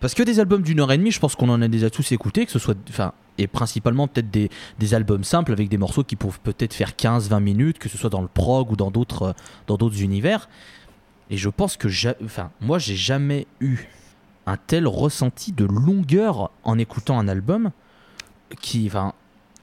Parce 0.00 0.14
que 0.14 0.22
des 0.22 0.40
albums 0.40 0.62
d'une 0.62 0.80
heure 0.80 0.92
et 0.92 0.98
demie, 0.98 1.10
je 1.10 1.20
pense 1.20 1.34
qu'on 1.34 1.48
en 1.48 1.62
a 1.62 1.68
déjà 1.68 1.88
tous 1.88 2.12
écouté, 2.12 2.44
que 2.44 2.52
ce 2.52 2.58
soit, 2.58 2.76
enfin, 2.90 3.12
et 3.38 3.46
principalement 3.46 4.06
peut-être 4.06 4.30
des, 4.30 4.50
des 4.78 4.94
albums 4.94 5.24
simples 5.24 5.52
avec 5.52 5.68
des 5.68 5.78
morceaux 5.78 6.04
qui 6.04 6.16
peuvent 6.16 6.40
peut-être 6.40 6.74
faire 6.74 6.90
15-20 6.90 7.40
minutes, 7.40 7.78
que 7.78 7.88
ce 7.88 7.96
soit 7.96 8.10
dans 8.10 8.20
le 8.22 8.28
prog 8.28 8.70
ou 8.70 8.76
dans 8.76 8.90
d'autres, 8.90 9.22
euh, 9.22 9.32
dans 9.66 9.76
d'autres 9.76 10.02
univers. 10.02 10.48
Et 11.30 11.36
je 11.36 11.48
pense 11.48 11.76
que, 11.76 11.88
enfin, 12.24 12.50
moi, 12.60 12.78
j'ai 12.78 12.96
jamais 12.96 13.46
eu 13.60 13.78
un 14.46 14.56
tel 14.56 14.86
ressenti 14.86 15.52
de 15.52 15.64
longueur 15.64 16.50
en 16.64 16.78
écoutant 16.78 17.18
un 17.18 17.28
album 17.28 17.70
qui, 18.60 18.86
enfin, 18.86 19.14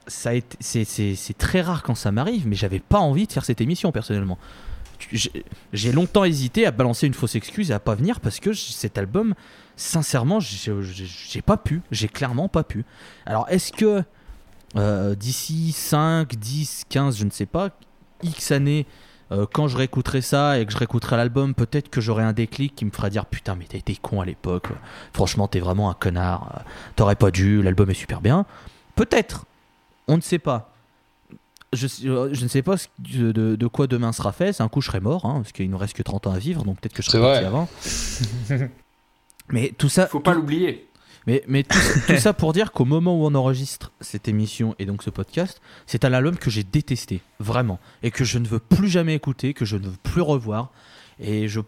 ça 0.06 0.30
a 0.30 0.32
été, 0.34 0.56
c'est, 0.60 1.38
très 1.38 1.60
rare 1.60 1.82
quand 1.82 1.94
ça 1.94 2.10
m'arrive, 2.10 2.46
mais 2.46 2.56
j'avais 2.56 2.80
pas 2.80 2.98
envie 2.98 3.26
de 3.26 3.32
faire 3.32 3.44
cette 3.44 3.60
émission 3.60 3.92
personnellement. 3.92 4.38
J'ai, 5.72 5.92
longtemps 5.92 6.24
hésité 6.24 6.64
à 6.64 6.70
balancer 6.70 7.08
une 7.08 7.14
fausse 7.14 7.34
excuse 7.34 7.70
et 7.72 7.74
à 7.74 7.80
pas 7.80 7.96
venir 7.96 8.20
parce 8.20 8.38
que 8.38 8.52
cet 8.52 8.98
album, 8.98 9.34
sincèrement, 9.76 10.38
j'ai 10.40 11.42
pas 11.42 11.56
pu, 11.56 11.80
j'ai 11.90 12.08
clairement 12.08 12.48
pas 12.48 12.62
pu. 12.62 12.84
Alors, 13.26 13.46
est-ce 13.48 13.72
que 13.72 14.04
euh, 14.76 15.14
d'ici 15.16 15.72
5, 15.72 16.36
10, 16.36 16.84
15, 16.88 17.18
je 17.18 17.24
ne 17.24 17.30
sais 17.30 17.46
pas, 17.46 17.70
X 18.22 18.52
années, 18.52 18.86
euh, 19.32 19.46
quand 19.52 19.66
je 19.68 19.76
réécouterai 19.76 20.20
ça 20.20 20.58
et 20.60 20.66
que 20.66 20.72
je 20.72 20.76
réécouterai 20.78 21.16
l'album, 21.16 21.54
peut-être 21.54 21.88
que 21.90 22.00
j'aurai 22.00 22.22
un 22.22 22.32
déclic 22.32 22.74
qui 22.76 22.84
me 22.84 22.90
fera 22.90 23.10
dire 23.10 23.26
Putain, 23.26 23.54
mais 23.56 23.64
t'as 23.68 23.78
été 23.78 23.96
con 23.96 24.20
à 24.20 24.24
l'époque, 24.24 24.68
franchement, 25.12 25.48
t'es 25.48 25.60
vraiment 25.60 25.90
un 25.90 25.94
connard, 25.94 26.52
euh, 26.56 26.60
t'aurais 26.96 27.16
pas 27.16 27.30
dû, 27.30 27.62
l'album 27.62 27.90
est 27.90 27.94
super 27.94 28.20
bien. 28.20 28.46
Peut-être, 28.94 29.46
on 30.08 30.16
ne 30.16 30.22
sait 30.22 30.38
pas. 30.38 30.68
Je, 31.72 31.86
euh, 32.06 32.28
je 32.32 32.42
ne 32.44 32.48
sais 32.48 32.60
pas 32.62 32.74
de, 32.98 33.32
de- 33.32 33.56
de 33.56 33.66
quoi 33.66 33.86
demain 33.86 34.12
sera 34.12 34.32
fait. 34.32 34.52
C'est 34.52 34.62
un 34.62 34.68
coup, 34.68 34.82
je 34.82 34.88
serai 34.88 35.00
mort, 35.00 35.24
hein, 35.24 35.40
parce 35.40 35.52
qu'il 35.52 35.70
nous 35.70 35.78
reste 35.78 35.96
que 35.96 36.02
30 36.02 36.26
ans 36.26 36.32
à 36.32 36.38
vivre, 36.38 36.64
donc 36.64 36.78
peut-être 36.80 36.92
que 36.92 37.02
je 37.02 37.08
serai 37.10 37.20
parti 37.22 37.44
avant. 37.46 37.66
mais 39.48 39.72
tout 39.78 39.88
ça, 39.88 40.06
Faut 40.06 40.20
pas 40.20 40.34
l'oublier. 40.34 40.88
Mais, 41.26 41.42
mais 41.46 41.62
tout, 41.62 41.78
tout 42.06 42.16
ça 42.18 42.32
pour 42.32 42.52
dire 42.52 42.72
qu'au 42.72 42.84
moment 42.84 43.16
où 43.20 43.24
on 43.26 43.34
enregistre 43.34 43.92
cette 44.00 44.28
émission 44.28 44.74
et 44.78 44.86
donc 44.86 45.02
ce 45.02 45.10
podcast, 45.10 45.60
c'est 45.86 46.04
un 46.04 46.12
album 46.12 46.36
que 46.36 46.50
j'ai 46.50 46.64
détesté, 46.64 47.20
vraiment, 47.40 47.78
et 48.02 48.10
que 48.10 48.24
je 48.24 48.38
ne 48.38 48.46
veux 48.46 48.58
plus 48.58 48.88
jamais 48.88 49.14
écouter, 49.14 49.54
que 49.54 49.64
je 49.64 49.76
ne 49.76 49.86
veux 49.86 49.96
plus 50.02 50.22
revoir. 50.22 50.70
Et, 51.20 51.46
je, 51.48 51.60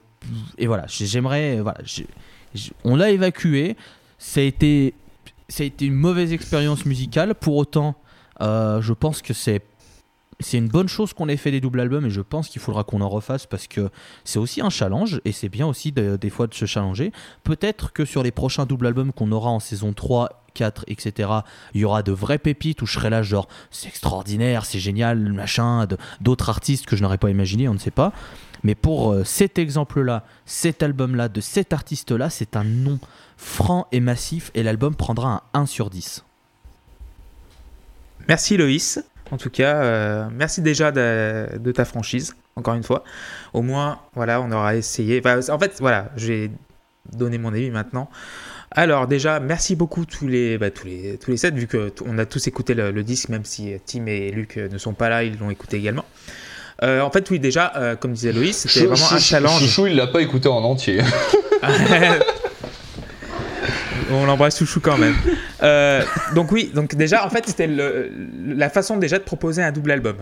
et 0.59 0.67
voilà, 0.67 0.87
j'ai- 0.89 1.07
j'aimerais. 1.07 1.61
Voilà, 1.61 1.79
j'ai- 1.85 2.07
j'ai- 2.55 2.73
on 2.85 2.97
l'a 2.97 3.11
évacué. 3.11 3.77
Ça 4.19 4.41
a, 4.41 4.45
été, 4.45 4.95
ça 5.49 5.63
a 5.63 5.67
été 5.67 5.87
une 5.87 5.95
mauvaise 5.95 6.33
expérience 6.33 6.85
musicale. 6.87 7.35
Pour 7.35 7.57
autant, 7.57 7.95
euh, 8.41 8.81
je 8.81 8.93
pense 8.93 9.23
que 9.23 9.35
c'est. 9.35 9.61
C'est 10.45 10.59
une 10.59 10.69
bonne 10.69 10.89
chose 10.89 11.15
qu'on 11.15 11.29
ait 11.31 11.39
fait 11.39 11.51
des 11.51 11.63
doubles 11.63 11.81
albums 11.81 12.05
et 12.05 12.11
je 12.11 12.21
pense 12.21 12.51
qu'il 12.51 12.61
faudra 12.61 12.85
qu'on 12.85 13.01
en 13.01 13.09
refasse 13.09 13.47
parce 13.47 13.67
que 13.67 13.89
c'est 14.25 14.39
aussi 14.39 14.61
un 14.61 14.69
challenge 14.69 15.19
et 15.25 15.33
c'est 15.33 15.49
bien 15.49 15.67
aussi 15.67 15.91
de- 15.91 16.17
des 16.17 16.29
fois 16.29 16.47
de 16.47 16.53
se 16.53 16.67
challenger. 16.67 17.13
Peut-être 17.45 17.95
que 17.95 18.05
sur 18.05 18.23
les 18.23 18.31
prochains 18.31 18.67
doubles 18.67 18.87
albums 18.87 19.11
qu'on 19.13 19.33
aura 19.33 19.49
en 19.49 19.59
saison 19.59 19.95
3, 19.95 20.45
4, 20.53 20.85
etc., 20.87 21.31
il 21.73 21.81
y 21.81 21.85
aura 21.87 22.03
de 22.03 22.13
vraies 22.13 22.37
pépites 22.37 22.83
où 22.83 22.87
je 22.87 22.93
serai 22.93 23.09
là, 23.09 23.23
genre, 23.23 23.49
c'est 23.71 23.89
extraordinaire, 23.89 24.67
c'est 24.67 24.81
génial, 24.81 25.19
machin, 25.33 25.89
d'autres 26.21 26.51
artistes 26.51 26.85
que 26.85 26.95
je 26.95 27.03
n'aurais 27.03 27.17
pas 27.19 27.31
imaginé, 27.31 27.67
on 27.67 27.75
ne 27.75 27.79
sait 27.79 27.91
pas. 27.91 28.13
Mais 28.65 28.75
pour 28.75 29.13
euh, 29.13 29.25
cet 29.25 29.59
exemple-là, 29.59 30.25
cet 30.45 30.83
album-là, 30.83 31.31
de 31.31 31.41
cet 31.41 31.73
artiste-là, 31.73 32.29
c'est 32.29 32.55
un 32.55 32.65
nom 32.65 32.99
franc 33.39 33.87
et 33.93 34.01
massif 34.01 34.51
et 34.55 34.63
l'album 34.63 34.95
prendra 34.95 35.43
un 35.55 35.61
1 35.63 35.67
sur 35.67 35.89
10. 35.89 36.23
Merci 38.29 38.57
Loïs. 38.59 39.03
En 39.35 39.37
tout 39.37 39.51
cas, 39.51 39.83
euh, 39.83 40.25
merci 40.33 40.63
déjà 40.63 40.93
de, 40.93 41.59
de 41.59 41.73
ta 41.73 41.85
franchise, 41.85 42.37
encore 42.55 42.75
une 42.75 42.85
fois. 42.85 43.03
Au 43.53 43.63
moins, 43.63 43.99
voilà, 44.15 44.41
on 44.41 44.53
aura 44.53 44.77
essayé. 44.77 45.21
Enfin, 45.25 45.41
en 45.53 45.59
fait, 45.59 45.79
voilà, 45.81 46.11
j'ai 46.17 46.53
donné 47.13 47.37
mon 47.37 47.53
avis 47.53 47.71
maintenant. 47.73 48.09
Alors 48.71 49.09
déjà, 49.09 49.41
merci 49.41 49.75
beaucoup 49.75 50.05
tous 50.05 50.29
les, 50.29 50.57
bah, 50.57 50.71
tous 50.71 50.87
les, 50.87 51.19
tous 51.19 51.33
les 51.33 51.37
sept, 51.37 51.55
vu 51.55 51.67
que 51.67 51.89
t- 51.89 52.05
on 52.07 52.17
a 52.19 52.27
tous 52.27 52.47
écouté 52.47 52.75
le, 52.75 52.93
le 52.93 53.03
disque, 53.03 53.29
même 53.29 53.45
si 53.45 53.73
Tim 53.87 54.07
et 54.07 54.31
Luc 54.31 54.57
euh, 54.57 54.69
ne 54.69 54.79
sont 54.79 54.93
pas 54.93 55.09
là, 55.09 55.25
ils 55.25 55.37
l'ont 55.39 55.51
écouté 55.51 55.79
également. 55.79 56.05
Euh, 56.85 57.01
en 57.01 57.11
fait, 57.11 57.29
oui, 57.31 57.41
déjà, 57.41 57.73
euh, 57.77 57.97
comme 57.97 58.13
disait 58.13 58.33
Loïs, 58.33 58.57
c'était 58.69 58.87
vraiment 58.87 59.13
un 59.13 59.19
challenge. 59.19 59.61
Chouchou, 59.61 59.89
il 59.89 59.97
l'a 59.97 60.07
pas 60.07 60.23
écouté 60.23 60.49
en 60.49 60.63
entier. 60.63 61.01
On 64.11 64.27
l'embrasse 64.27 64.59
chouchou 64.59 64.81
quand 64.81 64.99
même. 64.99 65.15
Euh, 65.63 66.03
donc 66.35 66.53
oui, 66.53 66.71
donc 66.75 66.95
déjà 66.95 67.25
en 67.25 67.31
fait 67.31 67.47
c'était 67.47 67.69
la 67.69 68.69
façon 68.69 68.97
déjà 68.97 69.19
de 69.19 69.25
proposer 69.25 69.63
un 69.63 69.73
double 69.73 69.93
album. 69.93 70.17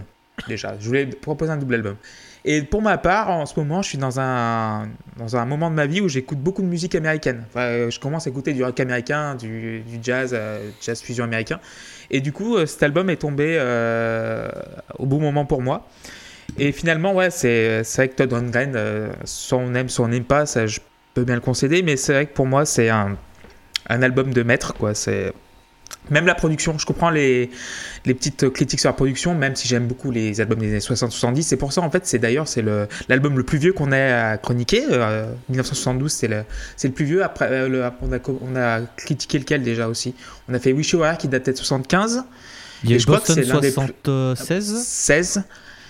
Déjà, 0.49 0.75
je 0.81 0.87
voulais 0.87 1.07
proposer 1.07 1.53
un 1.53 1.57
double 1.57 1.75
album. 1.75 1.97
Et 2.45 2.63
pour 2.63 2.83
ma 2.83 2.99
part, 2.99 3.31
en 3.31 3.47
ce 3.47 3.59
moment, 3.59 3.83
je 3.83 3.89
suis 3.89 3.99
dans 3.99 4.19
un 4.19 4.89
dans 5.17 5.37
un 5.37 5.45
moment 5.45 5.71
de 5.71 5.77
ma 5.77 5.87
vie 5.87 6.01
où 6.01 6.09
j'écoute 6.09 6.39
beaucoup 6.39 6.63
de 6.63 6.67
musique 6.67 6.95
américaine. 6.95 7.45
Enfin, 7.49 7.67
euh, 7.67 7.91
je 7.91 8.01
commence 8.01 8.27
à 8.27 8.31
écouter 8.31 8.53
du 8.53 8.65
rock 8.65 8.81
américain, 8.81 9.37
du, 9.37 9.81
du 9.81 9.99
jazz, 10.03 10.33
euh, 10.33 10.71
jazz 10.81 11.01
fusion 11.01 11.25
américain. 11.25 11.61
Et 12.11 12.21
du 12.21 12.33
coup, 12.33 12.57
euh, 12.57 12.67
cet 12.67 12.83
album 12.83 13.11
est 13.11 13.17
tombé 13.17 13.59
au 14.99 15.07
bon 15.07 15.21
moment 15.21 15.45
pour 15.45 15.63
moi. 15.63 15.87
Et 16.59 16.73
finalement, 16.73 17.15
ouais, 17.15 17.31
c'est 17.31 17.83
vrai 17.97 18.09
que 18.09 18.15
Todd 18.15 18.33
Rundgren, 18.33 18.77
soit 19.25 19.59
on 19.59 19.75
aime, 19.75 19.89
soit 19.89 20.05
on 20.05 20.09
n'aime 20.09 20.25
pas, 20.25 20.45
ça 20.45 20.67
je 20.67 20.81
peux 21.15 21.25
bien 21.25 21.37
le 21.37 21.41
concéder, 21.41 21.83
mais 21.83 21.97
c'est 21.97 22.13
vrai 22.13 22.27
que 22.27 22.35
pour 22.35 22.47
moi, 22.47 22.67
c'est 22.67 22.89
un 22.89 23.17
un 23.89 24.03
album 24.03 24.33
de 24.33 24.43
maître, 24.43 24.75
quoi. 24.75 24.95
C'est 24.95 25.33
Même 26.11 26.27
la 26.27 26.35
production, 26.35 26.77
je 26.79 26.87
comprends 26.87 27.11
les, 27.11 27.51
les 28.07 28.15
petites 28.15 28.51
critiques 28.51 28.81
sur 28.81 28.89
la 28.89 28.95
production, 28.95 29.35
même 29.35 29.55
si 29.55 29.69
j'aime 29.69 29.87
beaucoup 29.87 30.11
les 30.11 30.41
albums 30.41 30.59
des 30.59 30.71
années 30.71 30.79
60-70. 30.79 31.43
C'est 31.43 31.57
pour 31.57 31.73
ça, 31.73 31.81
en 31.83 31.91
fait, 31.91 32.07
c'est 32.07 32.19
d'ailleurs 32.19 32.49
c'est 32.49 32.63
le- 32.63 32.89
l'album 33.09 33.37
le, 33.37 33.45
plus 33.45 33.59
vieux 33.59 33.73
qu'on 33.73 33.93
ait 33.93 34.11
à 34.13 34.37
chroniquer. 34.39 34.83
Euh, 34.91 35.27
1972, 35.49 36.11
c'est 36.11 36.29
le, 36.29 36.45
c'est 36.77 36.89
le 36.89 36.95
plus 36.95 37.05
vieux. 37.05 37.23
Après, 37.23 37.47
euh, 37.51 37.69
le- 37.69 37.85
on, 38.03 38.13
a, 38.13 38.19
on 38.41 38.57
a 38.57 38.81
critiqué 38.97 39.39
lequel 39.39 39.63
déjà 39.63 39.87
aussi? 39.87 40.15
On 40.49 40.55
a 40.55 40.59
fait 40.59 40.73
Wish 40.73 40.93
You 40.93 40.99
Were 41.01 41.09
Here 41.09 41.19
qui 41.19 41.29
datait 41.29 41.53
de 41.53 41.57
75, 41.59 42.25
Il 42.85 42.91
y 42.91 42.93
a 42.95 42.97
Et 42.97 42.99
je 42.99 43.07
crois 43.07 43.21
que 43.21 43.27
c'est 43.33 43.43
l'un 43.45 43.61
des 43.61 43.71
plus- 43.71 43.93
76, 44.05 44.83
16, 44.85 45.43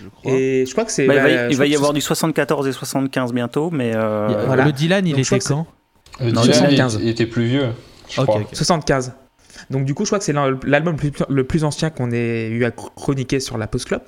je 0.02 0.08
crois. 0.08 0.32
et 0.32 0.66
je 0.66 0.72
crois 0.72 0.84
que 0.84 0.92
c'est. 0.92 1.06
Bah, 1.06 1.14
il 1.14 1.20
va, 1.20 1.24
bah, 1.24 1.30
y- 1.48 1.50
il 1.52 1.56
va 1.56 1.76
avoir 1.76 1.92
du 1.94 2.00
74 2.02 2.66
et 2.68 2.72
75 2.72 3.32
bientôt, 3.32 3.70
mais 3.70 3.92
euh, 3.94 4.44
voilà. 4.46 4.64
Le 4.66 4.72
Dylan, 4.72 5.06
il 5.06 5.12
Donc, 5.12 5.20
était 5.20 5.38
que 5.38 5.44
quand? 5.48 5.66
Le 6.20 6.30
Non, 6.32 6.42
Dylan, 6.42 6.70
il- 6.70 6.76
75. 6.76 6.98
il 7.02 7.08
était 7.08 7.26
plus 7.26 7.44
vieux, 7.46 7.68
je 8.08 8.20
crois. 8.20 8.36
ok. 8.40 8.46
75. 8.52 9.12
Donc 9.70 9.84
du 9.84 9.94
coup, 9.94 10.04
je 10.04 10.08
crois 10.10 10.18
que 10.18 10.24
c'est 10.24 10.32
l'al- 10.32 10.58
l'album 10.64 10.96
le 11.28 11.44
plus, 11.44 11.64
ancien 11.64 11.90
qu'on 11.90 12.10
ait 12.10 12.48
eu 12.48 12.64
à 12.64 12.70
chroniquer 12.70 13.40
sur 13.40 13.58
la 13.58 13.66
Post 13.66 13.86
Club. 13.86 14.02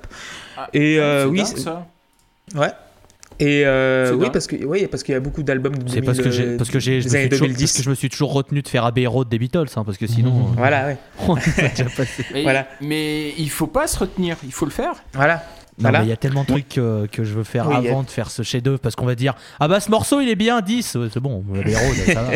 Ah, 0.57 0.69
Et 0.73 0.99
euh, 0.99 1.23
c'est 1.23 1.29
oui, 1.29 1.43
dingue, 1.43 1.57
ça. 1.57 1.87
ouais. 2.55 2.71
Et 3.39 3.63
euh, 3.65 4.13
oui, 4.13 4.19
dingue. 4.25 4.31
parce 4.31 4.47
que 4.47 4.55
oui, 4.63 4.87
parce 4.87 5.03
qu'il 5.03 5.11
y 5.13 5.15
a 5.15 5.19
beaucoup 5.19 5.43
d'albums 5.43 5.77
de 5.77 5.89
C'est 5.89 6.01
parce 6.01 6.19
que 6.19 6.31
j'ai 6.31 6.55
parce 6.57 6.69
que 6.69 6.79
j'ai 6.79 7.01
je 7.01 7.07
des 7.09 7.11
me 7.11 7.15
années 7.17 7.23
suis 7.23 7.29
toujours, 7.31 7.47
2010. 7.47 7.63
parce 7.65 7.77
que 7.77 7.83
je 7.83 7.89
me 7.89 7.95
suis 7.95 8.09
toujours 8.09 8.33
retenu 8.33 8.61
de 8.61 8.67
faire 8.67 8.85
Abbey 8.85 9.05
Road 9.07 9.27
des 9.27 9.39
Beatles 9.39 9.65
hein, 9.75 9.83
parce 9.83 9.97
que 9.97 10.07
sinon 10.07 10.29
euh, 10.51 10.53
Voilà, 10.57 10.85
ouais. 10.87 10.97
on 11.27 11.35
est 11.37 11.69
déjà 11.71 11.85
passé. 11.95 12.25
Mais, 12.33 12.43
Voilà. 12.43 12.65
mais 12.81 13.33
il 13.37 13.49
faut 13.49 13.67
pas 13.67 13.87
se 13.87 13.99
retenir, 13.99 14.37
il 14.43 14.53
faut 14.53 14.65
le 14.65 14.71
faire. 14.71 14.93
Voilà. 15.13 15.43
Non 15.77 15.83
Voilà. 15.89 15.99
mais 15.99 16.05
il 16.05 16.09
y 16.09 16.13
a 16.13 16.17
tellement 16.17 16.43
de 16.43 16.47
trucs 16.47 16.77
euh, 16.77 17.05
que 17.11 17.23
je 17.25 17.33
veux 17.33 17.43
faire 17.43 17.67
Oui, 17.67 17.75
a- 17.75 17.77
avant 17.79 18.03
de 18.03 18.09
faire 18.09 18.31
ce 18.31 18.43
chef-d'œuvre 18.43 18.79
parce 18.79 18.95
qu'on 18.95 19.05
va 19.05 19.15
dire 19.15 19.33
ah 19.59 19.67
bah 19.67 19.79
ce 19.81 19.89
morceau 19.91 20.21
il 20.21 20.29
est 20.29 20.35
bien 20.35 20.61
10 20.61 20.95
Ouais, 20.95 21.07
c'est 21.13 21.19
bon 21.19 21.43
Abbey 21.53 21.75
Road 21.75 21.95
ça 22.13 22.21
va. 22.23 22.31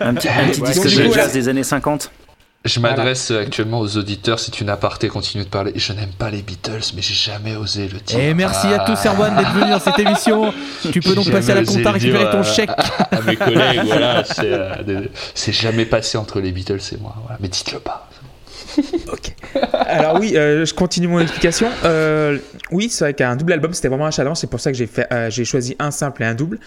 un 0.00 0.14
petit, 0.14 0.28
un 0.28 0.48
petit 0.48 0.60
Ouais, 0.60 0.68
disque 0.68 0.84
de 0.84 0.90
jazz 1.12 1.16
là- 1.16 1.28
des 1.28 1.48
années 1.48 1.64
50. 1.64 2.10
Je 2.64 2.80
m'adresse 2.80 3.30
actuellement 3.30 3.78
aux 3.78 3.96
auditeurs, 3.96 4.40
si 4.40 4.50
tu 4.50 4.64
n'as 4.64 4.76
pas 4.76 4.88
arrêté, 4.88 5.06
continue 5.06 5.44
de 5.44 5.48
parler. 5.48 5.72
Je 5.76 5.92
n'aime 5.92 6.10
pas 6.10 6.30
les 6.30 6.42
Beatles, 6.42 6.80
mais 6.96 7.00
j'ai 7.02 7.14
jamais 7.14 7.54
osé 7.54 7.86
le 7.86 8.00
dire. 8.00 8.18
Et 8.18 8.34
merci 8.34 8.66
à 8.66 8.80
tous 8.80 8.98
Erwan 9.06 9.36
d'être 9.36 9.52
venu 9.52 9.70
dans 9.70 9.78
cette 9.78 9.98
émission. 10.00 10.52
Tu 10.90 10.98
peux 10.98 11.14
donc 11.14 11.30
passer 11.30 11.52
à 11.52 11.54
la 11.54 11.64
compta 11.64 11.92
récupérer 11.92 12.24
ton 12.32 12.40
à- 12.40 12.42
chèque. 12.42 12.70
À, 12.70 13.16
à 13.16 13.20
mes 13.22 13.36
collègues, 13.36 13.82
voilà. 13.86 14.24
C'est 14.24 14.40
euh, 14.52 15.04
c'est 15.34 15.52
jamais 15.52 15.84
passé 15.86 16.18
entre 16.18 16.40
les 16.40 16.50
Beatles 16.50 16.80
et 16.90 16.96
moi. 16.96 17.14
Voilà. 17.22 17.38
Mais 17.40 17.46
dites-le 17.46 17.78
pas. 17.78 18.08
Alors 19.72 20.18
oui, 20.20 20.36
euh, 20.36 20.64
je 20.64 20.74
continue 20.74 21.08
mon 21.08 21.20
explication. 21.20 21.68
Euh, 21.84 22.38
oui, 22.70 22.88
c'est 22.90 23.04
vrai 23.04 23.14
qu'un 23.14 23.36
double 23.36 23.52
album, 23.52 23.72
c'était 23.72 23.88
vraiment 23.88 24.06
un 24.06 24.10
challenge. 24.10 24.38
C'est 24.38 24.50
pour 24.50 24.60
ça 24.60 24.72
que 24.72 24.78
euh, 25.12 25.30
j'ai 25.30 25.44
choisi 25.44 25.76
un 25.78 25.90
simple 25.90 26.22
et 26.22 26.26
un 26.26 26.34
double. 26.34 26.58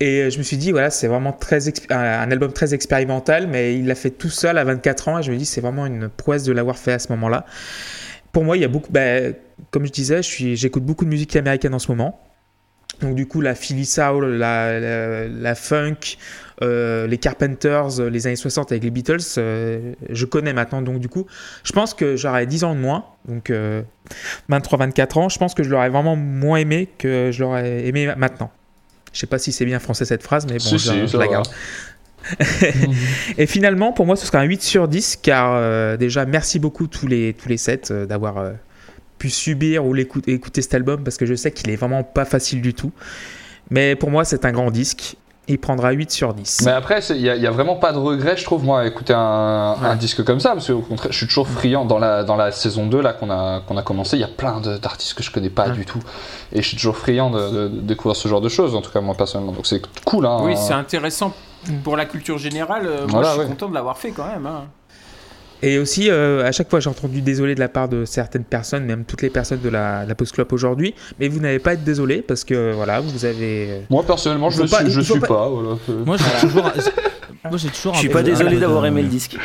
Et 0.00 0.30
je 0.30 0.38
me 0.38 0.42
suis 0.42 0.56
dit, 0.56 0.72
voilà, 0.72 0.90
c'est 0.90 1.06
vraiment 1.06 1.32
très 1.32 1.68
un, 1.90 2.30
album 2.30 2.52
très 2.52 2.74
expérimental, 2.74 3.46
mais 3.46 3.76
il 3.76 3.86
l'a 3.86 3.94
fait 3.94 4.10
tout 4.10 4.30
seul 4.30 4.58
à 4.58 4.64
24 4.64 5.08
ans. 5.08 5.18
Et 5.18 5.22
je 5.22 5.30
me 5.30 5.36
dis, 5.36 5.46
c'est 5.46 5.60
vraiment 5.60 5.86
une 5.86 6.08
prouesse 6.08 6.42
de 6.42 6.52
l'avoir 6.52 6.76
fait 6.76 6.92
à 6.92 6.98
ce 6.98 7.08
moment-là. 7.12 7.46
Pour 8.32 8.44
moi, 8.44 8.56
il 8.56 8.60
y 8.60 8.64
a 8.64 8.68
beaucoup, 8.68 8.90
bah, 8.90 9.30
comme 9.70 9.86
je 9.86 9.92
disais, 9.92 10.22
j'écoute 10.22 10.84
beaucoup 10.84 11.04
de 11.04 11.10
musique 11.10 11.36
américaine 11.36 11.74
en 11.74 11.78
ce 11.78 11.88
moment. 11.92 12.18
Donc 13.00 13.14
du 13.14 13.26
coup, 13.26 13.40
la 13.40 13.54
Philly 13.54 13.84
Soul, 13.84 14.26
la, 14.36 14.78
la, 14.78 15.28
la 15.28 15.54
funk, 15.54 16.16
euh, 16.62 17.06
les 17.06 17.18
Carpenters, 17.18 18.00
euh, 18.00 18.08
les 18.08 18.26
années 18.26 18.36
60 18.36 18.70
avec 18.70 18.84
les 18.84 18.90
Beatles, 18.90 19.18
euh, 19.38 19.94
je 20.08 20.24
connais 20.24 20.52
maintenant. 20.52 20.82
Donc 20.82 21.00
du 21.00 21.08
coup, 21.08 21.26
je 21.64 21.72
pense 21.72 21.94
que 21.94 22.16
j'aurais 22.16 22.46
10 22.46 22.64
ans 22.64 22.74
de 22.74 22.80
moins, 22.80 23.04
donc 23.26 23.50
euh, 23.50 23.82
23-24 24.50 25.18
ans, 25.18 25.28
je 25.28 25.38
pense 25.38 25.54
que 25.54 25.62
je 25.62 25.70
l'aurais 25.70 25.88
vraiment 25.88 26.16
moins 26.16 26.58
aimé 26.58 26.88
que 26.98 27.30
je 27.32 27.42
l'aurais 27.42 27.86
aimé 27.86 28.12
maintenant. 28.16 28.50
Je 29.12 29.18
sais 29.18 29.26
pas 29.26 29.38
si 29.38 29.52
c'est 29.52 29.64
bien 29.64 29.78
français 29.78 30.04
cette 30.04 30.22
phrase, 30.22 30.46
mais 30.46 30.54
bon, 30.54 30.60
Si, 30.60 30.78
je, 30.78 30.92
si, 30.92 31.08
je 31.08 31.16
la 31.16 31.26
garde. 31.26 31.48
Et 33.38 33.46
finalement, 33.46 33.92
pour 33.92 34.06
moi, 34.06 34.16
ce 34.16 34.26
sera 34.26 34.38
un 34.38 34.44
8 34.44 34.62
sur 34.62 34.88
10, 34.88 35.18
car 35.22 35.54
euh, 35.54 35.96
déjà, 35.96 36.24
merci 36.24 36.58
beaucoup 36.58 36.86
tous 36.86 37.06
les, 37.06 37.34
tous 37.34 37.48
les 37.48 37.56
7 37.56 37.92
d'avoir 37.92 38.38
euh, 38.38 38.52
pu 39.22 39.30
subir 39.30 39.84
ou 39.86 39.94
l'écoute- 39.94 40.26
écouter 40.26 40.62
cet 40.62 40.74
album, 40.74 41.04
parce 41.04 41.16
que 41.16 41.26
je 41.26 41.36
sais 41.36 41.52
qu'il 41.52 41.70
est 41.70 41.76
vraiment 41.76 42.02
pas 42.02 42.24
facile 42.24 42.60
du 42.60 42.74
tout. 42.74 42.90
Mais 43.70 43.94
pour 43.94 44.10
moi, 44.10 44.24
c'est 44.24 44.44
un 44.44 44.50
grand 44.50 44.72
disque. 44.72 45.14
Il 45.46 45.58
prendra 45.60 45.92
8 45.92 46.10
sur 46.10 46.34
10. 46.34 46.62
Mais 46.64 46.72
après, 46.72 46.98
il 47.10 47.22
n'y 47.22 47.28
a, 47.28 47.36
il 47.36 47.42
y 47.42 47.46
a 47.46 47.52
vraiment 47.52 47.76
pas 47.76 47.92
de 47.92 47.98
regret, 47.98 48.36
je 48.36 48.42
trouve, 48.44 48.64
moi, 48.64 48.80
à 48.80 48.86
écouter 48.86 49.12
un, 49.16 49.94
disque 49.96 50.24
comme 50.24 50.40
ça, 50.40 50.50
parce 50.54 50.66
qu'au 50.66 50.80
contraire, 50.80 51.12
je 51.12 51.16
suis 51.18 51.26
toujours 51.28 51.46
friand. 51.48 51.84
Dans 51.84 51.98
la, 52.00 52.24
dans 52.24 52.34
la 52.36 52.50
saison 52.50 52.86
2 52.88 53.00
là, 53.00 53.12
qu'on 53.12 53.30
a, 53.30 53.60
qu'on 53.60 53.76
a 53.76 53.82
commencé, 53.82 54.16
il 54.16 54.20
y 54.20 54.24
a 54.24 54.28
plein 54.28 54.60
de- 54.60 54.76
d'artistes 54.78 55.14
que 55.14 55.22
je 55.22 55.30
connais 55.30 55.50
pas 55.50 55.68
Ouais. 55.68 55.72
du 55.74 55.84
tout. 55.84 56.00
Et 56.52 56.62
je 56.62 56.66
suis 56.68 56.76
toujours 56.76 56.96
friand 56.96 57.30
de, 57.30 57.38
de- 57.50 57.68
de 57.68 57.80
découvrir 57.80 58.16
ce 58.16 58.26
genre 58.26 58.40
de 58.40 58.48
choses, 58.48 58.74
en 58.74 58.82
tout 58.82 58.90
cas, 58.90 59.00
moi, 59.00 59.14
personnellement. 59.16 59.52
Donc 59.52 59.66
c'est 59.68 59.82
cool, 60.04 60.26
hein. 60.26 60.38
Oui, 60.42 60.54
c'est 60.56 60.74
intéressant 60.74 61.32
pour 61.84 61.96
la 61.96 62.06
culture 62.06 62.38
générale. 62.38 62.84
moi, 62.84 63.06
Voilà, 63.08 63.28
je 63.28 63.32
suis 63.34 63.40
ouais. 63.42 63.46
content 63.48 63.68
de 63.68 63.74
l'avoir 63.74 63.98
fait 63.98 64.10
quand 64.10 64.26
même. 64.26 64.46
hein. 64.46 64.64
Et 65.62 65.78
aussi, 65.78 66.10
euh, 66.10 66.44
à 66.44 66.50
chaque 66.52 66.68
fois, 66.68 66.80
j'ai 66.80 66.90
entendu 66.90 67.20
désolé 67.22 67.54
de 67.54 67.60
la 67.60 67.68
part 67.68 67.88
de 67.88 68.04
certaines 68.04 68.44
personnes, 68.44 68.84
même 68.84 69.04
toutes 69.04 69.22
les 69.22 69.30
personnes 69.30 69.60
de 69.60 69.68
la, 69.68 70.04
la 70.04 70.14
Post 70.14 70.32
Club 70.32 70.52
aujourd'hui. 70.52 70.94
Mais 71.20 71.28
vous 71.28 71.38
n'avez 71.40 71.58
pas 71.60 71.70
à 71.70 71.74
être 71.74 71.84
désolé 71.84 72.20
parce 72.22 72.42
que 72.44 72.72
voilà, 72.72 73.00
vous 73.00 73.24
avez. 73.24 73.70
euh, 73.70 73.80
Moi, 73.90 74.02
personnellement, 74.04 74.50
je 74.50 74.62
pas- 74.62 74.80
suis, 74.84 74.90
je 74.90 75.00
suis 75.00 75.20
pas- 75.20 75.26
pas. 75.28 75.48
voilà. 75.48 75.76
Moi 76.04 76.16
j'ai 76.16 76.40
toujours 76.46 76.62
moi 77.50 77.58
j'ai 77.58 77.68
toujours 77.70 77.94
Je 77.94 77.98
suis 77.98 78.08
pas 78.08 78.22
désolé 78.22 78.58
d'avoir 78.58 78.82
de- 78.82 78.86
aimé 78.88 79.02
le 79.02 79.08
disque. 79.08 79.36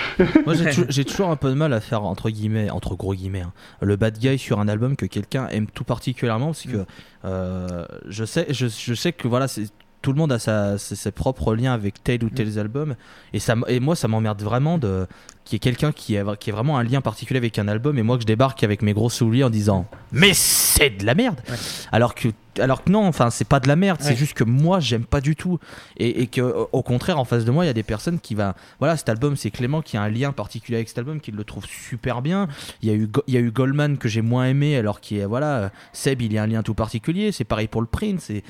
Moi 0.46 0.54
j'ai 0.54 0.66
toujours, 0.70 0.86
j'ai 0.90 1.06
toujours 1.06 1.30
un 1.30 1.36
peu 1.36 1.50
de 1.50 1.56
mal 1.56 1.74
à 1.74 1.80
faire 1.82 2.04
entre 2.04 2.30
guillemets, 2.30 2.70
entre 2.70 2.96
gros 2.96 3.14
guillemets, 3.16 3.42
hein, 3.42 3.54
le 3.82 3.96
bad 3.96 4.18
guy 4.20 4.38
sur 4.38 4.60
un 4.60 4.68
album 4.68 4.96
que 4.96 5.06
quelqu'un 5.08 5.48
aime 5.50 5.66
tout 5.68 5.84
particulièrement 5.84 6.48
parce 6.48 6.64
que 6.64 6.86
euh, 7.26 7.86
je 8.08 8.24
sais, 8.26 8.46
je, 8.50 8.68
je 8.68 8.94
sais 8.94 9.14
que 9.14 9.28
voilà, 9.28 9.48
c'est 9.48 9.64
tout 10.08 10.14
le 10.14 10.20
monde 10.20 10.32
a 10.32 10.40
sa, 10.40 10.78
ses, 10.78 10.96
ses 10.96 11.12
propres 11.12 11.54
liens 11.54 11.74
avec 11.74 12.02
tel 12.02 12.24
ou 12.24 12.30
tel 12.30 12.58
album. 12.60 12.96
Et 13.34 13.40
ça 13.40 13.56
et 13.68 13.82
moi 13.82 13.94
ça 13.94 14.08
m'emmerde 14.08 14.42
vraiment 14.42 14.78
de 14.78 15.06
qu'il 15.44 15.56
y 15.56 15.58
ait 15.58 15.60
quelqu'un 15.60 15.92
qui 15.92 16.18
a 16.18 16.24
qui 16.38 16.50
ait 16.50 16.54
vraiment 16.54 16.78
un 16.78 16.84
lien 16.84 17.02
particulier 17.02 17.40
avec 17.40 17.60
un 17.60 17.68
album 17.68 17.98
et 17.98 18.04
moi 18.04 18.16
que 18.16 18.22
je 18.22 18.26
débarque 18.28 18.64
avec 18.64 18.82
mes 18.82 18.94
gros 18.94 19.10
souliers 19.10 19.44
en 19.44 19.50
disant 19.50 19.86
mais 20.14 20.32
c'est 20.34 20.92
de 20.92 21.06
la 21.06 21.14
merde. 21.14 21.36
Ouais. 21.50 21.56
alors 21.92 22.16
que 22.16 22.30
alors 22.60 22.84
que 22.86 22.90
non 22.90 23.06
enfin 23.06 23.30
c'est 23.30 23.48
pas 23.48 23.60
de 23.60 23.68
la 23.68 23.76
merde 23.76 24.00
c'est 24.02 24.16
juste 24.16 24.34
que 24.34 24.46
moi 24.46 24.80
j'aime 24.80 25.04
pas 25.04 25.20
du 25.20 25.36
tout. 25.36 25.60
Et, 25.98 26.22
et 26.22 26.28
que 26.28 26.42
au- 26.72 26.82
contraire 26.84 27.20
en 27.20 27.26
face 27.26 27.44
de 27.44 27.52
moi 27.52 27.66
il 27.66 27.68
y 27.68 27.70
a 27.70 27.74
des 27.74 27.84
personnes 27.84 28.20
qui 28.22 28.34
va 28.34 28.56
voilà 28.80 28.96
cet 28.96 29.10
album 29.10 29.36
c'est 29.36 29.52
Clément 29.52 29.82
qui 29.82 29.98
a 29.98 30.02
un 30.02 30.10
lien 30.10 30.32
particulier 30.32 30.78
avec 30.78 30.88
cet 30.88 31.00
album 31.00 31.20
qui 31.20 31.32
le 31.32 31.44
trouve 31.44 31.66
super 31.66 32.22
bien. 32.22 32.48
Il 32.82 32.88
y 32.88 32.92
a 32.94 32.96
eu 32.96 33.10
il 33.28 33.34
y 33.34 33.38
a 33.38 33.42
eu 33.42 33.52
Goldman 33.52 33.98
que 33.98 34.08
j'ai 34.08 34.22
moins 34.22 34.46
aimé 34.46 34.78
alors 34.78 35.02
qui 35.02 35.18
est 35.20 35.26
voilà 35.26 35.70
Seb 35.92 36.22
il 36.22 36.32
y 36.32 36.38
a 36.38 36.44
un 36.44 36.48
lien 36.48 36.64
tout 36.64 36.74
particulier. 36.76 37.34
C'est 37.34 37.44
pareil 37.44 37.68
pour 37.68 37.82
le 37.82 37.88
Prince 37.88 38.30
et 38.30 38.44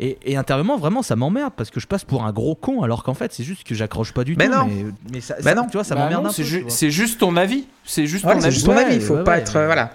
et, 0.00 0.16
et 0.24 0.36
intérieurement, 0.36 0.76
vraiment, 0.76 1.02
ça 1.02 1.16
m'emmerde 1.16 1.52
parce 1.56 1.70
que 1.70 1.80
je 1.80 1.86
passe 1.86 2.04
pour 2.04 2.24
un 2.24 2.32
gros 2.32 2.54
con 2.54 2.82
alors 2.82 3.02
qu'en 3.02 3.14
fait, 3.14 3.32
c'est 3.32 3.42
juste 3.44 3.64
que 3.64 3.74
j'accroche 3.74 4.12
pas 4.12 4.24
du 4.24 4.36
Mais 4.36 4.46
tout. 4.48 4.54
non. 4.54 4.66
Mais, 4.66 4.84
mais 5.14 5.20
ça, 5.20 5.34
Bah 5.36 5.42
ça- 5.50 5.54
non. 5.56 5.64
tu 5.66 5.72
vois, 5.72 5.84
ça 5.84 5.94
Bah 5.94 6.02
m'emmerde 6.04 6.30
c'est 6.32 6.44
ju- 6.44 6.64
juste 6.90 7.18
ton 7.20 7.36
avis. 7.36 7.66
C'est 7.84 8.06
juste 8.06 8.24
ton 8.24 8.30
avis. 8.30 8.50
juste 8.50 8.66
ton 8.66 8.76
Ouais, 8.76 8.84
avis. 8.84 8.94
Il 8.96 9.00
faut 9.00 9.16
ouais, 9.16 9.24
pas 9.24 9.32
ouais, 9.32 9.38
être. 9.40 9.56
euh, 9.56 9.66
voilà. 9.66 9.90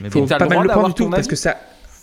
Mais 0.00 0.10
faut 0.10 0.24
pas 0.26 0.38
mal 0.46 0.62
le 0.62 0.68
prendre 0.68 0.88
du 0.88 0.94
tout 0.94 1.10
parce 1.10 1.26
que 1.26 1.36
ça. 1.36 1.56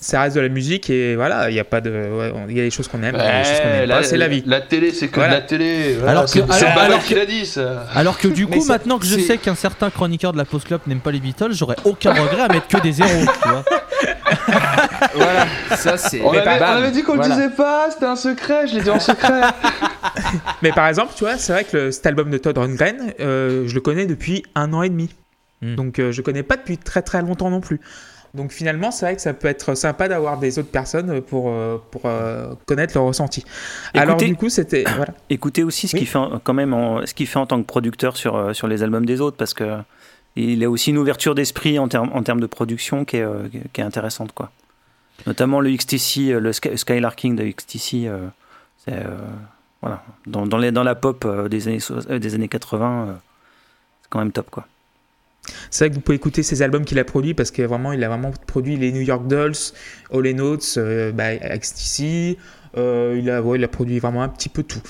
Ça 0.07 0.21
reste 0.21 0.35
de 0.35 0.41
la 0.41 0.49
musique 0.49 0.91
et 0.91 1.15
voilà, 1.15 1.49
il 1.49 1.55
y 1.55 1.59
a 1.59 1.63
pas 1.63 1.81
de, 1.81 1.89
ouais, 1.89 2.31
il 2.47 2.55
y 2.55 2.59
a 2.59 2.63
des 2.63 2.69
choses 2.69 2.87
qu'on 2.87 3.01
aime, 3.01 3.15
a 3.15 3.43
choses 3.43 3.57
qu'on 3.59 3.87
pas, 3.87 4.03
c'est 4.03 4.17
la 4.17 4.27
vie. 4.27 4.43
La 4.45 4.61
télé, 4.61 4.91
c'est 4.93 5.07
que 5.07 5.15
Voilà. 5.15 5.37
de 5.37 5.41
la 5.41 5.47
télé. 5.47 5.95
Voilà, 5.95 6.11
Alors 6.11 6.29
c'est 6.29 6.45
que- 6.45 6.53
c'est 6.53 6.65
alors- 6.67 6.79
alors 6.83 7.03
qui 7.03 7.15
l'a 7.15 7.25
dit, 7.25 7.43
ça. 7.47 7.87
Alors 7.95 8.19
que 8.19 8.27
du 8.27 8.45
coup, 8.45 8.63
maintenant 8.65 8.99
que 8.99 9.05
je 9.07 9.15
c'est- 9.15 9.21
sais 9.21 9.37
qu'un 9.39 9.55
certain 9.55 9.89
chroniqueur 9.89 10.31
de 10.31 10.37
la 10.37 10.45
Post 10.45 10.67
Club 10.67 10.81
n'aime 10.85 10.99
pas 10.99 11.09
les 11.09 11.19
Beatles, 11.19 11.53
j'aurais 11.53 11.77
aucun 11.85 12.13
regret 12.13 12.41
à 12.41 12.49
mettre 12.49 12.67
que 12.67 12.77
des 12.83 12.91
zéros. 12.91 13.09
tu 13.41 13.49
vois. 13.49 13.63
Voilà, 15.15 15.45
ça 15.75 15.97
c'est. 15.97 16.21
On 16.21 16.29
avait, 16.31 16.43
bam, 16.43 16.57
on 16.61 16.77
avait 16.77 16.91
dit 16.91 17.01
qu'on 17.03 17.15
voilà. 17.15 17.29
le 17.35 17.41
disait 17.41 17.55
pas, 17.55 17.87
c'était 17.91 18.05
un 18.05 18.15
secret, 18.15 18.67
je 18.67 18.75
l'ai 18.75 18.81
dit 18.81 18.89
en 18.89 18.99
secret. 18.99 19.41
Mais 20.61 20.71
par 20.71 20.87
exemple, 20.87 21.13
tu 21.15 21.23
vois, 21.23 21.37
c'est 21.37 21.53
vrai 21.53 21.63
que 21.63 21.77
le- 21.77 21.91
cet 21.91 22.05
album 22.05 22.29
de 22.29 22.37
Todd 22.37 22.57
Rundgren, 22.57 23.13
euh, 23.19 23.63
je 23.67 23.73
le 23.73 23.81
connais 23.81 24.05
depuis 24.05 24.43
un 24.55 24.73
an 24.73 24.83
et 24.83 24.89
demi. 24.89 25.09
Hmm. 25.61 25.75
Donc 25.75 25.99
euh, 25.99 26.11
je 26.11 26.21
connais 26.21 26.43
pas 26.43 26.57
depuis 26.57 26.77
très 26.77 27.01
très 27.01 27.21
longtemps 27.21 27.49
non 27.49 27.61
plus. 27.61 27.79
Donc 28.35 28.51
finalement, 28.51 28.91
c'est 28.91 29.05
vrai 29.05 29.15
que 29.15 29.21
ça 29.21 29.33
peut 29.33 29.47
être 29.47 29.75
sympa 29.75 30.07
d'avoir 30.07 30.37
des 30.37 30.59
autres 30.59 30.69
personnes 30.69 31.21
pour, 31.21 31.49
euh, 31.49 31.77
pour 31.91 32.01
euh, 32.05 32.53
connaître 32.65 32.93
leur 32.95 33.05
ressenti. 33.05 33.43
Alors 33.93 34.17
du 34.17 34.35
coup, 34.35 34.49
c'était... 34.49 34.83
Voilà. 34.95 35.13
Écoutez 35.29 35.63
aussi 35.63 35.87
ce 35.87 35.95
Oui. 35.95 35.99
qu'il 36.01 36.07
fait 36.07 36.17
en- 36.17 36.39
quand 36.39 36.53
même 36.53 36.73
en, 36.73 37.05
ce 37.05 37.13
qu'il 37.13 37.27
fait 37.27 37.39
en 37.39 37.45
tant 37.45 37.59
que 37.61 37.65
producteur 37.67 38.17
sur, 38.17 38.35
euh, 38.35 38.53
sur 38.53 38.67
les 38.67 38.83
albums 38.83 39.05
des 39.05 39.21
autres 39.21 39.37
parce 39.37 39.53
que 39.53 39.77
il 40.35 40.61
a 40.65 40.69
aussi 40.69 40.89
une 40.89 40.97
ouverture 40.97 41.33
d'esprit 41.33 41.79
en 41.79 41.87
termes 41.87 42.09
en 42.13 42.21
termes 42.21 42.41
de 42.41 42.45
production 42.45 43.05
qui 43.05 43.17
est, 43.17 43.21
euh, 43.21 43.47
qui 43.71 43.79
est 43.79 43.83
intéressante 43.85 44.33
quoi. 44.33 44.51
Notamment 45.25 45.61
le 45.61 45.69
XTC, 45.73 46.37
le 46.39 46.51
Sky- 46.51 46.77
Skylarking 46.77 47.37
de 47.37 47.45
XTC, 47.49 48.07
euh, 48.07 48.27
c'est 48.85 49.01
voilà 49.81 50.03
dans, 50.27 50.45
dans, 50.45 50.57
les, 50.57 50.71
dans 50.73 50.83
la 50.83 50.93
pop 50.95 51.25
des 51.49 51.67
années 51.69 52.19
des 52.19 52.35
années 52.35 52.49
80, 52.49 53.05
euh, 53.07 53.13
c'est 54.01 54.09
quand 54.09 54.19
même 54.19 54.33
top 54.33 54.49
quoi. 54.49 54.67
C'est 55.69 55.85
vrai 55.85 55.89
que 55.89 55.95
vous 55.95 56.01
pouvez 56.01 56.15
écouter 56.15 56.43
ces 56.43 56.61
albums 56.61 56.85
qu'il 56.85 56.99
a 56.99 57.03
produits 57.03 57.33
parce 57.33 57.51
que 57.51 57.61
vraiment, 57.61 57.91
il 57.91 58.03
a 58.03 58.07
vraiment 58.07 58.31
produit 58.47 58.77
les 58.77 58.91
New 58.91 59.01
York 59.01 59.27
Dolls, 59.27 59.55
All 60.13 60.29
Notes, 60.31 60.75
euh, 60.77 61.11
bah, 61.11 61.35
XTC. 61.35 62.37
euh, 62.77 63.17
il, 63.17 63.29
a, 63.29 63.41
ouais, 63.41 63.57
il 63.57 63.63
a 63.63 63.67
produit 63.67 63.99
vraiment 63.99 64.21
un 64.23 64.27
petit 64.29 64.49
peu 64.49 64.63
tout. 64.63 64.81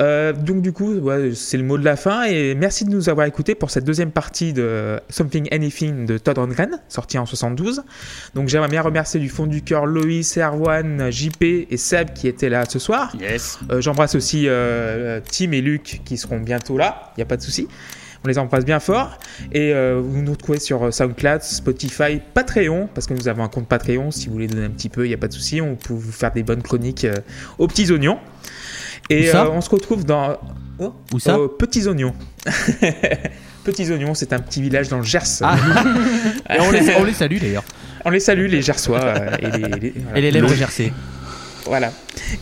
Euh, 0.00 0.32
donc 0.32 0.62
du 0.62 0.72
coup, 0.72 0.94
ouais, 0.94 1.32
c'est 1.34 1.56
le 1.58 1.64
mot 1.64 1.76
de 1.78 1.84
la 1.84 1.96
fin 1.96 2.24
et 2.24 2.54
merci 2.54 2.84
de 2.84 2.90
nous 2.90 3.08
avoir 3.08 3.26
écoutés 3.26 3.54
pour 3.54 3.70
cette 3.70 3.84
deuxième 3.84 4.10
partie 4.10 4.52
de 4.52 4.98
Something 5.10 5.48
Anything 5.52 6.06
de 6.06 6.18
Todd 6.18 6.38
Rundgren, 6.38 6.80
sorti 6.88 7.18
en 7.18 7.26
72. 7.26 7.82
Donc 8.34 8.48
j'aimerais 8.48 8.68
bien 8.68 8.82
remercier 8.82 9.20
du 9.20 9.28
fond 9.28 9.46
du 9.46 9.62
cœur 9.62 9.86
Loïs, 9.86 10.38
Erwan, 10.38 11.10
JP 11.10 11.42
et 11.42 11.76
Seb 11.76 12.12
qui 12.14 12.28
étaient 12.28 12.48
là 12.48 12.64
ce 12.68 12.78
soir. 12.78 13.12
Yes. 13.20 13.58
Euh, 13.70 13.80
J'embrasse 13.80 14.14
aussi 14.14 14.48
Tim 15.30 15.52
et 15.52 15.60
Luc 15.60 16.00
qui 16.04 16.16
seront 16.16 16.40
bientôt 16.40 16.78
là, 16.78 17.12
il 17.16 17.20
n'y 17.20 17.22
a 17.22 17.26
pas 17.26 17.36
de 17.36 17.42
souci. 17.42 17.68
On 18.26 18.28
les 18.28 18.38
embrasse 18.40 18.64
bien 18.64 18.80
fort. 18.80 19.18
Et 19.52 19.72
euh, 19.72 20.00
vous 20.04 20.20
nous 20.20 20.32
retrouvez 20.32 20.58
sur 20.58 20.92
SoundCloud, 20.92 21.42
Spotify, 21.42 22.20
Patreon, 22.34 22.88
parce 22.92 23.06
que 23.06 23.14
nous 23.14 23.28
avons 23.28 23.44
un 23.44 23.48
compte 23.48 23.68
Patreon. 23.68 24.10
Si 24.10 24.26
vous 24.26 24.32
voulez 24.32 24.48
donner 24.48 24.64
un 24.66 24.70
petit 24.70 24.88
peu, 24.88 25.04
il 25.04 25.08
n'y 25.10 25.14
a 25.14 25.18
pas 25.18 25.28
de 25.28 25.32
souci. 25.32 25.60
On 25.60 25.76
peut 25.76 25.94
vous 25.94 26.10
faire 26.10 26.32
des 26.32 26.42
bonnes 26.42 26.62
chroniques 26.62 27.04
euh, 27.04 27.14
aux 27.58 27.68
petits 27.68 27.92
oignons. 27.92 28.18
Et 29.10 29.28
Où 29.28 29.32
ça 29.32 29.44
euh, 29.44 29.50
on 29.52 29.60
se 29.60 29.70
retrouve 29.70 30.04
dans. 30.04 30.36
Oh, 30.80 30.92
Où 31.14 31.20
ça 31.20 31.38
Petits 31.58 31.86
Oignons. 31.86 32.12
Petits 33.64 33.90
Oignons, 33.92 34.14
c'est 34.14 34.32
un 34.32 34.38
petit 34.40 34.60
village 34.62 34.88
dans 34.88 34.98
le 34.98 35.04
Gers. 35.04 35.22
Ah. 35.42 35.56
Et 36.50 36.60
on, 36.60 36.70
les, 36.72 36.94
on 36.98 37.04
les 37.04 37.12
salue 37.12 37.38
d'ailleurs. 37.38 37.64
On 38.04 38.10
les 38.10 38.20
salue, 38.20 38.46
les 38.46 38.62
Gersois. 38.62 39.00
euh, 39.04 39.30
et 39.40 39.50
les, 39.50 39.68
les- 39.80 39.94
voilà. 40.02 40.18
Et 40.18 40.20
les 40.20 40.30
lèvres 40.30 40.52
GRC. 40.54 40.92
Voilà. 41.64 41.90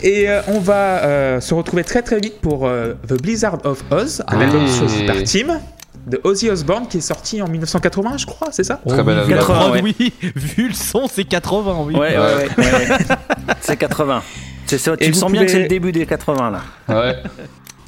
Et 0.03 0.29
euh, 0.29 0.43
on 0.49 0.59
va 0.59 1.03
euh, 1.05 1.41
se 1.41 1.55
retrouver 1.55 1.83
très 1.85 2.03
très 2.03 2.21
vite 2.21 2.41
pour 2.43 2.67
euh, 2.67 2.93
The 3.09 3.23
Blizzard 3.23 3.59
of 3.65 3.83
Oz, 3.91 4.23
un 4.29 4.41
album 4.41 4.67
choisi 4.69 5.05
par 5.07 5.17
Tim 5.25 5.61
de 6.07 6.21
Ozzy 6.25 6.51
Osbourne 6.51 6.87
qui 6.89 6.99
est 6.99 7.03
sorti 7.03 7.41
en 7.41 7.49
1980, 7.49 8.19
je 8.19 8.27
crois, 8.27 8.49
c'est 8.51 8.65
ça 8.65 8.81
Très 8.87 9.03
bel 9.03 9.19
album. 9.19 9.39
80, 9.39 9.71
ouais. 9.71 9.83
oui, 9.83 10.13
vu 10.37 10.69
le 10.69 10.75
son, 10.75 11.09
c'est 11.09 11.25
80, 11.25 11.77
oui. 11.85 11.95
Ouais, 11.95 12.17
ouais, 12.17 12.19
ouais. 12.19 12.49
ouais. 12.59 12.99
c'est 13.61 13.77
80. 13.77 14.23
C'est 14.67 14.79
ça, 14.79 14.95
Et 14.99 15.07
tu 15.07 15.15
sens 15.15 15.31
bien 15.31 15.45
que 15.45 15.51
c'est 15.51 15.63
le 15.63 15.69
début 15.69 15.93
des 15.93 16.07
80 16.07 16.51
là. 16.51 16.63
Ouais. 16.89 17.17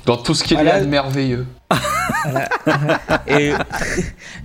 Dans 0.04 0.16
tout 0.16 0.34
ce 0.34 0.44
qu'il 0.44 0.56
y 0.56 0.68
a 0.68 0.80
de 0.80 0.86
merveilleux. 0.86 1.46
Et 3.26 3.52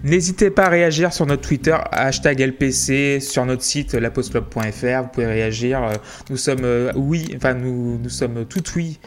n'hésitez 0.03 0.49
pas 0.49 0.65
à 0.65 0.69
réagir 0.69 1.13
sur 1.13 1.27
notre 1.27 1.47
Twitter, 1.47 1.77
hashtag 1.91 2.39
LPC, 2.41 3.19
sur 3.19 3.45
notre 3.45 3.61
site 3.61 3.93
lapostclub.fr. 3.93 5.01
Vous 5.03 5.07
pouvez 5.13 5.27
réagir. 5.27 5.81
Nous 6.31 6.37
sommes 6.37 6.63
euh, 6.63 6.91
oui, 6.95 7.31
enfin 7.35 7.53
nous, 7.53 7.99
nous 7.99 8.09
sommes 8.09 8.45
tout 8.45 8.63
oui. 8.75 8.99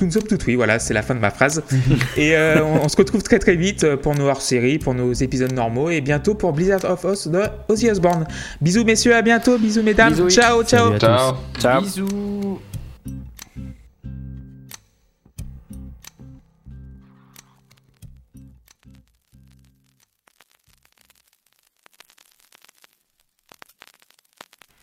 Nous 0.00 0.10
sommes 0.10 0.22
tout 0.24 0.38
oui, 0.46 0.54
voilà, 0.54 0.78
c'est 0.78 0.94
la 0.94 1.02
fin 1.02 1.14
de 1.14 1.20
ma 1.20 1.30
phrase. 1.30 1.62
et 2.16 2.36
euh, 2.36 2.64
on, 2.64 2.84
on 2.84 2.88
se 2.88 2.96
retrouve 2.96 3.22
très 3.22 3.38
très 3.38 3.56
vite 3.56 3.84
euh, 3.84 3.96
pour 3.96 4.14
nos 4.14 4.26
hors-séries, 4.28 4.78
pour 4.78 4.94
nos 4.94 5.12
épisodes 5.12 5.52
normaux 5.52 5.90
et 5.90 6.00
bientôt 6.00 6.34
pour 6.34 6.52
Blizzard 6.52 6.84
of 6.84 7.04
Oz 7.04 7.28
de 7.28 7.42
Ozzy 7.68 7.90
Osbourne. 7.90 8.26
Bisous 8.60 8.84
messieurs, 8.84 9.14
à 9.14 9.22
bientôt, 9.22 9.58
bisous 9.58 9.82
mesdames, 9.82 10.14
Bisous. 10.14 10.30
ciao 10.30 10.62
ciao. 10.62 10.98
Ciao. 10.98 11.34
Ciao. 11.58 11.82
Bisous. 11.82 12.60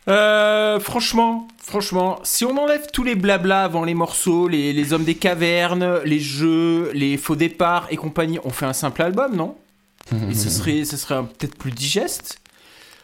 Euh, 0.08 0.80
franchement, 0.80 1.48
franchement, 1.62 2.20
si 2.24 2.46
on 2.46 2.58
enlève 2.58 2.88
tous 2.94 3.04
les 3.04 3.16
blabla 3.16 3.64
avant 3.64 3.84
les 3.84 3.94
morceaux, 3.94 4.48
les, 4.48 4.72
les 4.72 4.94
hommes 4.94 5.04
des 5.04 5.16
cavernes, 5.16 6.00
les 6.06 6.20
jeux, 6.20 6.92
les 6.94 7.18
faux 7.18 7.36
départs 7.36 7.88
et 7.90 7.98
compagnie, 7.98 8.40
on 8.46 8.50
fait 8.50 8.66
un 8.66 8.74
simple 8.74 9.02
album, 9.02 9.36
non? 9.36 9.58
Et 10.30 10.36
ce 10.36 10.50
serait, 10.50 10.86
ce 10.86 10.96
serait 10.96 11.22
peut-être 11.22 11.58
plus 11.58 11.72
digeste. 11.72 12.40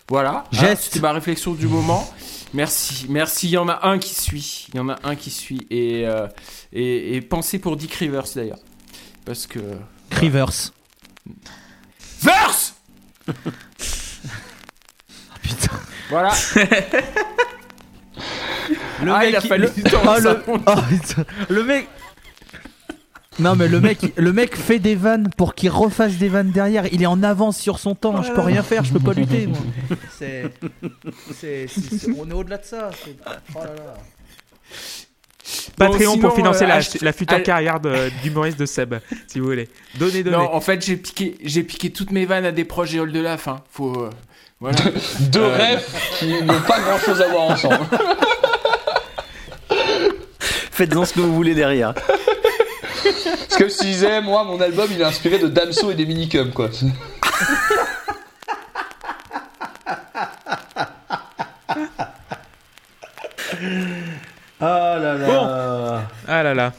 Voilà. 0.10 0.46
Hein, 0.46 0.46
Geste. 0.52 0.84
C'était 0.84 1.00
ma 1.02 1.12
réflexion 1.12 1.54
du 1.54 1.68
moment. 1.68 2.10
Merci, 2.54 3.08
merci. 3.10 3.48
Il 3.48 3.52
y 3.52 3.58
en 3.58 3.68
a 3.68 3.88
un 3.88 3.98
qui 4.00 4.14
suit. 4.14 4.68
Il 4.74 4.78
y 4.78 4.80
en 4.80 4.88
a 4.90 4.98
un 5.04 5.16
qui 5.16 5.30
suit. 5.30 5.68
Et, 5.70 6.04
euh, 6.06 6.28
et, 6.72 7.16
et 7.16 7.22
pensez 7.22 7.60
pour 7.60 7.76
Dick 7.76 7.94
Rivers 7.96 8.28
d'ailleurs. 8.36 8.60
Parce 9.26 9.48
que. 9.48 9.60
Rivers. 10.12 10.72
Verse 12.22 12.76
Putain. 15.42 15.80
Voilà. 16.10 16.32
Le 19.04 19.12
Ah, 19.12 19.20
mec, 19.20 19.30
il 19.30 19.36
a 19.36 19.42
fallu 19.42 19.64
le... 19.64 19.70
du 19.72 19.84
temps, 19.84 20.02
Ah, 20.08 20.20
le... 20.20 20.40
Ah, 20.66 20.84
le 21.50 21.64
mec. 21.64 21.88
Non 23.40 23.56
mais 23.56 23.68
le 23.68 23.82
mec, 23.82 24.00
le 24.16 24.32
mec 24.32 24.56
fait 24.56 24.78
des 24.78 24.94
vannes 24.94 25.30
pour 25.36 25.56
qu'il 25.56 25.72
refasse 25.72 26.14
des 26.18 26.30
vannes 26.30 26.52
derrière. 26.52 26.86
Il 26.94 27.02
est 27.02 27.08
en 27.08 27.24
avance 27.24 27.58
sur 27.58 27.80
son 27.80 27.96
temps. 27.96 28.22
Je 28.22 28.32
peux 28.32 28.42
rien 28.42 28.62
faire, 28.62 28.84
je 28.84 28.94
peux 28.94 29.00
pas 29.00 29.14
lutter. 29.14 29.48
Moi. 29.48 29.58
C'est, 30.20 30.54
c'est, 31.34 31.66
c'est- 31.68 31.98
c'est- 31.98 32.12
on 32.18 32.30
est 32.30 32.34
au-delà 32.34 32.60
de 32.60 32.66
ça. 32.66 32.92
c'est- 33.04 33.16
Oh 33.56 33.60
là 33.60 33.66
là. 33.66 33.94
Patreon 35.78 36.16
Bon, 36.16 36.22
pour 36.22 36.36
financer 36.36 36.64
euh, 36.64 36.68
la, 36.68 36.76
ach- 36.76 37.02
la 37.02 37.12
future 37.12 37.42
carrière 37.44 37.80
de- 37.80 38.10
d'humoriste 38.22 38.60
de 38.60 38.66
Seb, 38.68 38.96
si 39.28 39.40
vous 39.40 39.46
voulez. 39.46 39.68
Donnez, 39.98 40.24
donnez. 40.24 40.38
Non, 40.38 40.54
en 40.54 40.62
fait, 40.62 40.86
j'ai 40.86 40.96
piqué, 40.96 41.36
j'ai 41.44 41.64
piqué 41.64 41.90
toutes 41.92 42.12
mes 42.12 42.26
vannes 42.26 42.46
à 42.46 42.52
des 42.52 42.64
projets 42.66 43.00
All 43.00 43.12
de 43.12 43.20
la 43.20 43.38
fin. 43.38 43.62
Faut. 43.72 44.10
Voilà. 44.64 44.78
Deux 45.20 45.42
Euh. 45.42 45.58
rêves 45.58 45.86
qui 46.20 46.42
n'ont 46.42 46.62
pas 46.62 46.80
grand 46.80 46.98
chose 47.00 47.22
à 47.22 47.28
voir 47.28 47.44
ensemble. 47.50 47.80
Faites-en 50.72 51.04
ce 51.06 51.14
que 51.14 51.20
vous 51.20 51.36
voulez 51.36 51.54
derrière. 51.54 51.94
Parce 51.94 53.58
que 53.58 53.68
je 53.68 53.78
disais, 53.82 54.22
moi, 54.22 54.46
mon 54.46 54.60
album, 54.62 54.88
il 54.92 55.02
est 55.02 55.04
inspiré 55.04 55.38
de 55.38 55.48
Damso 55.50 55.92
et 55.92 55.96
des 55.96 56.06
minicums, 56.06 56.52
quoi. 56.54 56.70
Ah 64.60 64.98
là 65.00 65.14
là. 65.16 66.02
Ah 66.28 66.44
là 66.44 66.54
là. 66.54 66.74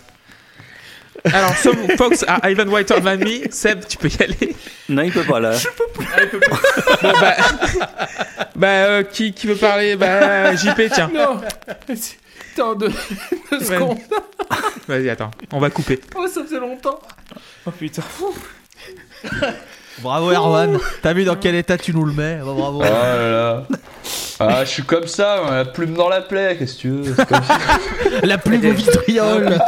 Alors, 1.33 1.57
some 1.57 1.77
folks 1.97 2.23
are 2.29 2.41
even 2.51 2.69
whiter 2.69 3.01
than 3.01 3.17
me. 3.19 3.51
Seb, 3.51 3.87
tu 3.87 3.97
peux 3.97 4.09
y 4.09 4.23
aller? 4.23 4.57
Non, 4.89 5.03
il 5.03 5.13
peut 5.13 5.25
pas 5.25 5.41
là. 5.41 5.53
Bon, 5.89 7.11
bah, 7.21 7.37
bah 8.57 8.67
euh, 8.69 9.03
qui, 9.05 9.33
qui 9.33 9.47
veut 9.47 9.57
parler? 9.57 9.97
Bah, 9.97 10.55
JP, 10.55 10.83
tiens. 10.93 11.11
non 11.13 11.41
Attends, 12.55 12.75
deux, 12.75 12.89
deux 13.51 13.59
Ouais. 13.59 13.65
secondes. 13.65 13.99
Vas-y, 14.87 15.09
attends. 15.09 15.31
On 15.53 15.59
va 15.59 15.71
couper. 15.71 16.01
Oh, 16.15 16.27
ça 16.33 16.43
faisait 16.45 16.61
longtemps. 16.61 17.01
Oh 17.67 17.71
putain. 17.71 18.03
Bravo 20.01 20.31
Erwan. 20.31 20.79
T'as 21.03 21.13
vu 21.15 21.25
dans 21.25 21.37
quel 21.37 21.55
état 21.55 21.79
tu 21.79 21.93
nous 21.95 22.05
le 22.05 22.13
mets? 22.13 22.37
Bah, 22.37 22.53
Bravo. 22.55 22.79
Oh 22.81 22.85
là 22.85 23.31
là. 23.31 23.67
Ah, 24.41 24.65
je 24.65 24.71
suis 24.71 24.83
comme 24.83 25.07
ça, 25.07 25.41
la 25.51 25.65
plume 25.65 25.95
dans 25.95 26.09
la 26.09 26.21
plaie, 26.21 26.57
qu'est-ce 26.59 26.75
que 26.77 26.81
tu 26.81 26.89
veux? 26.91 27.15
C'est 27.17 27.27
comme 27.27 27.45
ça. 27.45 27.59
La 28.25 28.37
plume 28.37 28.65
au 28.67 28.73
vitriol. 28.73 29.59